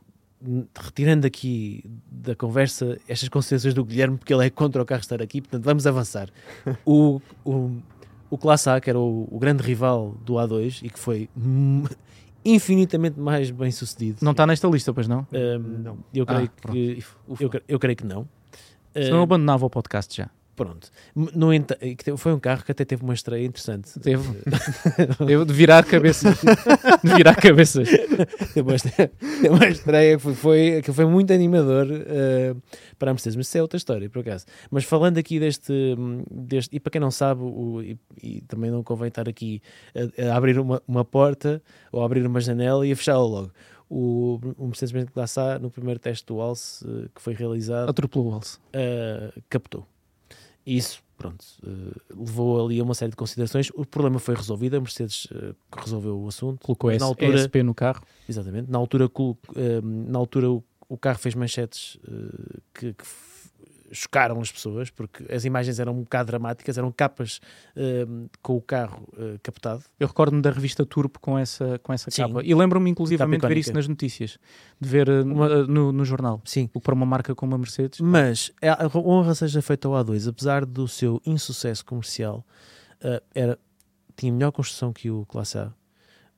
retirando 0.79 1.27
aqui 1.27 1.83
da 2.11 2.35
conversa 2.35 2.99
estas 3.09 3.29
considerações 3.29 3.73
do 3.75 3.85
Guilherme, 3.85 4.19
porque 4.19 4.33
ele 4.35 4.47
é 4.47 4.51
contra 4.51 4.83
o 4.83 4.85
carro 4.85 5.01
estar 5.01 5.23
aqui, 5.23 5.41
portanto, 5.41 5.65
vamos 5.65 5.87
avançar. 5.87 6.29
o, 6.85 7.21
o, 7.45 7.71
o 8.35 8.39
Classe 8.39 8.69
A, 8.69 8.81
que 8.81 8.91
era 8.91 8.99
o, 8.99 9.29
o 9.31 9.39
grande 9.39 9.63
rival 9.63 10.15
do 10.25 10.35
A2 10.35 10.81
e 10.83 10.91
que 10.91 10.99
foi 10.99 11.29
hum, 11.37 11.85
infinitamente 12.45 13.19
mais 13.19 13.51
bem 13.51 13.71
sucedido. 13.71 14.19
Não 14.23 14.33
está 14.33 14.47
nesta 14.47 14.69
lista, 14.69 14.93
pois 14.93 15.09
não? 15.09 15.27
Não. 15.33 15.99
Eu 16.13 16.27
creio 16.27 16.51
Ah, 16.65 16.73
que. 16.73 17.05
Eu, 17.41 17.51
eu 17.69 17.79
creio 17.79 17.97
que 17.97 18.07
não. 18.07 18.29
Senão 18.95 19.09
eu 19.17 19.21
Hum, 19.21 19.23
abandonava 19.23 19.67
o 19.67 19.71
podcast 19.71 20.17
já. 20.17 20.29
Pronto. 20.57 20.89
No 21.15 21.53
e 21.53 21.61
te- 21.61 22.17
foi 22.17 22.33
um 22.33 22.39
carro 22.39 22.65
que 22.65 22.73
até 22.73 22.85
teve 22.85 23.03
uma 23.03 23.15
estreia 23.15 23.45
interessante. 23.47 23.99
Teve. 24.01 24.23
De 25.47 25.53
virar 25.53 25.85
cabeças. 25.85 26.37
De 27.03 27.15
virar 27.15 27.35
cabeças. 27.37 27.89
Teve 28.55 28.61
uma 28.63 28.75
estreia, 28.77 29.13
teve 29.19 29.49
uma 29.49 29.67
estreia 29.69 30.17
que 30.17 30.23
foi, 30.23 30.35
foi, 30.35 30.83
que 30.83 30.93
foi 30.93 31.05
muito 31.07 31.33
animador 31.33 31.87
eh, 31.91 32.55
para 32.99 33.11
a 33.11 33.15
Mercedes, 33.15 33.37
mas 33.37 33.47
isso 33.49 33.59
é 33.59 33.63
outra 33.63 33.77
história, 33.77 34.09
por 34.09 34.21
acaso. 34.21 34.47
Mas 34.71 34.85
falando 34.85 35.19
aqui 35.19 35.39
deste, 35.41 35.73
hum, 35.99 36.23
deste 36.31 36.75
e 36.77 36.81
para 36.81 36.91
quem 36.91 37.01
não 37.01 37.11
sabe, 37.11 37.43
o- 37.43 37.83
e, 37.83 37.99
e 38.23 38.41
também 38.43 38.71
não 38.71 38.83
convém 38.83 39.09
estar 39.09 39.29
aqui 39.29 39.61
a, 40.19 40.31
a 40.33 40.37
abrir 40.37 40.59
uma, 40.59 40.83
uma 40.87 41.05
porta 41.05 41.63
ou 41.93 42.03
a 42.03 42.07
abrir 42.07 42.27
uma 42.27 42.41
janela 42.41 42.87
e 42.87 42.93
a 42.93 42.97
fechá-la 42.97 43.25
logo. 43.25 43.51
O, 43.91 44.41
o 44.57 44.67
Mercedes-Benz 44.67 45.11
Classe 45.11 45.39
A, 45.39 45.59
no 45.59 45.71
primeiro 45.71 46.01
teste 46.01 46.25
do 46.27 46.41
Alce 46.41 46.85
eh, 46.89 47.09
que 47.15 47.21
foi 47.21 47.35
realizado, 47.35 47.89
Atropelou 47.91 48.31
o 48.31 48.35
Alce. 48.35 48.57
uh, 48.75 49.43
captou. 49.49 49.87
Isso, 50.67 51.03
pronto, 51.19 51.45
uh, 51.63 52.01
levou 52.25 52.65
ali 52.65 52.81
a 52.81 52.83
uma 52.83 52.95
série 52.95 53.11
de 53.11 53.17
considerações. 53.17 53.71
O 53.75 53.85
problema 53.85 54.19
foi 54.19 54.35
resolvido, 54.35 54.77
a 54.77 54.81
Mercedes 54.81 55.27
uh, 55.27 55.55
resolveu 55.77 56.19
o 56.19 56.29
assunto. 56.29 56.61
Colocou 56.65 56.91
Na 57.01 57.07
altura- 57.07 57.39
SP 57.45 57.63
no 57.63 57.75
carro. 57.75 58.03
Exatamente. 58.29 58.71
Na 58.71 58.79
altura, 58.79 59.09
um, 59.83 60.07
na 60.09 60.19
altura 60.19 60.51
o, 60.51 60.65
carro 60.97 61.19
fez 61.19 61.35
manchetes 61.35 61.99
que, 62.73 62.93
que 62.95 63.05
chocaram 63.93 64.41
as 64.41 64.51
pessoas, 64.51 64.91
porque 64.91 65.25
as 65.33 65.45
imagens 65.45 65.79
eram 65.79 65.93
um 65.93 66.03
bocado 66.03 66.27
dramáticas, 66.27 66.77
eram 66.79 66.91
capas 66.91 67.41
um, 67.77 68.29
com 68.43 68.57
o 68.57 68.61
carro 68.61 69.09
uh, 69.13 69.39
captado. 69.43 69.85
Eu 69.99 70.09
recordo-me 70.09 70.43
da 70.43 70.51
revista 70.51 70.85
Turbo 70.85 71.19
com 71.21 71.39
essa, 71.39 71.79
com 71.81 71.93
essa 71.93 72.11
Sim. 72.11 72.23
capa. 72.23 72.43
E 72.45 72.55
lembro-me 72.55 72.91
inclusivamente 72.91 73.43
de 73.43 73.49
ver 73.49 73.57
isso 73.57 73.73
nas 73.73 73.87
notícias. 73.89 74.39
De 74.81 74.89
ver 74.89 75.09
uh, 75.09 75.23
Uma- 75.23 75.49
uh, 75.49 75.67
no, 75.67 75.93
no 75.93 76.05
jornal. 76.05 76.41
Sim. 76.45 76.69
O 76.73 76.81
para 76.81 76.95
uma 76.95 77.07
marca 77.07 77.35
como 77.35 77.55
a 77.55 77.59
Mercedes. 77.59 78.01
Mas 78.01 78.53
é, 78.61 78.69
a 78.71 78.91
honra 78.95 79.35
seja 79.35 79.61
feita 79.63 79.89
ao 79.89 79.95
A2, 79.95 80.29
apesar 80.29 80.65
do 80.65 80.89
seu 80.89 81.21
insucesso 81.25 81.85
comercial, 81.85 82.45
uh, 83.03 83.23
era, 83.35 83.59
tinha 84.17 84.33
melhor 84.33 84.53
construção 84.53 84.93
que 84.93 85.11
o 85.11 85.25
Classe 85.27 85.59
A. 85.59 85.73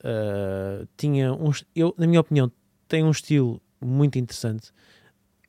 Uh, 0.01 0.86
tinha 0.97 1.32
um, 1.32 1.51
eu, 1.74 1.94
na 1.99 2.07
minha 2.07 2.20
opinião, 2.20 2.51
tem 2.86 3.03
um 3.03 3.11
estilo 3.11 3.61
muito 3.80 4.18
interessante. 4.18 4.70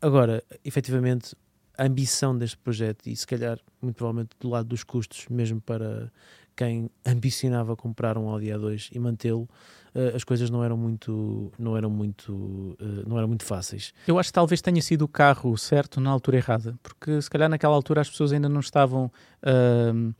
Agora, 0.02 0.43
efetivamente, 0.64 1.36
a 1.78 1.84
ambição 1.86 2.38
deste 2.38 2.58
projeto, 2.58 3.08
e 3.08 3.16
se 3.16 3.26
calhar, 3.28 3.60
muito 3.82 3.96
provavelmente, 3.96 4.32
do 4.40 4.50
lado 4.50 4.68
dos 4.68 4.84
custos, 4.84 5.28
mesmo 5.30 5.62
para 5.62 6.12
quem 6.56 6.90
ambicionava 7.06 7.76
comprar 7.76 8.18
um 8.18 8.28
Audi 8.30 8.48
A2 8.48 8.90
e 8.92 8.98
mantê-lo, 8.98 9.48
uh, 9.94 10.16
as 10.16 10.24
coisas 10.24 10.50
não 10.50 10.64
eram 10.64 10.76
muito, 10.76 11.52
não 11.60 11.78
eram 11.78 11.90
muito, 11.90 12.34
uh, 12.34 13.08
não 13.08 13.16
eram 13.18 13.28
muito 13.28 13.46
fáceis. 13.46 13.94
Eu 14.08 14.18
acho 14.18 14.30
que 14.30 14.34
talvez 14.34 14.60
tenha 14.60 14.82
sido 14.82 15.04
o 15.04 15.08
carro 15.08 15.56
certo 15.56 16.02
na 16.02 16.10
altura 16.10 16.38
errada, 16.38 16.76
porque 16.82 17.22
se 17.22 17.30
calhar 17.30 17.48
naquela 17.48 17.76
altura 17.76 18.02
as 18.02 18.10
pessoas 18.10 18.32
ainda 18.32 18.50
não 18.50 18.60
estavam. 18.60 19.12
ahm, 19.44 20.14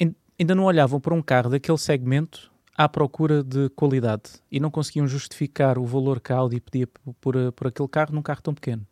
ain- 0.00 0.14
ainda 0.38 0.54
não 0.54 0.64
olhavam 0.64 1.00
para 1.00 1.14
um 1.14 1.22
carro 1.22 1.50
daquele 1.50 1.78
segmento 1.78 2.50
à 2.76 2.88
procura 2.88 3.42
de 3.42 3.68
qualidade 3.70 4.30
e 4.50 4.58
não 4.58 4.70
conseguiam 4.70 5.06
justificar 5.06 5.78
o 5.78 5.84
valor 5.84 6.20
que 6.20 6.32
a 6.32 6.36
Audi 6.36 6.60
pedia 6.60 6.88
por, 7.20 7.36
eh, 7.36 7.50
por 7.50 7.66
aquele 7.66 7.88
carro 7.88 8.14
num 8.14 8.22
carro 8.22 8.42
tão 8.42 8.54
pequeno. 8.54 8.86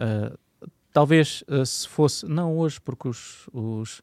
Ah, 0.00 0.36
talvez 0.92 1.44
ah, 1.46 1.64
se 1.64 1.86
fosse, 1.86 2.26
não 2.26 2.56
hoje, 2.56 2.80
porque 2.80 3.06
os, 3.06 3.46
os, 3.52 4.02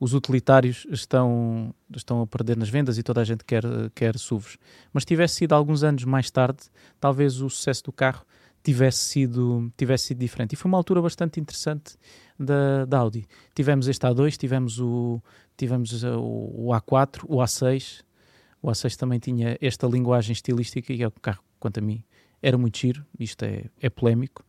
os 0.00 0.12
utilitários 0.12 0.86
estão, 0.90 1.72
estão 1.94 2.20
a 2.20 2.26
perder 2.26 2.56
nas 2.56 2.68
vendas 2.68 2.98
e 2.98 3.02
toda 3.02 3.20
a 3.20 3.24
gente 3.24 3.44
quer, 3.44 3.64
quer 3.94 4.18
SUVs. 4.18 4.58
Mas 4.92 5.04
tivesse 5.04 5.36
sido 5.36 5.52
alguns 5.52 5.84
anos 5.84 6.04
mais 6.04 6.30
tarde, 6.30 6.64
talvez 6.98 7.40
o 7.40 7.48
sucesso 7.48 7.84
do 7.84 7.92
carro 7.92 8.24
tivesse 8.62 8.98
sido, 8.98 9.72
tivesse 9.76 10.06
sido 10.06 10.18
diferente. 10.18 10.54
E 10.54 10.56
foi 10.56 10.68
uma 10.68 10.76
altura 10.76 11.00
bastante 11.00 11.38
interessante 11.38 11.96
da, 12.36 12.84
da 12.84 12.98
Audi. 12.98 13.24
Tivemos 13.54 13.86
este 13.86 14.04
A2, 14.04 14.36
tivemos 14.36 14.80
o, 14.80 15.22
tivemos 15.56 16.02
uh, 16.02 16.18
o, 16.18 16.70
o 16.70 16.72
A4, 16.72 17.24
o 17.28 17.36
A6. 17.36 18.02
O 18.60 18.68
A6 18.68 18.96
também 18.96 19.20
tinha 19.20 19.56
esta 19.60 19.86
linguagem 19.86 20.32
estilística 20.32 20.92
e 20.92 21.04
é 21.04 21.06
um 21.06 21.12
carro, 21.22 21.44
quanto 21.60 21.78
a 21.78 21.80
mim, 21.80 22.02
era 22.42 22.58
muito 22.58 22.76
giro. 22.76 23.06
Isto 23.20 23.44
é, 23.44 23.66
é 23.80 23.88
polémico, 23.88 24.44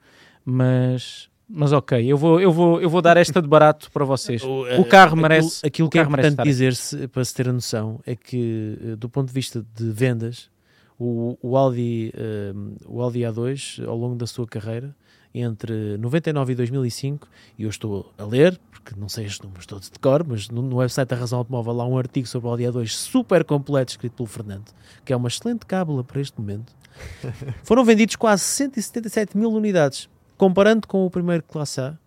mas, 0.49 1.29
mas 1.49 1.73
ok, 1.73 2.09
eu 2.09 2.17
vou, 2.17 2.39
eu, 2.39 2.53
vou, 2.53 2.79
eu 2.81 2.89
vou 2.89 3.01
dar 3.01 3.17
esta 3.17 3.41
de 3.41 3.47
barato 3.49 3.91
para 3.91 4.05
vocês. 4.05 4.41
O 4.79 4.85
carro 4.85 5.07
aquilo- 5.11 5.21
merece- 5.21 5.67
Aquilo, 5.67 5.87
o 5.89 5.91
que 5.91 5.99
é 5.99 6.03
carro 6.03 6.13
importante 6.13 6.43
dizer-se, 6.43 7.07
para 7.09 7.25
se 7.25 7.33
ter 7.35 7.49
a 7.49 7.53
noção, 7.53 7.99
é 8.05 8.15
que, 8.15 8.77
eh, 8.81 8.95
do 8.95 9.09
ponto 9.09 9.27
de 9.27 9.33
vista 9.33 9.61
de 9.75 9.91
vendas, 9.91 10.49
o, 10.97 11.37
o, 11.41 11.57
Audi, 11.57 12.13
eh, 12.15 12.53
o 12.85 13.01
Audi 13.01 13.19
A2, 13.19 13.85
ao 13.85 13.97
longo 13.97 14.15
da 14.15 14.25
sua 14.25 14.47
carreira, 14.47 14.95
entre 15.35 15.97
99 15.97 16.53
e 16.53 16.55
2005, 16.55 17.27
e 17.59 17.63
eu 17.63 17.69
estou 17.69 18.11
a 18.17 18.23
ler, 18.23 18.57
porque 18.71 18.97
não 18.97 19.09
sei 19.09 19.25
estes 19.25 19.41
números 19.41 19.65
todos 19.65 19.89
de 19.89 19.99
cor, 19.99 20.25
mas 20.25 20.47
no, 20.49 20.61
no 20.61 20.77
website 20.77 21.09
da 21.09 21.15
Razão 21.17 21.39
Automóvel 21.39 21.81
há 21.81 21.85
um 21.85 21.97
artigo 21.97 22.25
sobre 22.25 22.47
o 22.47 22.51
Audi 22.51 22.63
A2 22.63 22.87
super 22.87 23.43
completo, 23.43 23.91
escrito 23.91 24.13
pelo 24.13 24.27
Fernando, 24.27 24.71
que 25.03 25.11
é 25.11 25.15
uma 25.15 25.27
excelente 25.27 25.65
cábula 25.65 26.05
para 26.05 26.21
este 26.21 26.39
momento. 26.39 26.73
Foram 27.63 27.83
vendidos 27.83 28.15
quase 28.15 28.43
177 28.43 29.37
mil 29.37 29.51
unidades, 29.51 30.09
comparando 30.37 30.87
com 30.87 31.05
o 31.05 31.09
primeiro 31.09 31.43
Classe 31.43 31.81
A, 31.81 31.97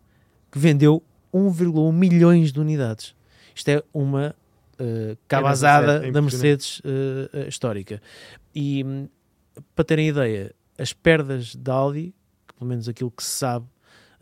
que 0.51 0.59
vendeu 0.59 1.03
1,1 1.35 1.93
milhões 1.93 2.53
de 2.53 2.61
unidades. 2.61 3.15
Isto 3.55 3.69
é 3.69 3.83
uma 3.93 4.35
uh, 4.81 5.17
cabazada 5.29 6.07
é 6.07 6.11
da. 6.11 6.23
Mercedes 6.23 6.81
uh, 6.81 7.49
histórica. 7.49 8.01
E 8.55 8.85
hum, 8.85 9.09
para 9.75 9.85
terem 9.85 10.09
ideia, 10.09 10.55
as 10.79 10.93
perdas 10.93 11.55
da 11.55 11.75
Audi, 11.75 12.15
que 12.47 12.55
pelo 12.55 12.69
menos 12.69 12.89
aquilo 12.89 13.11
que 13.11 13.23
se 13.23 13.31
sabe 13.31 13.67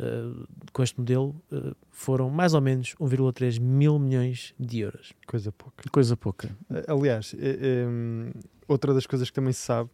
uh, 0.00 0.46
com 0.72 0.82
este 0.82 0.98
modelo, 0.98 1.40
uh, 1.52 1.74
foram 1.90 2.30
mais 2.30 2.54
ou 2.54 2.60
menos 2.60 2.94
1,3 3.00 3.60
mil 3.60 3.98
milhões 3.98 4.54
de 4.58 4.80
euros. 4.80 5.12
Coisa 5.26 5.50
pouca. 5.52 5.90
Coisa 5.90 6.16
pouca. 6.16 6.56
Eh, 6.70 6.84
Aliás, 6.86 7.34
eh, 7.38 7.58
eh, 7.60 8.32
outra 8.68 8.94
das 8.94 9.04
coisas 9.04 9.28
que 9.28 9.34
também 9.34 9.52
se 9.52 9.62
sabe 9.62 9.90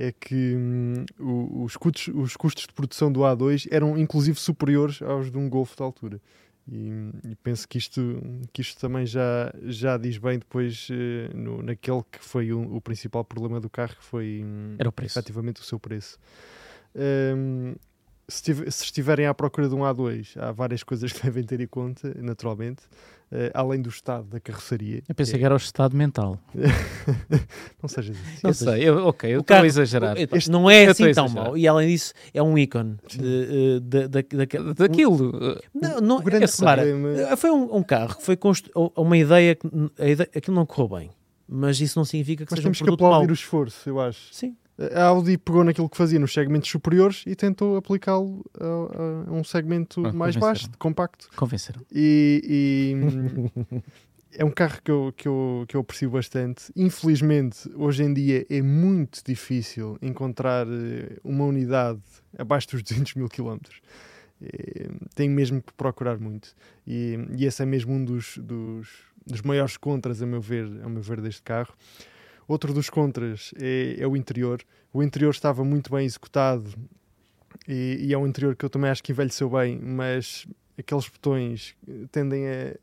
é 0.00 0.12
que 0.12 0.54
hum, 0.56 1.04
os, 1.64 1.76
custos, 1.76 2.08
os 2.14 2.34
custos 2.36 2.66
de 2.66 2.72
produção 2.72 3.12
do 3.12 3.20
A2 3.20 3.68
eram 3.70 3.98
inclusive 3.98 4.38
superiores 4.40 5.02
aos 5.02 5.30
de 5.30 5.36
um 5.36 5.48
Golf 5.48 5.76
da 5.76 5.84
altura. 5.84 6.20
E, 6.66 6.90
e 7.30 7.34
penso 7.42 7.66
que 7.68 7.78
isto, 7.78 8.22
que 8.52 8.62
isto 8.62 8.80
também 8.80 9.04
já, 9.04 9.52
já 9.64 9.96
diz 9.96 10.18
bem 10.18 10.38
depois 10.38 10.88
eh, 10.90 11.28
no, 11.34 11.62
naquele 11.62 12.02
que 12.10 12.18
foi 12.20 12.52
o, 12.52 12.76
o 12.76 12.80
principal 12.80 13.24
problema 13.24 13.60
do 13.60 13.68
carro, 13.68 13.96
que 13.96 14.04
foi 14.04 14.42
hum, 14.44 14.76
Era 14.78 14.88
o 14.88 14.92
preço. 14.92 15.18
efetivamente 15.18 15.60
o 15.60 15.64
seu 15.64 15.80
preço. 15.80 16.18
Hum, 16.94 17.74
se, 18.30 18.42
tive- 18.42 18.70
se 18.70 18.84
estiverem 18.84 19.26
à 19.26 19.34
procura 19.34 19.68
de 19.68 19.74
um 19.74 19.80
A2, 19.80 20.36
há 20.38 20.52
várias 20.52 20.82
coisas 20.84 21.12
que 21.12 21.22
devem 21.22 21.42
ter 21.44 21.60
em 21.60 21.66
conta, 21.66 22.14
naturalmente, 22.20 22.82
eh, 23.32 23.50
além 23.54 23.80
do 23.82 23.88
estado 23.88 24.24
da 24.24 24.40
carroceria. 24.40 25.02
Eu 25.08 25.14
pensei 25.14 25.38
que 25.38 25.44
era 25.44 25.54
o 25.54 25.56
estado 25.56 25.96
mental. 25.96 26.38
Não 27.82 27.88
sejas 27.88 28.16
assim. 28.16 28.40
Não 28.42 28.52
sei, 28.52 28.88
eu, 28.88 29.06
ok, 29.06 29.30
eu 29.30 29.38
o 29.38 29.40
estou 29.40 29.54
a 29.54 29.56
carro- 29.58 29.66
exagerar. 29.66 30.16
Este- 30.18 30.50
não 30.50 30.68
é 30.70 30.86
assim 30.86 31.12
tão 31.12 31.28
mau. 31.28 31.56
E 31.56 31.66
além 31.66 31.88
disso, 31.88 32.12
é 32.34 32.42
um 32.42 32.56
ícone 32.58 32.96
de, 33.08 33.18
uh, 33.76 34.08
daquele- 34.08 34.74
Daquilo. 34.74 35.30
uh, 35.30 35.60
Não, 35.74 36.00
não, 36.00 36.16
O 36.18 36.22
grande 36.22 36.44
é, 36.44 36.48
problema- 36.48 37.32
Uh, 37.32 37.36
Foi 37.36 37.50
um, 37.50 37.76
um 37.76 37.82
carro 37.82 38.16
que 38.16 38.22
foi 38.24 38.36
construído. 38.36 38.92
Uma 38.96 39.16
ideia 39.16 39.54
que 39.54 39.66
a 39.98 40.08
ideia, 40.08 40.28
aquilo 40.34 40.54
não 40.56 40.66
correu 40.66 40.88
bem. 40.98 41.10
Mas 41.52 41.80
isso 41.80 41.98
não 41.98 42.04
significa 42.04 42.44
que 42.46 42.52
Mas 42.52 42.58
seja 42.58 42.68
um 42.68 42.70
temos 42.70 42.78
que 42.78 42.84
produto 42.84 43.00
mau. 43.02 43.12
aplaudir 43.12 43.32
o 43.32 43.34
esforço, 43.34 43.88
eu 43.88 44.00
acho. 44.00 44.32
Sim. 44.32 44.56
A 44.94 45.04
Audi 45.04 45.36
pegou 45.36 45.62
naquilo 45.62 45.88
que 45.88 45.96
fazia 45.96 46.18
nos 46.18 46.32
segmentos 46.32 46.70
superiores 46.70 47.22
e 47.26 47.34
tentou 47.34 47.76
aplicá-lo 47.76 48.44
a, 48.58 49.30
a 49.30 49.32
um 49.32 49.44
segmento 49.44 50.06
Ah, 50.06 50.12
mais 50.12 50.36
baixo, 50.36 50.70
compacto. 50.78 51.28
Convenceram. 51.36 51.82
E, 51.92 52.94
e, 53.74 53.82
é 54.32 54.44
um 54.44 54.50
carro 54.50 54.80
que 54.82 54.90
eu, 54.90 55.12
que, 55.14 55.28
eu, 55.28 55.64
que 55.68 55.76
eu 55.76 55.80
aprecio 55.82 56.10
bastante. 56.10 56.72
Infelizmente, 56.74 57.70
hoje 57.74 58.04
em 58.04 58.14
dia 58.14 58.46
é 58.48 58.62
muito 58.62 59.20
difícil 59.24 59.98
encontrar 60.00 60.66
eh, 60.66 61.18
uma 61.22 61.44
unidade 61.44 62.00
abaixo 62.38 62.68
dos 62.70 62.82
200 62.82 63.14
mil 63.16 63.28
quilómetros. 63.28 63.82
É, 64.42 64.88
tenho 65.14 65.32
mesmo 65.32 65.60
que 65.60 65.72
procurar 65.74 66.18
muito. 66.18 66.54
E, 66.86 67.18
e 67.36 67.44
esse 67.44 67.62
é 67.62 67.66
mesmo 67.66 67.92
um 67.92 68.04
dos, 68.04 68.38
dos, 68.38 68.88
dos, 69.26 69.42
maiores 69.42 69.76
contras, 69.76 70.22
a 70.22 70.26
meu, 70.26 70.40
ver, 70.40 70.64
a 70.82 70.88
meu 70.88 71.02
ver, 71.02 71.20
deste 71.20 71.42
carro. 71.42 71.74
Outro 72.50 72.74
dos 72.74 72.90
contras 72.90 73.54
é, 73.60 73.94
é 74.00 74.08
o 74.08 74.16
interior. 74.16 74.60
O 74.92 75.04
interior 75.04 75.30
estava 75.30 75.62
muito 75.62 75.88
bem 75.88 76.04
executado 76.04 76.68
e, 77.68 78.08
e, 78.08 78.12
é 78.12 78.18
um 78.18 78.26
interior 78.26 78.56
que 78.56 78.64
eu 78.64 78.68
também 78.68 78.90
acho 78.90 79.04
que 79.04 79.12
envelheceu 79.12 79.48
bem, 79.48 79.78
mas 79.80 80.48
aqueles 80.76 81.08
botões 81.08 81.76
tendem 82.10 82.48
a, 82.48 82.74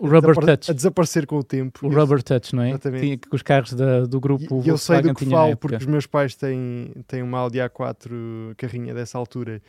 o 0.00 0.08
rubber 0.08 0.30
a, 0.30 0.56
touch. 0.56 0.70
a 0.70 0.72
desaparecer 0.72 1.26
com 1.26 1.36
o 1.36 1.44
tempo. 1.44 1.86
O 1.86 1.90
rubber 1.90 2.22
touch, 2.22 2.56
não 2.56 2.62
é? 2.62 2.70
Exatamente. 2.70 3.02
Tinha, 3.02 3.18
que 3.18 3.28
os 3.30 3.42
carros 3.42 3.74
da, 3.74 4.06
do 4.06 4.18
grupo 4.18 4.62
e, 4.64 4.68
eu 4.68 4.78
sei 4.78 5.02
do 5.02 5.14
que 5.14 5.26
falo 5.26 5.54
porque 5.58 5.76
os 5.76 5.84
meus 5.84 6.06
pais 6.06 6.34
têm, 6.34 6.90
têm 7.06 7.22
uma 7.22 7.40
Audi 7.40 7.58
A4 7.58 8.54
carrinha 8.56 8.94
dessa 8.94 9.18
altura 9.18 9.60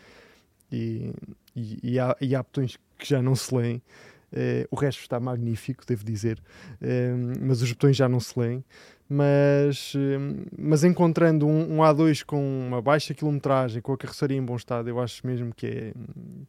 e, 0.72 1.12
e, 1.54 1.80
e, 1.84 2.00
há, 2.00 2.16
e 2.22 2.34
há 2.34 2.42
botões 2.42 2.80
que 2.98 3.10
já 3.10 3.22
não 3.22 3.36
se 3.36 3.54
leem. 3.54 3.82
Uh, 4.32 4.64
o 4.72 4.78
resto 4.78 5.02
está 5.02 5.20
magnífico, 5.20 5.86
devo 5.86 6.06
dizer, 6.06 6.42
uh, 6.82 7.42
mas 7.42 7.62
os 7.62 7.70
botões 7.74 7.98
já 7.98 8.08
não 8.08 8.22
se 8.22 8.40
leem 8.40 8.64
mas, 9.14 9.94
hum, 9.94 10.46
mas 10.58 10.86
encontrando 10.86 11.46
um, 11.46 11.74
um, 11.74 11.78
A2 11.80 12.24
com 12.24 12.66
uma 12.66 12.82
baixa 12.82 13.14
quilometragem, 13.14 13.82
com 13.82 13.92
a 13.92 13.98
carroceria 13.98 14.38
em 14.38 14.42
bom 14.42 14.56
estado, 14.56 14.88
eu 14.88 15.02
acho 15.02 15.28
mesmo 15.28 15.54
que 15.54 15.68
é, 15.68 15.94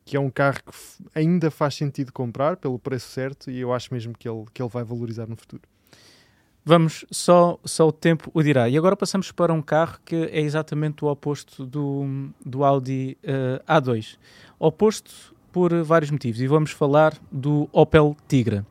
que 0.05 0.17
é 0.17 0.21
um 0.21 0.31
carro 0.31 0.61
que 0.65 0.73
ainda 1.13 1.51
faz 1.51 1.75
sentido 1.75 2.13
comprar 2.13 2.57
pelo 2.57 2.79
preço 2.79 3.09
certo 3.09 3.51
e 3.51 3.59
eu 3.59 3.73
acho 3.73 3.93
mesmo 3.93 4.17
que 4.17 4.29
ele, 4.29 4.45
que 4.55 4.63
ele 4.63 4.69
vai 4.69 4.85
valorizar 4.85 5.27
no 5.27 5.35
futuro. 5.35 5.63
Vamos, 6.65 7.05
só, 7.11 7.59
só 7.65 7.89
o 7.89 7.93
tempo 7.93 8.31
o 8.33 8.41
dirá. 8.41 8.69
E 8.69 8.79
agora 8.79 8.97
passamos 8.97 9.33
para 9.33 9.53
um 9.53 9.61
carro 9.61 9.99
que 10.05 10.15
é 10.15 10.41
exatamente 10.41 11.05
o 11.05 11.09
oposto 11.09 11.67
do, 11.67 12.31
do 12.47 12.63
Audi 12.63 13.19
uh, 13.25 13.65
A2. 13.67 14.17
Oposto 14.61 15.35
por 15.51 15.75
vários 15.83 16.13
motivos. 16.13 16.41
E 16.41 16.47
vamos 16.47 16.71
falar 16.71 17.19
do 17.33 17.69
Opel 17.73 18.17
Tigra. 18.29 18.65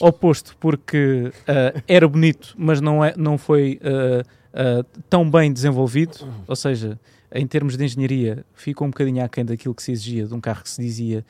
Oposto, 0.00 0.56
porque 0.58 1.32
uh, 1.42 1.82
era 1.86 2.06
bonito, 2.06 2.54
mas 2.56 2.80
não, 2.80 3.04
é, 3.04 3.14
não 3.16 3.36
foi 3.36 3.80
uh, 3.82 4.20
uh, 4.20 4.84
tão 5.08 5.28
bem 5.28 5.52
desenvolvido, 5.52 6.18
ou 6.46 6.56
seja, 6.56 6.98
em 7.34 7.46
termos 7.46 7.76
de 7.76 7.84
engenharia, 7.84 8.44
ficou 8.54 8.86
um 8.86 8.90
bocadinho 8.90 9.24
aquém 9.24 9.44
daquilo 9.44 9.74
que 9.74 9.82
se 9.82 9.92
exigia 9.92 10.26
de 10.26 10.34
um 10.34 10.40
carro 10.40 10.62
que 10.62 10.68
se 10.68 10.82
dizia 10.82 11.24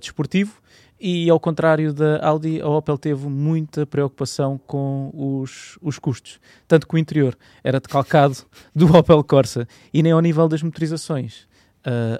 desportivo. 0.00 0.54
E 0.98 1.28
ao 1.28 1.38
contrário 1.38 1.92
da 1.92 2.26
Audi, 2.26 2.62
a 2.62 2.66
Opel 2.66 2.96
teve 2.96 3.28
muita 3.28 3.84
preocupação 3.84 4.58
com 4.66 5.10
os, 5.12 5.76
os 5.82 5.98
custos. 5.98 6.40
Tanto 6.66 6.88
que 6.88 6.94
o 6.94 6.98
interior 6.98 7.36
era 7.62 7.78
decalcado 7.78 8.38
do 8.74 8.96
Opel 8.96 9.22
Corsa 9.22 9.68
e 9.92 10.02
nem 10.02 10.12
ao 10.12 10.20
nível 10.22 10.48
das 10.48 10.62
motorizações. 10.62 11.46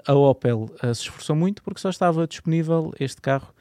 a 0.05 0.13
Opel 0.13 0.69
se 0.93 1.01
esforçou 1.01 1.35
muito 1.35 1.63
porque 1.63 1.81
só 1.81 1.89
estava 1.89 2.27
disponível 2.27 2.93
este 2.99 3.19
carro 3.23 3.54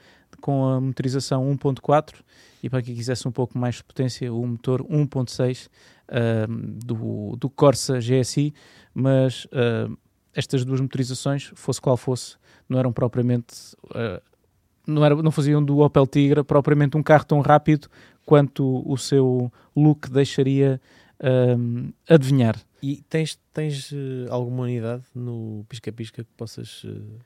com 0.44 0.68
a 0.68 0.78
motorização 0.78 1.50
1.4 1.56 2.16
e 2.62 2.68
para 2.68 2.82
quem 2.82 2.94
quisesse 2.94 3.26
um 3.26 3.32
pouco 3.32 3.56
mais 3.56 3.76
de 3.76 3.84
potência, 3.84 4.30
o 4.30 4.46
motor 4.46 4.82
1.6 4.82 5.68
uh, 5.68 6.52
do, 6.84 7.34
do 7.36 7.48
Corsa 7.48 7.98
GSI, 7.98 8.52
mas 8.92 9.46
uh, 9.46 9.96
estas 10.34 10.62
duas 10.62 10.82
motorizações, 10.82 11.50
fosse 11.54 11.80
qual 11.80 11.96
fosse, 11.96 12.36
não 12.68 12.78
eram 12.78 12.92
propriamente 12.92 13.74
uh, 13.86 14.20
não, 14.86 15.02
era, 15.02 15.14
não 15.14 15.30
faziam 15.30 15.64
do 15.64 15.78
Opel 15.78 16.06
Tigra 16.06 16.44
propriamente 16.44 16.94
um 16.94 17.02
carro 17.02 17.24
tão 17.24 17.40
rápido 17.40 17.88
quanto 18.26 18.82
o 18.86 18.98
seu 18.98 19.50
look 19.74 20.10
deixaria 20.10 20.78
uh, 21.20 21.94
adivinhar. 22.06 22.60
E 22.82 22.96
tens, 23.08 23.40
tens 23.50 23.92
uh, 23.92 24.26
alguma 24.28 24.64
unidade 24.64 25.04
no 25.14 25.64
pisca-pisca 25.70 26.22
que 26.22 26.30
possas 26.36 26.84
uh, 26.84 27.18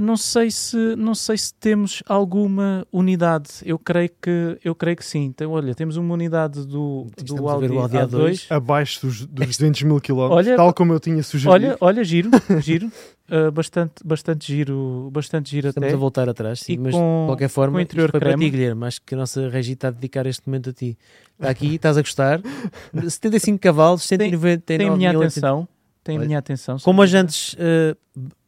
não 0.00 0.16
sei 0.16 0.50
se 0.50 0.96
não 0.96 1.14
sei 1.14 1.36
se 1.36 1.52
temos 1.52 2.02
alguma 2.06 2.86
unidade. 2.90 3.50
Eu 3.64 3.78
creio 3.78 4.10
que 4.20 4.58
eu 4.64 4.74
creio 4.74 4.96
que 4.96 5.04
sim. 5.04 5.24
Então, 5.24 5.52
olha, 5.52 5.74
temos 5.74 5.96
uma 5.98 6.14
unidade 6.14 6.66
do, 6.66 7.06
do 7.22 7.48
Audi, 7.48 7.66
o 7.66 7.78
Audi 7.78 7.96
A2, 7.96 8.46
abaixo 8.48 9.06
dos, 9.06 9.26
dos 9.26 9.58
200 9.58 9.82
mil 9.82 10.00
quilómetros, 10.00 10.56
tal 10.56 10.72
como 10.72 10.94
eu 10.94 11.00
tinha 11.00 11.22
sugerido. 11.22 11.52
Olha, 11.52 11.76
olha, 11.82 12.02
giro, 12.02 12.30
giro, 12.62 12.90
uh, 13.28 13.50
bastante, 13.52 13.92
bastante 14.02 14.46
giro, 14.46 15.10
bastante 15.12 15.50
giro 15.50 15.68
Estamos 15.68 15.86
até. 15.86 15.94
a 15.94 15.98
voltar 15.98 16.28
atrás, 16.30 16.60
sim, 16.60 16.78
mas 16.78 16.94
com, 16.94 17.24
de 17.24 17.28
qualquer 17.28 17.48
forma, 17.50 17.74
com 17.74 17.80
interior 17.80 18.10
foi 18.10 18.20
creme. 18.20 18.36
para 18.36 18.44
ti, 18.44 18.50
Guilherme. 18.50 18.86
Acho 18.86 19.02
que 19.02 19.14
a 19.14 19.18
nossa 19.18 19.50
Regi 19.50 19.72
está 19.74 19.88
a 19.88 19.90
dedicar 19.90 20.24
este 20.24 20.42
momento 20.46 20.70
a 20.70 20.72
ti. 20.72 20.96
Está 21.38 21.50
aqui, 21.50 21.74
estás 21.74 21.98
a 21.98 22.00
gostar. 22.00 22.40
75 23.06 23.58
cavalos, 23.58 24.02
199 24.04 24.58
tem, 24.62 24.78
tem 24.78 24.88
a 24.88 24.96
minha 24.96 25.10
atenção 25.10 25.68
tem 26.02 26.16
a 26.16 26.20
minha 26.20 26.38
atenção. 26.38 26.78
Como 26.78 27.02
as 27.02 27.10
jantes 27.10 27.54
uh, 27.54 27.96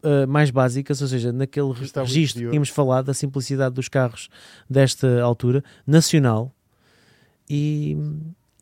uh, 0.03 0.27
mais 0.29 0.51
básicas, 0.51 1.01
ou 1.01 1.09
seja, 1.09 1.33
naquele 1.33 1.73
registro 1.73 2.43
que 2.43 2.49
tínhamos 2.49 2.69
falado 2.69 3.07
da 3.07 3.15
simplicidade 3.15 3.75
dos 3.75 3.89
carros 3.89 4.29
desta 4.69 5.23
altura, 5.23 5.63
nacional, 5.87 6.53
e, 7.49 7.97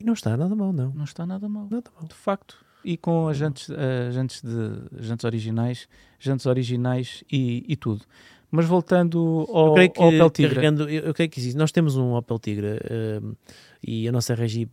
e, 0.01 0.05
não 0.05 0.15
está 0.15 0.37
nada 0.37 0.55
mal, 0.55 0.73
não. 0.73 0.93
Não 0.93 1.05
está 1.05 1.27
nada 1.27 1.49
mal. 1.49 1.69
Nada 1.71 1.91
mal. 1.97 2.09
De 2.09 2.15
facto. 2.15 2.57
E 2.85 2.97
com 2.97 3.29
as 3.29 3.37
jantes, 3.37 3.69
uh, 3.69 3.75
jantes, 4.11 4.43
de, 4.43 5.05
jantes 5.05 5.25
originais, 5.25 5.89
jantes 6.19 6.47
originais 6.47 7.23
e, 7.31 7.65
e 7.69 7.77
tudo. 7.77 8.03
Mas 8.51 8.67
voltando 8.67 9.47
ao, 9.53 9.69
eu 9.69 9.75
creio 9.75 9.91
que, 9.91 10.03
ao 10.03 10.09
Opel 10.09 10.31
Tigra. 10.31 10.65
Eu, 10.65 10.89
eu, 10.89 11.15
creio 11.15 11.31
que 11.31 11.39
existe. 11.39 11.57
Nós 11.57 11.71
temos 11.71 11.97
um 11.97 12.15
Opel 12.15 12.39
Tigra 12.39 12.81
uh, 13.23 13.37
e 13.87 14.09
a 14.09 14.13
nossa 14.13 14.35
regi 14.35 14.69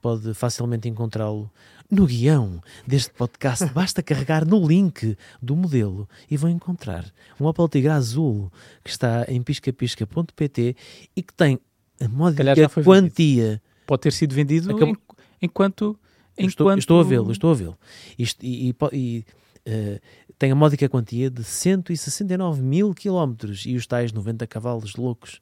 pode 0.00 0.34
facilmente 0.34 0.88
encontrá-lo 0.88 1.50
no 1.90 2.06
guião 2.06 2.60
deste 2.86 3.12
podcast. 3.12 3.66
Basta 3.74 4.02
carregar 4.02 4.46
no 4.46 4.66
link 4.66 5.16
do 5.42 5.56
modelo 5.56 6.08
e 6.30 6.36
vão 6.36 6.50
encontrar 6.50 7.04
um 7.38 7.46
Opel 7.46 7.68
Tigra 7.68 7.94
azul 7.94 8.50
que 8.84 8.90
está 8.90 9.24
em 9.28 9.42
piscapisca.pt 9.42 10.76
e 11.16 11.22
que 11.22 11.34
tem 11.34 11.58
a 12.00 12.08
módica 12.08 12.68
quantia. 12.82 13.44
Vendido. 13.44 13.60
Pode 13.86 14.02
ter 14.02 14.12
sido 14.12 14.34
vendido 14.34 14.74
Acabou... 14.74 14.96
enquanto. 15.42 15.98
Estou, 16.38 16.72
estou, 16.72 17.00
a 17.00 17.02
vê-lo, 17.02 17.30
estou 17.32 17.50
a 17.50 17.54
vê-lo. 17.54 17.78
E, 18.18 18.24
e, 18.40 18.74
e 18.92 19.24
uh, 19.68 20.00
tem 20.38 20.50
a 20.50 20.54
módica 20.54 20.88
quantia 20.88 21.28
de 21.28 21.44
169 21.44 22.62
mil 22.62 22.94
quilómetros 22.94 23.66
e 23.66 23.74
os 23.74 23.86
tais 23.86 24.10
90 24.10 24.46
cavalos 24.46 24.96
loucos 24.96 25.38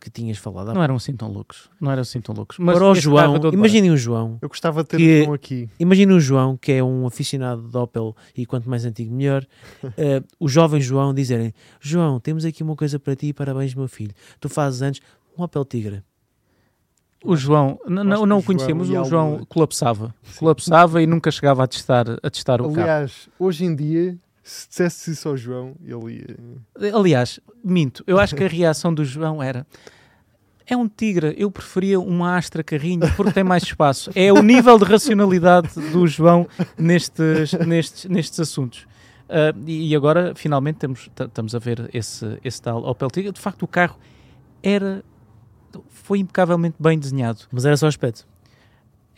que 0.00 0.10
tinhas 0.10 0.38
falado. 0.38 0.72
Não 0.72 0.82
eram 0.82 0.96
assim 0.96 1.14
tão 1.14 1.30
loucos. 1.30 1.68
Não 1.80 1.90
eram 1.90 2.00
assim 2.00 2.20
tão 2.20 2.34
loucos. 2.34 2.58
Mas 2.58 2.74
Para 2.74 2.86
o 2.86 2.94
João, 2.94 3.34
imaginem 3.52 3.90
o 3.90 3.96
João. 3.96 4.38
Eu 4.40 4.48
gostava 4.48 4.82
de 4.82 4.88
ter 4.88 4.96
que, 4.96 5.28
um 5.28 5.34
aqui. 5.34 5.68
Imaginem 5.78 6.16
o 6.16 6.20
João, 6.20 6.56
que 6.56 6.72
é 6.72 6.82
um 6.82 7.06
aficionado 7.06 7.68
de 7.68 7.76
Opel 7.76 8.16
e 8.36 8.46
quanto 8.46 8.68
mais 8.68 8.84
antigo 8.84 9.14
melhor. 9.14 9.46
uh, 9.84 9.90
o 10.40 10.48
jovem 10.48 10.80
João 10.80 11.12
dizerem: 11.12 11.52
João, 11.80 12.18
temos 12.18 12.44
aqui 12.44 12.62
uma 12.62 12.74
coisa 12.74 12.98
para 12.98 13.14
ti, 13.14 13.32
parabéns, 13.32 13.74
meu 13.74 13.88
filho. 13.88 14.14
Tu 14.40 14.48
fazes 14.48 14.80
antes 14.80 15.02
um 15.36 15.42
Opel 15.42 15.64
Tigra. 15.64 16.04
O 17.22 17.36
João, 17.36 17.78
não, 17.86 18.24
não 18.24 18.38
o 18.38 18.42
conhecemos, 18.42 18.88
o 18.88 19.04
João 19.04 19.44
colapsava. 19.46 20.14
Sim. 20.22 20.38
Colapsava 20.38 21.02
e 21.02 21.06
nunca 21.06 21.30
chegava 21.30 21.62
a 21.62 21.66
testar, 21.66 22.06
a 22.22 22.30
testar 22.30 22.62
o 22.62 22.64
Aliás, 22.64 22.76
carro. 22.76 22.90
Aliás, 22.90 23.28
hoje 23.38 23.64
em 23.66 23.76
dia 23.76 24.18
se 24.42 24.68
dissesse 24.68 25.10
isso 25.12 25.28
ao 25.28 25.36
João, 25.36 25.76
ele 25.84 26.24
ia. 26.78 26.94
Aliás, 26.94 27.40
minto. 27.62 28.02
Eu 28.06 28.18
acho 28.18 28.34
que 28.34 28.44
a 28.44 28.48
reação 28.48 28.92
do 28.92 29.04
João 29.04 29.42
era. 29.42 29.66
É 30.66 30.76
um 30.76 30.88
tigre, 30.88 31.34
eu 31.36 31.50
preferia 31.50 31.98
uma 31.98 32.36
Astra 32.36 32.62
carrinho 32.62 33.00
porque 33.16 33.32
tem 33.32 33.42
mais 33.42 33.64
espaço. 33.64 34.10
É 34.14 34.32
o 34.32 34.40
nível 34.40 34.78
de 34.78 34.84
racionalidade 34.84 35.68
do 35.90 36.06
João 36.06 36.46
nestes, 36.78 37.52
nestes, 37.66 38.04
nestes 38.04 38.38
assuntos. 38.38 38.86
Uh, 39.28 39.68
e 39.68 39.94
agora, 39.96 40.32
finalmente, 40.36 40.76
temos, 40.76 41.10
estamos 41.18 41.54
a 41.56 41.58
ver 41.58 41.90
esse, 41.92 42.38
esse 42.44 42.62
tal 42.62 42.84
Opel 42.84 43.10
Tigra. 43.10 43.32
De 43.32 43.40
facto, 43.40 43.64
o 43.64 43.66
carro 43.68 43.98
era 44.62 45.02
foi 45.88 46.18
impecavelmente 46.18 46.76
bem 46.78 46.98
desenhado. 46.98 47.40
Mas 47.52 47.64
era 47.64 47.76
só 47.76 47.86
aspecto. 47.86 48.26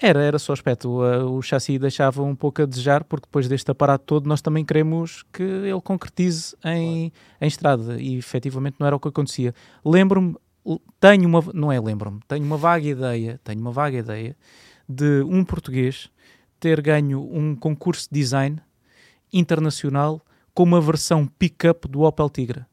Era, 0.03 0.21
era 0.21 0.39
só 0.39 0.53
aspecto. 0.53 0.89
O, 0.89 1.39
o 1.39 1.43
chassi 1.43 1.79
deixava 1.79 2.25
um 2.25 2.35
pouco 2.35 2.61
a 2.61 2.67
desejar, 2.67 3.05
porque 3.05 3.27
depois 3.27 3.47
deste 3.47 3.71
aparato 3.71 4.05
todo 4.05 4.29
nós 4.29 4.43
também 4.43 4.65
queremos 4.65 5.25
que 5.33 5.45
ele 5.45 5.81
concretize 5.81 6.57
em, 6.65 7.11
claro. 7.11 7.13
em 7.41 7.47
estrada. 7.47 8.03
E 8.03 8.17
efetivamente 8.17 8.77
não 8.81 8.87
era 8.87 8.97
o 8.97 9.01
que 9.01 9.07
acontecia. 9.07 9.55
Lembro-me, 9.85 10.35
tenho 10.99 11.29
uma, 11.29 11.41
não 11.55 11.71
é 11.71 11.81
lembro-me, 11.81 12.19
tenho 12.27 12.45
uma 12.45 12.57
vaga 12.57 12.87
ideia, 12.87 13.41
tenho 13.45 13.61
uma 13.61 13.71
vaga 13.71 13.97
ideia 13.97 14.37
de 14.89 15.23
um 15.23 15.45
português 15.45 16.11
ter 16.59 16.81
ganho 16.81 17.21
um 17.33 17.55
concurso 17.55 18.09
de 18.11 18.19
design 18.21 18.61
internacional 19.33 20.21
com 20.53 20.65
uma 20.65 20.81
versão 20.81 21.27
pick-up 21.27 21.89
do 21.89 22.03
Opel 22.03 22.29
Tigra. 22.29 22.67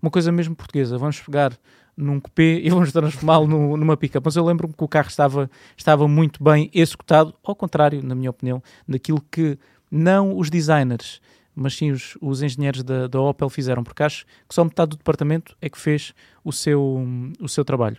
Uma 0.00 0.10
coisa 0.10 0.30
mesmo 0.30 0.54
portuguesa. 0.54 0.96
Vamos 0.98 1.20
pegar 1.20 1.58
num 1.96 2.20
coupé 2.20 2.60
e 2.60 2.68
vamos 2.68 2.92
transformá-lo 2.92 3.46
numa 3.76 3.96
pica. 3.96 4.20
Mas 4.22 4.36
eu 4.36 4.44
lembro-me 4.44 4.74
que 4.74 4.84
o 4.84 4.88
carro 4.88 5.08
estava, 5.08 5.50
estava 5.76 6.06
muito 6.06 6.42
bem 6.42 6.70
executado, 6.74 7.34
ao 7.42 7.54
contrário, 7.56 8.02
na 8.02 8.14
minha 8.14 8.30
opinião, 8.30 8.62
daquilo 8.86 9.24
que 9.30 9.58
não 9.90 10.36
os 10.36 10.50
designers, 10.50 11.20
mas 11.54 11.74
sim 11.74 11.90
os, 11.90 12.18
os 12.20 12.42
engenheiros 12.42 12.82
da, 12.82 13.06
da, 13.06 13.20
Opel 13.20 13.48
fizeram, 13.48 13.82
porque 13.82 14.02
acho 14.02 14.26
que 14.46 14.54
só 14.54 14.62
metade 14.62 14.90
do 14.90 14.96
departamento 14.98 15.56
é 15.60 15.70
que 15.70 15.78
fez 15.78 16.12
o 16.44 16.52
seu, 16.52 17.06
o 17.40 17.48
seu 17.48 17.64
trabalho. 17.64 17.96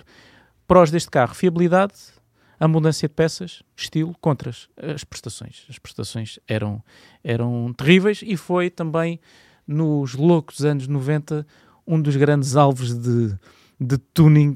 Prós 0.68 0.92
deste 0.92 1.10
carro, 1.10 1.34
fiabilidade, 1.34 1.94
abundância 2.60 3.08
de 3.08 3.14
peças, 3.16 3.64
estilo, 3.76 4.16
contras, 4.20 4.70
as 4.78 5.04
prestações. 5.04 5.66
As 5.70 5.80
prestações 5.80 6.40
eram, 6.48 6.84
eram 7.24 7.74
terríveis 7.74 8.22
e 8.24 8.36
foi 8.36 8.70
também 8.70 9.20
nos 9.66 10.14
loucos 10.14 10.64
anos 10.64 10.88
90 10.88 11.46
um 11.86 12.02
dos 12.02 12.16
grandes 12.16 12.56
alvos 12.56 12.94
de, 12.94 13.38
de 13.80 13.98
tuning, 13.98 14.54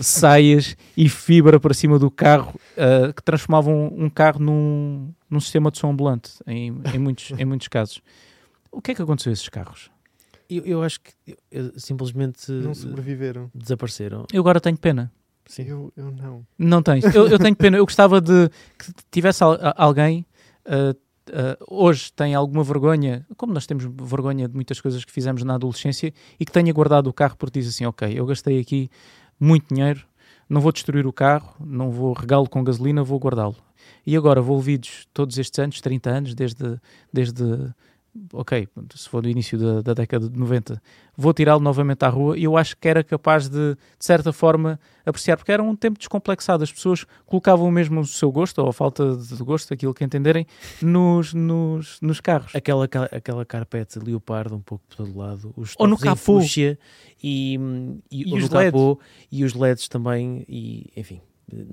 saias 0.00 0.76
e 0.96 1.08
fibra 1.08 1.58
para 1.58 1.74
cima 1.74 1.98
do 1.98 2.10
carro 2.10 2.54
uh, 2.76 3.12
que 3.12 3.22
transformavam 3.22 3.92
um 3.96 4.08
carro 4.08 4.38
num, 4.38 5.12
num 5.28 5.40
sistema 5.40 5.70
de 5.70 5.78
som 5.78 5.90
ambulante 5.90 6.32
em, 6.46 6.80
em, 6.94 6.98
muitos, 6.98 7.32
em 7.32 7.44
muitos 7.44 7.68
casos. 7.68 8.00
O 8.70 8.80
que 8.80 8.92
é 8.92 8.94
que 8.94 9.02
aconteceu 9.02 9.30
a 9.30 9.32
esses 9.32 9.48
carros? 9.48 9.90
Eu, 10.48 10.64
eu 10.64 10.82
acho 10.82 11.00
que 11.00 11.12
eu, 11.50 11.72
simplesmente 11.76 12.50
Não 12.50 12.74
sobreviveram. 12.74 13.50
desapareceram. 13.54 14.26
Eu 14.32 14.40
agora 14.40 14.60
tenho 14.60 14.76
pena. 14.76 15.10
Sim. 15.46 15.64
Eu, 15.64 15.92
eu 15.96 16.10
não. 16.12 16.46
Não 16.56 16.82
tens. 16.82 17.04
Eu, 17.14 17.26
eu 17.26 17.38
tenho 17.38 17.56
pena. 17.56 17.76
Eu 17.76 17.84
gostava 17.84 18.20
de 18.20 18.48
que 18.78 18.92
tivesse 19.10 19.42
alguém. 19.76 20.24
uh, 20.66 20.96
uh, 21.30 21.64
hoje 21.68 22.12
tem 22.12 22.34
alguma 22.34 22.62
vergonha, 22.62 23.26
como 23.36 23.52
nós 23.52 23.66
temos 23.66 23.84
vergonha 23.84 24.48
de 24.48 24.54
muitas 24.54 24.80
coisas 24.80 25.04
que 25.04 25.12
fizemos 25.12 25.42
na 25.42 25.54
adolescência, 25.54 26.12
e 26.38 26.44
que 26.44 26.52
tenha 26.52 26.72
guardado 26.72 27.08
o 27.08 27.12
carro 27.12 27.36
porque 27.36 27.60
diz 27.60 27.68
assim: 27.68 27.84
Ok, 27.86 28.12
eu 28.14 28.26
gastei 28.26 28.60
aqui 28.60 28.90
muito 29.38 29.74
dinheiro, 29.74 30.04
não 30.48 30.60
vou 30.60 30.72
destruir 30.72 31.06
o 31.06 31.12
carro, 31.12 31.54
não 31.60 31.90
vou 31.90 32.12
regá-lo 32.12 32.48
com 32.48 32.62
gasolina, 32.62 33.02
vou 33.02 33.18
guardá-lo. 33.18 33.56
E 34.06 34.16
agora 34.16 34.40
vou 34.40 34.56
ouvidos 34.56 35.06
todos 35.12 35.38
estes 35.38 35.58
anos, 35.58 35.80
30 35.80 36.10
anos, 36.10 36.34
desde. 36.34 36.78
desde 37.12 37.72
ok, 38.32 38.68
se 38.94 39.08
for 39.08 39.22
do 39.22 39.28
início 39.28 39.58
da, 39.58 39.82
da 39.82 39.94
década 39.94 40.28
de 40.28 40.38
90, 40.38 40.82
vou 41.16 41.32
tirá-lo 41.32 41.60
novamente 41.60 42.04
à 42.04 42.08
rua 42.08 42.36
e 42.36 42.44
eu 42.44 42.56
acho 42.56 42.76
que 42.76 42.88
era 42.88 43.04
capaz 43.04 43.48
de, 43.48 43.74
de 43.74 44.04
certa 44.04 44.32
forma, 44.32 44.80
apreciar, 45.04 45.36
porque 45.36 45.52
era 45.52 45.62
um 45.62 45.76
tempo 45.76 45.98
descomplexado. 45.98 46.64
As 46.64 46.72
pessoas 46.72 47.06
colocavam 47.26 47.70
mesmo 47.70 48.00
o 48.00 48.06
seu 48.06 48.30
gosto, 48.32 48.58
ou 48.60 48.68
a 48.68 48.72
falta 48.72 49.16
de 49.16 49.42
gosto, 49.42 49.72
aquilo 49.72 49.94
que 49.94 50.04
entenderem, 50.04 50.46
nos, 50.82 51.32
nos, 51.32 52.00
nos 52.00 52.20
carros. 52.20 52.54
Aquela, 52.54 52.84
aquela 53.12 53.44
carpete 53.44 53.98
leopardo 53.98 54.56
um 54.56 54.60
pouco 54.60 54.84
por 54.88 54.96
todo 54.96 55.16
lado, 55.16 55.52
os 55.56 55.74
Ou 55.78 55.86
no 55.86 55.96
capô. 55.96 56.40
e, 57.22 57.58
e, 58.10 58.28
E 58.30 58.34
os 58.34 58.48
capô 58.48 58.98
e 59.30 59.44
os 59.44 59.54
LEDs 59.54 59.88
também 59.88 60.44
e 60.48 60.90
enfim, 60.96 61.20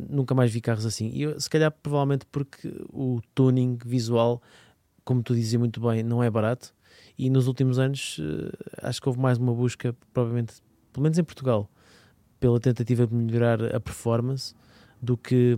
nunca 0.10 0.34
mais 0.34 0.52
vi 0.52 0.62
carros 0.62 0.86
assim. 0.86 1.10
E 1.14 1.24
eu, 1.24 1.40
se 1.40 1.50
calhar 1.50 1.72
provavelmente 1.72 2.26
porque 2.32 2.72
o 2.92 3.20
tuning 3.34 3.78
visual, 3.86 4.42
como 5.08 5.24
tu 5.24 5.34
dizia 5.34 5.58
muito 5.58 5.80
bem, 5.80 6.04
não 6.04 6.22
é 6.22 6.30
barato. 6.30 6.74
E 7.18 7.30
nos 7.30 7.48
últimos 7.48 7.80
anos 7.80 8.20
eh, 8.20 8.52
acho 8.82 9.02
que 9.02 9.08
houve 9.08 9.18
mais 9.18 9.38
uma 9.38 9.54
busca, 9.54 9.96
provavelmente, 10.12 10.56
pelo 10.92 11.04
menos 11.04 11.18
em 11.18 11.24
Portugal, 11.24 11.70
pela 12.42 12.60
tentativa 12.60 13.08
de 13.08 13.16
melhorar 13.16 13.74
a 13.74 13.80
performance 13.80 14.54
do 15.00 15.16
que 15.16 15.56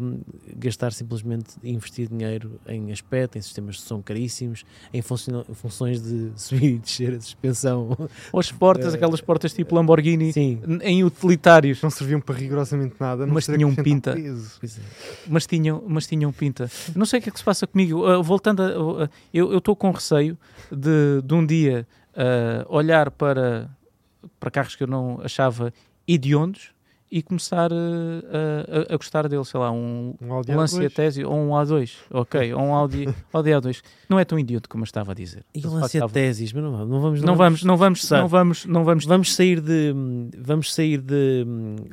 gastar 0.57 0.91
simplesmente 0.91 1.55
investir 1.63 2.09
dinheiro 2.09 2.59
em 2.67 2.91
aspecto, 2.91 3.37
em 3.37 3.41
sistemas 3.41 3.75
de 3.75 3.81
som 3.83 4.01
caríssimos, 4.01 4.65
em 4.93 5.01
funções 5.01 6.01
de 6.03 6.31
subir 6.35 6.73
e 6.75 6.77
descer 6.77 7.13
a 7.15 7.21
suspensão. 7.21 7.95
Ou 8.33 8.39
as 8.39 8.51
portas, 8.51 8.93
Eh, 8.93 8.97
aquelas 8.97 9.21
portas 9.21 9.53
tipo 9.53 9.73
Lamborghini, 9.75 10.33
Sim, 10.33 10.61
em 10.81 11.03
utilitários, 11.03 11.81
Não 11.81 11.89
serviam 11.89 12.19
para 12.19 12.35
rigorosamente 12.35 12.95
nada. 12.99 13.25
Mas 13.25 13.45
tinham 13.45 13.73
pinta. 13.73 14.11
é. 14.19 14.33
mas 15.27 15.45
tinham, 15.47 15.81
mas 15.87 16.05
tinham 16.05 16.31
pinta. 16.33 16.69
Não 16.95 17.05
sei 17.05 17.19
o 17.19 17.23
que 17.23 17.29
é 17.29 17.31
que 17.31 17.39
se 17.39 17.45
passa 17.45 17.65
comigo. 17.65 18.05
Uh, 18.05 18.21
voltando, 18.21 18.61
a, 18.61 19.05
a- 19.05 19.09
eu 19.33 19.57
estou 19.57 19.75
com 19.75 19.91
receio 19.91 20.37
de, 20.71 21.21
de 21.23 21.33
um 21.33 21.45
dia 21.45 21.87
uh, 22.13 22.65
olhar 22.75 23.09
para, 23.09 23.69
para 24.39 24.51
carros 24.51 24.75
que 24.75 24.83
eu 24.83 24.87
não 24.87 25.21
achava 25.23 25.73
hediondos 26.07 26.71
e 27.11 27.23
começar 27.23 27.71
uh, 27.71 27.75
a, 27.75 28.91
a- 28.91 28.93
a 28.93 28.97
gostar 28.97 29.27
deles, 29.27 29.47
sei 29.47 29.59
lá, 29.59 29.71
um, 29.71 30.13
Um 30.21 30.31
Audi 30.33 30.51
Lancia 30.53 30.87
A2. 30.89 30.93
Tesi 30.93 31.23
ou 31.23 31.33
um 31.35 31.49
A2, 31.49 31.91
ok, 32.11 32.53
ou 32.53 32.61
um 32.61 32.73
Audi, 32.73 33.07
Audi 33.33 33.49
A2. 33.49 33.81
Não 34.07 34.19
é 34.19 34.25
tão 34.25 34.37
idioto 34.37 34.69
como 34.69 34.83
eu 34.83 34.85
estava 34.85 35.11
a 35.11 35.15
dizer. 35.15 35.43
E 35.55 35.65
o 35.65 35.71
Lancia 35.73 35.97
estava- 35.97 36.13
Tesis, 36.13 36.53
mas 36.53 36.63
não 36.63 36.71
vamos, 36.71 36.89
não 36.89 37.01
vamos, 37.01 37.21
Não 37.23 37.35
vamos, 37.35 37.63
não 37.63 37.77
vamos, 37.77 38.09
não 38.11 38.27
vamos, 38.27 38.65
não 38.65 38.83
vamos. 38.83 39.05
Vamos 39.05 39.33
sair 39.35 39.59
de 39.59 39.93
vamos 40.37 40.73
sair 40.73 41.01
de, 41.01 41.45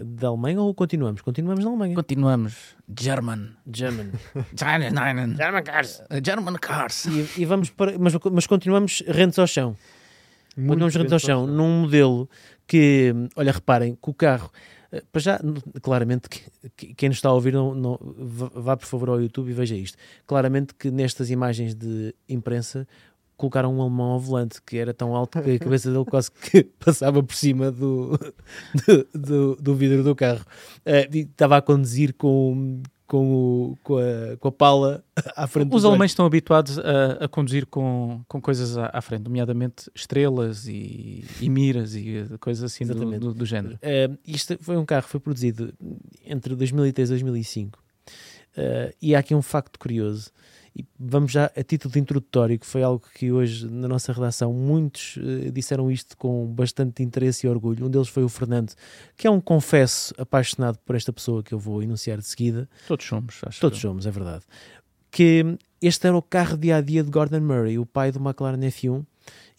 da 0.05 0.29
Alemanha 0.29 0.61
ou 0.61 0.75
continuamos? 0.75 1.21
Continuamos 1.23 1.65
na 1.65 1.71
Alemanha. 1.71 1.95
Continuamos. 1.95 2.77
German. 2.99 3.51
German. 3.73 4.11
German. 4.55 5.35
German 5.37 5.63
cars. 5.65 6.03
German 6.23 6.55
cars. 6.61 7.07
E, 7.07 7.41
e 7.43 7.45
vamos 7.45 7.71
para, 7.71 7.99
mas, 7.99 8.15
mas 8.33 8.47
continuamos 8.47 9.03
rentos 9.09 9.39
ao 9.39 9.47
chão. 9.47 9.75
Muito 10.57 10.69
Continuamos 10.71 10.95
rentos 10.95 11.13
ao 11.13 11.19
chão 11.19 11.47
num 11.47 11.83
modelo 11.83 12.29
que, 12.67 13.15
olha, 13.37 13.53
reparem 13.53 13.95
que 13.95 14.11
o 14.11 14.15
carro, 14.15 14.51
eh, 14.53 14.76
para 15.13 15.21
já, 15.21 15.41
claramente, 15.83 16.29
que, 16.29 16.41
que- 16.77 16.95
quem 16.95 17.09
nos 17.09 17.19
está 17.19 17.29
a 17.29 17.33
ouvir, 17.33 17.53
não, 17.53 17.75
não- 17.75 17.99
vá 18.55 18.77
por 18.77 18.87
favor 18.87 19.09
ao 19.11 19.21
YouTube 19.21 19.51
e 19.51 19.53
veja 19.53 19.75
isto. 19.77 19.97
Claramente 20.27 20.75
que 20.75 20.91
nestas 20.91 21.31
imagens 21.31 21.75
de 21.75 22.15
imprensa 22.29 22.87
colocaram 23.37 23.75
um 23.77 23.83
alemão 23.83 24.13
ao 24.13 24.21
volante 24.21 24.63
que 24.63 24.79
era 24.79 24.95
tão 24.95 25.15
alto 25.15 25.43
que 25.43 25.51
a 25.51 25.59
cabeça 25.59 25.91
dele 25.93 26.05
quase 26.07 26.31
que 26.31 26.63
passava 26.85 27.23
por 27.23 27.35
cima 27.35 27.71
do, 27.71 28.19
do, 28.87 29.07
do- 29.19 29.57
do 29.57 29.75
vidro 29.75 30.03
do 30.03 30.15
carro. 30.15 30.45
Eh, 30.85 31.09
e 31.13 31.19
estava 31.21 31.59
a 31.59 31.63
conduzir 31.63 32.15
com, 32.15 32.81
com, 33.07 33.33
o- 33.73 33.79
com, 33.83 33.99
a, 33.99 34.37
com 34.39 34.49
a 34.49 34.53
pala 34.53 35.05
à 35.37 35.47
frente 35.47 35.75
Os 35.75 35.85
alemães 35.85 36.11
estão 36.11 36.27
habituados 36.27 36.79
a, 36.79 37.25
a 37.25 37.29
conduzir 37.29 37.67
com, 37.67 38.21
com 38.29 38.41
coisas 38.41 38.77
à, 38.77 38.91
à 38.93 39.01
frente, 39.01 39.23
nomeadamente 39.25 39.91
estrelas 39.95 40.67
e, 40.67 41.25
e 41.41 41.49
miras 41.49 41.95
e 41.95 42.17
eh, 42.19 42.27
coisas 42.39 42.65
assim 42.65 42.85
do, 42.85 42.95
do, 43.19 43.35
do 43.35 43.47
género. 43.47 43.77
Uh, 43.77 44.19
isto 44.27 44.57
foi 44.61 44.77
um 44.77 44.85
carro 44.85 45.05
que 45.05 45.11
foi 45.11 45.21
produzido 45.21 45.73
entre 46.25 46.55
2003 46.55 47.09
e 47.09 47.13
2005 47.13 47.87
Uh, 48.57 48.89
e 49.03 49.15
há 49.15 49.19
aqui 49.19 49.35
um 49.35 49.43
facto 49.43 49.79
curioso 49.79 50.31
e 50.77 50.85
vamos 50.99 51.33
já 51.33 51.47
a 51.57 51.63
título 51.63 51.95
de 51.95 52.01
introdutório 52.01 52.59
que 52.59 52.67
foi 52.67 52.83
algo 52.83 53.03
que 53.15 53.33
hoje 53.33 53.67
na 53.67 53.89
nossa 53.89 54.13
redação 54.13 54.53
muitos 54.53 55.17
uh, 55.17 55.51
disseram 55.51 55.91
isto 55.91 56.17
com 56.19 56.47
bastante 56.47 57.03
interesse 57.03 57.47
e 57.47 57.51
orgulho 57.51 57.87
um 57.87 57.91
deles 57.91 58.09
foi 58.09 58.23
o 58.23 58.29
Fernando 58.29 58.75
que 59.17 59.27
é 59.27 59.31
um 59.31 59.41
confesso 59.41 60.15
apaixonado 60.19 60.79
por 60.85 60.95
esta 60.95 61.13
pessoa 61.13 61.43
que 61.43 61.55
eu 61.55 61.59
vou 61.59 61.83
enunciar 61.83 62.19
de 62.19 62.27
seguida 62.27 62.69
Todos 62.87 63.07
somos, 63.07 63.41
acho. 63.47 63.61
todos 63.61 63.79
eu. 63.79 63.89
somos, 63.91 64.07
é 64.07 64.11
verdade 64.11 64.45
que 65.11 65.57
este 65.81 66.07
era 66.07 66.17
o 66.17 66.23
carro 66.23 66.59
dia 66.59 66.77
a 66.77 66.81
dia 66.83 67.03
de 67.03 67.11
Gordon 67.11 67.41
Murray 67.41 67.79
o 67.79 67.87
pai 67.87 68.13
do 68.13 68.19
McLaren 68.19 68.61
F1 68.61 69.03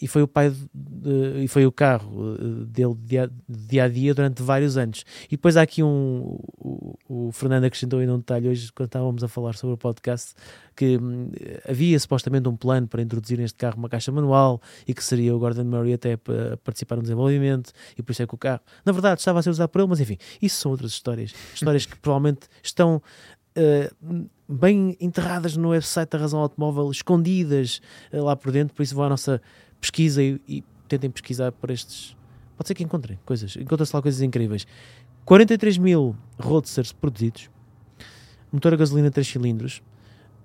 e 0.02 0.08
foi 0.08 0.22
o 0.22 0.28
pai 0.28 0.50
de- 0.74 1.44
e 1.44 1.48
foi 1.48 1.66
o 1.66 1.72
carro 1.72 2.36
eh, 2.36 2.66
dele 2.68 2.94
de 2.96 3.06
dia, 3.08 3.32
dia 3.50 3.84
a 3.86 3.88
dia 3.88 4.14
durante 4.14 4.44
vários 4.44 4.78
anos. 4.78 5.04
E 5.28 5.32
depois 5.32 5.58
há 5.58 5.62
aqui 5.64 5.82
um 5.84 6.38
o, 6.58 6.98
o 7.08 7.32
Fernando 7.32 7.64
acrescentou 7.66 8.00
ainda 8.00 8.14
um 8.14 8.18
detalhe 8.20 8.48
hoje 8.50 8.72
quando 8.74 8.88
estávamos 8.88 9.24
a 9.24 9.28
falar 9.28 9.56
sobre 9.56 9.74
o 9.74 9.78
podcast 9.78 10.34
que 10.76 10.98
hum, 10.98 11.32
havia 11.68 12.00
supostamente 12.00 12.48
um 12.48 12.56
plano 12.56 12.88
para 12.88 13.02
introduzir 13.02 13.38
neste 13.40 13.58
carro 13.58 13.78
uma 13.78 13.90
caixa 13.90 14.12
manual 14.12 14.62
e 14.88 14.94
que 14.94 15.04
seria 15.04 15.36
o 15.36 15.40
Gordon 15.40 15.64
Murray 15.64 15.94
até 15.94 16.18
participar 16.64 16.98
no 16.98 17.02
desenvolvimento 17.02 17.72
e 17.98 18.04
por 18.04 18.12
isso 18.12 18.22
é 18.22 18.28
que 18.28 18.36
o 18.36 18.38
carro 18.38 18.62
na 18.86 18.92
verdade 18.92 19.20
estava 19.20 19.40
a 19.40 19.42
ser 19.42 19.50
usado 19.50 19.70
por 19.70 19.80
ele, 19.80 19.90
mas 19.90 20.00
enfim, 20.00 20.18
isso 20.42 20.62
são 20.62 20.72
outras 20.72 20.92
histórias, 20.92 21.34
histórias 21.54 21.86
que 21.86 21.96
provavelmente 21.98 22.48
estão 22.62 23.02
eh, 23.56 23.90
bem 24.48 24.96
enterradas 25.00 25.58
no 25.58 25.70
website 25.70 26.10
da 26.12 26.18
Razão 26.18 26.40
Automóvel, 26.40 26.90
escondidas 26.90 27.82
eh, 28.12 28.22
lá 28.22 28.36
por 28.36 28.52
dentro, 28.52 28.74
por 28.74 28.84
isso 28.84 28.96
vão 28.96 29.06
à 29.06 29.10
nossa 29.10 29.42
pesquisa 29.82 30.24
e, 30.24 30.40
e 30.48 30.64
tentem 30.88 31.10
pesquisar 31.10 31.52
por 31.52 31.70
estes. 31.70 32.16
Pode 32.56 32.68
ser 32.68 32.74
que 32.74 32.84
encontrem 32.84 33.20
coisas, 33.26 33.56
encontram-se 33.56 33.96
lá 33.96 34.02
coisas 34.02 34.22
incríveis. 34.22 34.66
43 35.26 35.78
mil 35.78 36.16
roadsters 36.40 36.94
produzidos, 36.94 37.50
motor 38.52 38.74
a 38.74 38.78
gasolina 38.78 39.12
3 39.12 39.28
cilindros, 39.28 39.82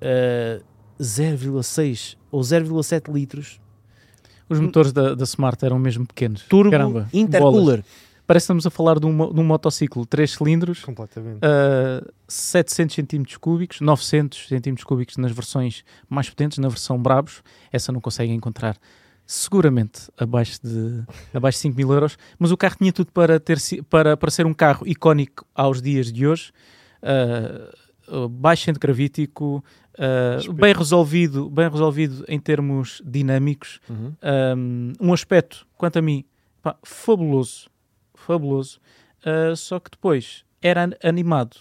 eh, 0.00 0.60
0,6 1.00 2.16
ou 2.30 2.40
0,7 2.42 3.12
litros, 3.12 3.60
Os 4.48 4.58
motores 4.60 4.92
da, 4.92 5.14
da 5.14 5.24
Smart 5.24 5.64
eram 5.64 5.78
mesmo 5.78 6.06
pequenos. 6.06 6.42
turbo 6.42 6.70
Caramba, 6.72 7.08
bolas. 7.38 7.84
Parece 8.26 8.44
que 8.44 8.46
estamos 8.46 8.66
a 8.66 8.70
falar 8.70 8.98
de 8.98 9.06
um, 9.06 9.32
de 9.32 9.40
um 9.40 9.44
motociclo 9.44 10.06
3 10.06 10.30
cilindros, 10.32 10.84
Completamente. 10.84 11.38
uh, 11.44 12.12
700 12.28 12.94
centímetros 12.94 13.36
cúbicos, 13.36 13.80
900 13.80 14.48
centímetros 14.48 14.84
cúbicos 14.84 15.16
nas 15.16 15.32
versões 15.32 15.84
mais 16.08 16.30
potentes, 16.30 16.58
na 16.58 16.68
versão 16.68 17.00
Brabos. 17.02 17.42
Essa 17.72 17.90
não 17.92 18.00
conseguem 18.00 18.34
encontrar 18.34 18.76
seguramente 19.26 20.10
abaixo 20.18 20.60
de, 20.62 21.02
abaixo 21.34 21.58
de 21.58 21.62
5 21.62 21.76
mil 21.76 21.92
euros. 21.92 22.16
Mas 22.38 22.50
o 22.52 22.56
carro 22.56 22.76
tinha 22.78 22.92
tudo 22.92 23.10
para, 23.12 23.38
ter, 23.40 23.58
para, 23.90 24.16
para 24.16 24.30
ser 24.30 24.46
um 24.46 24.54
carro 24.54 24.86
icónico 24.86 25.44
aos 25.54 25.82
dias 25.82 26.12
de 26.12 26.26
hoje. 26.26 26.52
Uh, 27.02 28.28
baixo 28.28 28.64
centro 28.64 28.80
gravítico, 28.80 29.64
uh, 29.98 30.52
bem 30.52 30.74
resolvido, 30.74 31.48
bem 31.50 31.68
resolvido 31.68 32.24
em 32.28 32.38
termos 32.38 33.00
dinâmicos 33.04 33.80
Uhum. 33.88 34.12
um, 34.56 34.92
um 35.08 35.12
aspecto, 35.12 35.66
quanto 35.76 35.98
a 35.98 36.02
mim, 36.02 36.24
pá, 36.60 36.76
fabuloso, 36.82 37.70
fabuloso, 38.22 38.78
Uh, 39.24 39.54
só 39.54 39.78
que 39.78 39.88
depois 39.88 40.44
era 40.60 40.82
an- 40.84 40.94
animado 41.04 41.56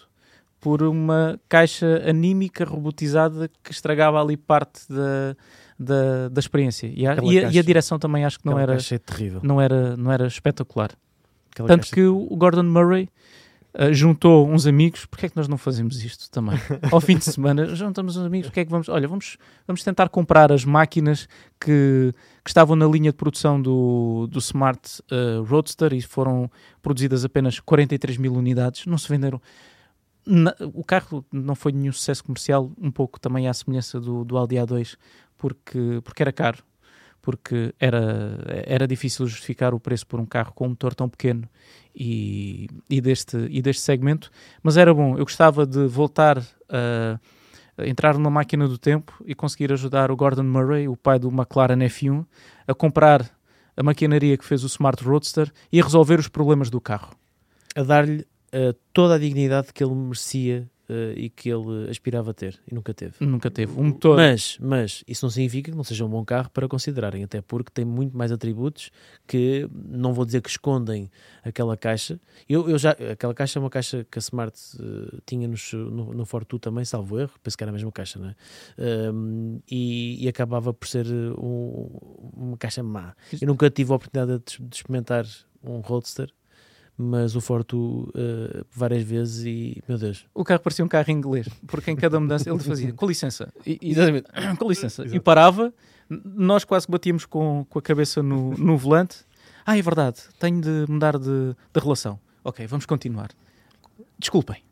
por 0.60 0.82
uma 0.82 1.40
caixa 1.48 2.02
anímica 2.10 2.66
robotizada 2.66 3.48
que 3.64 3.72
estragava 3.72 4.20
ali 4.20 4.36
parte 4.36 4.82
da, 4.90 5.36
da, 5.78 6.28
da 6.30 6.40
experiência. 6.40 6.88
E 6.88 7.06
a, 7.06 7.14
e 7.22 7.38
a- 7.38 7.52
e 7.52 7.60
a 7.60 7.62
direção 7.62 8.00
também 8.00 8.26
acho 8.26 8.40
que 8.40 8.48
não 8.48 8.58
era, 8.58 8.74
é 8.76 8.98
terrível. 8.98 9.42
não, 9.44 9.62
era, 9.62 9.96
não 9.96 10.12
era 10.12 10.26
espetacular. 10.26 10.90
Aquela 11.52 11.68
Tanto 11.68 11.82
caixa- 11.82 11.94
que 11.96 12.04
o 12.04 12.36
Gordon 12.36 12.64
Murray 12.64 13.10
uh, 13.74 13.94
juntou 13.94 14.48
uns 14.48 14.66
amigos, 14.66 15.06
porque 15.06 15.26
é 15.26 15.30
que 15.30 15.36
nós 15.36 15.48
não 15.48 15.58
fazemos 15.58 16.04
isto 16.04 16.30
também? 16.30 16.58
Ao 16.92 17.02
fim 17.02 17.18
de 17.18 17.26
semana, 17.26 17.76
juntamos 17.76 18.18
uns 18.18 18.26
amigos, 18.26 18.50
o 18.50 18.52
que 18.52 18.60
é 18.60 18.66
que 18.66 18.72
vamos... 18.72 18.90
Olha, 18.90 19.08
vamos, 19.08 19.38
vamos 19.68 19.84
tentar 19.84 20.10
comprar 20.10 20.52
as 20.52 20.66
máquinas 20.66 21.28
que, 21.60 22.14
que 22.44 22.50
estavam 22.50 22.76
na 22.76 22.86
linha 22.86 23.12
de 23.12 23.18
produção 23.18 23.62
do, 23.62 24.28
do 24.28 24.40
Smart 24.40 25.02
uh, 25.12 25.44
Roadster 25.44 25.94
e 25.94 26.02
foram 26.02 26.50
produzidas 26.82 27.26
apenas 27.26 27.60
43 27.60 28.18
mil 28.18 28.34
unidades, 28.34 28.86
não 28.86 28.98
se 28.98 29.08
venderam... 29.08 29.42
Na, 30.24 30.56
o 30.76 30.84
carro 30.84 31.26
não 31.32 31.56
foi 31.56 31.72
nenhum 31.72 31.92
sucesso 31.92 32.24
comercial, 32.24 32.72
um 32.80 32.92
pouco 32.92 33.20
também 33.20 33.48
à 33.48 33.54
semelhança 33.54 34.00
do, 34.00 34.24
do 34.24 34.38
Audi 34.38 34.56
A2, 34.56 34.96
porque, 35.36 36.00
porque 36.04 36.22
era 36.22 36.32
caro, 36.32 36.60
porque 37.22 37.74
era, 37.80 38.40
era 38.66 38.88
difícil 38.88 39.28
justificar 39.28 39.74
o 39.74 39.80
preço 39.80 40.08
por 40.08 40.20
um 40.20 40.26
carro 40.26 40.54
com 40.54 40.66
um 40.66 40.70
motor 40.70 40.96
tão 40.96 41.08
pequeno 41.08 41.48
e, 41.96 42.68
e, 42.90 43.00
deste, 43.00 43.38
e 43.50 43.62
deste 43.62 43.82
segmento, 43.82 44.32
mas 44.64 44.78
era 44.78 44.94
bom. 44.94 45.18
Eu 45.18 45.24
gostava 45.24 45.66
de 45.66 45.86
voltar 45.88 46.40
a, 46.70 47.20
a 47.78 47.88
entrar 47.88 48.16
numa 48.16 48.30
máquina 48.30 48.68
do 48.68 48.78
tempo 48.78 49.24
e 49.26 49.36
conseguir 49.36 49.72
ajudar 49.72 50.12
o 50.12 50.16
Gordon 50.16 50.44
Murray, 50.44 50.88
o 50.88 50.96
pai 50.96 51.20
do 51.20 51.30
McLaren 51.30 51.80
F1, 51.80 52.26
a 52.68 52.74
comprar 52.74 53.30
a 53.76 53.84
maquinaria 53.84 54.38
que 54.38 54.46
fez 54.46 54.64
o 54.64 54.68
Smart 54.68 55.04
Roadster 55.04 55.52
e 55.72 55.80
a 55.80 55.84
resolver 55.84 56.20
os 56.20 56.28
problemas 56.28 56.70
do 56.70 56.82
carro. 56.82 57.16
A 57.76 57.84
dar-lhe 57.84 58.22
uh, 58.54 58.74
toda 58.94 59.16
a 59.16 59.20
dignidade 59.20 59.74
que 59.74 59.84
ele 59.84 59.96
merecia 59.96 60.70
uh, 60.92 61.18
e 61.18 61.30
que 61.30 61.50
ele 61.50 61.90
aspirava 61.90 62.32
a 62.32 62.34
ter 62.34 62.60
e 62.70 62.76
nunca 62.76 62.94
teve. 62.94 63.14
Nunca 63.20 63.50
teve. 63.50 63.72
Um 63.80 63.86
motor. 63.86 64.18
Mas, 64.18 64.58
mas 64.60 65.04
isso 65.08 65.26
não 65.26 65.30
significa 65.30 65.72
que 65.72 65.78
não 65.78 65.84
seja 65.84 66.06
um 66.06 66.10
bom 66.10 66.24
carro 66.26 66.50
para 66.50 66.68
considerarem, 66.68 67.24
até 67.24 67.42
porque 67.42 67.72
tem 67.74 67.86
muito 67.86 68.16
mais 68.16 68.32
atributos 68.32 68.92
que 69.26 69.68
não 69.74 70.14
vou 70.14 70.26
dizer 70.26 70.42
que 70.42 70.50
escondem 70.50 71.10
aquela 71.44 71.78
caixa. 71.78 72.20
Eu, 72.48 72.70
eu 72.70 72.78
já, 72.78 72.92
aquela 72.92 73.34
caixa 73.34 73.58
é 73.58 73.62
uma 73.62 73.70
caixa 73.70 74.06
que 74.10 74.20
a 74.20 74.22
Smart 74.22 74.58
uh, 74.80 75.22
tinha 75.26 75.48
nos, 75.48 75.72
no, 75.74 76.14
no 76.14 76.26
Fortu 76.26 76.60
também, 76.60 76.84
salvo 76.84 77.20
erro, 77.20 77.32
penso 77.42 77.58
que 77.58 77.64
era 77.64 77.72
a 77.72 77.74
mesma 77.74 77.92
caixa, 77.92 78.20
não 78.20 78.30
é? 78.30 78.36
Um, 79.12 79.60
e, 79.70 80.26
e, 80.26 80.28
acabava 80.28 80.74
por 80.74 80.88
ser 80.88 81.08
um, 81.38 81.88
uma 82.36 82.58
caixa 82.58 82.84
má. 82.84 83.16
Eu 83.40 83.48
nunca 83.48 83.70
tive 83.70 83.92
a 83.92 83.96
oportunidade 83.96 84.44
de, 84.46 84.68
de 84.68 84.76
experimentar 84.76 85.26
um 85.64 85.80
Roadster 85.80 86.32
mas 87.02 87.36
o 87.36 87.42
Fortu 87.42 88.10
uh, 88.10 88.66
várias 88.72 89.04
vezes 89.04 89.46
e, 89.46 89.84
meu 89.88 89.98
Deus. 89.98 90.26
O 90.34 90.44
carro 90.44 90.60
parecia 90.62 90.86
um 90.86 90.88
carro 90.88 91.12
inglês, 91.12 91.48
porque 91.68 91.92
em 91.92 91.96
cada 91.96 92.20
mudança 92.20 92.50
ele 92.50 92.60
fazia, 92.60 92.94
com 92.94 93.06
licença, 93.06 93.52
e, 93.66 93.80
Exatamente. 93.82 94.28
com 94.58 94.70
licença, 94.70 95.06
e 95.06 95.20
parava, 95.20 95.74
nós 96.10 96.64
quase 96.64 96.88
batíamos 96.90 97.26
com, 97.26 97.66
com 97.70 97.80
a 97.80 97.82
cabeça 97.82 98.22
no, 98.22 98.52
no 98.58 98.78
volante. 98.78 99.18
Ah, 99.66 99.78
é 99.78 99.82
verdade, 99.82 100.22
tenho 100.40 100.62
de 100.62 100.86
mudar 100.88 101.18
de, 101.18 101.56
de 101.74 101.80
relação. 101.80 102.20
Ok, 102.44 102.66
vamos 102.68 102.86
continuar 102.86 103.30
desculpem. 104.22 104.64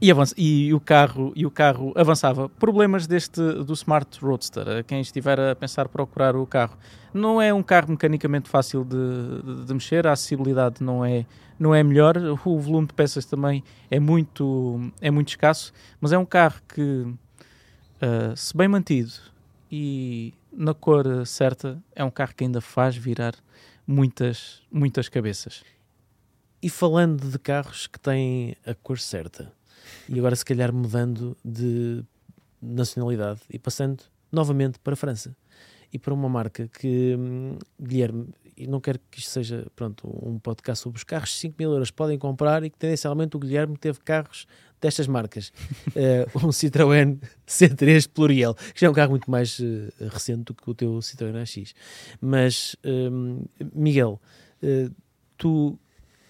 e, 0.00 0.10
e, 0.36 0.74
o 0.74 0.80
carro, 0.80 1.32
e 1.36 1.46
o 1.46 1.50
carro 1.50 1.92
avançava. 1.94 2.48
Problemas 2.48 3.06
deste 3.06 3.40
do 3.40 3.72
Smart 3.74 4.18
Roadster, 4.20 4.82
quem 4.84 5.00
estiver 5.00 5.38
a 5.38 5.54
pensar 5.54 5.88
procurar 5.88 6.34
o 6.34 6.46
carro. 6.46 6.76
Não 7.14 7.40
é 7.40 7.52
um 7.52 7.62
carro 7.62 7.90
mecanicamente 7.90 8.48
fácil 8.48 8.84
de, 8.84 8.96
de, 9.42 9.64
de 9.66 9.74
mexer, 9.74 10.06
a 10.06 10.12
acessibilidade 10.12 10.82
não 10.82 11.04
é, 11.04 11.26
não 11.58 11.74
é 11.74 11.82
melhor, 11.82 12.16
o 12.44 12.58
volume 12.58 12.88
de 12.88 12.94
peças 12.94 13.26
também 13.26 13.62
é 13.90 14.00
muito, 14.00 14.90
é 15.00 15.10
muito 15.10 15.28
escasso, 15.28 15.72
mas 16.00 16.12
é 16.12 16.18
um 16.18 16.24
carro 16.24 16.60
que, 16.74 16.82
uh, 16.82 18.34
se 18.34 18.56
bem 18.56 18.66
mantido 18.66 19.12
e 19.70 20.32
na 20.50 20.72
cor 20.72 21.26
certa, 21.26 21.78
é 21.94 22.02
um 22.02 22.10
carro 22.10 22.34
que 22.34 22.44
ainda 22.44 22.60
faz 22.60 22.96
virar 22.96 23.34
muitas, 23.86 24.62
muitas 24.70 25.08
cabeças. 25.08 25.62
E 26.62 26.70
falando 26.70 27.28
de 27.28 27.38
carros 27.38 27.86
que 27.88 27.98
têm 27.98 28.54
a 28.64 28.72
cor 28.72 28.98
certa, 28.98 29.52
e 30.08 30.18
agora 30.18 30.36
se 30.36 30.44
calhar 30.44 30.72
mudando 30.72 31.36
de 31.44 32.04
nacionalidade 32.60 33.40
e 33.50 33.58
passando 33.58 34.04
novamente 34.30 34.78
para 34.78 34.92
a 34.92 34.96
França 34.96 35.36
e 35.92 35.98
para 35.98 36.14
uma 36.14 36.28
marca 36.28 36.68
que, 36.68 37.16
hum, 37.18 37.58
Guilherme, 37.80 38.28
e 38.56 38.66
não 38.66 38.80
quero 38.80 39.00
que 39.10 39.18
isto 39.18 39.30
seja 39.30 39.66
pronto, 39.74 40.06
um 40.24 40.38
podcast 40.38 40.82
sobre 40.82 40.98
os 40.98 41.04
carros, 41.04 41.38
5 41.38 41.56
mil 41.58 41.72
euros 41.72 41.90
podem 41.90 42.18
comprar 42.18 42.62
e 42.62 42.70
que 42.70 42.78
tendencialmente 42.78 43.36
o 43.36 43.40
Guilherme 43.40 43.76
teve 43.76 43.98
carros 44.00 44.46
destas 44.80 45.06
marcas. 45.06 45.52
uh, 45.88 46.38
um 46.46 46.50
Citroën 46.50 47.18
C3 47.46 48.08
Pluriel, 48.08 48.54
que 48.54 48.80
já 48.80 48.86
é 48.86 48.90
um 48.90 48.92
carro 48.94 49.10
muito 49.10 49.30
mais 49.30 49.58
uh, 49.58 49.92
recente 50.10 50.44
do 50.44 50.54
que 50.54 50.70
o 50.70 50.74
teu 50.74 50.98
Citroën 50.98 51.42
AX. 51.42 51.74
Mas, 52.20 52.76
um, 52.84 53.44
Miguel, 53.74 54.20
uh, 54.62 54.94
tu 55.36 55.78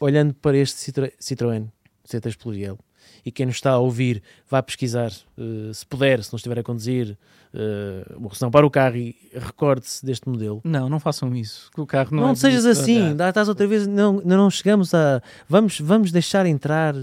olhando 0.03 0.35
para 0.35 0.57
este 0.57 0.93
Citroën 1.21 1.71
C3 2.05 2.37
Pluriel, 2.37 2.77
e 3.25 3.31
quem 3.31 3.47
nos 3.47 3.57
está 3.57 3.71
a 3.71 3.79
ouvir 3.79 4.21
vá 4.51 4.61
pesquisar, 4.61 5.13
uh, 5.43 5.75
se 5.75 5.87
puder, 5.87 6.23
se 6.23 6.33
não 6.33 6.37
estiver 6.37 6.59
a 6.59 6.63
conduzir, 6.63 7.19
uh, 7.55 8.35
se 8.35 8.43
não 8.43 8.51
para 8.51 8.67
o 8.67 8.71
carro 8.71 8.97
e 8.97 9.17
recorde-se 9.35 10.05
deste 10.05 10.29
modelo. 10.29 10.61
Não, 10.65 10.89
não 10.89 11.01
façam 11.01 11.35
isso. 11.35 11.71
O 11.77 11.87
carro 11.87 12.15
não, 12.15 12.23
não 12.23 12.31
é 12.31 12.35
sejas 12.35 12.65
assim, 12.65 13.15
dá, 13.17 13.29
estás 13.29 13.49
outra 13.49 13.67
vez, 13.67 13.87
não, 13.87 14.21
não 14.25 14.51
chegamos 14.51 14.95
a. 14.95 15.23
Vamos, 15.49 15.81
vamos 15.81 16.13
deixar 16.13 16.47
entrar 16.47 16.95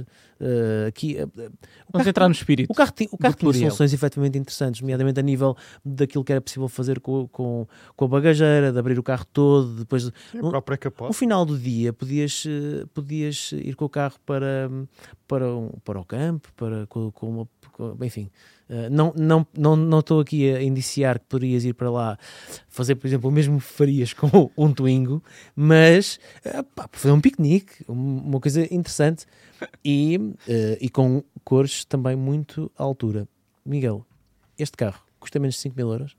Uh, 0.41 0.87
aqui, 0.87 1.17
uh, 1.21 1.51
Vamos 1.91 2.07
entrar 2.07 2.29
no 2.29 2.31
espírito. 2.31 2.71
O 2.71 2.73
carro, 2.73 2.93
o 3.11 3.17
carro 3.17 3.35
tinha 3.35 3.51
soluções 3.51 3.91
efetivamente 3.91 4.37
interessantes, 4.37 4.79
nomeadamente 4.79 5.19
a 5.19 5.23
nível 5.23 5.57
daquilo 5.83 6.23
que 6.23 6.31
era 6.31 6.39
possível 6.39 6.69
fazer 6.69 7.01
com, 7.01 7.27
com, 7.27 7.67
com 7.93 8.05
a 8.05 8.07
bagageira, 8.07 8.71
de 8.71 8.79
abrir 8.79 8.97
o 8.97 9.03
carro 9.03 9.25
todo, 9.33 9.79
depois 9.79 10.03
Sim, 10.03 10.11
no, 10.35 10.51
no 10.51 11.13
final 11.13 11.45
do 11.45 11.57
dia 11.57 11.91
podias, 11.91 12.45
podias 12.93 13.51
ir 13.51 13.75
com 13.75 13.83
o 13.83 13.89
carro 13.89 14.15
para, 14.25 14.69
para, 15.27 15.53
um, 15.53 15.71
para 15.83 15.99
o 15.99 16.05
campo, 16.05 16.47
para, 16.55 16.87
com, 16.87 17.11
com 17.11 17.29
uma, 17.29 17.47
com, 17.73 17.97
enfim, 18.05 18.28
Não 18.91 19.07
estou 19.07 19.23
não, 19.25 19.47
não, 19.57 19.75
não 19.75 20.19
aqui 20.19 20.53
a 20.53 20.61
indiciar 20.61 21.17
que 21.17 21.25
poderias 21.25 21.65
ir 21.65 21.73
para 21.73 21.89
lá 21.89 22.19
fazer, 22.67 22.93
por 22.95 23.07
exemplo, 23.07 23.27
o 23.27 23.33
mesmo 23.33 23.57
que 23.57 23.65
farias 23.65 24.13
com 24.13 24.51
um 24.55 24.71
Twingo, 24.71 25.23
mas 25.55 26.19
uh, 26.45 26.63
pá, 26.75 26.87
fazer 26.91 27.11
um 27.11 27.19
piquenique, 27.19 27.83
uma 27.87 28.39
coisa 28.39 28.71
interessante 28.71 29.25
e, 29.83 30.17
uh, 30.17 30.77
e 30.79 30.87
com 30.87 31.23
cores 31.43 31.83
também 31.83 32.15
muito 32.15 32.71
à 32.77 32.83
altura. 32.83 33.27
Miguel, 33.65 34.05
este 34.55 34.77
carro 34.77 35.03
custa 35.19 35.39
menos 35.39 35.55
de 35.55 35.61
5 35.61 35.75
mil 35.75 35.91
euros? 35.91 36.15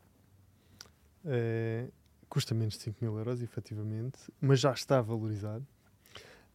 É, 1.25 1.87
custa 2.29 2.55
menos 2.55 2.75
de 2.75 2.81
5 2.85 2.97
mil 3.01 3.17
euros, 3.17 3.43
efetivamente, 3.43 4.19
mas 4.41 4.61
já 4.61 4.73
está 4.73 5.01
valorizado. 5.01 5.67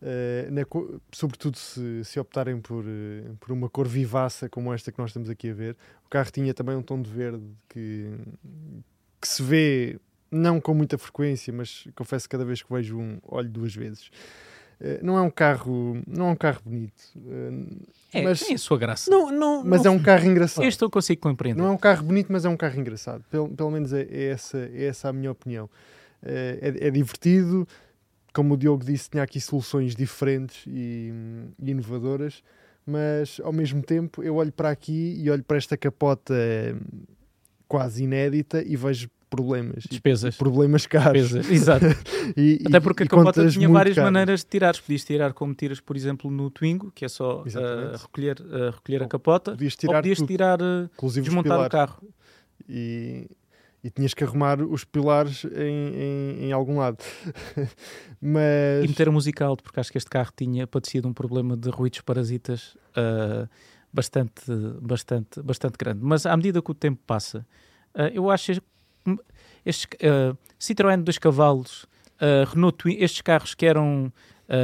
Uh, 0.05 0.51
na, 0.51 0.61
sobretudo 1.11 1.57
se, 1.57 2.03
se 2.03 2.19
optarem 2.19 2.61
por, 2.61 2.85
uh, 2.85 3.35
por 3.39 3.51
uma 3.51 3.67
cor 3.67 3.87
vivaça 3.87 4.47
como 4.47 4.71
esta 4.71 4.91
que 4.91 4.99
nós 4.99 5.09
estamos 5.09 5.31
aqui 5.31 5.49
a 5.49 5.53
ver. 5.53 5.75
O 6.05 6.09
carro 6.09 6.29
tinha 6.29 6.53
também 6.53 6.75
um 6.75 6.81
tom 6.83 7.01
de 7.01 7.09
verde 7.09 7.43
que, 7.67 8.13
que 9.19 9.27
se 9.27 9.41
vê 9.41 9.99
não 10.29 10.61
com 10.61 10.75
muita 10.75 10.95
frequência, 10.95 11.51
mas 11.51 11.87
confesso 11.95 12.25
que 12.25 12.33
cada 12.33 12.45
vez 12.45 12.61
que 12.61 12.71
vejo 12.71 12.99
um, 12.99 13.17
olho 13.23 13.49
duas 13.49 13.75
vezes. 13.75 14.11
Uh, 14.79 15.01
não 15.01 15.17
é 15.17 15.21
um 15.23 15.31
carro, 15.31 15.99
não 16.05 16.27
é 16.27 16.31
um 16.33 16.35
carro 16.35 16.61
bonito. 16.63 17.03
é, 18.13 18.21
mas, 18.21 18.41
tem 18.41 18.53
a 18.53 18.59
sua 18.59 18.77
graça. 18.77 19.09
Não, 19.09 19.31
não, 19.31 19.63
mas 19.63 19.81
não, 19.81 19.93
é 19.93 19.95
um 19.95 20.03
carro 20.03 20.27
engraçado. 20.27 20.65
Este 20.65 20.83
eu 20.83 20.89
consigo 20.91 21.19
compreender. 21.19 21.59
Não 21.59 21.69
é 21.69 21.71
um 21.71 21.79
carro 21.79 22.03
bonito, 22.03 22.31
mas 22.31 22.45
é 22.45 22.49
um 22.49 22.57
carro 22.57 22.79
engraçado. 22.79 23.23
Pelo, 23.31 23.49
pelo 23.49 23.71
menos 23.71 23.91
é, 23.91 24.03
é 24.03 24.25
essa, 24.25 24.59
é 24.59 24.85
essa 24.85 25.09
a 25.09 25.13
minha 25.13 25.31
opinião. 25.31 25.67
É, 26.27 26.73
é, 26.79 26.91
divertido, 26.91 27.67
como 28.35 28.55
o 28.55 28.57
Diogo 28.57 28.83
disse, 28.83 29.09
tinha 29.09 29.23
aqui 29.23 29.39
soluções 29.39 29.95
diferentes 29.95 30.65
e, 30.67 31.09
e, 31.57 31.71
inovadoras, 31.71 32.43
mas 32.85 33.39
ao 33.41 33.53
mesmo 33.53 33.81
tempo 33.81 34.21
eu 34.21 34.35
olho 34.35 34.51
para 34.51 34.69
aqui 34.69 35.15
e 35.17 35.31
olho 35.31 35.43
para 35.43 35.55
esta 35.55 35.77
capota 35.77 36.35
quase 37.65 38.03
inédita 38.03 38.61
e 38.61 38.75
vejo 38.75 39.09
problemas. 39.29 39.85
Despesas. 39.89 40.35
Problemas 40.35 40.85
caros. 40.85 41.29
Despesas. 41.29 41.49
Exato. 41.49 41.85
e, 42.35 42.61
Até 42.65 42.81
porque 42.81 43.03
a 43.03 43.07
capota 43.07 43.47
tinha 43.47 43.69
várias 43.69 43.95
caras. 43.95 44.11
maneiras 44.11 44.41
de 44.41 44.47
tirar. 44.47 44.77
Podias 44.77 45.03
tirar 45.05 45.33
como 45.33 45.53
tiras, 45.53 45.79
por 45.79 45.95
exemplo, 45.95 46.29
no 46.29 46.51
Twingo, 46.51 46.91
que 46.91 47.05
é 47.05 47.07
só 47.07 47.41
uh, 47.41 47.97
recolher, 47.97 48.41
uh, 48.41 48.71
recolher 48.71 49.03
a 49.03 49.07
capota. 49.07 49.51
Podias 49.51 49.77
tirar, 49.77 49.95
ou 49.95 50.01
podias 50.01 50.19
tirar 50.19 50.59
uh, 50.61 50.89
desmontar 51.09 51.65
o 51.65 51.69
carro. 51.69 52.03
E, 52.67 53.29
e 53.85 53.89
tinhas 53.91 54.15
que 54.15 54.23
arrumar 54.23 54.59
os 54.63 54.83
pilares 54.83 55.45
em, 55.45 55.93
em, 55.93 56.45
em 56.45 56.51
algum 56.51 56.79
lado. 56.79 56.97
Mas... 58.19 58.83
E 58.83 58.87
meter 58.87 59.09
a 59.09 59.11
música 59.11 59.45
alto, 59.45 59.61
porque 59.61 59.79
acho 59.79 59.91
que 59.91 59.97
este 59.99 60.09
carro 60.09 60.31
tinha 60.35 60.65
padecido 60.65 61.07
um 61.07 61.13
problema 61.13 61.55
de 61.55 61.69
ruídos 61.69 62.01
parasitas 62.01 62.75
uh, 62.97 63.47
bastante, 63.93 64.41
bastante, 64.81 65.39
bastante 65.39 65.75
grande. 65.77 65.99
Mas 66.01 66.25
à 66.25 66.35
medida 66.35 66.63
que 66.63 66.71
o 66.71 66.73
tempo 66.73 66.99
passa, 67.05 67.45
uh, 67.93 68.09
eu 68.11 68.31
acho 68.31 68.53
estes 69.63 69.85
uh, 70.01 70.35
Citroën 70.59 71.03
2 71.03 71.19
cavalos, 71.19 71.85
Renault 72.47 72.77
Twin, 72.79 72.95
estes 72.97 73.21
carros 73.21 73.53
que 73.53 73.67
eram 73.67 74.11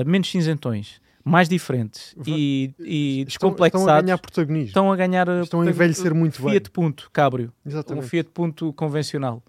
menos 0.05 0.31
cinzentões, 0.31 1.01
mais 1.23 1.47
diferentes 1.49 2.15
e, 2.25 2.73
e 2.79 3.25
descomplexados. 3.25 3.81
Estão 3.81 3.97
a 3.97 4.01
ganhar 4.01 4.17
protagonismo. 4.17 4.67
Estão 4.67 4.91
a 4.91 4.95
ganhar 4.95 5.27
Estão 5.41 5.61
a 5.61 5.65
envelhecer 5.69 6.13
muito 6.13 6.37
Fiat 6.41 6.63
bem. 6.63 6.71
Punto 6.71 7.09
Cabrio. 7.11 7.51
Exatamente. 7.65 8.05
Um 8.05 8.07
Fiat 8.07 8.29
Punto 8.33 8.73
convencional. 8.73 9.43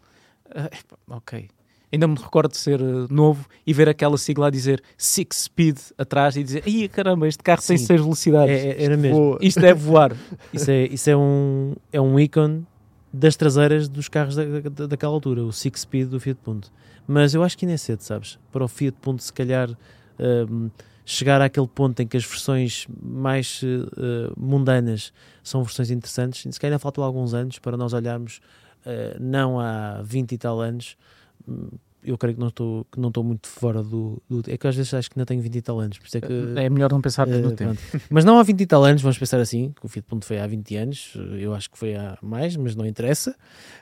Uh, 0.48 1.14
ok. 1.14 1.48
Ainda 1.92 2.08
me 2.08 2.14
recordo 2.16 2.52
de 2.52 2.56
ser 2.56 2.80
uh, 2.80 3.06
novo 3.12 3.46
e 3.66 3.72
ver 3.74 3.88
aquela 3.88 4.16
sigla 4.16 4.46
a 4.46 4.50
dizer 4.50 4.82
Six 4.96 5.36
Speed 5.44 5.78
atrás 5.98 6.36
e 6.36 6.42
dizer, 6.42 6.62
ai 6.66 6.88
caramba, 6.88 7.28
este 7.28 7.42
carro 7.42 7.60
tem. 7.62 7.76
6 7.76 8.00
velocidades. 8.00 8.54
É- 8.64 8.68
é- 8.68 8.84
era 8.84 8.96
mesmo. 8.96 9.16
Voa. 9.16 9.38
Isto 9.42 9.60
deve 9.60 9.80
voar. 9.80 10.16
Isso 10.52 10.70
é, 10.70 10.84
isso 10.86 11.10
é 11.10 11.16
um, 11.16 11.74
é 11.92 12.00
um 12.00 12.18
ícone 12.18 12.66
das 13.12 13.36
traseiras 13.36 13.88
dos 13.88 14.08
carros 14.08 14.34
da, 14.36 14.44
da- 14.44 14.86
daquela 14.86 15.12
altura, 15.12 15.44
o 15.44 15.52
Six 15.52 15.80
Speed 15.82 16.08
do 16.08 16.18
Fiat 16.18 16.40
Punto. 16.42 16.72
Mas 17.06 17.34
eu 17.34 17.42
acho 17.42 17.58
que 17.58 17.66
ainda 17.66 17.74
é 17.74 17.76
cedo, 17.78 18.00
sabes? 18.00 18.38
Para 18.50 18.64
o 18.64 18.68
Fiat 18.68 18.96
Punto, 19.00 19.22
se 19.22 19.32
calhar, 19.32 19.68
hum, 20.48 20.70
chegar 21.04 21.40
àquele 21.42 21.66
ponto 21.68 22.00
em 22.00 22.06
que 22.06 22.16
as 22.16 22.24
versões 22.24 22.86
mais 23.02 23.60
eh, 23.64 23.66
eh, 23.96 24.32
mundanas 24.36 25.12
são 25.42 25.62
versões 25.64 25.90
interessantes, 25.90 26.42
se 26.54 26.60
calhar 26.60 26.72
ainda 26.72 26.78
faltam 26.78 27.02
alguns 27.04 27.34
anos 27.34 27.58
para 27.58 27.76
nós 27.76 27.92
olharmos, 27.92 28.40
eh, 28.86 29.16
não 29.20 29.58
há 29.60 30.00
20 30.02 30.32
e 30.32 30.38
tal 30.38 30.60
anos. 30.60 30.96
hum, 31.48 31.68
Eu 32.04 32.18
creio 32.18 32.34
que 32.34 32.40
não 32.40 32.48
estou, 32.48 32.84
que 32.90 32.98
não 32.98 33.08
estou 33.10 33.22
muito 33.22 33.46
fora 33.46 33.80
do, 33.80 34.20
do- 34.28 34.42
É 34.50 34.56
que 34.58 34.66
às 34.66 34.74
vezes 34.74 34.92
acho 34.92 35.08
que 35.08 35.16
ainda 35.16 35.24
tenho 35.26 35.40
20 35.40 35.54
e 35.56 35.62
tal 35.62 35.78
anos, 35.78 35.98
por 35.98 36.06
isso 36.08 36.18
é 36.18 36.20
que. 36.20 36.32
É 36.56 36.68
melhor 36.68 36.90
não 36.90 37.00
pensar 37.00 37.28
Eh, 37.28 37.40
no 37.40 37.52
tempo. 37.54 37.80
Mas 38.10 38.24
não 38.24 38.40
há 38.40 38.42
20 38.42 38.60
e 38.62 38.66
tal 38.66 38.82
anos, 38.84 39.00
vamos 39.02 39.16
pensar 39.18 39.38
assim, 39.38 39.72
que 39.78 39.86
o 39.86 39.88
Fiat 39.88 40.04
Punto 40.08 40.24
foi 40.24 40.40
há 40.40 40.46
20 40.48 40.74
anos, 40.76 41.14
eu 41.38 41.54
acho 41.54 41.70
que 41.70 41.78
foi 41.78 41.94
há 41.94 42.18
mais, 42.20 42.56
mas 42.56 42.74
não 42.74 42.84
interessa. 42.84 43.36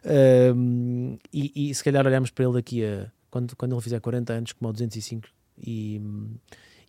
Ahm, 0.04 1.16
e, 1.32 1.70
e 1.70 1.74
se 1.74 1.82
calhar 1.82 2.06
olharmos 2.06 2.30
para 2.30 2.44
ele 2.44 2.54
daqui 2.54 2.84
a 2.84 3.06
quando, 3.30 3.54
quando 3.56 3.72
ele 3.74 3.80
fizer 3.80 4.00
40 4.00 4.32
anos, 4.34 4.52
como 4.52 4.68
ao 4.68 4.72
205, 4.74 5.26
e, 5.64 6.00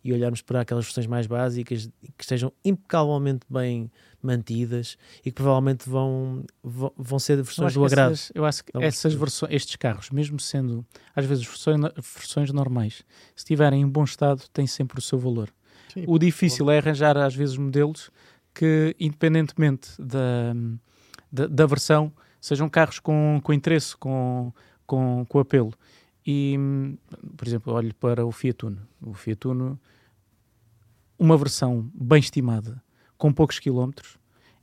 e 0.04 0.12
olharmos 0.12 0.42
para 0.42 0.60
aquelas 0.62 0.84
versões 0.84 1.06
mais 1.06 1.26
básicas 1.26 1.88
que 2.16 2.22
estejam 2.24 2.52
impecavelmente 2.64 3.46
bem 3.48 3.90
mantidas 4.22 4.96
e 5.24 5.30
que 5.30 5.32
provavelmente 5.32 5.88
vão, 5.88 6.44
vão, 6.62 6.92
vão 6.96 7.18
ser 7.18 7.36
versões 7.36 7.74
do 7.74 7.84
agrado. 7.84 8.12
essas- 8.12 8.32
eu 8.34 8.44
acho 8.44 8.64
que 8.64 8.70
Não, 8.74 8.82
essas 8.82 9.14
versões, 9.14 9.52
estes 9.52 9.76
carros, 9.76 10.10
mesmo 10.10 10.38
sendo 10.40 10.84
às 11.14 11.24
vezes 11.24 11.44
versões, 11.46 11.80
versões 12.16 12.52
normais, 12.52 12.94
se 13.34 13.38
estiverem 13.38 13.82
em 13.82 13.88
bom 13.88 14.04
estado, 14.04 14.42
têm 14.52 14.66
sempre 14.66 14.98
o 14.98 15.02
seu 15.02 15.18
valor. 15.18 15.48
Sim, 15.92 16.04
O 16.06 16.18
difícil 16.18 16.70
é 16.70 16.78
arranjar 16.78 17.16
às 17.16 17.34
vezes 17.34 17.56
modelos 17.56 18.10
que, 18.54 18.94
independentemente 18.98 19.90
da, 20.00 20.54
da, 21.30 21.46
da 21.46 21.66
versão, 21.66 22.12
sejam 22.40 22.68
carros 22.68 22.98
com, 22.98 23.40
com 23.42 23.52
interesse, 23.52 23.96
com, 23.96 24.52
com, 24.86 25.24
com 25.28 25.38
apelo. 25.38 25.72
E, 26.26 26.56
por 27.36 27.46
exemplo, 27.48 27.72
olho 27.72 27.94
para 27.94 28.24
o 28.24 28.30
Fiat 28.32 28.66
Uno. 28.66 28.78
O 29.00 29.12
Fiat 29.12 29.46
Uno, 29.48 29.78
uma 31.18 31.36
versão 31.36 31.90
bem 31.94 32.20
estimada, 32.20 32.82
com 33.16 33.32
poucos 33.32 33.58
quilómetros, 33.58 34.18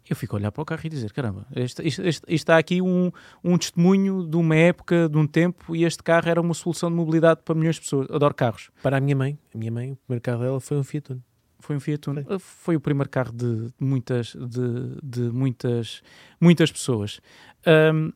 eu 0.10 0.16
fico 0.16 0.36
a 0.36 0.40
olhar 0.40 0.52
para 0.52 0.62
o 0.62 0.66
carro 0.66 0.82
e 0.86 0.90
dizer, 0.90 1.14
caramba, 1.14 1.46
este, 1.56 1.86
este, 1.88 2.02
este- 2.02 2.08
isto 2.08 2.34
está 2.34 2.58
aqui 2.58 2.82
um, 2.82 3.12
um 3.44 3.58
testemunho 3.60 4.26
de 4.28 4.36
uma 4.38 4.56
época, 4.56 5.08
de 5.08 5.16
um 5.18 5.28
tempo, 5.28 5.76
e 5.76 5.84
este 5.84 6.02
carro 6.02 6.28
era 6.28 6.42
uma 6.42 6.54
solução 6.56 6.90
de 6.90 6.96
mobilidade 6.96 7.42
para 7.46 7.54
milhões 7.54 7.76
de 7.76 7.82
pessoas. 7.82 8.08
Adoro 8.10 8.34
carros. 8.34 8.72
Para 8.82 8.98
a 8.98 9.00
minha 9.00 9.16
mãe, 9.16 9.38
a 9.54 9.58
minha 9.58 9.72
mãe, 9.72 9.92
o 9.92 9.96
primeiro 9.98 10.22
carro 10.24 10.42
dela 10.42 10.60
foi 10.60 10.78
um 10.78 10.84
Fiat 10.84 11.12
Uno. 11.12 11.24
Foi 11.60 11.76
um 11.76 11.80
Fiat 11.80 12.10
Uno. 12.10 12.22
Uh, 12.22 12.40
Foi 12.40 12.76
o 12.76 12.80
primeiro 12.80 13.10
carro 13.10 13.32
de 13.34 13.68
muitas, 13.80 14.28
de, 14.34 14.98
de 15.04 15.22
muitas, 15.30 16.02
muitas 16.42 16.72
pessoas. 16.72 17.20
Ahm, 17.66 18.12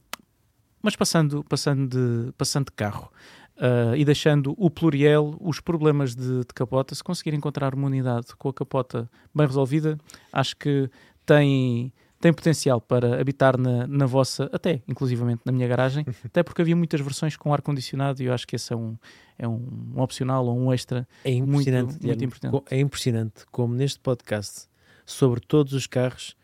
mas 0.84 0.95
passando, 0.95 1.43
passando, 1.45 1.88
de, 1.88 2.31
passando 2.34 2.65
de 2.65 2.73
carro 2.73 3.10
ah, 3.57 3.95
e 3.97 4.03
deixando 4.05 4.53
o 4.57 4.69
pluriel, 4.69 5.35
os 5.39 5.60
problemas 5.60 6.14
de, 6.15 6.39
de 6.41 6.53
capota, 6.53 6.93
se 6.93 7.03
conseguir 7.03 7.34
encontrar 7.34 7.73
uma 7.73 7.88
unidade 7.88 8.27
com 8.38 8.49
a 8.49 8.53
capota 8.53 9.10
bem 9.34 9.47
resolvida, 9.47 9.97
acho 10.31 10.55
que 10.57 10.89
tem, 11.26 11.91
tem 12.19 12.34
potencial 12.34 12.81
para 12.81 13.19
habitar 13.22 13.57
na, 13.57 13.88
na 13.88 14.05
vossa, 14.05 14.49
até 14.51 14.81
inclusivamente 14.88 15.41
na 15.45 15.51
minha 15.51 15.68
garagem, 15.68 16.05
até 16.26 16.43
porque 16.43 16.61
havia 16.61 16.76
muitas 16.76 16.99
versões 16.99 17.38
com 17.38 17.53
ar-condicionado 17.53 18.22
e 18.22 18.26
eu 18.26 18.34
acho 18.34 18.45
que 18.45 18.55
esse 18.57 18.73
é 18.73 18.76
um, 18.76 18.97
é 19.39 19.47
um, 19.47 19.93
um 19.95 20.01
opcional 20.01 20.45
ou 20.45 20.57
um 20.57 20.73
extra 20.73 21.07
É 21.23 21.31
muito, 21.31 21.45
impressionante. 21.45 21.85
muito 21.91 21.99
Guilherme, 22.01 22.23
importante. 22.26 22.51
co- 22.51 22.65
É 22.69 22.80
impressionante 22.80 23.45
como 23.51 23.73
neste 23.73 23.99
podcast 23.99 24.68
sobre 25.05 25.39
todos 25.39 25.73
os 25.73 25.88
carros 25.88 26.35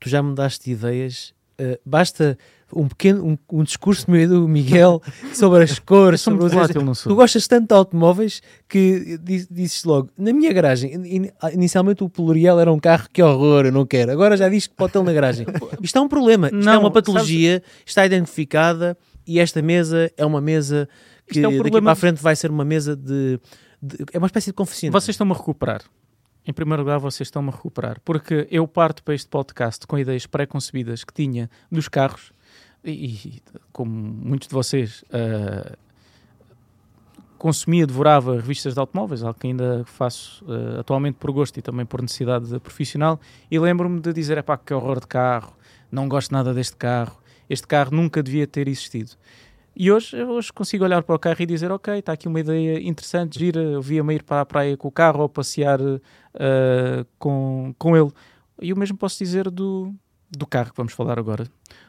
tu 0.00 0.08
já 0.08 0.22
me 0.22 0.32
daste 0.34 0.70
ideias. 0.70 1.34
Uh, 1.60 1.78
basta 1.84 2.36
um 2.74 2.86
pequeno 2.86 3.24
um, 3.26 3.38
um 3.60 3.62
discurso 3.62 4.10
meu 4.10 4.28
do 4.28 4.46
Miguel 4.46 5.00
sobre 5.32 5.62
as 5.64 5.78
cores, 5.78 6.20
sobre 6.22 6.44
os- 6.44 6.52
volátil, 6.52 6.82
não 6.82 6.92
Tu 6.92 6.96
sou. 6.98 7.14
gostas 7.16 7.46
tanto 7.46 7.68
de 7.68 7.74
automóveis 7.74 8.42
que 8.68 9.18
di- 9.22 9.46
dizes 9.50 9.84
logo, 9.84 10.10
na 10.18 10.32
minha 10.34 10.52
garagem, 10.52 10.92
in- 10.94 11.30
inicialmente 11.52 12.04
o 12.04 12.10
Pluriel 12.10 12.60
era 12.60 12.70
um 12.72 12.78
carro, 12.78 13.08
que 13.12 13.22
horror, 13.22 13.64
eu 13.66 13.72
não 13.72 13.86
quero. 13.86 14.12
Agora 14.12 14.36
já 14.36 14.48
diz 14.50 14.66
que 14.66 14.74
pode 14.74 14.92
tê-lo 14.92 15.04
na 15.04 15.12
garagem. 15.14 15.46
Isto 15.82 15.98
é 15.98 16.00
um 16.02 16.08
problema, 16.08 16.48
isto 16.48 16.58
é 16.58 16.62
Não, 16.64 16.80
uma 16.80 16.90
patologia, 16.90 17.62
está 17.86 18.04
identificada 18.04 18.96
e 19.26 19.38
esta 19.40 19.62
mesa 19.62 20.10
é 20.16 20.26
uma 20.26 20.40
mesa 20.40 20.88
que 21.26 21.38
Isto 21.38 21.44
é 21.44 21.48
um 21.48 21.50
daqui 21.52 21.62
problema 21.62 21.84
para 21.86 21.92
a 21.92 21.96
frente 21.96 22.22
vai 22.22 22.36
ser 22.36 22.50
uma 22.50 22.64
mesa 22.64 22.94
de... 22.96 23.40
de- 23.80 24.04
é 24.12 24.18
uma 24.18 24.26
espécie 24.26 24.46
de 24.50 24.54
confessionário. 24.54 25.00
Vocês 25.00 25.14
estão-me 25.14 25.32
a 25.32 25.36
recuperar. 25.36 25.80
Em 26.48 26.52
primeiro 26.54 26.82
lugar, 26.82 26.98
vocês 26.98 27.26
estão-me 27.26 27.50
a 27.50 27.52
recuperar. 27.52 28.00
Porque 28.02 28.48
eu 28.50 28.66
parto 28.66 29.02
para 29.02 29.14
este 29.14 29.28
podcast 29.28 29.86
com 29.86 29.98
ideias 29.98 30.24
pré-concebidas 30.24 31.04
que 31.04 31.12
tinha 31.12 31.50
dos 31.70 31.88
carros 31.88 32.32
e, 32.82 32.90
e, 32.90 33.42
como 33.70 33.90
muitos 33.90 34.48
de 34.48 34.54
vocês, 34.54 35.04
ah, 35.12 35.76
consumia, 37.36 37.86
devorava 37.86 38.36
revistas 38.36 38.72
de 38.72 38.80
automóveis, 38.80 39.22
algo 39.22 39.38
que 39.38 39.46
ainda 39.46 39.84
faço 39.84 40.42
ah, 40.48 40.80
atualmente 40.80 41.16
por 41.16 41.30
gosto 41.32 41.58
e 41.58 41.60
também 41.60 41.84
por 41.84 42.00
necessidade 42.00 42.58
profissional. 42.60 43.20
E 43.50 43.58
lembro-me 43.58 44.00
de 44.00 44.10
dizer: 44.14 44.42
pá, 44.42 44.56
que 44.56 44.72
horror 44.72 45.00
de 45.00 45.06
carro, 45.06 45.54
não 45.92 46.08
gosto 46.08 46.32
nada 46.32 46.54
deste 46.54 46.78
carro, 46.78 47.20
este 47.50 47.66
carro 47.66 47.94
nunca 47.94 48.22
devia 48.22 48.46
ter 48.46 48.68
existido. 48.68 49.10
E 49.80 49.92
hoje, 49.92 50.20
hoje 50.24 50.52
consigo 50.52 50.82
olhar 50.82 51.04
para 51.04 51.14
o 51.14 51.18
carro 51.20 51.36
e 51.38 51.46
dizer: 51.46 51.70
Ok, 51.70 51.96
está 51.96 52.12
aqui 52.12 52.26
uma 52.26 52.40
ideia 52.40 52.80
interessante, 52.80 53.38
gira. 53.38 53.60
Eu 53.60 53.80
via-me 53.80 54.12
ir 54.12 54.24
para 54.24 54.40
a 54.40 54.44
praia 54.44 54.76
com 54.76 54.88
o 54.88 54.90
carro 54.90 55.20
ou 55.20 55.28
passear 55.28 55.78
ah, 56.38 57.04
com, 57.18 57.74
com 57.78 57.96
ele. 57.96 58.10
E 58.60 58.72
o 58.72 58.76
mesmo 58.76 58.96
posso 58.96 59.18
dizer 59.18 59.50
do, 59.50 59.94
do 60.30 60.46
carro 60.46 60.70
que 60.70 60.76
vamos 60.76 60.92
falar 60.92 61.18
agora, 61.18 61.46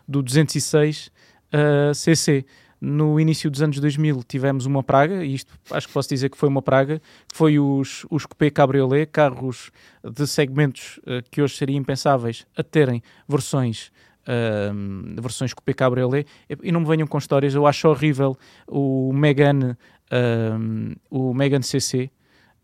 do 0.07 0.21
206 0.23 1.11
ah, 1.51 1.93
CC. 1.93 2.45
No 2.81 3.19
início 3.19 3.51
dos 3.51 3.61
anos 3.61 3.77
2000 3.77 4.23
tivemos 4.23 4.65
uma 4.65 4.81
praga, 4.81 5.25
e 5.25 5.33
isto 5.33 5.53
acho 5.69 5.85
que 5.85 5.93
posso 5.93 6.07
dizer 6.07 6.29
que 6.29 6.37
foi 6.37 6.47
uma 6.47 6.61
praga, 6.61 7.01
que 7.27 7.35
foi 7.35 7.59
os, 7.59 8.05
os 8.09 8.25
Coupé 8.25 8.49
Cabriolet, 8.49 9.05
carros 9.11 9.69
de 10.01 10.25
segmentos 10.25 10.99
ah, 11.05 11.21
que 11.29 11.41
hoje 11.41 11.57
seriam 11.57 11.77
impensáveis 11.77 12.47
a 12.55 12.63
terem 12.63 13.03
versões 13.27 13.91
ahm, 14.25 15.15
versões 15.19 15.53
Coupé 15.53 15.73
Cabriolet 15.73 16.25
e 16.63 16.71
não 16.71 16.79
me 16.79 16.87
venham 16.87 17.07
com 17.07 17.17
histórias, 17.17 17.53
eu 17.53 17.67
acho 17.67 17.87
horrível 17.89 18.37
o 18.65 19.11
Megane 19.11 19.75
ahm, 20.09 20.93
o 21.09 21.33
Megane 21.33 21.63
CC 21.63 22.09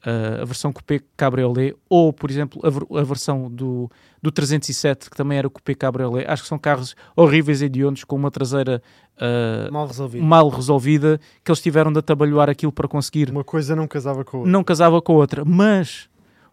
ah, 0.06 0.42
a 0.42 0.46
versão 0.46 0.72
Coupé 0.72 1.00
Cabriolet 1.18 1.76
ou 1.90 2.14
por 2.14 2.30
exemplo 2.30 2.62
a, 2.64 3.00
a 3.00 3.04
versão 3.04 3.50
do, 3.50 3.90
do 4.22 4.32
307 4.32 5.10
que 5.10 5.18
também 5.18 5.38
era 5.38 5.50
Coupé 5.50 5.74
Cabriolet, 5.74 6.26
acho 6.30 6.44
que 6.44 6.50
são 6.50 6.60
carros 6.60 6.96
horríveis 7.16 7.62
e 7.62 7.66
hediondos 7.66 8.04
com 8.04 8.16
uma 8.16 8.30
traseira 8.30 8.82
ah, 9.20 9.68
Mal 9.72 9.88
resolvido. 9.88 10.24
mal 10.24 10.50
resolvida 10.50 11.20
que 11.44 11.52
eles 11.52 11.62
tiveram 11.62 11.92
de 11.92 12.00
atabalhoar 12.00 12.50
aquilo 12.50 12.72
para 12.72 12.88
conseguir 12.88 13.30
Uma 13.32 13.44
coisa 13.44 13.76
não 13.76 13.88
casava 13.88 14.24
com 14.24 14.38
a 14.38 14.40
outra. 14.42 14.52
não 14.52 14.64
casava 14.64 15.02
com 15.02 15.14
a 15.14 15.16
outra, 15.16 15.44
mas 15.46 16.08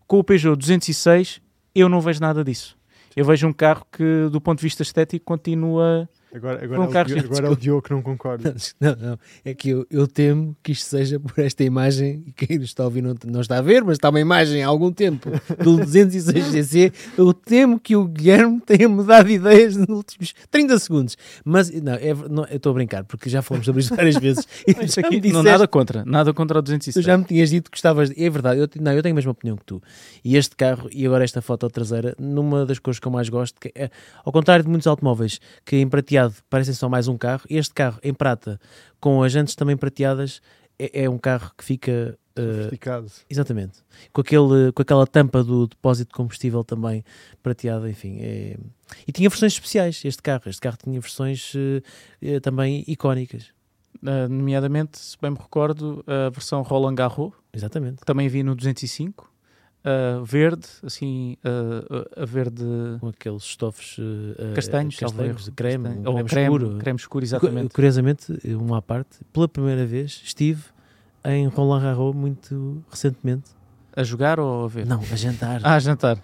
com 0.06 0.18
o 0.18 0.24
Peugeot 0.24 0.56
206 0.56 1.40
eu 1.74 1.88
não 1.88 2.00
vejo 2.00 2.20
nada 2.20 2.44
disso. 2.44 2.76
Eu 3.16 3.24
vejo 3.24 3.46
um 3.46 3.52
carro 3.52 3.84
que, 3.92 4.28
do 4.30 4.40
ponto 4.40 4.58
de 4.58 4.62
vista 4.62 4.82
estético, 4.82 5.24
continua. 5.24 6.08
Agora, 6.34 6.56
Foi 6.58 6.64
agora, 6.66 6.76
é 6.80 7.14
o 7.14 7.18
agora 7.24 7.46
é 7.46 7.50
o 7.50 7.56
Diogo 7.56 7.82
que 7.82 7.90
não 7.90 8.00
concorda. 8.00 8.54
Não, 8.80 8.96
não. 8.96 9.18
É 9.44 9.52
que 9.54 9.68
eu, 9.68 9.86
eu 9.90 10.06
temo 10.06 10.56
que 10.62 10.72
isto 10.72 10.84
seja 10.86 11.20
por 11.20 11.38
esta 11.38 11.62
imagem, 11.62 12.24
e 12.26 12.32
quem 12.32 12.56
está 12.62 12.82
a 12.84 12.86
ouvir 12.86 13.02
não, 13.02 13.14
não 13.26 13.40
está 13.42 13.58
a 13.58 13.60
ver, 13.60 13.84
mas 13.84 13.98
está 13.98 14.08
uma 14.08 14.18
imagem 14.20 14.62
há 14.62 14.66
algum 14.66 14.90
tempo 14.90 15.30
do 15.62 15.76
206cc. 15.78 16.92
Eu 17.18 17.34
temo 17.34 17.78
que 17.78 17.94
o 17.96 18.04
Guilherme 18.06 18.60
tenha 18.60 18.88
mudado 18.88 19.26
de 19.26 19.34
ideias 19.34 19.76
nos 19.76 19.88
últimos 19.88 20.34
30 20.50 20.78
segundos. 20.78 21.16
Mas, 21.44 21.70
não, 21.70 21.92
é, 21.94 22.14
não, 22.30 22.44
eu 22.46 22.56
estou 22.56 22.70
a 22.70 22.74
brincar, 22.74 23.04
porque 23.04 23.28
já 23.28 23.42
falamos 23.42 23.66
sobre 23.66 23.82
isto 23.82 23.94
várias 23.94 24.16
vezes. 24.16 24.46
Me 24.66 24.72
aqui, 24.84 25.02
não 25.02 25.20
disseste- 25.20 25.42
nada 25.44 25.68
contra, 25.68 26.04
nada 26.04 26.32
contra 26.32 26.58
o 26.58 26.62
206. 26.62 26.94
Tu 26.94 27.02
já 27.02 27.18
me 27.18 27.24
tinhas 27.24 27.50
dito 27.50 27.70
que 27.70 27.76
gostavas. 27.76 28.08
de- 28.10 28.24
É 28.24 28.30
verdade, 28.30 28.58
eu, 28.60 28.68
não, 28.80 28.92
eu 28.92 29.02
tenho 29.02 29.14
a 29.14 29.16
mesma 29.16 29.32
opinião 29.32 29.56
que 29.56 29.64
tu. 29.64 29.82
E 30.24 30.36
este 30.36 30.56
carro, 30.56 30.88
e 30.92 31.04
agora 31.06 31.24
esta 31.24 31.42
foto 31.42 31.68
traseira, 31.68 32.14
numa 32.18 32.64
das 32.64 32.78
coisas 32.78 32.98
que 32.98 33.06
eu 33.06 33.12
mais 33.12 33.28
gosto, 33.28 33.60
que 33.60 33.70
é, 33.74 33.90
ao 34.24 34.32
contrário 34.32 34.64
de 34.64 34.70
muitos 34.70 34.86
automóveis 34.86 35.38
que 35.64 35.76
em 35.76 35.86
prateado 35.88 36.21
parecem 36.50 36.74
só 36.74 36.88
mais 36.88 37.08
um 37.08 37.16
carro, 37.16 37.42
este 37.48 37.72
carro 37.74 37.98
em 38.02 38.12
prata, 38.14 38.60
com 39.00 39.22
as 39.22 39.32
jantes 39.32 39.54
também 39.54 39.76
prateadas, 39.76 40.40
é, 40.78 41.04
é 41.04 41.10
um 41.10 41.18
carro 41.18 41.50
que 41.56 41.64
fica. 41.64 42.18
Sofisticado. 42.34 43.10
exatamente. 43.28 43.78
Com, 44.10 44.22
aquele, 44.22 44.72
com 44.74 44.80
aquela 44.80 45.06
tampa 45.06 45.44
do 45.44 45.66
depósito 45.66 46.08
de 46.08 46.14
combustível 46.14 46.64
também 46.64 47.04
prateada, 47.42 47.90
enfim. 47.90 48.16
é- 48.20 48.56
E 49.06 49.12
tinha 49.12 49.28
versões 49.28 49.52
especiais, 49.52 50.02
este 50.04 50.22
carro. 50.22 50.42
Este 50.46 50.60
carro 50.60 50.78
tinha 50.82 50.98
versões 50.98 51.52
eh, 52.22 52.40
também 52.40 52.84
icónicas. 52.88 53.50
Uh, 54.02 54.26
nomeadamente, 54.28 54.98
se 54.98 55.16
bem 55.20 55.30
me 55.30 55.36
recordo, 55.38 56.02
a 56.06 56.30
versão 56.30 56.62
Roland 56.62 56.94
Garros, 56.96 57.32
Exatamente. 57.52 57.98
que 58.00 58.06
também 58.06 58.26
havia 58.26 58.42
no 58.42 58.54
205. 58.56 59.30
Uh, 59.84 60.24
verde, 60.24 60.66
assim, 60.84 61.36
uh, 61.44 62.22
a 62.22 62.24
verde 62.24 62.64
Com 63.00 63.08
aqueles 63.08 63.42
estofos 63.42 63.98
uh, 63.98 64.54
castanhos, 64.54 64.96
castanhos, 64.96 65.46
erro. 65.46 65.52
creme, 65.56 65.84
Castanho. 65.84 66.08
ou 66.08 66.14
creme, 66.14 66.28
creme, 66.28 66.46
escuro. 66.56 66.78
creme 66.78 66.96
escuro, 66.98 67.22
Cu- 67.22 67.26
exatamente. 67.26 67.74
Curiosamente, 67.74 68.32
uma 68.54 68.78
à 68.78 68.82
parte, 68.82 69.18
pela 69.32 69.48
primeira 69.48 69.84
vez 69.86 70.20
estive 70.24 70.62
em 71.24 71.46
Roland 71.46 71.82
Garros 71.82 72.14
muito 72.14 72.82
recentemente. 72.90 73.50
A 73.94 74.02
jogar 74.02 74.40
ou 74.40 74.64
a 74.64 74.68
ver? 74.68 74.86
Não, 74.86 75.00
a 75.00 75.16
jantar. 75.16 75.60
Ah, 75.62 75.74
a 75.74 75.78
jantar. 75.78 76.18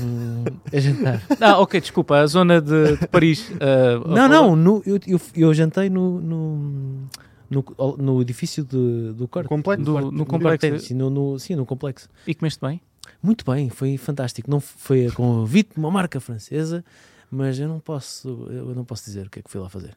Hum, 0.00 0.44
a 0.72 0.78
jantar. 0.80 1.22
Ah, 1.40 1.58
ok, 1.58 1.80
desculpa, 1.80 2.18
a 2.18 2.26
zona 2.26 2.60
de, 2.60 2.96
de 2.96 3.08
Paris. 3.08 3.48
uh, 3.50 4.08
Não, 4.08 4.28
não, 4.28 4.56
no- 4.56 4.82
eu, 4.86 4.98
eu, 5.06 5.20
eu 5.36 5.54
jantei 5.54 5.88
no, 5.90 6.20
no, 6.20 7.08
no, 7.50 7.64
no 7.98 8.20
edifício 8.22 8.64
de- 8.64 9.12
do 9.14 9.26
corte. 9.28 9.48
Complexo? 9.48 9.84
Do- 9.84 10.10
no 10.10 10.24
complexo. 10.26 10.78
Sim, 10.80 10.94
no, 10.94 11.10
no- 11.10 11.38
sim, 11.38 11.54
no 11.54 11.64
complexo. 11.66 12.08
E 12.26 12.34
comeste 12.34 12.60
bem? 12.60 12.80
Muito 13.22 13.44
bem, 13.44 13.68
foi 13.68 13.96
fantástico. 13.96 14.50
Não 14.50 14.60
foi 14.60 15.06
a 15.06 15.12
convite 15.12 15.74
de 15.74 15.78
uma 15.78 15.90
marca 15.90 16.20
francesa, 16.20 16.84
mas 17.30 17.58
eu 17.58 17.68
não 17.68 17.78
posso, 17.78 18.48
eu 18.50 18.74
não 18.74 18.84
posso 18.84 19.04
dizer 19.04 19.26
o 19.26 19.30
que 19.30 19.40
é 19.40 19.42
que 19.42 19.50
fui 19.50 19.60
lá 19.60 19.68
fazer. 19.68 19.96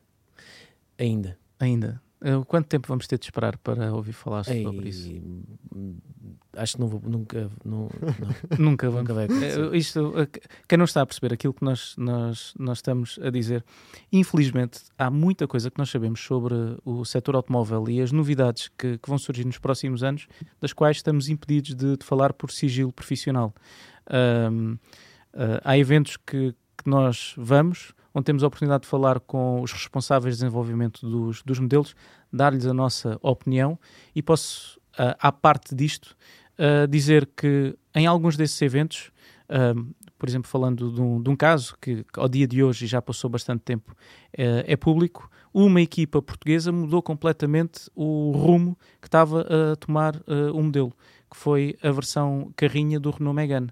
Ainda. 0.97 1.37
Ainda. 1.59 2.01
Uh, 2.23 2.45
quanto 2.45 2.67
tempo 2.67 2.87
vamos 2.87 3.05
ter 3.05 3.17
de 3.19 3.25
esperar 3.25 3.57
para 3.57 3.93
ouvir 3.93 4.13
falar 4.13 4.45
sobre 4.45 4.57
Ei, 4.83 4.89
isso? 4.89 5.11
hum, 5.75 5.97
acho 6.55 6.75
que 6.75 6.79
não 6.79 6.87
vou, 6.87 7.01
nunca, 7.03 7.49
não, 7.65 7.89
não, 7.89 7.89
Nunca 8.71 8.89
vamos. 8.89 9.01
nunca 9.01 9.13
vai 9.13 9.25
acontecer. 9.25 9.73
Eh, 9.73 9.77
Isto, 9.77 10.13
eh, 10.17 10.27
quem 10.67 10.77
não 10.77 10.85
está 10.85 11.01
a 11.01 11.05
perceber 11.05 11.33
aquilo 11.33 11.53
que 11.53 11.63
nós, 11.65 11.95
nós, 11.97 12.53
nós 12.57 12.77
estamos 12.77 13.19
a 13.21 13.29
dizer, 13.29 13.65
infelizmente 14.11 14.79
há 14.97 15.09
muita 15.09 15.47
coisa 15.47 15.69
que 15.69 15.77
nós 15.77 15.89
sabemos 15.89 16.21
sobre 16.21 16.53
o 16.85 17.03
setor 17.03 17.35
automóvel 17.35 17.89
e 17.89 18.01
as 18.01 18.11
novidades 18.13 18.69
que, 18.77 18.97
que 18.97 19.09
vão 19.09 19.17
surgir 19.17 19.45
nos 19.45 19.57
próximos 19.57 20.01
anos, 20.01 20.27
das 20.61 20.71
quais 20.71 20.97
estamos 20.97 21.27
impedidos 21.27 21.75
de, 21.75 21.97
de 21.97 22.05
falar 22.05 22.31
por 22.31 22.51
sigilo 22.51 22.93
profissional. 22.93 23.53
Ahm, 24.09 24.77
ah, 25.33 25.59
há 25.63 25.77
eventos 25.77 26.15
que, 26.17 26.53
que 26.77 26.89
nós 26.89 27.33
vamos, 27.37 27.93
onde 28.13 28.25
temos 28.25 28.43
a 28.43 28.47
oportunidade 28.47 28.83
de 28.83 28.89
falar 28.89 29.19
com 29.19 29.61
os 29.61 29.71
responsáveis 29.71 30.35
de 30.35 30.41
desenvolvimento 30.41 31.07
dos, 31.09 31.41
dos 31.41 31.59
modelos, 31.59 31.95
dar-lhes 32.31 32.65
a 32.65 32.73
nossa 32.73 33.17
opinião 33.21 33.79
e 34.13 34.21
posso, 34.21 34.79
ah, 34.97 35.15
à 35.19 35.31
parte 35.31 35.73
disto, 35.73 36.15
ah, 36.57 36.85
dizer 36.87 37.27
que 37.35 37.75
em 37.95 38.05
alguns 38.05 38.37
desses 38.37 38.61
eventos, 38.61 39.11
ahm, 39.49 39.91
por 40.17 40.29
exemplo, 40.29 40.49
falando 40.49 40.91
de 40.91 41.01
um, 41.01 41.21
de 41.21 41.29
um 41.29 41.35
caso 41.35 41.75
que, 41.81 42.03
que 42.03 42.19
ao 42.19 42.29
dia 42.29 42.47
de 42.47 42.63
hoje 42.63 42.85
e 42.85 42.87
já 42.87 43.01
passou 43.01 43.29
bastante 43.29 43.61
tempo 43.61 43.95
é 44.31 44.75
público, 44.77 45.29
uma 45.53 45.81
equipa 45.81 46.21
portuguesa 46.21 46.71
mudou 46.71 47.01
completamente 47.01 47.89
o 47.93 48.31
rumo 48.31 48.77
que 49.01 49.07
estava 49.07 49.41
a 49.41 49.75
tomar 49.75 50.15
o 50.53 50.63
modelo, 50.63 50.93
que 51.29 51.35
foi 51.35 51.75
a 51.83 51.91
versão 51.91 52.53
carrinha 52.55 53.01
do 53.01 53.11
Renault 53.11 53.35
Megane. 53.35 53.69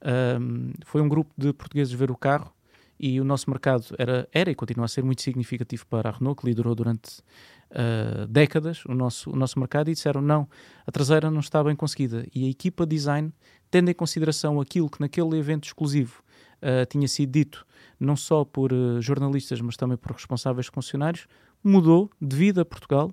Ahm, 0.00 0.72
foi 0.84 1.00
um 1.02 1.08
grupo 1.08 1.34
de 1.36 1.52
portugueses 1.52 1.92
ver 1.92 2.12
o 2.12 2.16
carro 2.16 2.54
e 2.98 3.20
o 3.20 3.24
nosso 3.24 3.48
mercado 3.50 3.84
era, 3.98 4.28
era 4.32 4.50
e 4.50 4.54
continua 4.54 4.86
a 4.86 4.88
ser 4.88 5.04
muito 5.04 5.22
significativo 5.22 5.86
para 5.86 6.10
a 6.10 6.12
Renault, 6.12 6.40
que 6.40 6.46
liderou 6.46 6.74
durante 6.74 7.22
ah, 7.70 8.26
décadas 8.28 8.84
o 8.86 8.94
nosso, 8.94 9.30
o 9.30 9.36
nosso 9.36 9.58
mercado, 9.58 9.90
e 9.90 9.94
disseram 9.94 10.20
não, 10.20 10.48
a 10.86 10.90
traseira 10.90 11.30
não 11.30 11.40
está 11.40 11.62
bem 11.62 11.76
conseguida. 11.76 12.26
E 12.34 12.46
a 12.46 12.50
equipa 12.50 12.86
design, 12.86 13.32
tendo 13.70 13.90
em 13.90 13.94
consideração 13.94 14.60
aquilo 14.60 14.88
que 14.88 15.00
naquele 15.00 15.36
evento 15.38 15.66
exclusivo 15.66 16.22
ah, 16.62 16.86
tinha 16.86 17.06
sido 17.06 17.30
dito, 17.30 17.66
não 18.00 18.16
só 18.16 18.44
por 18.44 18.72
ah, 18.72 19.00
jornalistas, 19.00 19.60
mas 19.60 19.76
também 19.76 19.96
por 19.96 20.12
responsáveis 20.12 20.70
concessionários, 20.70 21.26
mudou, 21.62 22.10
devido 22.20 22.60
a 22.60 22.64
Portugal, 22.64 23.12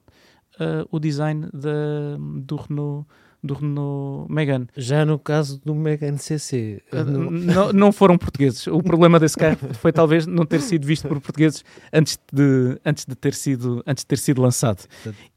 o 0.90 0.99
design 0.99 1.49
da, 1.52 2.16
do 2.18 2.56
Renault 2.56 3.06
do 3.46 3.54
Renault 3.54 4.32
Megane. 4.32 4.68
Já 4.76 5.06
no 5.06 5.18
caso 5.20 5.62
do 5.64 5.74
Megane 5.76 6.18
CC, 6.18 6.82
no- 6.92 7.30
não, 7.32 7.74
não 7.74 7.92
foram 7.92 8.18
portugueses. 8.18 8.68
O 8.68 8.82
problema 8.82 9.20
desse 9.20 9.38
carro 9.38 9.58
foi 9.76 9.92
talvez 9.94 10.26
não 10.26 10.46
ter 10.46 10.62
sido 10.62 10.86
visto 10.86 11.08
por 11.08 11.20
portugueses 11.22 11.64
antes 11.94 12.18
de, 12.32 12.80
antes 12.86 13.06
de, 13.06 13.16
ter, 13.16 13.34
sido, 13.34 13.84
antes 13.86 14.04
de 14.04 14.08
ter 14.08 14.18
sido 14.18 14.42
lançado. 14.42 14.84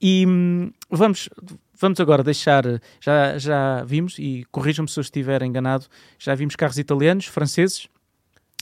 E 0.01 0.25
hum, 0.27 0.71
vamos, 0.91 1.29
vamos 1.81 2.01
agora 2.01 2.23
deixar. 2.23 2.65
Já, 3.01 3.39
já 3.39 3.85
vimos, 3.85 4.19
e 4.19 4.45
corrijam-me 4.51 4.89
se 4.89 4.99
eu 4.99 5.03
estiver 5.03 5.43
enganado, 5.43 5.87
já 6.19 6.35
vimos 6.35 6.57
carros 6.57 6.79
italianos, 6.79 7.27
franceses 7.27 7.89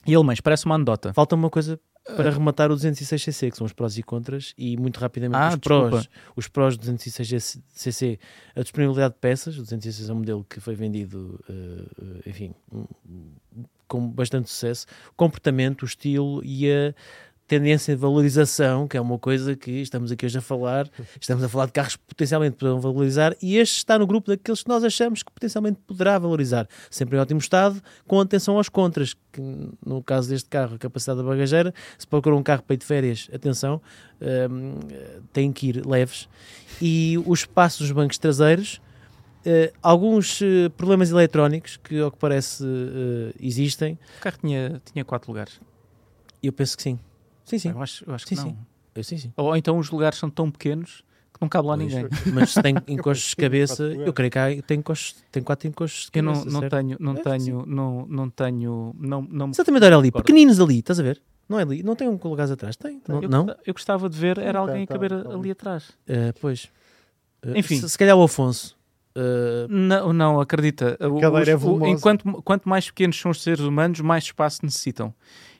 e 0.06 0.14
alemães. 0.14 0.40
Parece 0.40 0.66
uma 0.66 0.74
anedota. 0.74 1.12
falta 1.14 1.35
uma 1.35 1.51
coisa 1.51 1.78
para 2.14 2.30
rematar 2.30 2.70
o 2.70 2.76
206cc, 2.76 3.50
que 3.50 3.56
são 3.56 3.64
os 3.66 3.72
prós 3.72 3.96
e 3.98 4.02
contras, 4.02 4.54
e 4.56 4.76
muito 4.76 4.98
rapidamente 5.00 5.36
Ah, 5.42 5.48
os 5.50 5.56
prós, 5.56 6.08
os 6.36 6.48
prós 6.48 6.76
do 6.76 6.86
206cc, 6.92 8.18
a 8.54 8.62
disponibilidade 8.62 9.14
de 9.14 9.20
peças, 9.20 9.56
o 9.58 9.62
206 9.62 10.08
é 10.08 10.12
um 10.12 10.16
modelo 10.16 10.46
que 10.48 10.60
foi 10.60 10.74
vendido, 10.74 11.38
eh, 11.48 11.52
eh, 12.26 12.30
enfim, 12.30 12.54
um- 12.72 12.86
com 13.88 14.08
bastante 14.08 14.48
sucesso, 14.50 14.86
o 15.10 15.14
comportamento, 15.16 15.82
o 15.82 15.86
estilo 15.86 16.42
e 16.44 16.70
a 16.70 16.94
tendência 17.47 17.94
de 17.94 18.01
valorização, 18.01 18.89
que 18.89 18.97
é 18.97 19.01
uma 19.01 19.18
coisa 19.18 19.55
que 19.55 19.70
estamos 19.70 20.10
aqui 20.10 20.27
hoje 20.27 20.39
a 20.39 20.40
falar, 20.40 20.89
estamos 21.20 21.44
a 21.44 21.48
falar 21.48 21.66
de 21.66 21.73
carros 21.73 21.97
que 21.97 22.02
potencialmente 22.05 22.56
poderão 22.56 22.81
valorizar, 22.81 23.36
e 23.40 23.56
este 23.56 23.78
está 23.78 23.98
no 23.98 24.06
grupo 24.06 24.28
daqueles 24.31 24.62
que 24.62 24.68
nós 24.68 24.82
achamos 24.82 25.23
que 25.23 25.31
potencialmente 25.31 25.78
poderá 25.86 26.18
valorizar, 26.18 26.68
sempre 26.90 27.16
em 27.16 27.20
ótimo 27.20 27.39
estado, 27.39 27.81
com 28.06 28.20
atenção 28.20 28.56
aos 28.56 28.68
contras, 28.68 29.14
que 29.32 29.40
no 29.85 30.02
caso 30.02 30.28
deste 30.28 30.48
carro, 30.48 30.74
a 30.74 30.78
capacidade 30.78 31.18
da 31.18 31.24
bagageira, 31.24 31.73
se 31.97 32.06
procura 32.06 32.35
um 32.35 32.43
carro 32.43 32.62
para 32.62 32.74
ir 32.74 32.78
de 32.78 32.85
férias, 32.86 33.28
atenção, 33.32 33.81
hum, 34.51 34.74
tem 35.32 35.52
que 35.52 35.68
ir 35.68 35.86
leves, 35.86 36.28
e 36.82 37.16
o 37.24 37.32
espaço 37.32 37.82
dos 37.82 37.93
bancos 37.93 38.18
traseiros, 38.18 38.81
eh, 39.44 39.73
alguns 39.81 40.43
eh, 40.43 40.68
problemas 40.70 41.10
eletrónicos 41.10 41.77
que, 41.77 42.01
ao 42.01 42.10
que 42.10 42.18
parece, 42.18 42.64
eh, 42.64 43.32
existem, 43.40 43.97
O 44.18 44.20
carro 44.20 44.39
tinha, 44.40 44.82
tinha 44.93 45.05
quatro 45.05 45.31
lugares. 45.31 45.60
eu 46.43 46.52
penso 46.52 46.77
que 46.77 46.82
sim. 46.82 46.98
Sim, 47.47 47.59
sim. 47.59 47.70
Eu 47.70 47.81
acho, 47.81 48.05
eu 48.06 48.14
acho 48.14 48.27
Sim, 48.27 48.35
que 48.35 48.40
não. 48.43 48.51
sim. 48.51 48.56
Eu, 48.94 49.05
sim, 49.05 49.16
sim. 49.16 49.32
Ou 49.36 49.56
então 49.56 49.78
os 49.78 49.89
lugares 49.90 50.18
são 50.18 50.28
tão 50.28 50.51
pequenos 50.51 51.02
que 51.32 51.40
não 51.40 51.48
cabe 51.48 51.68
lá 51.68 51.77
Pois. 51.77 51.93
ninguém. 51.93 52.09
Mas 52.35 52.51
se 52.52 52.60
tem 52.62 52.74
encostos 52.89 53.31
de 53.31 53.36
cabeça, 53.36 53.85
eu 53.85 54.12
creio 54.12 54.31
que 54.31 54.39
há, 54.39 54.62
tem, 54.62 54.78
encostos, 54.78 55.23
tem 55.31 55.43
quatro 55.43 55.68
encostos 55.68 56.10
de 56.12 56.18
Eu 56.18 56.23
não, 56.23 56.32
cabeça. 56.32 56.51
não 56.51 56.60
certo? 56.60 56.77
tenho, 56.77 56.97
não 57.01 57.12
É, 57.16 57.23
tenho, 57.23 57.66
não, 57.66 58.06
não 58.09 58.31
tenho, 58.31 58.94
não, 58.98 59.23
não 59.23 59.47
me 59.48 59.52
Exatamente, 59.52 59.85
olha 59.86 59.97
ali, 59.97 60.10
pequeninos 60.12 60.59
ali, 60.60 60.78
estás 60.81 60.98
a 61.01 61.02
ver? 61.02 61.23
Não 61.48 61.59
é 61.60 61.62
ali, 61.62 61.82
não 61.82 61.94
tem 61.94 62.09
um 62.09 62.18
com 62.18 62.28
lugares 62.28 62.51
atrás, 62.51 62.74
tem? 62.77 63.01
Não? 63.06 63.23
eu, 63.23 63.28
não? 63.28 63.47
eu 63.64 63.73
gostava 63.73 64.09
de 64.10 64.18
ver, 64.18 64.39
era 64.39 64.55
Tá, 64.55 64.59
alguém 64.60 64.82
a 64.82 64.86
tá, 64.86 64.94
caber 64.94 65.23
tá. 65.23 65.32
ali 65.32 65.51
atrás. 65.52 65.93
Eh, 66.09 66.32
pois. 66.40 66.68
Eh, 67.43 67.59
Enfim. 67.60 67.78
Se, 67.81 67.89
se 67.90 67.97
calhar 67.98 68.16
o 68.16 68.23
Afonso. 68.24 68.77
eh, 69.14 69.66
Não, 69.68 70.12
não 70.12 70.40
acredita. 70.40 70.97
É 70.98 71.06
os- 71.06 71.23
o- 71.23 71.56
volumosa. 71.59 71.93
enquanto, 71.93 72.43
quanto 72.43 72.68
mais 72.68 72.86
pequenos 72.86 73.16
são 73.20 73.31
os 73.31 73.40
seres 73.43 73.60
humanos, 73.60 74.01
mais 74.01 74.24
espaço 74.24 74.64
necessitam. 74.64 75.14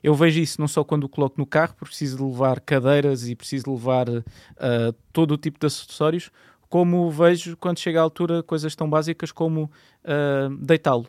Eu 0.07 0.15
vejo 0.15 0.39
isso 0.41 0.61
não 0.61 0.69
só 0.69 0.85
quando 0.85 1.05
o 1.05 1.09
coloco 1.09 1.35
no 1.37 1.45
carro, 1.47 1.75
porque 1.75 1.87
preciso 1.91 2.19
de 2.19 2.23
levar 2.23 2.61
cadeiras 2.61 3.29
e 3.29 3.35
preciso 3.35 3.65
de 3.65 3.71
levar 3.71 4.07
ah, 4.09 4.95
todo 5.13 5.33
o 5.33 5.37
tipo 5.37 5.59
de 5.59 5.67
acessórios, 5.67 6.31
como 6.69 7.11
vejo 7.11 7.57
quando 7.57 7.79
chega 7.81 7.99
à 7.99 8.03
altura 8.03 8.43
coisas 8.43 8.75
tão 8.77 8.89
básicas 8.89 9.33
como 9.33 9.69
ah, 10.05 10.49
deitá-lo. 10.61 11.07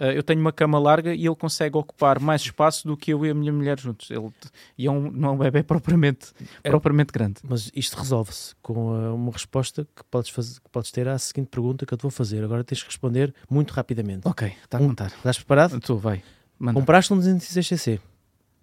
Ah, 0.00 0.06
eu 0.06 0.22
tenho 0.22 0.40
uma 0.40 0.50
cama 0.52 0.78
larga 0.78 1.14
e 1.14 1.24
ele 1.26 1.36
consegue 1.36 1.76
ocupar 1.76 2.18
mais 2.18 2.40
espaço 2.40 2.88
do 2.88 2.96
que 2.96 3.12
eu 3.12 3.24
e 3.24 3.30
a 3.30 3.34
minha 3.34 3.52
mulher 3.52 3.78
juntos. 3.78 4.10
Ele, 4.10 4.28
e 4.76 4.86
é 4.86 4.90
um, 4.90 5.08
não 5.10 5.28
é 5.28 5.32
um 5.32 5.36
bebê 5.38 5.62
propriamente, 5.64 6.32
É. 6.64 6.70
propriamente 6.70 7.12
grande. 7.12 7.36
mas 7.48 7.70
isto 7.74 7.96
resolve-se 7.96 8.54
com 8.60 8.74
uma 9.14 9.30
resposta 9.30 9.86
que 9.94 10.02
podes, 10.10 10.30
fazer, 10.30 10.60
que 10.60 10.68
podes 10.70 10.90
ter 10.90 11.06
à 11.06 11.16
seguinte 11.16 11.46
pergunta 11.48 11.86
que 11.86 11.94
eu 11.94 11.98
te 11.98 12.02
vou 12.02 12.10
fazer. 12.10 12.42
Agora 12.42 12.64
tens 12.64 12.80
que 12.82 12.88
responder 12.88 13.32
muito 13.48 13.70
rapidamente. 13.72 14.26
Ok, 14.26 14.52
está 14.64 14.78
a 14.78 14.80
Um- 14.80 14.88
contar. 14.88 15.08
Estás 15.16 15.36
preparado? 15.36 15.78
Tu, 15.78 15.96
vai. 15.96 16.22
Manda. 16.58 16.80
Compraste 16.80 17.12
um 17.12 17.18
206cc. 17.18 18.00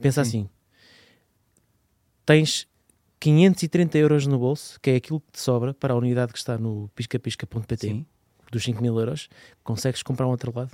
Pensa 0.01 0.23
Sim. 0.23 0.29
assim. 0.29 0.49
Tens 2.25 2.67
530 3.19 3.97
euros 3.97 4.27
no 4.27 4.37
bolso, 4.39 4.79
que 4.79 4.91
é 4.91 4.95
aquilo 4.95 5.19
que 5.19 5.31
te 5.33 5.39
sobra 5.39 5.73
para 5.73 5.93
a 5.93 5.97
unidade 5.97 6.31
que 6.31 6.37
está 6.37 6.57
no 6.57 6.89
piscapisca.pt 6.95 8.05
dos 8.51 8.63
5 8.63 8.81
mil 8.81 8.97
euros. 8.97 9.29
Consegues 9.63 10.01
comprar 10.03 10.27
um 10.27 10.31
outro 10.31 10.53
lado? 10.55 10.71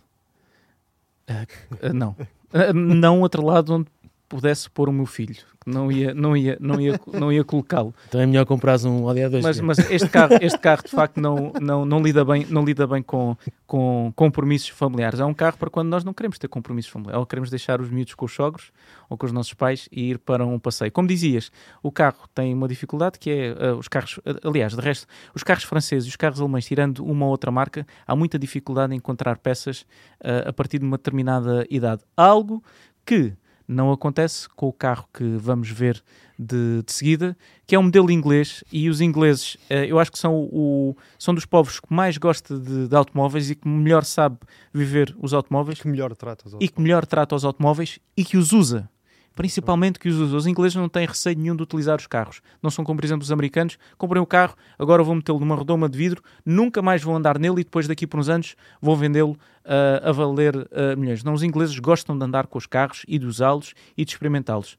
Ah, 1.27 1.45
não. 1.93 2.15
Ah, 2.53 2.72
não 2.72 3.22
outro 3.22 3.43
lado 3.43 3.73
onde 3.73 3.89
pudesse 4.27 4.69
pôr 4.69 4.89
o 4.89 4.93
meu 4.93 5.06
filho. 5.06 5.35
que 5.35 5.69
Não 5.69 5.91
ia, 5.91 6.14
não 6.14 6.35
ia, 6.35 6.57
não 6.60 6.80
ia, 6.80 6.99
não 7.11 7.31
ia 7.31 7.43
colocá-lo. 7.43 7.93
Então 8.07 8.22
é 8.22 8.26
melhor 8.26 8.45
comprares 8.45 8.85
um 8.85 9.07
Audi 9.07 9.22
A2. 9.22 9.41
Mas, 9.41 9.60
mas 9.60 9.80
este 9.91 10.07
carro, 10.10 10.38
este 10.39 10.60
carro 10.60 10.84
de 10.84 10.91
facto 10.91 11.19
não, 11.19 11.52
não, 11.60 11.85
não 11.85 12.02
lida 12.02 12.23
bem, 12.23 12.45
não 12.49 12.64
lida 12.64 12.88
bem 12.88 13.02
com, 13.02 13.35
com 13.65 14.11
compromissos 14.15 14.69
familiares. 14.69 15.19
É 15.19 15.26
um 15.26 15.34
carro 15.34 15.57
para 15.57 15.69
quando 15.69 15.89
nós 15.89 16.03
não 16.03 16.14
queremos 16.14 16.38
ter 16.38 16.47
compromissos 16.47 16.91
familiares. 16.91 17.19
Ou 17.19 17.26
queremos 17.26 17.49
deixar 17.49 17.81
os 17.81 17.89
miúdos 17.89 18.14
com 18.14 18.26
os 18.26 18.34
sogros 18.34 18.72
ou 19.10 19.18
com 19.18 19.26
os 19.26 19.31
nossos 19.31 19.53
pais 19.53 19.88
e 19.91 20.11
ir 20.11 20.19
para 20.19 20.45
um 20.45 20.60
passeio. 20.60 20.91
Como 20.91 21.07
dizias, 21.07 21.52
o 21.84 21.91
carro 21.91 22.27
tem 22.34 22.53
uma 22.53 22.68
dificuldade 22.68 23.19
que 23.19 23.30
é 23.30 23.56
ah, 23.60 23.76
os 23.76 23.88
carros, 23.88 24.19
ah, 24.26 24.47
aliás, 24.47 24.73
de 24.73 24.81
resto, 24.81 25.07
os 25.34 25.43
carros 25.43 25.64
franceses 25.64 26.06
e 26.06 26.10
os 26.10 26.15
carros 26.15 26.39
alemães, 26.39 26.65
tirando 26.65 27.06
uma 27.06 27.26
ou 27.26 27.31
outra 27.31 27.52
marca, 27.52 27.85
há 28.06 28.15
muita 28.15 28.39
dificuldade 28.39 28.93
em 28.93 28.97
encontrar 28.97 29.38
peças 29.38 29.85
ah, 30.23 30.49
a 30.49 30.53
partir 30.53 30.80
de 30.80 30.85
uma 30.85 30.97
determinada 30.97 31.65
idade. 31.69 32.02
Algo 32.15 32.64
que 33.06 33.34
Não 33.67 33.91
acontece 33.91 34.47
com 34.49 34.67
o 34.67 34.73
carro 34.73 35.07
que 35.13 35.23
vamos 35.37 35.69
ver 35.69 36.03
de, 36.37 36.83
de 36.83 36.91
seguida, 36.91 37.35
que 37.65 37.75
é 37.75 37.79
um 37.79 37.83
modelo 37.83 38.11
inglês, 38.11 38.63
e 38.71 38.89
os 38.89 39.01
ingleses, 39.01 39.57
eh, 39.69 39.85
eu 39.87 39.97
acho 39.99 40.11
que 40.11 40.19
são, 40.19 40.35
o, 40.35 40.95
são 41.17 41.33
dos 41.33 41.45
povos 41.45 41.79
que 41.79 41.91
mais 41.93 42.17
gosta 42.17 42.59
de, 42.59 42.87
de 42.87 42.95
automóveis 42.95 43.49
e 43.49 43.55
que 43.55 43.67
melhor 43.67 44.03
sabe 44.03 44.37
viver 44.73 45.15
os 45.19 45.33
automóveis 45.33 45.81
Que 45.81 45.87
melhor 45.87 46.15
trata 46.15 46.47
os 46.47 46.53
e 46.59 46.67
que 46.67 46.81
melhor 46.81 47.05
trata 47.05 47.35
os 47.35 47.45
automóveis 47.45 47.99
e 48.15 48.23
que 48.23 48.37
os 48.37 48.51
usa. 48.51 48.89
Principalmente 49.36 49.99
que 49.99 50.07
os. 50.07 50.34
Os 50.34 50.48
ingleses 50.48 50.76
não 50.76 50.88
têm 50.88 51.06
receio 51.06 51.38
nenhum 51.38 51.56
de 51.56 51.64
utilizar 51.64 51.98
os 51.98 52.07
carros. 52.07 52.41
Não 52.64 52.72
são 52.72 52.84
como, 52.86 52.98
por 52.98 53.06
exemplo, 53.06 53.24
os 53.24 53.32
americanos. 53.32 53.78
Comprem 53.98 54.22
o 54.22 54.26
carro, 54.26 54.56
agora 54.80 55.03
vou 55.03 55.14
metê-lo 55.14 55.40
numa 55.40 55.57
redoma 55.57 55.90
de 55.90 55.98
vidro, 55.98 56.24
nunca 56.45 56.82
mais 56.82 57.03
vão 57.03 57.16
andar 57.16 57.38
nele 57.38 57.62
e 57.62 57.64
depois 57.64 57.88
daqui 57.88 58.07
por 58.07 58.20
uns 58.20 58.30
anos 58.30 58.56
vão 58.82 58.95
vendê-lo 58.95 59.38
ah, 59.66 60.10
a 60.10 60.12
valer 60.12 60.56
ah, 60.72 60.95
milhões. 60.95 61.24
Não, 61.24 61.34
os 61.34 61.44
ingleses 61.44 61.78
gostam 61.80 62.18
de 62.18 62.24
andar 62.24 62.48
com 62.48 62.57
os 62.57 62.66
carros 62.66 63.03
e 63.07 63.20
de 63.20 63.26
usá-los 63.26 63.74
e 63.98 64.06
de 64.06 64.12
experimentá-los. 64.12 64.78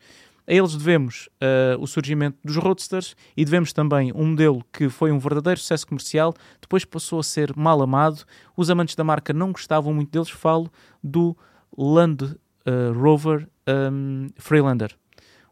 A 0.49 0.55
eles 0.55 0.75
devemos 0.77 1.29
ah, 1.41 1.77
o 1.79 1.87
surgimento 1.87 2.39
dos 2.43 2.57
roadsters 2.57 3.15
e 3.37 3.45
devemos 3.45 3.73
também 3.73 4.13
um 4.15 4.27
modelo 4.27 4.65
que 4.73 4.89
foi 4.89 5.13
um 5.13 5.19
verdadeiro 5.19 5.61
sucesso 5.61 5.87
comercial, 5.87 6.33
depois 6.61 6.85
passou 6.85 7.19
a 7.19 7.23
ser 7.23 7.55
mal 7.57 7.83
amado. 7.83 8.25
Os 8.57 8.71
amantes 8.71 8.95
da 8.95 9.05
marca 9.05 9.33
não 9.33 9.53
gostavam 9.53 9.93
muito 9.93 10.11
deles. 10.11 10.31
Falo 10.31 10.71
do 11.03 11.37
Land 11.77 12.37
uh, 12.67 12.93
Rover 12.99 13.49
um, 13.69 14.29
Freelander. 14.37 14.95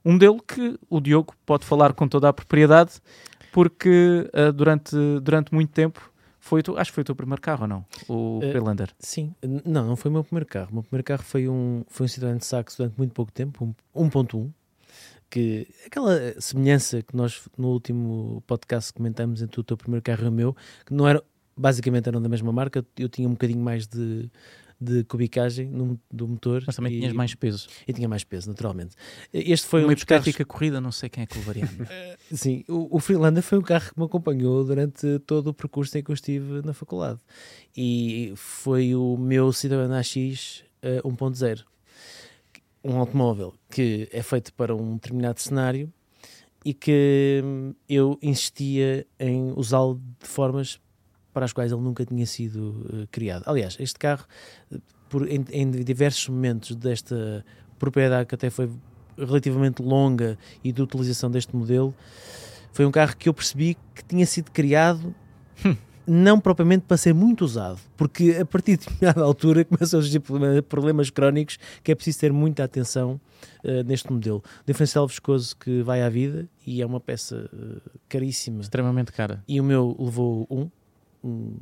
Um 0.05 0.12
modelo 0.12 0.43
que 0.43 0.78
o 0.91 1.01
Diogo 1.01 1.35
pode 1.47 1.65
falar 1.65 1.93
com 1.95 2.07
toda 2.07 2.28
a 2.28 2.32
propriedade, 2.32 2.93
porque 3.53 4.28
uh, 4.35 4.53
durante, 4.53 4.95
durante 5.23 5.53
muito 5.55 5.70
tempo 5.73 6.12
foi 6.39 6.61
o 6.61 6.62
teu- 6.62 6.78
acho 6.78 6.91
que 6.91 6.95
foi 6.97 7.03
o 7.03 7.05
teu 7.07 7.16
primeiro 7.16 7.41
carro 7.41 7.62
ou 7.62 7.69
não? 7.69 7.85
O 8.09 8.41
Eh, 8.43 8.51
Freelander. 8.51 8.91
Sim, 8.99 9.35
não, 9.65 9.86
não 9.86 9.97
foi 9.97 10.11
o 10.11 10.12
meu 10.15 10.23
primeiro 10.24 10.45
carro. 10.47 10.69
O 10.70 10.74
meu 10.74 10.82
primeiro 10.82 11.05
carro 11.05 11.23
foi 11.23 11.49
um, 11.49 11.85
foi 11.89 12.05
um 12.05 12.09
Citroën 12.09 12.39
Saxo 12.41 12.77
durante 12.77 12.99
muito 12.99 13.12
pouco 13.15 13.32
tempo, 13.32 13.74
um 13.95 14.09
1.1, 14.11 14.51
que 15.31 15.66
aquela 15.86 16.39
semelhança 16.41 17.03
que 17.03 17.16
nós 17.16 17.49
no 17.57 17.69
último 17.69 18.43
podcast 18.47 18.93
comentamos 18.93 19.41
entre 19.43 19.59
o 19.59 19.65
teu 19.65 19.77
primeiro 19.77 20.03
carro 20.03 20.24
e 20.24 20.28
o 20.28 20.32
meu, 20.32 20.55
que 20.85 20.93
não 20.93 21.09
era, 21.09 21.23
basicamente 21.57 22.09
eram 22.09 22.20
da 22.20 22.28
mesma 22.28 22.53
marca, 22.53 22.85
eu 22.99 23.09
tinha 23.09 23.27
um 23.27 23.32
bocadinho 23.32 23.61
mais 23.61 23.86
de, 23.86 24.31
de 24.81 25.05
cubicagem 25.05 25.69
no, 25.69 25.99
do 26.11 26.27
motor. 26.29 26.63
Mas 26.67 26.77
também 26.77 26.93
e, 26.93 26.99
tinhas 27.01 27.13
mais 27.13 27.35
peso. 27.35 27.69
E 27.87 27.93
tinha 27.93 28.09
mais 28.09 28.25
peso, 28.25 28.49
naturalmente. 28.49 28.95
Este 29.33 29.67
foi 29.67 29.83
Uma 29.83 29.93
um 29.93 29.95
dos 29.95 30.05
carros 30.05 30.27
hipotética 30.27 30.45
corrida, 30.45 30.81
não 30.81 30.93
sei 30.93 31.09
quem 31.09 31.23
é 31.23 31.27
que 31.27 31.39
levaria. 31.39 31.69
Sim, 32.33 32.65
o, 32.69 32.97
o 32.97 33.01
Freelander 33.01 33.43
foi 33.43 33.59
um 33.59 33.63
carro 33.63 33.93
que 33.93 33.99
me 33.99 34.05
acompanhou 34.07 34.65
durante 34.65 35.19
todo 35.21 35.49
o 35.49 35.55
percurso 35.55 35.97
em 35.99 36.03
que 36.03 36.11
eu 36.11 36.15
estive 36.15 36.63
na 36.65 36.73
faculdade. 36.73 37.21
E 37.77 38.33
foi 38.37 38.95
o 38.95 39.17
meu 39.17 39.49
Citroën 39.49 39.93
AX 39.93 40.65
eh, 40.83 41.01
1.0. 41.03 41.65
Um 42.85 42.99
automóvel 42.99 43.55
que 43.71 44.09
é 44.13 44.23
feito 44.23 44.53
para 44.53 44.75
um 44.75 44.95
determinado 44.95 45.41
cenário 45.41 45.93
e 46.65 46.73
que 46.73 47.43
hum, 47.45 47.75
eu 47.89 48.19
insistia 48.23 49.07
em 49.19 49.53
usá-lo 49.57 50.01
de 50.21 50.27
formas 50.27 50.81
para 51.35 51.44
as 51.44 51.52
quais 51.52 51.70
ele 51.73 51.82
nunca 51.82 52.06
tinha 52.06 52.24
sido 52.24 52.86
eh, 52.93 53.06
criado. 53.11 53.43
Aliás, 53.47 53.77
este 53.78 53.98
carro, 53.98 54.24
por, 55.11 55.28
em, 55.28 55.44
em 55.51 55.70
diversos 55.70 56.27
momentos 56.28 56.74
desta 56.77 57.44
propriedade 57.78 58.27
que 58.27 58.35
até 58.35 58.48
foi 58.48 58.70
relativamente 59.19 59.82
longa 59.82 60.39
e 60.62 60.73
de 60.73 60.81
utilização 60.81 61.31
deste 61.31 61.55
modelo, 61.55 61.94
foi 62.73 62.86
um 62.86 62.90
carro 62.90 63.15
que 63.16 63.28
eu 63.28 63.35
percebi 63.35 63.77
que 63.94 64.05
tinha 64.05 64.24
sido 64.27 64.51
criado 64.51 65.15
não 66.06 66.39
propriamente 66.39 66.85
para 66.86 66.97
ser 66.98 67.15
muito 67.15 67.44
usado, 67.47 67.78
porque 67.97 68.36
a 68.39 68.44
partir 68.44 68.77
de 68.77 68.85
determinada 68.85 69.23
altura 69.23 69.65
começam 69.66 69.98
a 70.01 70.02
surgir 70.02 70.20
problema- 70.20 70.61
problemas 70.62 71.09
crónicos 71.11 71.59
que 71.82 71.90
é 71.93 71.94
preciso 71.94 72.19
ter 72.20 72.32
muita 72.32 72.62
atenção 72.65 73.19
eh, 73.62 73.82
neste 73.85 74.12
modelo. 74.12 74.43
Diferencial 74.66 75.06
viscoso 75.06 75.56
que 75.56 75.82
vai 75.82 76.02
à 76.02 76.09
vida 76.11 76.47
e 76.66 76.82
é 76.82 76.86
uma 76.86 77.01
peça 77.01 77.48
eh, 77.51 77.90
caríssima 78.09 78.61
Extremamente 78.61 79.12
cara. 79.12 79.43
e 79.48 79.59
o 79.61 79.65
meu 79.65 79.97
levou 79.98 80.47
um, 80.51 80.69
um, 81.25 81.57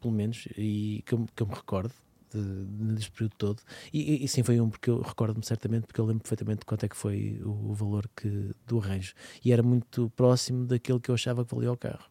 pelo 0.00 0.14
menos, 0.14 0.46
e 0.56 1.02
que 1.06 1.14
eu, 1.14 1.26
que 1.34 1.42
eu 1.42 1.46
me 1.46 1.54
recordo 1.54 1.92
de, 2.32 2.40
de- 2.42 2.94
deste 2.94 3.10
período 3.10 3.34
todo. 3.38 3.62
E, 3.92 4.24
e- 4.24 4.28
sim, 4.28 4.42
foi 4.42 4.60
um 4.60 4.68
porque 4.70 4.90
eu 4.90 5.00
recordo-me 5.00 5.44
certamente, 5.44 5.86
porque 5.86 6.00
eu 6.00 6.04
lembro 6.06 6.22
perfeitamente 6.22 6.64
quanto 6.64 6.84
é 6.84 6.88
que 6.88 6.96
foi 6.96 7.40
o, 7.44 7.70
o 7.70 7.74
valor 7.74 8.08
que, 8.16 8.50
do 8.66 8.78
arranjo. 8.80 9.14
E 9.44 9.52
era 9.52 9.62
muito 9.62 10.10
próximo 10.16 10.66
daquilo 10.66 11.00
que 11.00 11.10
eu 11.10 11.14
achava 11.14 11.44
que 11.44 11.54
valia 11.54 11.72
o 11.72 11.76
carro. 11.76 12.04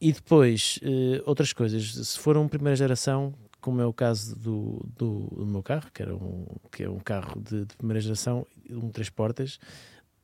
E 0.00 0.12
depois, 0.12 0.78
eh, 0.82 1.22
outras 1.26 1.52
coisas. 1.52 1.94
Se 2.08 2.18
for 2.18 2.36
uma 2.36 2.48
primeira 2.48 2.76
geração, 2.76 3.32
como 3.60 3.80
é 3.80 3.86
o 3.86 3.92
caso 3.92 4.36
do, 4.36 4.86
do, 4.96 5.20
do 5.36 5.46
meu 5.46 5.62
carro, 5.62 5.90
que, 5.92 6.02
era 6.02 6.14
um, 6.14 6.46
que 6.70 6.84
é 6.84 6.90
um 6.90 6.98
carro 7.00 7.40
de, 7.40 7.64
de 7.64 7.76
primeira 7.76 8.00
geração, 8.00 8.46
um 8.70 8.90
três 8.90 9.08
portas, 9.10 9.58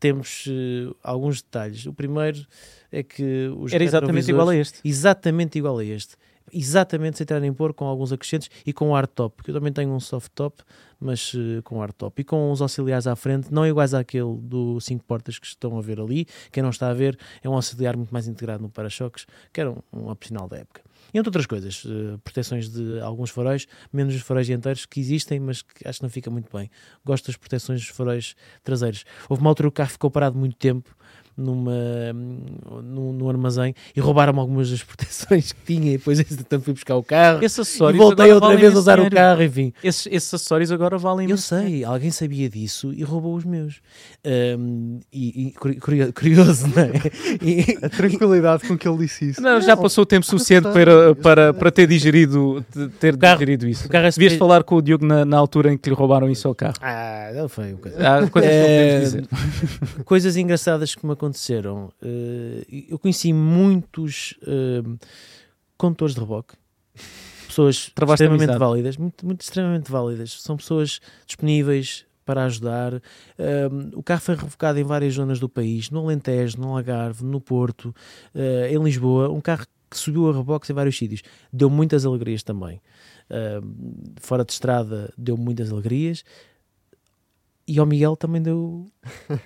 temos 0.03 0.47
eh, 0.49 0.93
alguns 1.01 1.41
detalhes. 1.41 1.87
O 1.87 1.93
primeiro 1.93 2.45
é 2.91 3.05
que 3.05 3.49
os 3.57 3.73
Era 3.73 3.85
exatamente 3.85 4.29
igual 4.29 4.49
a 4.49 4.57
este. 4.57 4.81
exatamente 4.85 5.57
igual 5.57 5.79
a 5.79 5.85
este. 5.85 6.16
Exatamente 6.53 7.16
sem 7.16 7.24
entrar 7.24 7.43
em 7.43 7.53
pôr, 7.53 7.73
com 7.73 7.87
alguns 7.87 8.12
acrescentos 8.12 8.51
e 8.66 8.74
com 8.74 8.91
o 8.91 8.93
hardtop, 8.93 9.37
porque 9.37 9.51
eu 9.51 9.55
também 9.55 9.73
tenho 9.73 9.91
um 9.91 9.99
soft-top, 9.99 10.62
mas 11.01 11.33
eh, 11.35 11.62
com 11.62 11.79
hardtop. 11.79 12.20
E 12.20 12.24
com 12.24 12.53
os 12.53 12.61
auxiliares 12.61 13.07
à 13.07 13.16
frente, 13.16 13.51
não 13.51 13.66
iguais 13.66 13.95
àquele 13.95 14.37
do 14.37 14.79
5 14.79 15.03
portas 15.05 15.39
que 15.39 15.47
estão 15.47 15.79
a 15.79 15.81
ver 15.81 15.99
ali. 15.99 16.27
Quem 16.51 16.62
não 16.62 16.69
está 16.69 16.91
a 16.91 16.95
ver 16.95 17.19
é 17.43 17.49
um 17.49 17.55
auxiliar 17.55 17.97
muito 17.97 18.12
mais 18.12 18.29
integrado 18.29 18.62
no 18.62 18.69
para-choques, 18.69 19.27
que 19.51 19.62
era 19.62 19.70
um, 19.70 19.79
um 19.93 20.11
opcional 20.11 20.47
da 20.47 20.59
época. 20.59 20.83
Entre 21.15 21.29
outras 21.29 21.47
coisas, 21.47 21.85
eh, 21.87 22.19
proteções 22.23 22.69
de 22.69 23.01
alguns 23.01 23.31
faróis, 23.31 23.66
menos 23.91 24.15
os 24.15 24.20
faróis 24.20 24.47
dianteiros, 24.47 24.85
que 24.85 25.01
existem, 25.01 25.41
mas 25.41 25.62
que 25.62 25.89
acho 25.89 26.01
que 26.01 26.03
não 26.03 26.11
fica 26.11 26.31
muito 26.31 26.55
bem. 26.55 26.70
Gosto 27.03 27.29
das 27.29 27.37
proteções 27.37 27.81
dos 27.81 27.89
faróis 27.89 28.37
traseiros. 28.62 29.05
Houve 29.29 29.43
uma 29.43 29.51
altura 29.51 29.69
que 29.69 29.73
o 29.73 29.77
carro 29.77 29.91
ficou 29.91 30.11
parado 30.11 30.39
muito 30.39 30.57
tempo 30.57 30.95
numa, 31.37 31.73
num, 32.83 33.13
num 33.13 33.29
armazém 33.29 33.75
e 33.97 34.01
roubaram-me 34.01 34.39
algumas 34.39 34.71
das 34.71 34.83
proteções 34.85 35.53
que 35.53 35.61
tinha 35.65 35.95
e 35.95 35.99
depois 35.99 36.21
então 36.21 36.61
fui 36.61 36.73
buscar 36.75 36.97
o 36.97 37.03
carro 37.03 37.43
Esses 37.43 37.59
e 37.59 37.61
acessórios 37.63 37.99
voltei 38.03 38.25
agora 38.27 38.35
outra 38.35 38.49
valem 38.49 38.61
vez 38.61 38.75
a 38.75 38.79
usar 38.79 38.93
o 38.95 38.97
dinheiro. 38.97 39.17
carro, 39.17 39.43
enfim. 39.43 39.73
Esses, 39.83 40.07
esses 40.07 40.35
acessórios 40.35 40.71
agora 40.73 40.99
valem 40.99 41.25
Eu 41.27 41.31
imenso 41.31 41.55
dinheiro. 41.55 41.71
sei, 41.79 41.85
alguém 41.85 42.11
sabia 42.11 42.49
disso 42.49 42.93
e 42.93 43.03
roubou 43.03 43.35
os 43.35 43.45
meus. 43.45 43.81
Ahm, 44.25 45.01
e, 45.13 45.49
e 45.49 45.53
curi- 45.53 45.77
curio- 45.77 46.13
curioso, 46.13 46.67
não 46.69 46.83
é? 46.83 46.93
E- 47.43 47.79
A 47.83 47.89
tranquilidade 47.89 48.67
com 48.69 48.77
que 48.79 48.87
ele 48.89 48.99
disse 48.99 49.31
isso. 49.31 49.41
Não, 49.41 49.61
já 49.61 49.77
passou 49.77 50.03
o 50.03 50.07
tempo 50.07 50.25
suficiente 50.27 50.69
para, 50.71 51.15
para, 51.17 51.55
para 51.55 51.71
ter 51.71 51.87
digerido, 51.87 52.65
ter 53.01 53.17
carro- 53.17 53.39
digerido 53.39 53.67
isso. 53.69 53.87
o 53.87 53.89
carro 53.91 54.07
é 54.07 54.11
Devias 54.11 54.35
falar 54.35 54.63
com 54.63 54.77
o 54.77 54.83
Diogo 54.83 55.05
na, 55.07 55.25
na 55.25 55.37
altura 55.39 55.73
em 55.73 55.79
que 55.79 55.89
lhe 55.89 55.97
roubaram 55.97 56.31
isso 56.31 56.47
ao 56.47 56.55
carro. 56.55 56.75
Ah, 56.81 57.31
não 57.35 57.49
foi 57.49 57.73
coisa. 57.75 57.97
Há 57.99 58.29
coisas 58.29 58.51
que 58.51 58.59
não 58.59 58.67
podemos 58.67 59.01
dizer. 59.05 60.05
coisas 60.05 60.37
engraçadas 60.37 60.95
que 60.95 61.05
me 61.07 61.13
aconteceram. 61.23 61.93
Eh, 62.03 62.86
eu 62.89 62.99
conheci 62.99 63.32
muitos 63.32 64.35
eh, 64.43 64.82
condutores 65.77 66.15
de 66.15 66.20
reboque, 66.20 66.55
pessoas 67.47 67.93
extremamente 67.94 68.59
válidas, 68.59 68.97
muito, 68.97 69.24
muito 69.24 69.40
extremamente 69.40 69.90
válidas. 69.90 70.43
São 70.43 70.57
pessoas 70.57 71.01
disponíveis 71.24 72.05
para 72.24 72.44
ajudar. 72.44 72.94
Eh, 73.39 73.69
o 73.94 74.03
carro 74.03 74.20
foi 74.20 74.35
revocado 74.35 74.78
em 74.78 74.85
várias 74.85 75.15
zonas 75.15 75.39
do 75.39 75.49
país, 75.49 75.90
no 75.90 76.01
Alentejo, 76.01 76.61
no 76.61 76.77
Algarve, 76.77 77.24
no 77.24 77.40
Porto, 77.40 77.94
eh, 78.35 78.70
em 78.73 78.82
Lisboa. 78.82 79.28
Um 79.28 79.40
carro 79.40 79.66
que 79.89 79.99
subiu 79.99 80.28
a 80.28 80.32
reboques 80.32 80.70
em 80.70 80.73
vários 80.73 80.97
sítios. 80.97 81.23
Deu 81.53 81.70
muitas 81.70 82.05
alegrias 82.05 82.43
também. 82.43 82.81
Eh, 83.31 83.61
fora 84.16 84.44
de 84.44 84.53
estrada, 84.53 85.12
deu 85.16 85.36
muitas 85.36 85.70
alegrias. 85.70 86.24
E 87.66 87.78
ao 87.78 87.86
Miguel 87.86 88.16
também 88.16 88.43
deu, 88.43 88.86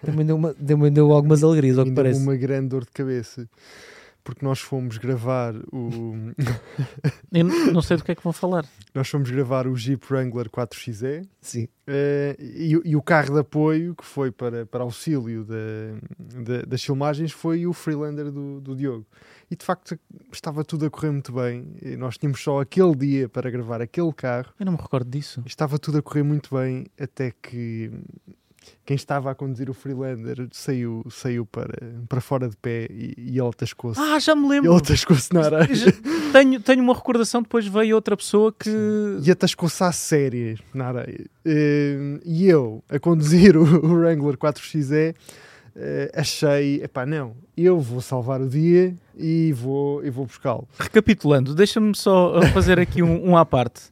também 0.04 0.24
deu, 0.26 0.36
uma- 0.36 0.54
também 0.54 0.92
deu 0.92 1.12
algumas 1.12 1.44
alegrias, 1.44 1.78
ao 1.78 1.84
que 1.84 1.92
parece. 1.92 2.20
uma 2.22 2.36
grande 2.36 2.68
dor 2.68 2.84
de 2.84 2.90
cabeça. 2.90 3.48
Porque 4.24 4.44
nós 4.44 4.58
fomos 4.58 4.98
gravar 4.98 5.54
o. 5.72 6.32
Eu 7.32 7.44
não 7.72 7.80
sei 7.80 7.96
do 7.96 8.02
que 8.02 8.10
é 8.10 8.14
que 8.14 8.24
vão 8.24 8.32
falar. 8.32 8.64
nós 8.94 9.08
fomos 9.08 9.30
gravar 9.30 9.68
o 9.68 9.76
Jeep 9.76 10.04
Wrangler 10.12 10.48
4XE 10.50 11.22
Sim. 11.40 11.68
eh, 11.86 12.36
e, 12.40 12.76
o- 12.76 12.82
e 12.84 12.96
o 12.96 13.02
carro 13.02 13.34
de 13.34 13.40
apoio 13.40 13.94
que 13.94 14.04
foi 14.04 14.32
para, 14.32 14.66
para 14.66 14.82
auxílio 14.82 15.44
da- 15.44 16.42
da- 16.42 16.62
das 16.62 16.82
filmagens 16.82 17.30
foi 17.30 17.66
o 17.68 17.72
Freelander 17.72 18.32
do, 18.32 18.60
do 18.60 18.74
Diogo. 18.74 19.06
E 19.50 19.54
de 19.56 19.64
facto 19.64 19.98
estava 20.32 20.64
tudo 20.64 20.86
a 20.86 20.90
correr 20.90 21.10
muito 21.12 21.32
bem. 21.32 21.66
E 21.80 21.96
nós 21.96 22.18
tínhamos 22.18 22.42
só 22.42 22.60
aquele 22.60 22.94
dia 22.96 23.28
para 23.28 23.48
gravar 23.50 23.80
aquele 23.80 24.12
carro. 24.12 24.52
Eu 24.58 24.66
não 24.66 24.72
me 24.72 24.78
recordo 24.78 25.08
disso. 25.08 25.42
Estava 25.46 25.78
tudo 25.78 25.98
a 25.98 26.02
correr 26.02 26.22
muito 26.24 26.54
bem 26.54 26.86
até 26.98 27.30
que 27.42 27.90
quem 28.84 28.96
estava 28.96 29.30
a 29.30 29.34
conduzir 29.36 29.70
o 29.70 29.74
Freelander 29.74 30.48
saiu, 30.50 31.04
saiu 31.08 31.46
para, 31.46 31.76
para 32.08 32.20
fora 32.20 32.48
de 32.48 32.56
pé 32.56 32.88
e, 32.90 33.14
e 33.16 33.38
ele 33.38 33.52
tascou-se. 33.56 34.00
Ah, 34.00 34.18
já 34.18 34.34
me 34.34 34.48
lembro. 34.48 34.72
ele 34.72 34.80
tascou-se 34.82 35.32
na 35.32 35.44
areia. 35.44 35.92
Tenho, 36.32 36.60
tenho 36.60 36.82
uma 36.82 36.92
recordação, 36.94 37.42
depois 37.42 37.64
veio 37.68 37.94
outra 37.94 38.16
pessoa 38.16 38.52
que. 38.52 38.68
E 39.22 39.30
atascou-se 39.30 39.82
à 39.84 39.92
séria 39.92 40.56
na 40.74 40.86
areia. 40.88 41.24
Eh, 41.44 42.18
E 42.24 42.48
eu, 42.48 42.82
a 42.88 42.98
conduzir 42.98 43.56
o, 43.56 43.62
o 43.62 43.94
Wrangler 43.94 44.36
4XE, 44.36 45.14
eh, 45.76 46.10
achei, 46.14 46.82
epá, 46.82 47.04
não, 47.04 47.36
eu 47.56 47.78
vou 47.78 48.00
salvar 48.00 48.40
o 48.40 48.48
dia 48.48 48.94
e 49.16 49.52
vou, 49.52 50.04
e 50.04 50.10
vou 50.10 50.24
buscá-lo. 50.26 50.66
Recapitulando, 50.78 51.54
deixa-me 51.54 51.94
só 51.94 52.38
uh, 52.38 52.46
fazer 52.48 52.78
aqui 52.80 53.02
um, 53.02 53.30
um 53.30 53.36
à 53.36 53.44
parte. 53.44 53.82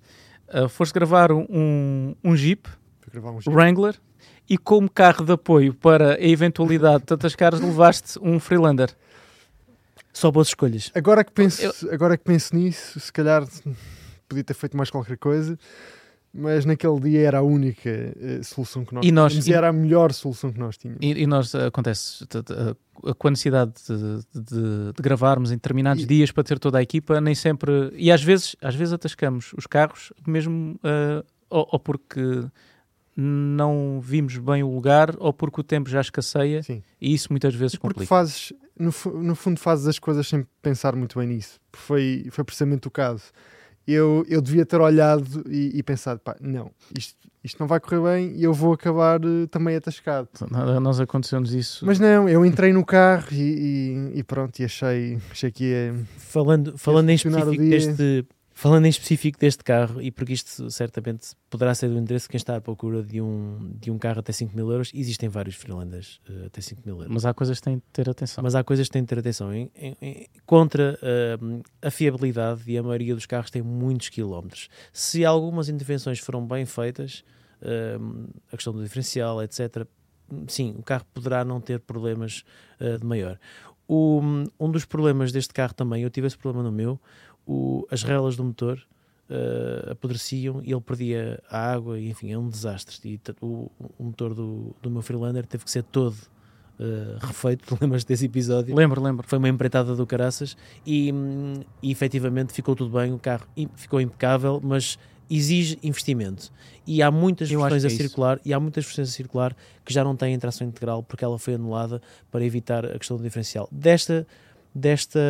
Uh, 0.49 0.69
foste 0.69 0.95
gravar 0.95 1.31
um, 1.33 2.15
um 2.23 2.37
Jeep 2.37 2.69
gravar 3.13 3.31
um 3.31 3.41
Jeep. 3.41 3.55
Wrangler 3.55 3.95
e 4.49 4.59
como 4.59 4.91
carro 4.91 5.25
de 5.25 5.33
apoio 5.33 5.73
para 5.73 6.15
a 6.15 6.21
eventualidade 6.23 7.01
de 7.01 7.07
te 7.07 7.15
atascares, 7.15 7.61
levaste 7.61 8.19
um 8.21 8.39
Freelander. 8.41 8.91
Só 10.13 10.31
boas 10.31 10.49
escolhas. 10.49 10.91
Agora 10.95 11.25
que, 11.25 11.33
penso, 11.33 11.63
Eu- 11.63 11.93
agora 11.93 12.17
que 12.17 12.25
penso 12.25 12.55
nisso, 12.55 13.01
se 13.01 13.13
calhar 13.13 13.45
podia 14.29 14.45
ter 14.45 14.55
feito 14.55 14.77
mais 14.77 14.91
qualquer 14.91 15.17
coisa, 15.17 15.59
mas 16.37 16.65
naquele 16.65 16.99
dia 17.01 17.21
era 17.29 17.39
a 17.39 17.43
única 17.43 17.89
eh, 17.89 18.41
solução 18.43 18.85
que 18.85 18.93
nós 18.95 19.07
E 19.07 19.13
nós- 19.13 19.33
tínhamos 19.33 19.47
e- 19.49 19.53
era 19.53 19.69
a 19.69 19.73
melhor 19.73 20.13
solução 20.13 20.53
que 20.53 20.59
nós 20.59 20.77
tínhamos. 20.77 20.99
E, 21.01 21.23
e 21.23 21.27
nós, 21.27 21.55
eh, 21.55 21.67
acontece, 21.67 22.27
t- 22.27 22.39
eh, 22.39 23.15
com 23.17 23.29
a 23.29 23.31
necessidade 23.31 23.73
de, 23.89 24.41
de- 24.41 24.93
de 24.97 25.03
gravarmos 25.03 25.51
em 25.53 25.55
determinados 25.55 26.03
E- 26.03 26.07
dias 26.07 26.31
para 26.33 26.43
ter 26.43 26.59
toda 26.59 26.79
a 26.79 26.83
equipa, 26.83 27.21
nem 27.21 27.35
sempre. 27.35 27.93
E 27.95 28.11
às 28.11 28.23
vezes, 28.23 28.57
às 28.61 28.75
vezes 28.75 28.93
atascamos 28.93 29.53
os 29.57 29.67
carros, 29.67 30.13
mesmo 30.27 30.79
eh, 30.83 31.23
ou, 31.49 31.69
ou 31.73 31.79
porque 31.79 32.47
não 33.17 34.01
vimos 34.03 34.37
bem 34.39 34.63
o 34.63 34.75
lugar, 34.75 35.15
ou 35.19 35.33
porque 35.33 35.61
o 35.61 35.65
tempo 35.65 35.89
já 35.89 36.01
escasseia, 36.01 36.63
Sim. 36.63 36.83
e 37.01 37.15
isso 37.15 37.29
muitas 37.31 37.55
vezes 37.55 37.77
Porque 37.77 37.95
complica. 37.95 38.09
fazes, 38.09 38.53
no, 38.79 38.93
no 39.23 39.35
fundo, 39.37 39.61
fazes 39.61 39.87
as 39.87 39.99
coisas 40.01 40.27
sem 40.27 40.45
pensar 40.61 40.97
muito 40.97 41.19
bem 41.19 41.29
nisso. 41.29 41.61
Foi, 41.73 42.27
foi 42.31 42.43
precisamente 42.43 42.89
o 42.89 42.91
caso. 42.91 43.25
Eu, 43.87 44.25
eu 44.29 44.41
devia 44.41 44.65
ter 44.65 44.81
olhado 44.81 45.45
e, 45.49 45.73
e 45.79 45.83
pensado: 45.83 46.19
pá, 46.21 46.35
não, 46.41 46.71
isto, 46.97 47.15
isto 47.43 47.59
não 47.61 47.67
vai 47.67 47.79
correr 47.79 48.01
bem 48.01 48.33
e 48.37 48.43
eu 48.45 48.53
vou 48.55 48.73
acabar 48.73 49.21
eh, 49.23 49.47
também 49.51 49.77
atascado. 49.77 50.29
A 50.53 50.81
Nós 50.81 50.99
aconteceu-nos 51.01 51.53
isso. 51.53 51.85
Mas 51.85 51.99
não, 51.99 52.27
eu 52.29 52.47
entrei 52.47 52.73
no 52.73 52.85
carro 52.85 53.27
e, 53.33 53.37
e- 54.15 54.19
e 54.19 54.23
pronto, 54.23 54.59
e 54.59 54.65
achei, 54.65 55.19
achei 55.31 55.51
que 55.51 55.65
ia. 55.65 55.95
Falando, 56.17 56.79
falando 56.79 57.11
em 57.11 57.15
específico 57.15 57.63
deste 57.71 58.27
falando 58.55 58.87
em 58.87 58.89
específico 58.89 59.39
deste 59.39 59.63
carro 59.65 60.01
e 60.01 60.11
porque 60.11 60.33
isto 60.33 60.71
certamente 60.71 61.33
poderá 61.51 61.75
ser 61.75 61.89
do 61.89 61.99
interesse 61.99 62.27
de 62.27 62.31
quem 62.31 62.39
está 62.39 62.57
à 62.57 62.61
procura 62.61 63.03
de 63.03 63.21
um, 63.21 63.73
de 63.81 63.91
um 63.91 63.99
carro 63.99 64.21
até 64.21 64.33
5 64.33 64.55
mil 64.57 64.71
euros 64.71 64.91
existem 64.95 65.29
vários 65.29 65.57
Freelanders 65.57 66.21
eh, 66.29 66.47
até 66.47 66.61
5 66.61 66.83
mil 66.87 66.97
euros. 66.97 67.13
Mas 67.13 67.27
há 67.27 67.35
coisas 67.35 67.59
que 67.59 67.65
têm 67.65 67.77
de 67.77 67.83
ter 67.93 68.09
atenção. 68.09 68.43
mas 68.45 68.55
há 68.55 68.63
coisas 68.63 68.87
que 68.87 68.93
têm 68.93 69.03
de 69.03 69.09
ter 69.09 69.19
atenção. 69.19 69.53
Em- 69.53 69.71
em- 69.75 69.97
em- 70.01 70.27
contra 70.47 70.99
hum, 71.43 71.61
a 71.83 71.91
fiabilidade 71.91 72.63
e 72.67 72.79
a 72.79 72.83
maioria 72.83 73.15
dos 73.15 73.27
carros 73.27 73.51
tem 73.51 73.61
muitos 73.61 74.09
quilómetros. 74.09 74.69
Se 74.93 75.25
algumas 75.25 75.69
intervenções 75.69 76.21
foram 76.21 76.47
bem 76.47 76.65
feitas 76.65 77.25
hum, 78.01 78.27
a 78.53 78.57
questão 78.57 78.73
do 78.73 78.83
diferencial 78.83 79.43
etc 79.43 79.87
sim, 80.49 80.75
o 80.79 80.83
carro 80.83 81.05
poderá 81.13 81.45
não 81.45 81.61
ter 81.61 81.81
problemas 81.81 82.45
uh, 82.81 82.99
de 82.99 83.05
maior. 83.05 83.39
O, 83.87 84.21
um 84.59 84.71
dos 84.71 84.87
problemas 84.87 85.31
deste 85.31 85.53
carro 85.53 85.75
também, 85.75 86.03
eu 86.03 86.09
tive 86.09 86.27
esse 86.27 86.39
problema 86.39 86.63
no 86.65 86.73
meu 86.73 86.99
o- 87.47 87.87
as 87.91 88.03
relas 88.03 88.37
do 88.37 88.45
motor 88.45 88.79
uh, 89.31 89.91
apodreciam 89.93 90.61
e 90.63 90.73
ele 90.73 90.81
perdia 90.81 91.43
a 91.49 91.73
água 91.73 91.99
e 91.99 92.09
enfim, 92.11 92.33
é 92.33 92.39
um 92.39 92.49
desastre 92.49 92.97
e 93.09 93.21
o, 93.41 93.71
o 93.99 94.05
motor 94.05 94.35
do, 94.35 94.75
do 94.83 94.91
meu 94.91 95.03
Freelander 95.03 95.47
teve 95.47 95.65
que 95.65 95.71
ser 95.71 95.83
todo 95.83 96.15
uh, 96.79 97.19
refeito, 97.27 97.77
lembras 97.81 98.05
desse 98.05 98.27
episódio? 98.27 98.75
Lembro, 98.75 99.03
lembro. 99.03 99.27
Foi 99.27 99.39
uma 99.39 99.49
empreitada 99.49 99.95
do 99.95 100.07
caraças 100.07 100.57
e, 100.87 101.13
e 101.83 101.91
efetivamente 101.91 102.53
ficou 102.53 102.75
tudo 102.75 102.97
bem, 102.99 103.13
o 103.13 103.19
carro 103.19 103.47
ficou 103.77 104.01
impecável, 104.01 104.61
mas 104.63 104.99
exige 105.31 105.79
investimento. 105.83 106.53
E 106.87 107.03
há 107.03 107.11
muitas 107.11 107.51
Eu 107.51 107.61
versões 107.61 107.83
a 107.85 107.87
é 107.87 107.89
isso. 107.89 107.97
circular 107.97 108.39
e 108.45 108.53
há 108.53 108.61
muitas 108.61 108.85
versões 108.85 109.09
a 109.09 109.13
circular 109.13 109.57
que 109.83 109.93
já 109.93 110.05
não 110.05 110.15
têm 110.15 110.39
tração 110.39 110.67
integral 110.67 111.03
porque 111.03 111.25
ela 111.25 111.39
foi 111.39 111.55
anulada 111.55 112.01
para 112.31 112.45
evitar 112.45 112.85
a 112.85 112.99
questão 112.99 113.17
do 113.17 113.23
diferencial. 113.23 113.67
Desta, 113.73 114.27
desta, 114.75 115.21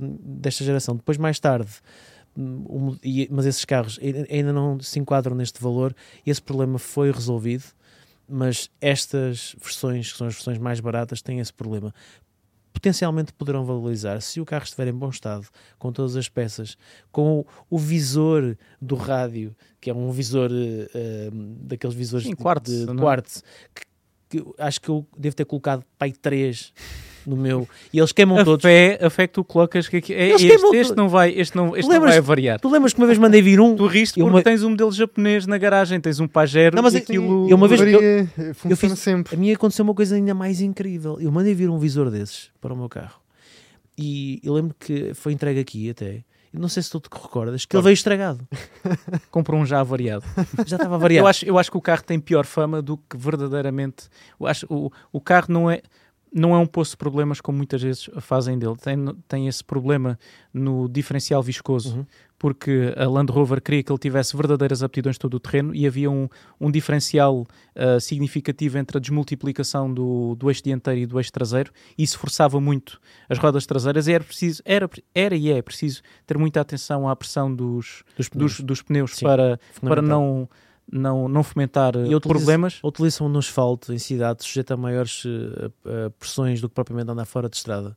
hum, 0.00 0.18
desta 0.22 0.64
geração, 0.64 0.96
depois 0.96 1.18
mais 1.18 1.38
tarde, 1.38 1.70
hum, 2.36 2.96
mas 3.30 3.46
esses 3.46 3.64
carros 3.64 3.98
ai- 4.02 4.26
ainda 4.30 4.52
não 4.52 4.80
se 4.80 4.98
enquadram 4.98 5.34
neste 5.36 5.60
valor, 5.60 5.94
esse 6.24 6.40
problema 6.40 6.78
foi 6.78 7.10
resolvido, 7.12 7.64
mas 8.28 8.70
estas 8.80 9.54
versões, 9.62 10.10
que 10.12 10.18
são 10.18 10.26
as 10.26 10.34
versões 10.34 10.58
mais 10.58 10.80
baratas, 10.80 11.22
têm 11.22 11.38
esse 11.40 11.52
problema. 11.52 11.94
Potencialmente 12.72 13.32
poderão 13.32 13.64
valorizar 13.64 14.20
se 14.20 14.38
o 14.38 14.44
carro 14.44 14.64
estiver 14.64 14.88
em 14.88 14.92
bom 14.92 15.08
estado, 15.08 15.46
com 15.78 15.90
todas 15.90 16.14
as 16.14 16.28
peças, 16.28 16.76
com 17.10 17.40
o, 17.40 17.46
o 17.70 17.78
visor 17.78 18.54
do 18.82 18.96
rádio, 18.96 19.56
que 19.80 19.88
é 19.88 19.94
um 19.94 20.10
visor 20.10 20.50
eh, 20.52 21.30
daqueles 21.62 21.96
visores 21.96 22.26
Sim, 22.26 22.34
de, 22.34 22.36
quartz, 22.36 22.70
de, 22.70 22.84
de 22.86 22.92
é? 22.92 23.16
que, 23.74 24.38
que 24.42 24.44
acho 24.58 24.80
que 24.80 24.90
eu 24.90 25.06
devo 25.16 25.34
ter 25.34 25.46
colocado 25.46 25.84
pai 25.96 26.12
3 26.12 26.74
no 27.26 27.36
meu, 27.36 27.68
e 27.92 27.98
eles 27.98 28.12
queimam 28.12 28.38
A 28.38 28.44
todos. 28.44 28.62
fé, 28.62 28.98
a 29.02 29.10
fé 29.10 29.26
que 29.26 29.32
tu 29.34 29.42
colocas 29.44 29.88
que 29.88 29.96
aqui, 29.96 30.14
é 30.14 30.28
Eles 30.28 30.42
este, 30.42 30.76
este 30.76 30.96
não 30.96 31.08
vai, 31.08 31.30
este 31.32 31.56
não, 31.56 31.76
este 31.76 31.86
não 31.88 31.94
Lembras- 31.94 32.12
vai 32.14 32.20
variar. 32.20 32.60
Tu 32.60 32.68
lembras 32.70 32.92
que 32.92 33.00
uma 33.00 33.06
vez 33.06 33.18
mandei 33.18 33.42
vir 33.42 33.60
um? 33.60 33.74
Tu 33.74 33.86
riste 33.86 34.20
Eu 34.20 34.26
porque 34.26 34.36
uma- 34.38 34.42
tens 34.44 34.62
um 34.62 34.70
modelo 34.70 34.92
japonês 34.92 35.46
na 35.46 35.58
garagem, 35.58 36.00
tens 36.00 36.20
um 36.20 36.28
Pajero 36.28 36.76
Não, 36.76 36.82
mas 36.82 36.94
e 36.94 36.98
aquilo... 36.98 37.48
eu 37.50 37.56
uma 37.56 37.66
vez- 37.68 37.80
varia, 37.80 37.98
eh, 38.38 38.52
funciona 38.54 38.94
fiz- 38.94 38.98
sempre. 39.02 39.34
A 39.34 39.38
mim 39.38 39.52
aconteceu 39.52 39.82
uma 39.84 39.94
coisa 39.94 40.14
ainda 40.14 40.34
mais 40.34 40.60
incrível. 40.60 41.18
Eu 41.20 41.32
mandei 41.32 41.54
vir 41.54 41.68
um 41.68 41.78
visor 41.78 42.10
desses 42.10 42.50
para 42.60 42.72
o 42.72 42.76
meu 42.76 42.88
carro. 42.88 43.20
E 43.98 44.40
eu 44.44 44.52
lembro 44.52 44.74
que 44.78 45.14
foi 45.14 45.32
entregue 45.32 45.58
aqui 45.60 45.90
até. 45.90 46.22
Eu 46.52 46.60
não 46.60 46.68
sei 46.68 46.82
se 46.82 46.90
tu 46.90 47.00
te 47.00 47.08
recordas, 47.12 47.66
que 47.66 47.76
ele 47.76 47.82
veio 47.82 47.92
estragado. 47.94 48.46
Comprou 49.30 49.60
um 49.60 49.66
já 49.66 49.82
variado. 49.82 50.24
Já 50.66 50.76
estava 50.76 50.96
variado. 50.96 51.24
Eu 51.24 51.28
acho, 51.28 51.44
eu 51.44 51.58
acho 51.58 51.70
que 51.70 51.76
o 51.76 51.80
carro 51.82 52.02
tem 52.02 52.18
pior 52.18 52.46
fama 52.46 52.80
do 52.80 52.96
que 52.96 53.16
verdadeiramente. 53.16 54.04
Eu 54.40 54.46
acho 54.46 54.66
o, 54.70 54.90
o 55.12 55.20
carro 55.20 55.46
não 55.50 55.70
é 55.70 55.82
não 56.32 56.54
é 56.54 56.58
um 56.58 56.66
poço 56.66 56.92
de 56.92 56.96
problemas 56.98 57.40
como 57.40 57.56
muitas 57.56 57.82
vezes 57.82 58.10
fazem 58.20 58.58
dele. 58.58 58.76
Tem, 58.76 58.96
tem 59.26 59.48
esse 59.48 59.64
problema 59.64 60.18
no 60.52 60.88
diferencial 60.88 61.42
viscoso, 61.42 61.96
Uhum. 61.96 62.06
porque 62.38 62.92
a 62.96 63.06
Land 63.08 63.32
Rover 63.32 63.62
queria 63.62 63.82
que 63.82 63.90
ele 63.90 63.98
tivesse 63.98 64.36
verdadeiras 64.36 64.82
aptidões 64.82 65.14
de 65.16 65.20
todo 65.20 65.34
o 65.34 65.40
terreno 65.40 65.74
e 65.74 65.86
havia 65.86 66.10
um, 66.10 66.28
um 66.60 66.70
diferencial 66.70 67.46
ah, 67.74 67.98
significativo 68.00 68.76
entre 68.76 68.98
a 68.98 69.00
desmultiplicação 69.00 69.92
do, 69.92 70.34
do 70.34 70.50
eixo 70.50 70.62
dianteiro 70.62 71.00
e 71.00 71.06
do 71.06 71.18
eixo 71.18 71.32
traseiro 71.32 71.70
e 71.96 72.02
isso 72.02 72.18
forçava 72.18 72.60
muito 72.60 73.00
as 73.28 73.38
rodas 73.38 73.64
traseiras. 73.64 74.06
E 74.08 74.12
era, 74.12 74.24
preciso, 74.24 74.62
era, 74.64 74.88
era 75.14 75.34
e 75.36 75.50
é 75.50 75.62
preciso 75.62 76.02
ter 76.26 76.36
muita 76.36 76.60
atenção 76.60 77.08
à 77.08 77.16
pressão 77.16 77.54
dos, 77.54 78.02
dos 78.16 78.28
pneus. 78.28 78.52
dos, 78.56 78.60
dos 78.64 78.82
pneus 78.82 79.16
Sim, 79.16 79.24
para, 79.24 79.58
para 79.80 80.02
não, 80.02 80.48
não, 80.90 81.28
não 81.28 81.42
fomentar 81.42 81.94
eh, 81.96 82.20
problemas. 82.20 82.80
Utilizam 82.82 83.28
no 83.28 83.38
asfalto 83.38 83.92
em 83.92 83.98
cidade, 83.98 84.44
sujeito 84.44 84.72
a 84.72 84.76
maiores 84.76 85.24
eh, 85.26 86.10
pressões 86.18 86.60
do 86.60 86.68
que 86.68 86.74
propriamente 86.74 87.10
andar 87.10 87.24
fora 87.24 87.48
de 87.48 87.56
estrada. 87.56 87.96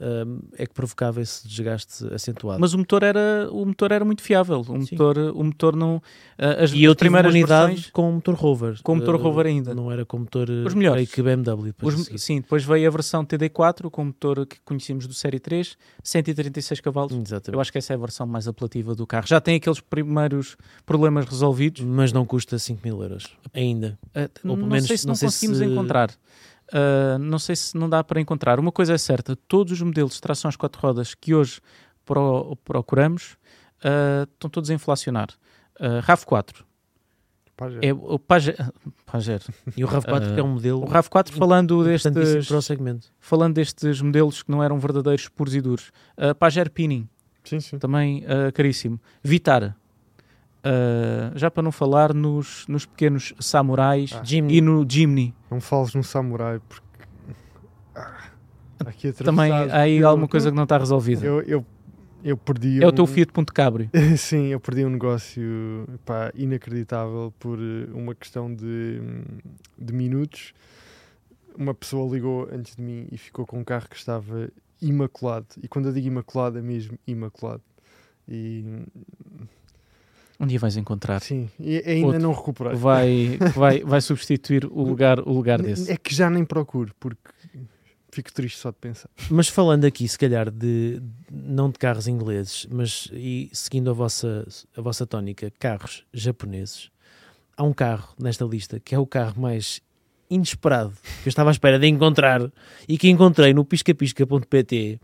Um, 0.00 0.38
é 0.56 0.64
que 0.64 0.72
provocava 0.72 1.20
esse 1.20 1.46
desgaste 1.48 2.06
acentuado. 2.14 2.60
Mas 2.60 2.72
o 2.72 2.78
motor 2.78 3.02
era, 3.02 3.48
o 3.50 3.66
motor 3.66 3.90
era 3.90 4.04
muito 4.04 4.22
fiável. 4.22 4.60
O 4.60 4.64
Sim. 4.82 4.92
motor, 4.92 5.18
o 5.34 5.42
motor 5.42 5.74
não. 5.74 6.00
as, 6.38 6.70
e 6.72 6.84
eu 6.84 6.94
tive 6.94 7.06
primeiras 7.06 7.32
unidade 7.32 7.72
versões, 7.72 7.90
com 7.90 8.12
motor 8.12 8.34
Rover. 8.36 8.80
Com 8.84 8.94
motor 8.94 9.16
Eh, 9.16 9.18
Rover 9.18 9.46
ainda. 9.46 9.74
Não 9.74 9.90
era 9.90 10.04
com 10.04 10.18
motor 10.20 10.48
Os 10.48 10.72
melhores. 10.74 11.10
que 11.10 11.20
BMW. 11.20 11.64
depois 11.66 11.94
os- 11.96 12.22
sim, 12.22 12.40
depois 12.40 12.62
veio 12.64 12.86
a 12.86 12.90
versão 12.92 13.24
TD4 13.24 13.90
com 13.90 14.02
o 14.02 14.04
motor 14.06 14.46
que 14.46 14.58
conhecíamos 14.64 15.04
do 15.08 15.14
Série 15.14 15.40
3, 15.40 15.76
136 16.04 16.80
cavalos. 16.80 17.12
Exatamente. 17.12 17.54
Eu 17.54 17.60
acho 17.60 17.72
que 17.72 17.78
essa 17.78 17.92
é 17.92 17.96
a 17.96 17.98
versão 17.98 18.24
mais 18.24 18.46
apelativa 18.46 18.94
do 18.94 19.04
carro. 19.06 19.26
Já 19.26 19.40
tem 19.40 19.56
aqueles 19.56 19.80
primeiros 19.80 20.56
problemas 20.86 21.26
resolvidos. 21.26 21.82
Mas 21.82 22.12
não 22.12 22.24
custa 22.24 22.56
5 22.58 22.80
mil 22.84 23.02
euros. 23.02 23.26
Ainda. 23.52 23.98
Ah, 24.14 24.22
Ou 24.22 24.28
pelo 24.28 24.56
não 24.58 24.66
menos- 24.68 24.86
sei 24.86 24.96
se 24.96 25.06
não 25.06 25.10
não, 25.10 25.14
sei 25.16 25.26
conseguimos 25.26 25.58
se- 25.58 25.64
encontrar. 25.64 26.10
Ah, 26.72 27.18
não 27.18 27.38
sei 27.38 27.56
se 27.56 27.76
não 27.76 27.88
dá 27.88 28.02
para 28.04 28.20
encontrar. 28.20 28.58
Uma 28.60 28.72
coisa 28.72 28.94
é 28.94 28.98
certa: 28.98 29.34
todos 29.36 29.72
os 29.72 29.80
modelos 29.82 30.14
de 30.14 30.20
tração 30.20 30.48
às 30.48 30.56
quatro 30.56 30.80
rodas 30.80 31.14
que 31.14 31.34
hoje 31.34 31.60
pro- 32.04 32.56
procuramos 32.64 33.36
ah, 33.82 34.26
estão 34.32 34.48
todos 34.50 34.70
a 34.70 34.74
inflacionar. 34.74 35.28
Uh, 35.80 36.02
RAV4 36.02 36.64
Pá, 37.56 37.70
já. 37.70 37.78
é 37.82 37.92
o 37.92 38.18
Pajero. 38.18 38.56
Pajero. 39.06 39.44
E 39.76 39.84
o 39.84 39.88
RAV4 39.88 40.30
Ah, 40.30 40.34
que 40.34 40.40
é 40.40 40.42
um 40.42 40.48
modelo 40.54 40.82
O 40.82 40.86
RAV4 40.88 41.30
falando 41.32 41.84
destes, 41.84 42.46
para 42.48 42.56
o 42.56 42.62
segmento. 42.62 43.08
falando 43.20 43.54
destes 43.54 44.00
modelos 44.02 44.42
que 44.42 44.50
não 44.50 44.62
eram 44.62 44.78
verdadeiros 44.80 45.28
puros 45.28 45.54
e 45.54 45.60
duros. 45.60 45.92
Uh, 46.16 46.34
Pajero 46.34 46.68
Pinning, 46.70 47.08
Sim, 47.44 47.60
sim. 47.60 47.78
também 47.78 48.24
uh, 48.24 48.52
caríssimo. 48.52 49.00
Vitara. 49.22 49.76
Uh, 50.58 51.38
já 51.38 51.50
para 51.50 51.62
não 51.62 51.70
falar 51.72 52.12
nos, 52.12 52.66
nos 52.66 52.84
pequenos 52.84 53.32
samurais 53.38 54.10
Ah. 54.14 54.22
E 54.26 54.60
no 54.60 54.84
Jimny. 54.88 55.34
Não 55.50 55.60
fales 55.60 55.94
no 55.94 56.02
samurai 56.02 56.60
porque. 56.68 56.86
Ah, 57.94 58.24
aqui 58.86 59.12
Também 59.12 59.50
há 59.52 59.80
aí 59.82 59.98
eu- 59.98 60.08
alguma 60.08 60.28
coisa 60.28 60.50
que 60.50 60.56
não 60.56 60.64
está 60.64 60.76
resolvida. 60.78 61.24
Eu, 61.24 61.40
eu, 61.42 61.66
eu 62.24 62.36
perdi. 62.36 62.82
é 62.82 62.86
o 62.86 62.90
um- 62.90 62.92
teu 62.92 63.06
Fiat 63.06 63.32
Ponte 63.32 63.52
Cabrio. 63.52 63.88
Sim, 64.18 64.48
eu 64.48 64.58
perdi 64.60 64.84
um 64.84 64.90
negócio 64.90 65.86
pá, 66.04 66.30
inacreditável 66.34 67.32
por 67.38 67.58
eh, 67.58 67.88
uma 67.92 68.14
questão 68.14 68.52
de, 68.52 69.00
de 69.78 69.92
minutos. 69.92 70.52
Uma 71.56 71.72
pessoa 71.74 72.12
ligou 72.12 72.48
antes 72.52 72.76
de 72.76 72.82
mim 72.82 73.06
e 73.10 73.16
ficou 73.16 73.46
com 73.46 73.58
um 73.60 73.64
carro 73.64 73.88
que 73.88 73.96
estava 73.96 74.50
imaculado. 74.82 75.46
E 75.62 75.66
quando 75.68 75.86
eu 75.86 75.92
digo 75.92 76.06
imaculado, 76.08 76.58
é 76.58 76.62
mesmo 76.62 76.98
imaculado. 77.06 77.62
E 78.28 78.64
Um 80.40 80.46
dia 80.46 80.58
vais 80.58 80.76
encontrar. 80.76 81.20
sim, 81.20 81.50
e 81.58 81.82
ainda 81.84 82.06
Outro. 82.06 82.22
não 82.22 82.32
recuperei. 82.32 82.74
Vai, 82.74 83.38
vai, 83.54 83.80
vai 83.84 84.00
substituir 84.00 84.64
o 84.66 84.82
lugar, 84.82 85.18
o 85.20 85.32
lugar 85.32 85.60
desse. 85.60 85.90
É 85.90 85.96
que 85.96 86.14
já 86.14 86.30
nem 86.30 86.44
procuro, 86.44 86.94
porque 87.00 87.30
fico 88.10 88.32
triste 88.32 88.58
só 88.58 88.70
de 88.70 88.76
pensar. 88.76 89.10
Mas 89.30 89.48
falando 89.48 89.84
aqui, 89.84 90.06
se 90.06 90.18
calhar, 90.18 90.50
de 90.50 91.02
não 91.30 91.70
de 91.70 91.78
carros 91.78 92.06
ingleses, 92.06 92.66
mas 92.70 93.08
e 93.12 93.50
seguindo 93.52 93.90
a 93.90 93.92
vossa, 93.92 94.46
a 94.76 94.80
vossa 94.80 95.06
tónica, 95.06 95.52
carros 95.58 96.04
japoneses, 96.12 96.90
há 97.56 97.62
um 97.64 97.72
carro 97.72 98.14
nesta 98.18 98.44
lista 98.44 98.78
que 98.78 98.94
é 98.94 98.98
o 98.98 99.06
carro 99.06 99.40
mais 99.40 99.82
inesperado 100.30 100.92
que 101.22 101.28
eu 101.28 101.30
estava 101.30 101.50
à 101.50 101.52
espera 101.52 101.78
de 101.78 101.86
encontrar 101.86 102.40
e 102.88 102.96
que 102.98 103.08
encontrei 103.08 103.52
no 103.54 103.64
piscapisca.pt 103.64 105.00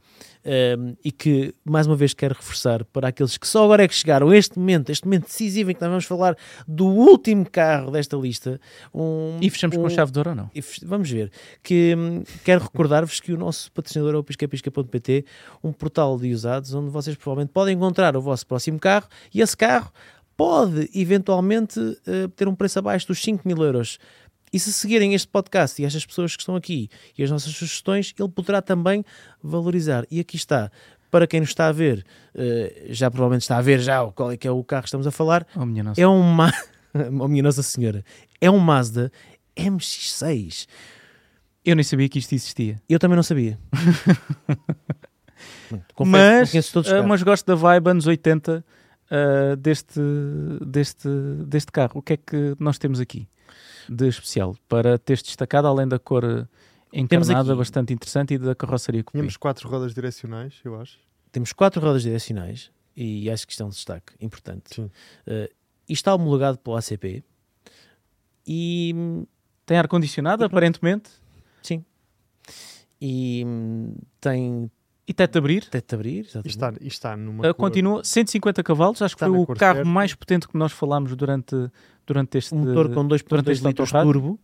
um, 0.46 0.94
e 1.02 1.10
que, 1.10 1.54
mais 1.64 1.86
uma 1.86 1.96
vez, 1.96 2.12
quero 2.12 2.34
reforçar 2.34 2.84
para 2.84 3.08
aqueles 3.08 3.38
que 3.38 3.48
só 3.48 3.64
agora 3.64 3.82
é 3.84 3.88
que 3.88 3.94
chegaram 3.94 4.28
a 4.28 4.36
este 4.36 4.58
momento, 4.58 4.90
este 4.90 5.06
momento 5.06 5.24
decisivo 5.24 5.70
em 5.70 5.74
que 5.74 5.80
nós 5.80 5.88
vamos 5.88 6.04
falar 6.04 6.36
do 6.68 6.84
último 6.86 7.48
carro 7.48 7.90
desta 7.90 8.14
lista. 8.16 8.60
Um, 8.94 9.38
E 9.40 9.48
fechamos 9.48 9.76
com 9.76 9.84
um- 9.86 9.90
chave 9.90 10.12
de 10.12 10.18
ouro 10.18 10.30
ou 10.30 10.36
não? 10.36 10.50
Vamos 10.84 11.10
ver. 11.10 11.30
Que 11.62 11.94
hum, 11.96 12.22
quero 12.44 12.62
recordar-vos 12.62 13.20
que 13.20 13.32
o 13.32 13.38
nosso 13.38 13.72
patrocinador 13.72 14.14
é 14.14 14.18
o 14.18 14.24
piscapisca.pt, 14.24 15.24
um 15.62 15.72
portal 15.72 16.18
de 16.18 16.30
usados 16.34 16.74
onde 16.74 16.90
vocês 16.90 17.16
provavelmente 17.16 17.50
podem 17.52 17.74
encontrar 17.74 18.14
o 18.14 18.20
vosso 18.20 18.46
próximo 18.46 18.78
carro 18.78 19.08
e 19.32 19.40
esse 19.40 19.56
carro 19.56 19.90
pode 20.36 20.90
eventualmente 20.94 21.78
eh, 22.06 22.28
ter 22.34 22.48
um 22.48 22.54
preço 22.56 22.80
abaixo 22.80 23.06
dos 23.06 23.22
5 23.22 23.46
mil 23.46 23.56
euros. 23.62 23.98
E 24.54 24.58
se 24.60 24.72
seguirem 24.72 25.14
este 25.14 25.26
podcast 25.26 25.82
e 25.82 25.84
estas 25.84 26.06
pessoas 26.06 26.36
que 26.36 26.42
estão 26.42 26.54
aqui 26.54 26.88
e 27.18 27.24
as 27.24 27.28
nossas 27.28 27.52
sugestões, 27.52 28.14
ele 28.16 28.28
poderá 28.28 28.62
também 28.62 29.04
valorizar. 29.42 30.06
E 30.08 30.20
aqui 30.20 30.36
está. 30.36 30.70
Para 31.10 31.26
quem 31.26 31.40
nos 31.40 31.48
está 31.48 31.66
a 31.66 31.72
ver, 31.72 32.06
eh, 32.36 32.86
já 32.90 33.10
provavelmente 33.10 33.42
está 33.42 33.58
a 33.58 33.60
ver 33.60 33.80
já 33.80 34.06
qual 34.12 34.30
é 34.30 34.36
que 34.36 34.46
é 34.46 34.52
o 34.52 34.62
carro 34.62 34.82
que 34.82 34.88
estamos 34.88 35.08
a 35.08 35.10
falar, 35.10 35.44
Oh, 35.56 35.66
minha 35.66 35.82
nossa. 35.82 36.00
é 36.00 36.06
um 36.06 36.22
Ma... 36.22 36.52
oh, 37.20 37.26
minha 37.26 37.42
Nossa 37.42 37.64
Senhora, 37.64 38.04
é 38.40 38.48
um 38.48 38.60
Mazda 38.60 39.10
MX-6. 39.56 40.68
Eu 41.64 41.74
nem 41.74 41.82
sabia 41.82 42.08
que 42.08 42.20
isto 42.20 42.32
existia. 42.32 42.80
Eu 42.88 43.00
também 43.00 43.16
não 43.16 43.24
sabia. 43.24 43.58
Confesso, 45.96 46.78
mas, 46.78 46.86
carros. 46.86 47.06
mas 47.08 47.22
gosto 47.24 47.44
da 47.44 47.56
vibe 47.56 47.90
anos 47.90 48.06
80 48.06 48.64
ah, 49.10 49.56
deste, 49.58 50.00
deste, 50.64 51.08
deste 51.44 51.72
carro. 51.72 51.94
O 51.96 52.02
que 52.02 52.12
é 52.12 52.16
que 52.16 52.54
nós 52.60 52.78
temos 52.78 53.00
aqui 53.00 53.26
de 53.88 54.08
especial 54.08 54.56
para 54.68 54.98
teres 54.98 55.22
destacado, 55.22 55.66
além 55.68 55.86
da 55.88 55.98
cor 55.98 56.48
encarnada, 56.92 57.50
aqui- 57.52 57.58
bastante 57.58 57.92
interessante, 57.92 58.34
e 58.34 58.38
da 58.38 58.54
carroceria 58.54 59.02
que 59.02 59.10
Tínhamos 59.12 59.36
quatro 59.36 59.68
rodas 59.68 59.94
direcionais, 59.94 60.54
eu 60.64 60.80
acho. 60.80 60.98
Temos 61.32 61.52
quatro 61.52 61.80
rodas 61.80 62.02
direcionais 62.02 62.70
e 62.96 63.28
acho 63.30 63.46
que 63.46 63.52
isto 63.52 63.62
é 63.62 63.66
um 63.66 63.70
destaque 63.70 64.12
importante. 64.20 64.74
Sim. 64.74 64.90
Eh, 65.26 65.50
e 65.88 65.92
está 65.92 66.14
homologado 66.14 66.58
pelo 66.58 66.76
ACP 66.76 67.22
e 68.46 68.94
Tem 69.66 69.78
ar-condicionado, 69.78 70.44
aparentemente, 70.44 71.10
sim. 71.62 71.82
E 73.00 73.42
hum, 73.46 73.96
tem 74.20 74.70
e 75.06 75.12
teto 75.14 75.36
abrir. 75.38 75.64
teto 75.66 75.94
abrir. 75.94 76.24
E 76.24 76.28
exatamente. 76.28 76.48
está, 76.48 76.72
e 76.80 76.86
está 76.88 77.16
numa. 77.16 77.42
Ah, 77.46 77.54
cor- 77.54 77.66
continua 77.66 78.02
150 78.04 78.62
cavalos, 78.62 79.02
acho 79.02 79.14
que 79.16 79.22
Está 79.24 79.26
foi 79.34 79.38
o 79.38 79.46
carro 79.46 79.76
certa. 79.76 79.88
mais 79.90 80.14
potente 80.14 80.48
que 80.48 80.56
nós 80.56 80.72
falámos 80.72 81.14
durante, 81.16 81.54
durante 82.06 82.38
este 82.38 82.54
um 82.54 82.58
motor 82.58 82.92
com 82.92 83.06
2.2 83.06 83.24
durante 83.28 83.50
este 83.52 83.66
litros 83.66 83.90
turbo. 83.92 84.38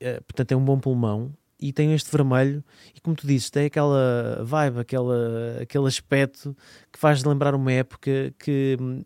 Eh, 0.00 0.20
portanto, 0.20 0.52
é 0.52 0.56
um 0.56 0.64
bom 0.64 0.78
pulmão. 0.78 1.32
E 1.60 1.72
tem 1.72 1.92
este 1.92 2.10
vermelho. 2.12 2.62
E 2.94 3.00
como 3.00 3.16
tu 3.16 3.26
dizes, 3.26 3.50
tem 3.50 3.66
aquela 3.66 4.42
vibe, 4.44 4.78
aquela, 4.78 5.58
aquele 5.60 5.86
aspecto 5.88 6.56
que 6.92 6.98
faz 6.98 7.24
lembrar 7.24 7.52
uma 7.54 7.72
época 7.72 8.32
que 8.38 8.76
hum, 8.80 9.02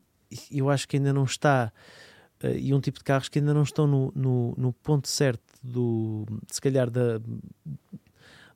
eu 0.51 0.69
acho 0.69 0.87
que 0.87 0.97
ainda 0.99 1.13
não 1.15 1.25
está. 1.25 1.73
eh, 2.43 2.59
e 2.59 2.75
um 2.75 2.81
tipo 2.81 2.99
de 2.99 3.05
carros 3.05 3.29
que 3.31 3.39
ainda 3.39 3.55
não 3.55 3.63
estão 3.63 3.87
no, 3.87 4.13
no, 4.15 4.55
no 4.59 4.73
ponto 4.73 5.09
certo 5.09 5.43
do, 5.63 6.27
se 6.47 6.61
calhar, 6.61 6.91
da, 6.91 7.19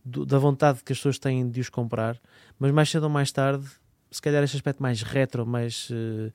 do- 0.07 0.25
da 0.25 0.39
vontade 0.39 0.83
que 0.85 0.93
as 0.93 0.99
pessoas 0.99 1.19
têm 1.19 1.49
de 1.51 1.61
os 1.61 1.69
comprar, 1.69 2.17
mas 2.59 2.71
mais 2.71 2.89
cedo 2.89 3.03
ou 3.05 3.11
mais 3.11 3.33
tarde, 3.33 3.67
se 4.11 4.23
calhar 4.23 4.43
este 4.45 4.57
aspecto 4.57 4.81
mais 4.83 5.03
retro, 5.03 5.45
mais 5.45 5.89
eh, 5.91 6.33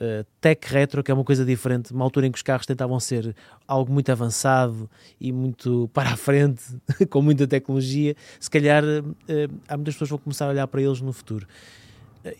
eh, 0.00 0.24
tech 0.40 0.60
retro, 0.72 1.02
que 1.02 1.10
é 1.10 1.14
uma 1.14 1.24
coisa 1.24 1.44
diferente, 1.44 1.92
uma 1.92 2.04
altura 2.04 2.28
em 2.28 2.30
que 2.32 2.38
os 2.38 2.42
carros 2.42 2.64
tentavam 2.64 2.98
ser 3.00 3.34
algo 3.66 3.92
muito 3.92 4.10
avançado 4.12 4.88
e 5.20 5.32
muito 5.32 5.90
para 5.92 6.10
a 6.10 6.16
frente, 6.16 6.62
com 7.10 7.20
muita 7.20 7.46
tecnologia, 7.48 8.14
se 8.38 8.48
calhar 8.48 8.84
eh, 9.28 9.48
há 9.68 9.76
muitas 9.76 9.94
pessoas 9.94 10.08
que 10.08 10.12
vão 10.16 10.18
começar 10.18 10.46
a 10.46 10.50
olhar 10.50 10.66
para 10.68 10.80
eles 10.80 11.00
no 11.00 11.12
futuro. 11.12 11.46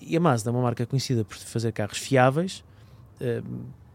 E 0.00 0.16
a 0.16 0.20
Mazda 0.20 0.50
é 0.50 0.52
uma 0.52 0.62
marca 0.62 0.86
conhecida 0.86 1.24
por 1.24 1.36
fazer 1.36 1.72
carros 1.72 1.98
fiáveis, 1.98 2.62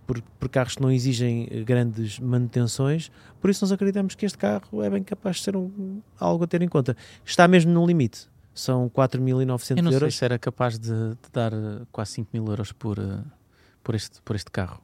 por, 0.06 0.22
por 0.40 0.50
carros 0.50 0.76
que 0.76 0.82
não 0.82 0.92
exigem 0.92 1.48
eh, 1.52 1.64
grandes 1.64 2.20
manutenções, 2.20 3.12
por 3.42 3.50
isso 3.50 3.64
nós 3.66 3.72
acreditamos 3.72 4.16
que 4.16 4.26
este 4.26 4.38
carro 4.38 4.82
é 4.84 4.90
bem 4.90 5.04
capaz 5.04 5.38
de 5.38 5.44
ser 5.44 5.56
um, 5.56 6.02
algo 6.20 6.44
a 6.44 6.48
ter 6.48 6.62
em 6.62 6.68
conta. 6.68 6.96
Está 7.26 7.48
mesmo 7.48 7.72
no 7.72 7.86
limite, 7.86 8.28
são 8.54 8.84
Eu 8.84 8.90
4.900 8.92 9.48
não 9.82 9.92
sei 9.92 9.96
euros. 9.98 10.16
se 10.16 10.24
era 10.26 10.38
capaz 10.40 10.78
de, 10.78 10.90
de 10.90 11.30
dar 11.34 11.52
eh, 11.54 11.82
quase 11.92 12.12
5 12.14 12.30
mil 12.34 12.46
euros 12.48 12.72
por, 12.72 12.98
eh, 13.00 13.20
por, 13.84 13.96
este, 13.96 14.22
por 14.22 14.36
este 14.36 14.52
carro. 14.52 14.80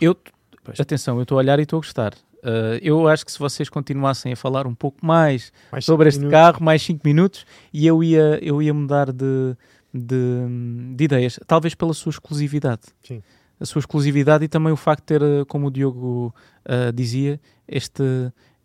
Eu, 0.00 0.16
Pois. 0.64 0.78
atenção, 0.80 1.16
eu 1.16 1.22
estou 1.22 1.36
a 1.36 1.40
olhar 1.40 1.58
e 1.58 1.62
estou 1.62 1.78
a 1.78 1.80
gostar. 1.80 2.14
Eh, 2.42 2.80
eu 2.82 3.08
acho 3.08 3.24
que 3.24 3.32
se 3.32 3.38
vocês 3.38 3.68
continuassem 3.68 4.32
a 4.32 4.36
falar 4.36 4.66
um 4.66 4.74
pouco 4.74 5.04
mais 5.04 5.52
mais 5.72 5.84
sobre 5.84 6.08
este 6.08 6.18
minutos. 6.18 6.38
carro, 6.38 6.62
mais 6.62 6.82
5 6.82 7.00
minutos, 7.04 7.46
e 7.72 7.86
eu 7.86 8.02
ia, 8.02 8.38
eu 8.42 8.60
ia 8.60 8.74
mudar 8.74 9.12
de, 9.12 9.56
de, 9.94 10.94
de 10.96 11.04
ideias. 11.04 11.38
Talvez 11.46 11.74
pela 11.74 11.94
sua 11.94 12.10
exclusividade. 12.10 12.82
Sim. 13.02 13.22
A 13.60 13.64
sua 13.66 13.80
exclusividade 13.80 14.44
e 14.44 14.48
também 14.48 14.72
o 14.72 14.76
facto 14.76 15.00
de 15.02 15.06
ter, 15.06 15.22
eh, 15.22 15.44
como 15.46 15.66
o 15.66 15.70
Diogo 15.70 16.34
eh, 16.64 16.92
dizia, 16.92 17.40
este, 17.66 18.02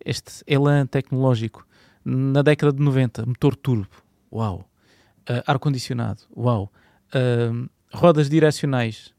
este 0.05 0.43
elan 0.47 0.85
tecnológico. 0.85 1.65
Na 2.05 2.41
década 2.41 2.71
de 2.73 2.81
90, 2.83 3.25
motor 3.25 3.55
turbo, 3.55 3.87
uau. 4.31 4.67
Uh, 5.29 5.39
ar-condicionado, 5.47 6.23
uau. 6.35 6.69
Uh, 7.15 7.69
rodas 7.93 8.29
direcionais, 8.29 9.13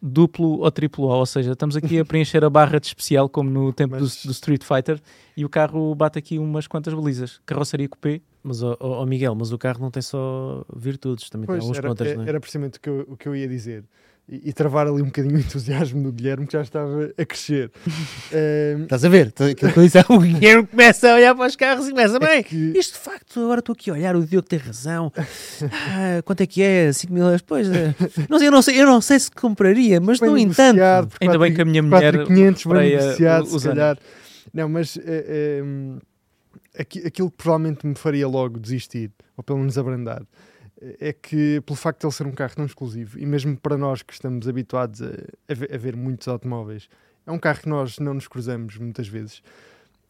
duplo 0.00 0.60
ou 0.60 0.70
triplo 0.70 1.10
A, 1.10 1.16
ou 1.16 1.26
seja, 1.26 1.52
estamos 1.52 1.76
aqui 1.76 1.98
a 1.98 2.04
preencher 2.04 2.44
a 2.44 2.48
barra 2.50 2.78
de 2.78 2.86
especial, 2.86 3.28
como 3.28 3.50
no 3.50 3.72
tempo 3.72 3.96
do- 3.96 4.02
Mas- 4.02 4.24
do, 4.24 4.30
Street 4.32 4.62
Fighter, 4.62 5.00
e 5.36 5.44
o 5.44 5.48
carro 5.48 5.92
bate 5.96 6.16
aqui 6.18 6.38
umas 6.38 6.66
quantas 6.68 6.94
balizas. 6.94 7.40
Carroceria 7.44 7.88
coupé, 7.88 8.20
Mas, 8.44 8.62
ó, 8.62 8.76
ó, 8.80 9.04
Miguel, 9.06 9.34
mas 9.36 9.52
o 9.52 9.58
carro 9.58 9.80
não 9.80 9.90
tem 9.90 10.02
só 10.02 10.64
virtudes, 10.74 11.28
também 11.30 11.46
Pois, 11.46 11.58
tem 11.58 11.62
alguns 11.64 11.78
era, 11.78 11.88
contras, 11.88 12.10
é- 12.12 12.16
não 12.16 12.24
é? 12.24 12.28
era 12.28 12.40
precisamente 12.40 12.78
o 12.78 12.80
que, 12.80 12.88
eu, 12.88 13.06
o 13.08 13.16
que 13.16 13.28
eu 13.28 13.36
ia 13.36 13.46
dizer. 13.48 13.84
E, 14.34 14.48
e 14.48 14.52
travar 14.54 14.86
ali 14.86 15.02
um 15.02 15.06
bocadinho 15.06 15.36
o 15.36 15.38
entusiasmo 15.38 16.02
do 16.02 16.10
Guilherme, 16.10 16.46
que 16.46 16.54
já 16.54 16.62
estava 16.62 17.12
a 17.18 17.24
crescer. 17.26 17.70
Estás 18.82 19.04
a 19.04 19.08
ver? 19.10 19.30
O 20.08 20.18
Guilherme 20.20 20.66
começa 20.66 21.10
a 21.10 21.14
olhar 21.16 21.34
para 21.34 21.46
os 21.46 21.54
carros 21.54 21.86
e 21.86 21.90
começa, 21.90 22.18
bem, 22.18 22.38
é 22.38 22.42
que- 22.42 22.72
isto 22.74 22.94
de 22.94 22.98
facto, 23.00 23.40
agora 23.40 23.58
estou 23.60 23.74
aqui 23.74 23.90
a 23.90 23.92
olhar, 23.92 24.16
o 24.16 24.24
Diogo 24.24 24.48
tem 24.48 24.58
razão. 24.58 25.12
Ah, 25.70 26.22
quanto 26.24 26.40
é 26.40 26.46
que 26.46 26.62
é? 26.62 26.90
5 26.90 27.12
mil 27.12 27.24
euros? 27.24 27.42
Pois, 27.42 27.68
é. 27.70 27.94
não 28.30 28.38
sei, 28.38 28.48
eu, 28.48 28.52
não 28.52 28.62
sei, 28.62 28.80
eu 28.80 28.86
não 28.86 29.00
sei 29.02 29.18
se 29.18 29.30
compraria, 29.30 30.00
mas 30.00 30.18
bem 30.18 30.30
no 30.30 30.38
entanto... 30.38 30.78
Ainda 31.20 31.38
bem 31.38 31.52
que 31.52 31.60
a 31.60 31.64
minha 31.66 31.82
mulher 31.82 32.14
4.500 32.14 32.72
bem 32.72 32.90
negociado, 32.96 33.42
o- 33.42 33.46
se 33.48 33.56
os 33.56 33.64
calhar. 33.64 33.98
Não, 34.54 34.66
mas 34.68 34.98
eh, 35.04 35.62
aqui- 36.78 37.06
aquilo 37.06 37.30
que 37.30 37.36
provavelmente 37.36 37.86
me 37.86 37.94
faria 37.94 38.26
logo 38.26 38.58
desistir, 38.58 39.10
ou 39.36 39.44
pelo 39.44 39.58
menos 39.58 39.76
abrandar, 39.76 40.22
eh, 40.22 40.26
é 41.00 41.12
que 41.12 41.60
pelo 41.64 41.76
facto 41.76 42.00
de 42.00 42.06
ele 42.06 42.12
ser 42.12 42.26
um 42.26 42.32
carro 42.32 42.54
tão 42.56 42.64
exclusivo, 42.66 43.18
e 43.18 43.24
mesmo 43.26 43.56
para 43.56 43.76
nós 43.76 44.02
que 44.02 44.12
estamos 44.12 44.48
habituados 44.48 45.00
a, 45.02 45.06
a 45.48 45.54
ver, 45.54 45.74
a 45.74 45.78
ver 45.78 45.96
muitos 45.96 46.26
automóveis, 46.28 46.88
é 47.26 47.30
um 47.30 47.38
carro 47.38 47.60
que 47.60 47.68
nós 47.68 47.98
não 47.98 48.14
nos 48.14 48.26
cruzamos 48.26 48.76
muitas 48.78 49.06
vezes. 49.08 49.42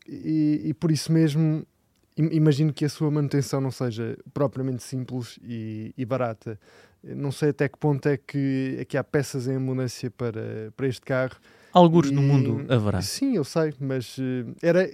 E, 0.08 0.60
e 0.64 0.74
por 0.74 0.90
isso 0.90 1.12
mesmo 1.12 1.64
im- 2.16 2.30
imagino 2.32 2.72
que 2.72 2.84
a 2.84 2.88
sua 2.88 3.10
manutenção 3.10 3.60
não 3.60 3.70
seja 3.70 4.16
propriamente 4.34 4.82
simples 4.82 5.38
e, 5.42 5.94
e 5.96 6.04
barata. 6.04 6.58
Não 7.04 7.30
sei 7.32 7.50
até 7.50 7.68
que 7.68 7.78
ponto 7.78 8.08
é 8.08 8.16
que, 8.16 8.76
é 8.78 8.84
que 8.84 8.96
há 8.96 9.04
peças 9.04 9.46
em 9.48 9.56
abundância 9.56 10.10
para, 10.10 10.72
para 10.76 10.86
este 10.86 11.02
carro. 11.02 11.36
algures 11.72 12.10
no 12.10 12.22
E- 12.22 12.24
mundo 12.26 12.72
haverá. 12.72 13.02
Sim, 13.02 13.36
eu 13.36 13.44
sei, 13.44 13.74
mas 13.80 14.16
eh, 14.18 14.44
era, 14.62 14.90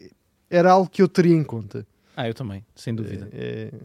era 0.50 0.70
algo 0.72 0.88
que 0.90 1.02
eu 1.02 1.08
teria 1.08 1.34
em 1.36 1.44
conta. 1.44 1.86
Ah, 2.16 2.26
eu 2.28 2.34
também, 2.34 2.64
sem 2.74 2.94
dúvida. 2.94 3.28
É- 3.32 3.70
é- 3.72 3.78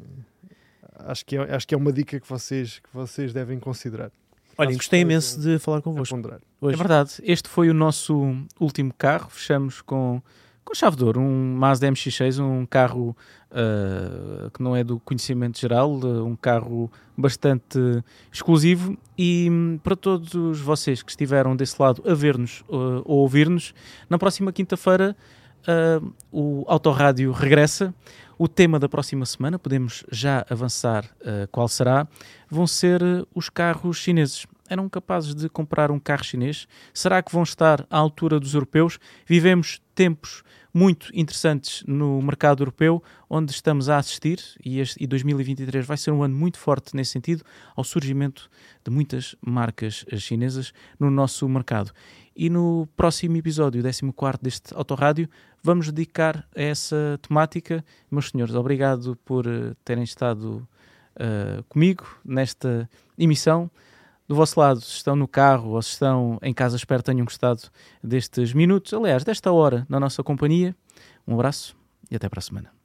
acho, 1.00 1.26
que 1.26 1.38
é, 1.38 1.56
acho 1.56 1.68
que 1.68 1.76
é 1.76 1.78
uma 1.78 1.92
dica 1.92 2.20
que 2.20 2.28
vocês, 2.28 2.80
que 2.80 2.90
vocês 2.94 3.34
devem 3.34 3.60
considerar. 3.60 4.12
Acho 4.58 4.74
gostei 4.74 5.02
imenso 5.02 5.40
de 5.40 5.58
falar 5.58 5.80
a 5.80 5.82
convosco 5.82 6.16
ponderar. 6.16 6.40
É 6.62 6.76
verdade, 6.76 7.14
este 7.24 7.50
foi 7.50 7.70
o 7.70 7.74
nosso 7.74 8.36
último 8.60 8.94
carro. 8.96 9.30
Fechamos 9.30 9.82
com, 9.82 10.22
com 10.64 10.76
chave 10.76 10.96
de 10.96 11.04
ouro, 11.04 11.20
um 11.20 11.56
Mazda 11.56 11.90
MX-6, 11.90 12.40
um 12.40 12.66
carro 12.66 13.18
ah, 13.52 14.50
que 14.54 14.62
não 14.62 14.76
é 14.76 14.84
do 14.84 15.00
conhecimento 15.00 15.60
geral, 15.60 16.00
ah, 16.04 16.24
um 16.24 16.36
carro 16.36 16.92
bastante 17.18 17.80
exclusivo. 18.32 18.96
E 19.18 19.48
hum, 19.50 19.80
para 19.84 19.96
todos 19.96 20.60
vocês 20.60 21.02
que 21.02 21.10
estiveram 21.10 21.56
desse 21.56 21.82
lado 21.82 22.04
a 22.06 22.14
ver-nos 22.14 22.64
ah, 22.70 23.02
ou 23.06 23.20
ouvir-nos, 23.20 23.74
na 24.08 24.20
próxima 24.20 24.54
quinta-feira 24.54 25.16
ah, 25.68 26.02
o 26.32 26.64
Autorádio 26.68 27.32
regressa. 27.32 27.94
O 28.44 28.48
tema 28.50 28.78
da 28.78 28.90
próxima 28.90 29.26
semana, 29.26 29.58
podemos 29.58 30.04
já 30.12 30.46
avançar 30.50 31.10
ah, 31.26 31.48
qual 31.50 31.66
será, 31.70 32.06
vão 32.50 32.68
ser 32.68 33.02
ah, 33.02 33.26
os 33.34 33.48
carros 33.48 33.96
chineses. 33.96 34.46
Eram 34.68 34.90
capazes 34.90 35.34
de 35.34 35.48
comprar 35.48 35.90
um 35.90 35.98
carro 35.98 36.26
chinês? 36.26 36.68
Será 36.94 37.24
que 37.24 37.32
vão 37.32 37.44
estar 37.44 37.88
à 37.90 37.98
altura 37.98 38.42
dos 38.42 38.54
europeus? 38.54 39.00
Vivemos 39.26 39.82
tempos 39.96 40.44
muito 40.74 41.10
interessantes 41.14 41.86
no 41.88 42.22
mercado 42.22 42.64
europeu, 42.64 43.02
onde 43.30 43.54
estamos 43.54 43.88
a 43.88 43.98
assistir, 43.98 44.42
e, 44.66 44.82
este, 44.82 45.02
e 45.02 45.08
2023 45.08 45.86
vai 45.86 45.96
ser 45.96 46.12
um 46.12 46.22
ano 46.22 46.36
muito 46.36 46.58
forte 46.58 46.98
nesse 46.98 47.12
sentido, 47.12 47.46
ao 47.78 47.84
surgimento 47.86 48.50
de 48.84 48.92
muitas 48.92 49.38
marcas 49.40 50.04
eh, 50.12 50.18
chinesas 50.18 50.74
no 51.00 51.10
nosso 51.10 51.48
mercado. 51.48 51.94
E 52.36 52.50
no 52.50 52.90
próximo 52.98 53.38
episódio, 53.38 53.82
14 53.84 54.40
deste 54.42 54.74
Autorádio, 54.74 55.30
vamos 55.64 55.90
dedicar 55.92 56.46
a 56.56 56.62
essa 56.62 57.18
temática. 57.22 57.84
Meus 58.12 58.30
senhores, 58.30 58.54
obrigado 58.54 59.16
por 59.24 59.48
uh, 59.48 59.74
terem 59.86 60.04
estado 60.04 60.68
uh, 61.16 61.64
comigo 61.70 62.06
nesta 62.24 62.90
emissão. 63.18 63.72
Do 64.28 64.36
vosso 64.36 64.60
lado, 64.60 64.82
se 64.82 64.96
estão 64.96 65.16
no 65.16 65.28
carro 65.28 65.72
ou 65.72 65.82
se 65.82 65.92
estão 65.92 66.38
em 66.42 66.54
casa, 66.54 66.76
espero 66.76 67.02
que 67.02 67.12
tenham 67.12 67.26
gostado 67.26 67.64
destes 68.04 68.54
minutos, 68.54 68.94
aliás, 68.94 69.24
desta 69.24 69.52
hora 69.52 69.86
na 69.90 70.00
nossa 70.00 70.24
companhia. 70.24 70.76
Um 71.28 71.34
abraço 71.34 71.76
e 72.12 72.16
até 72.16 72.30
para 72.30 72.40
a 72.40 72.42
semana. 72.42 72.83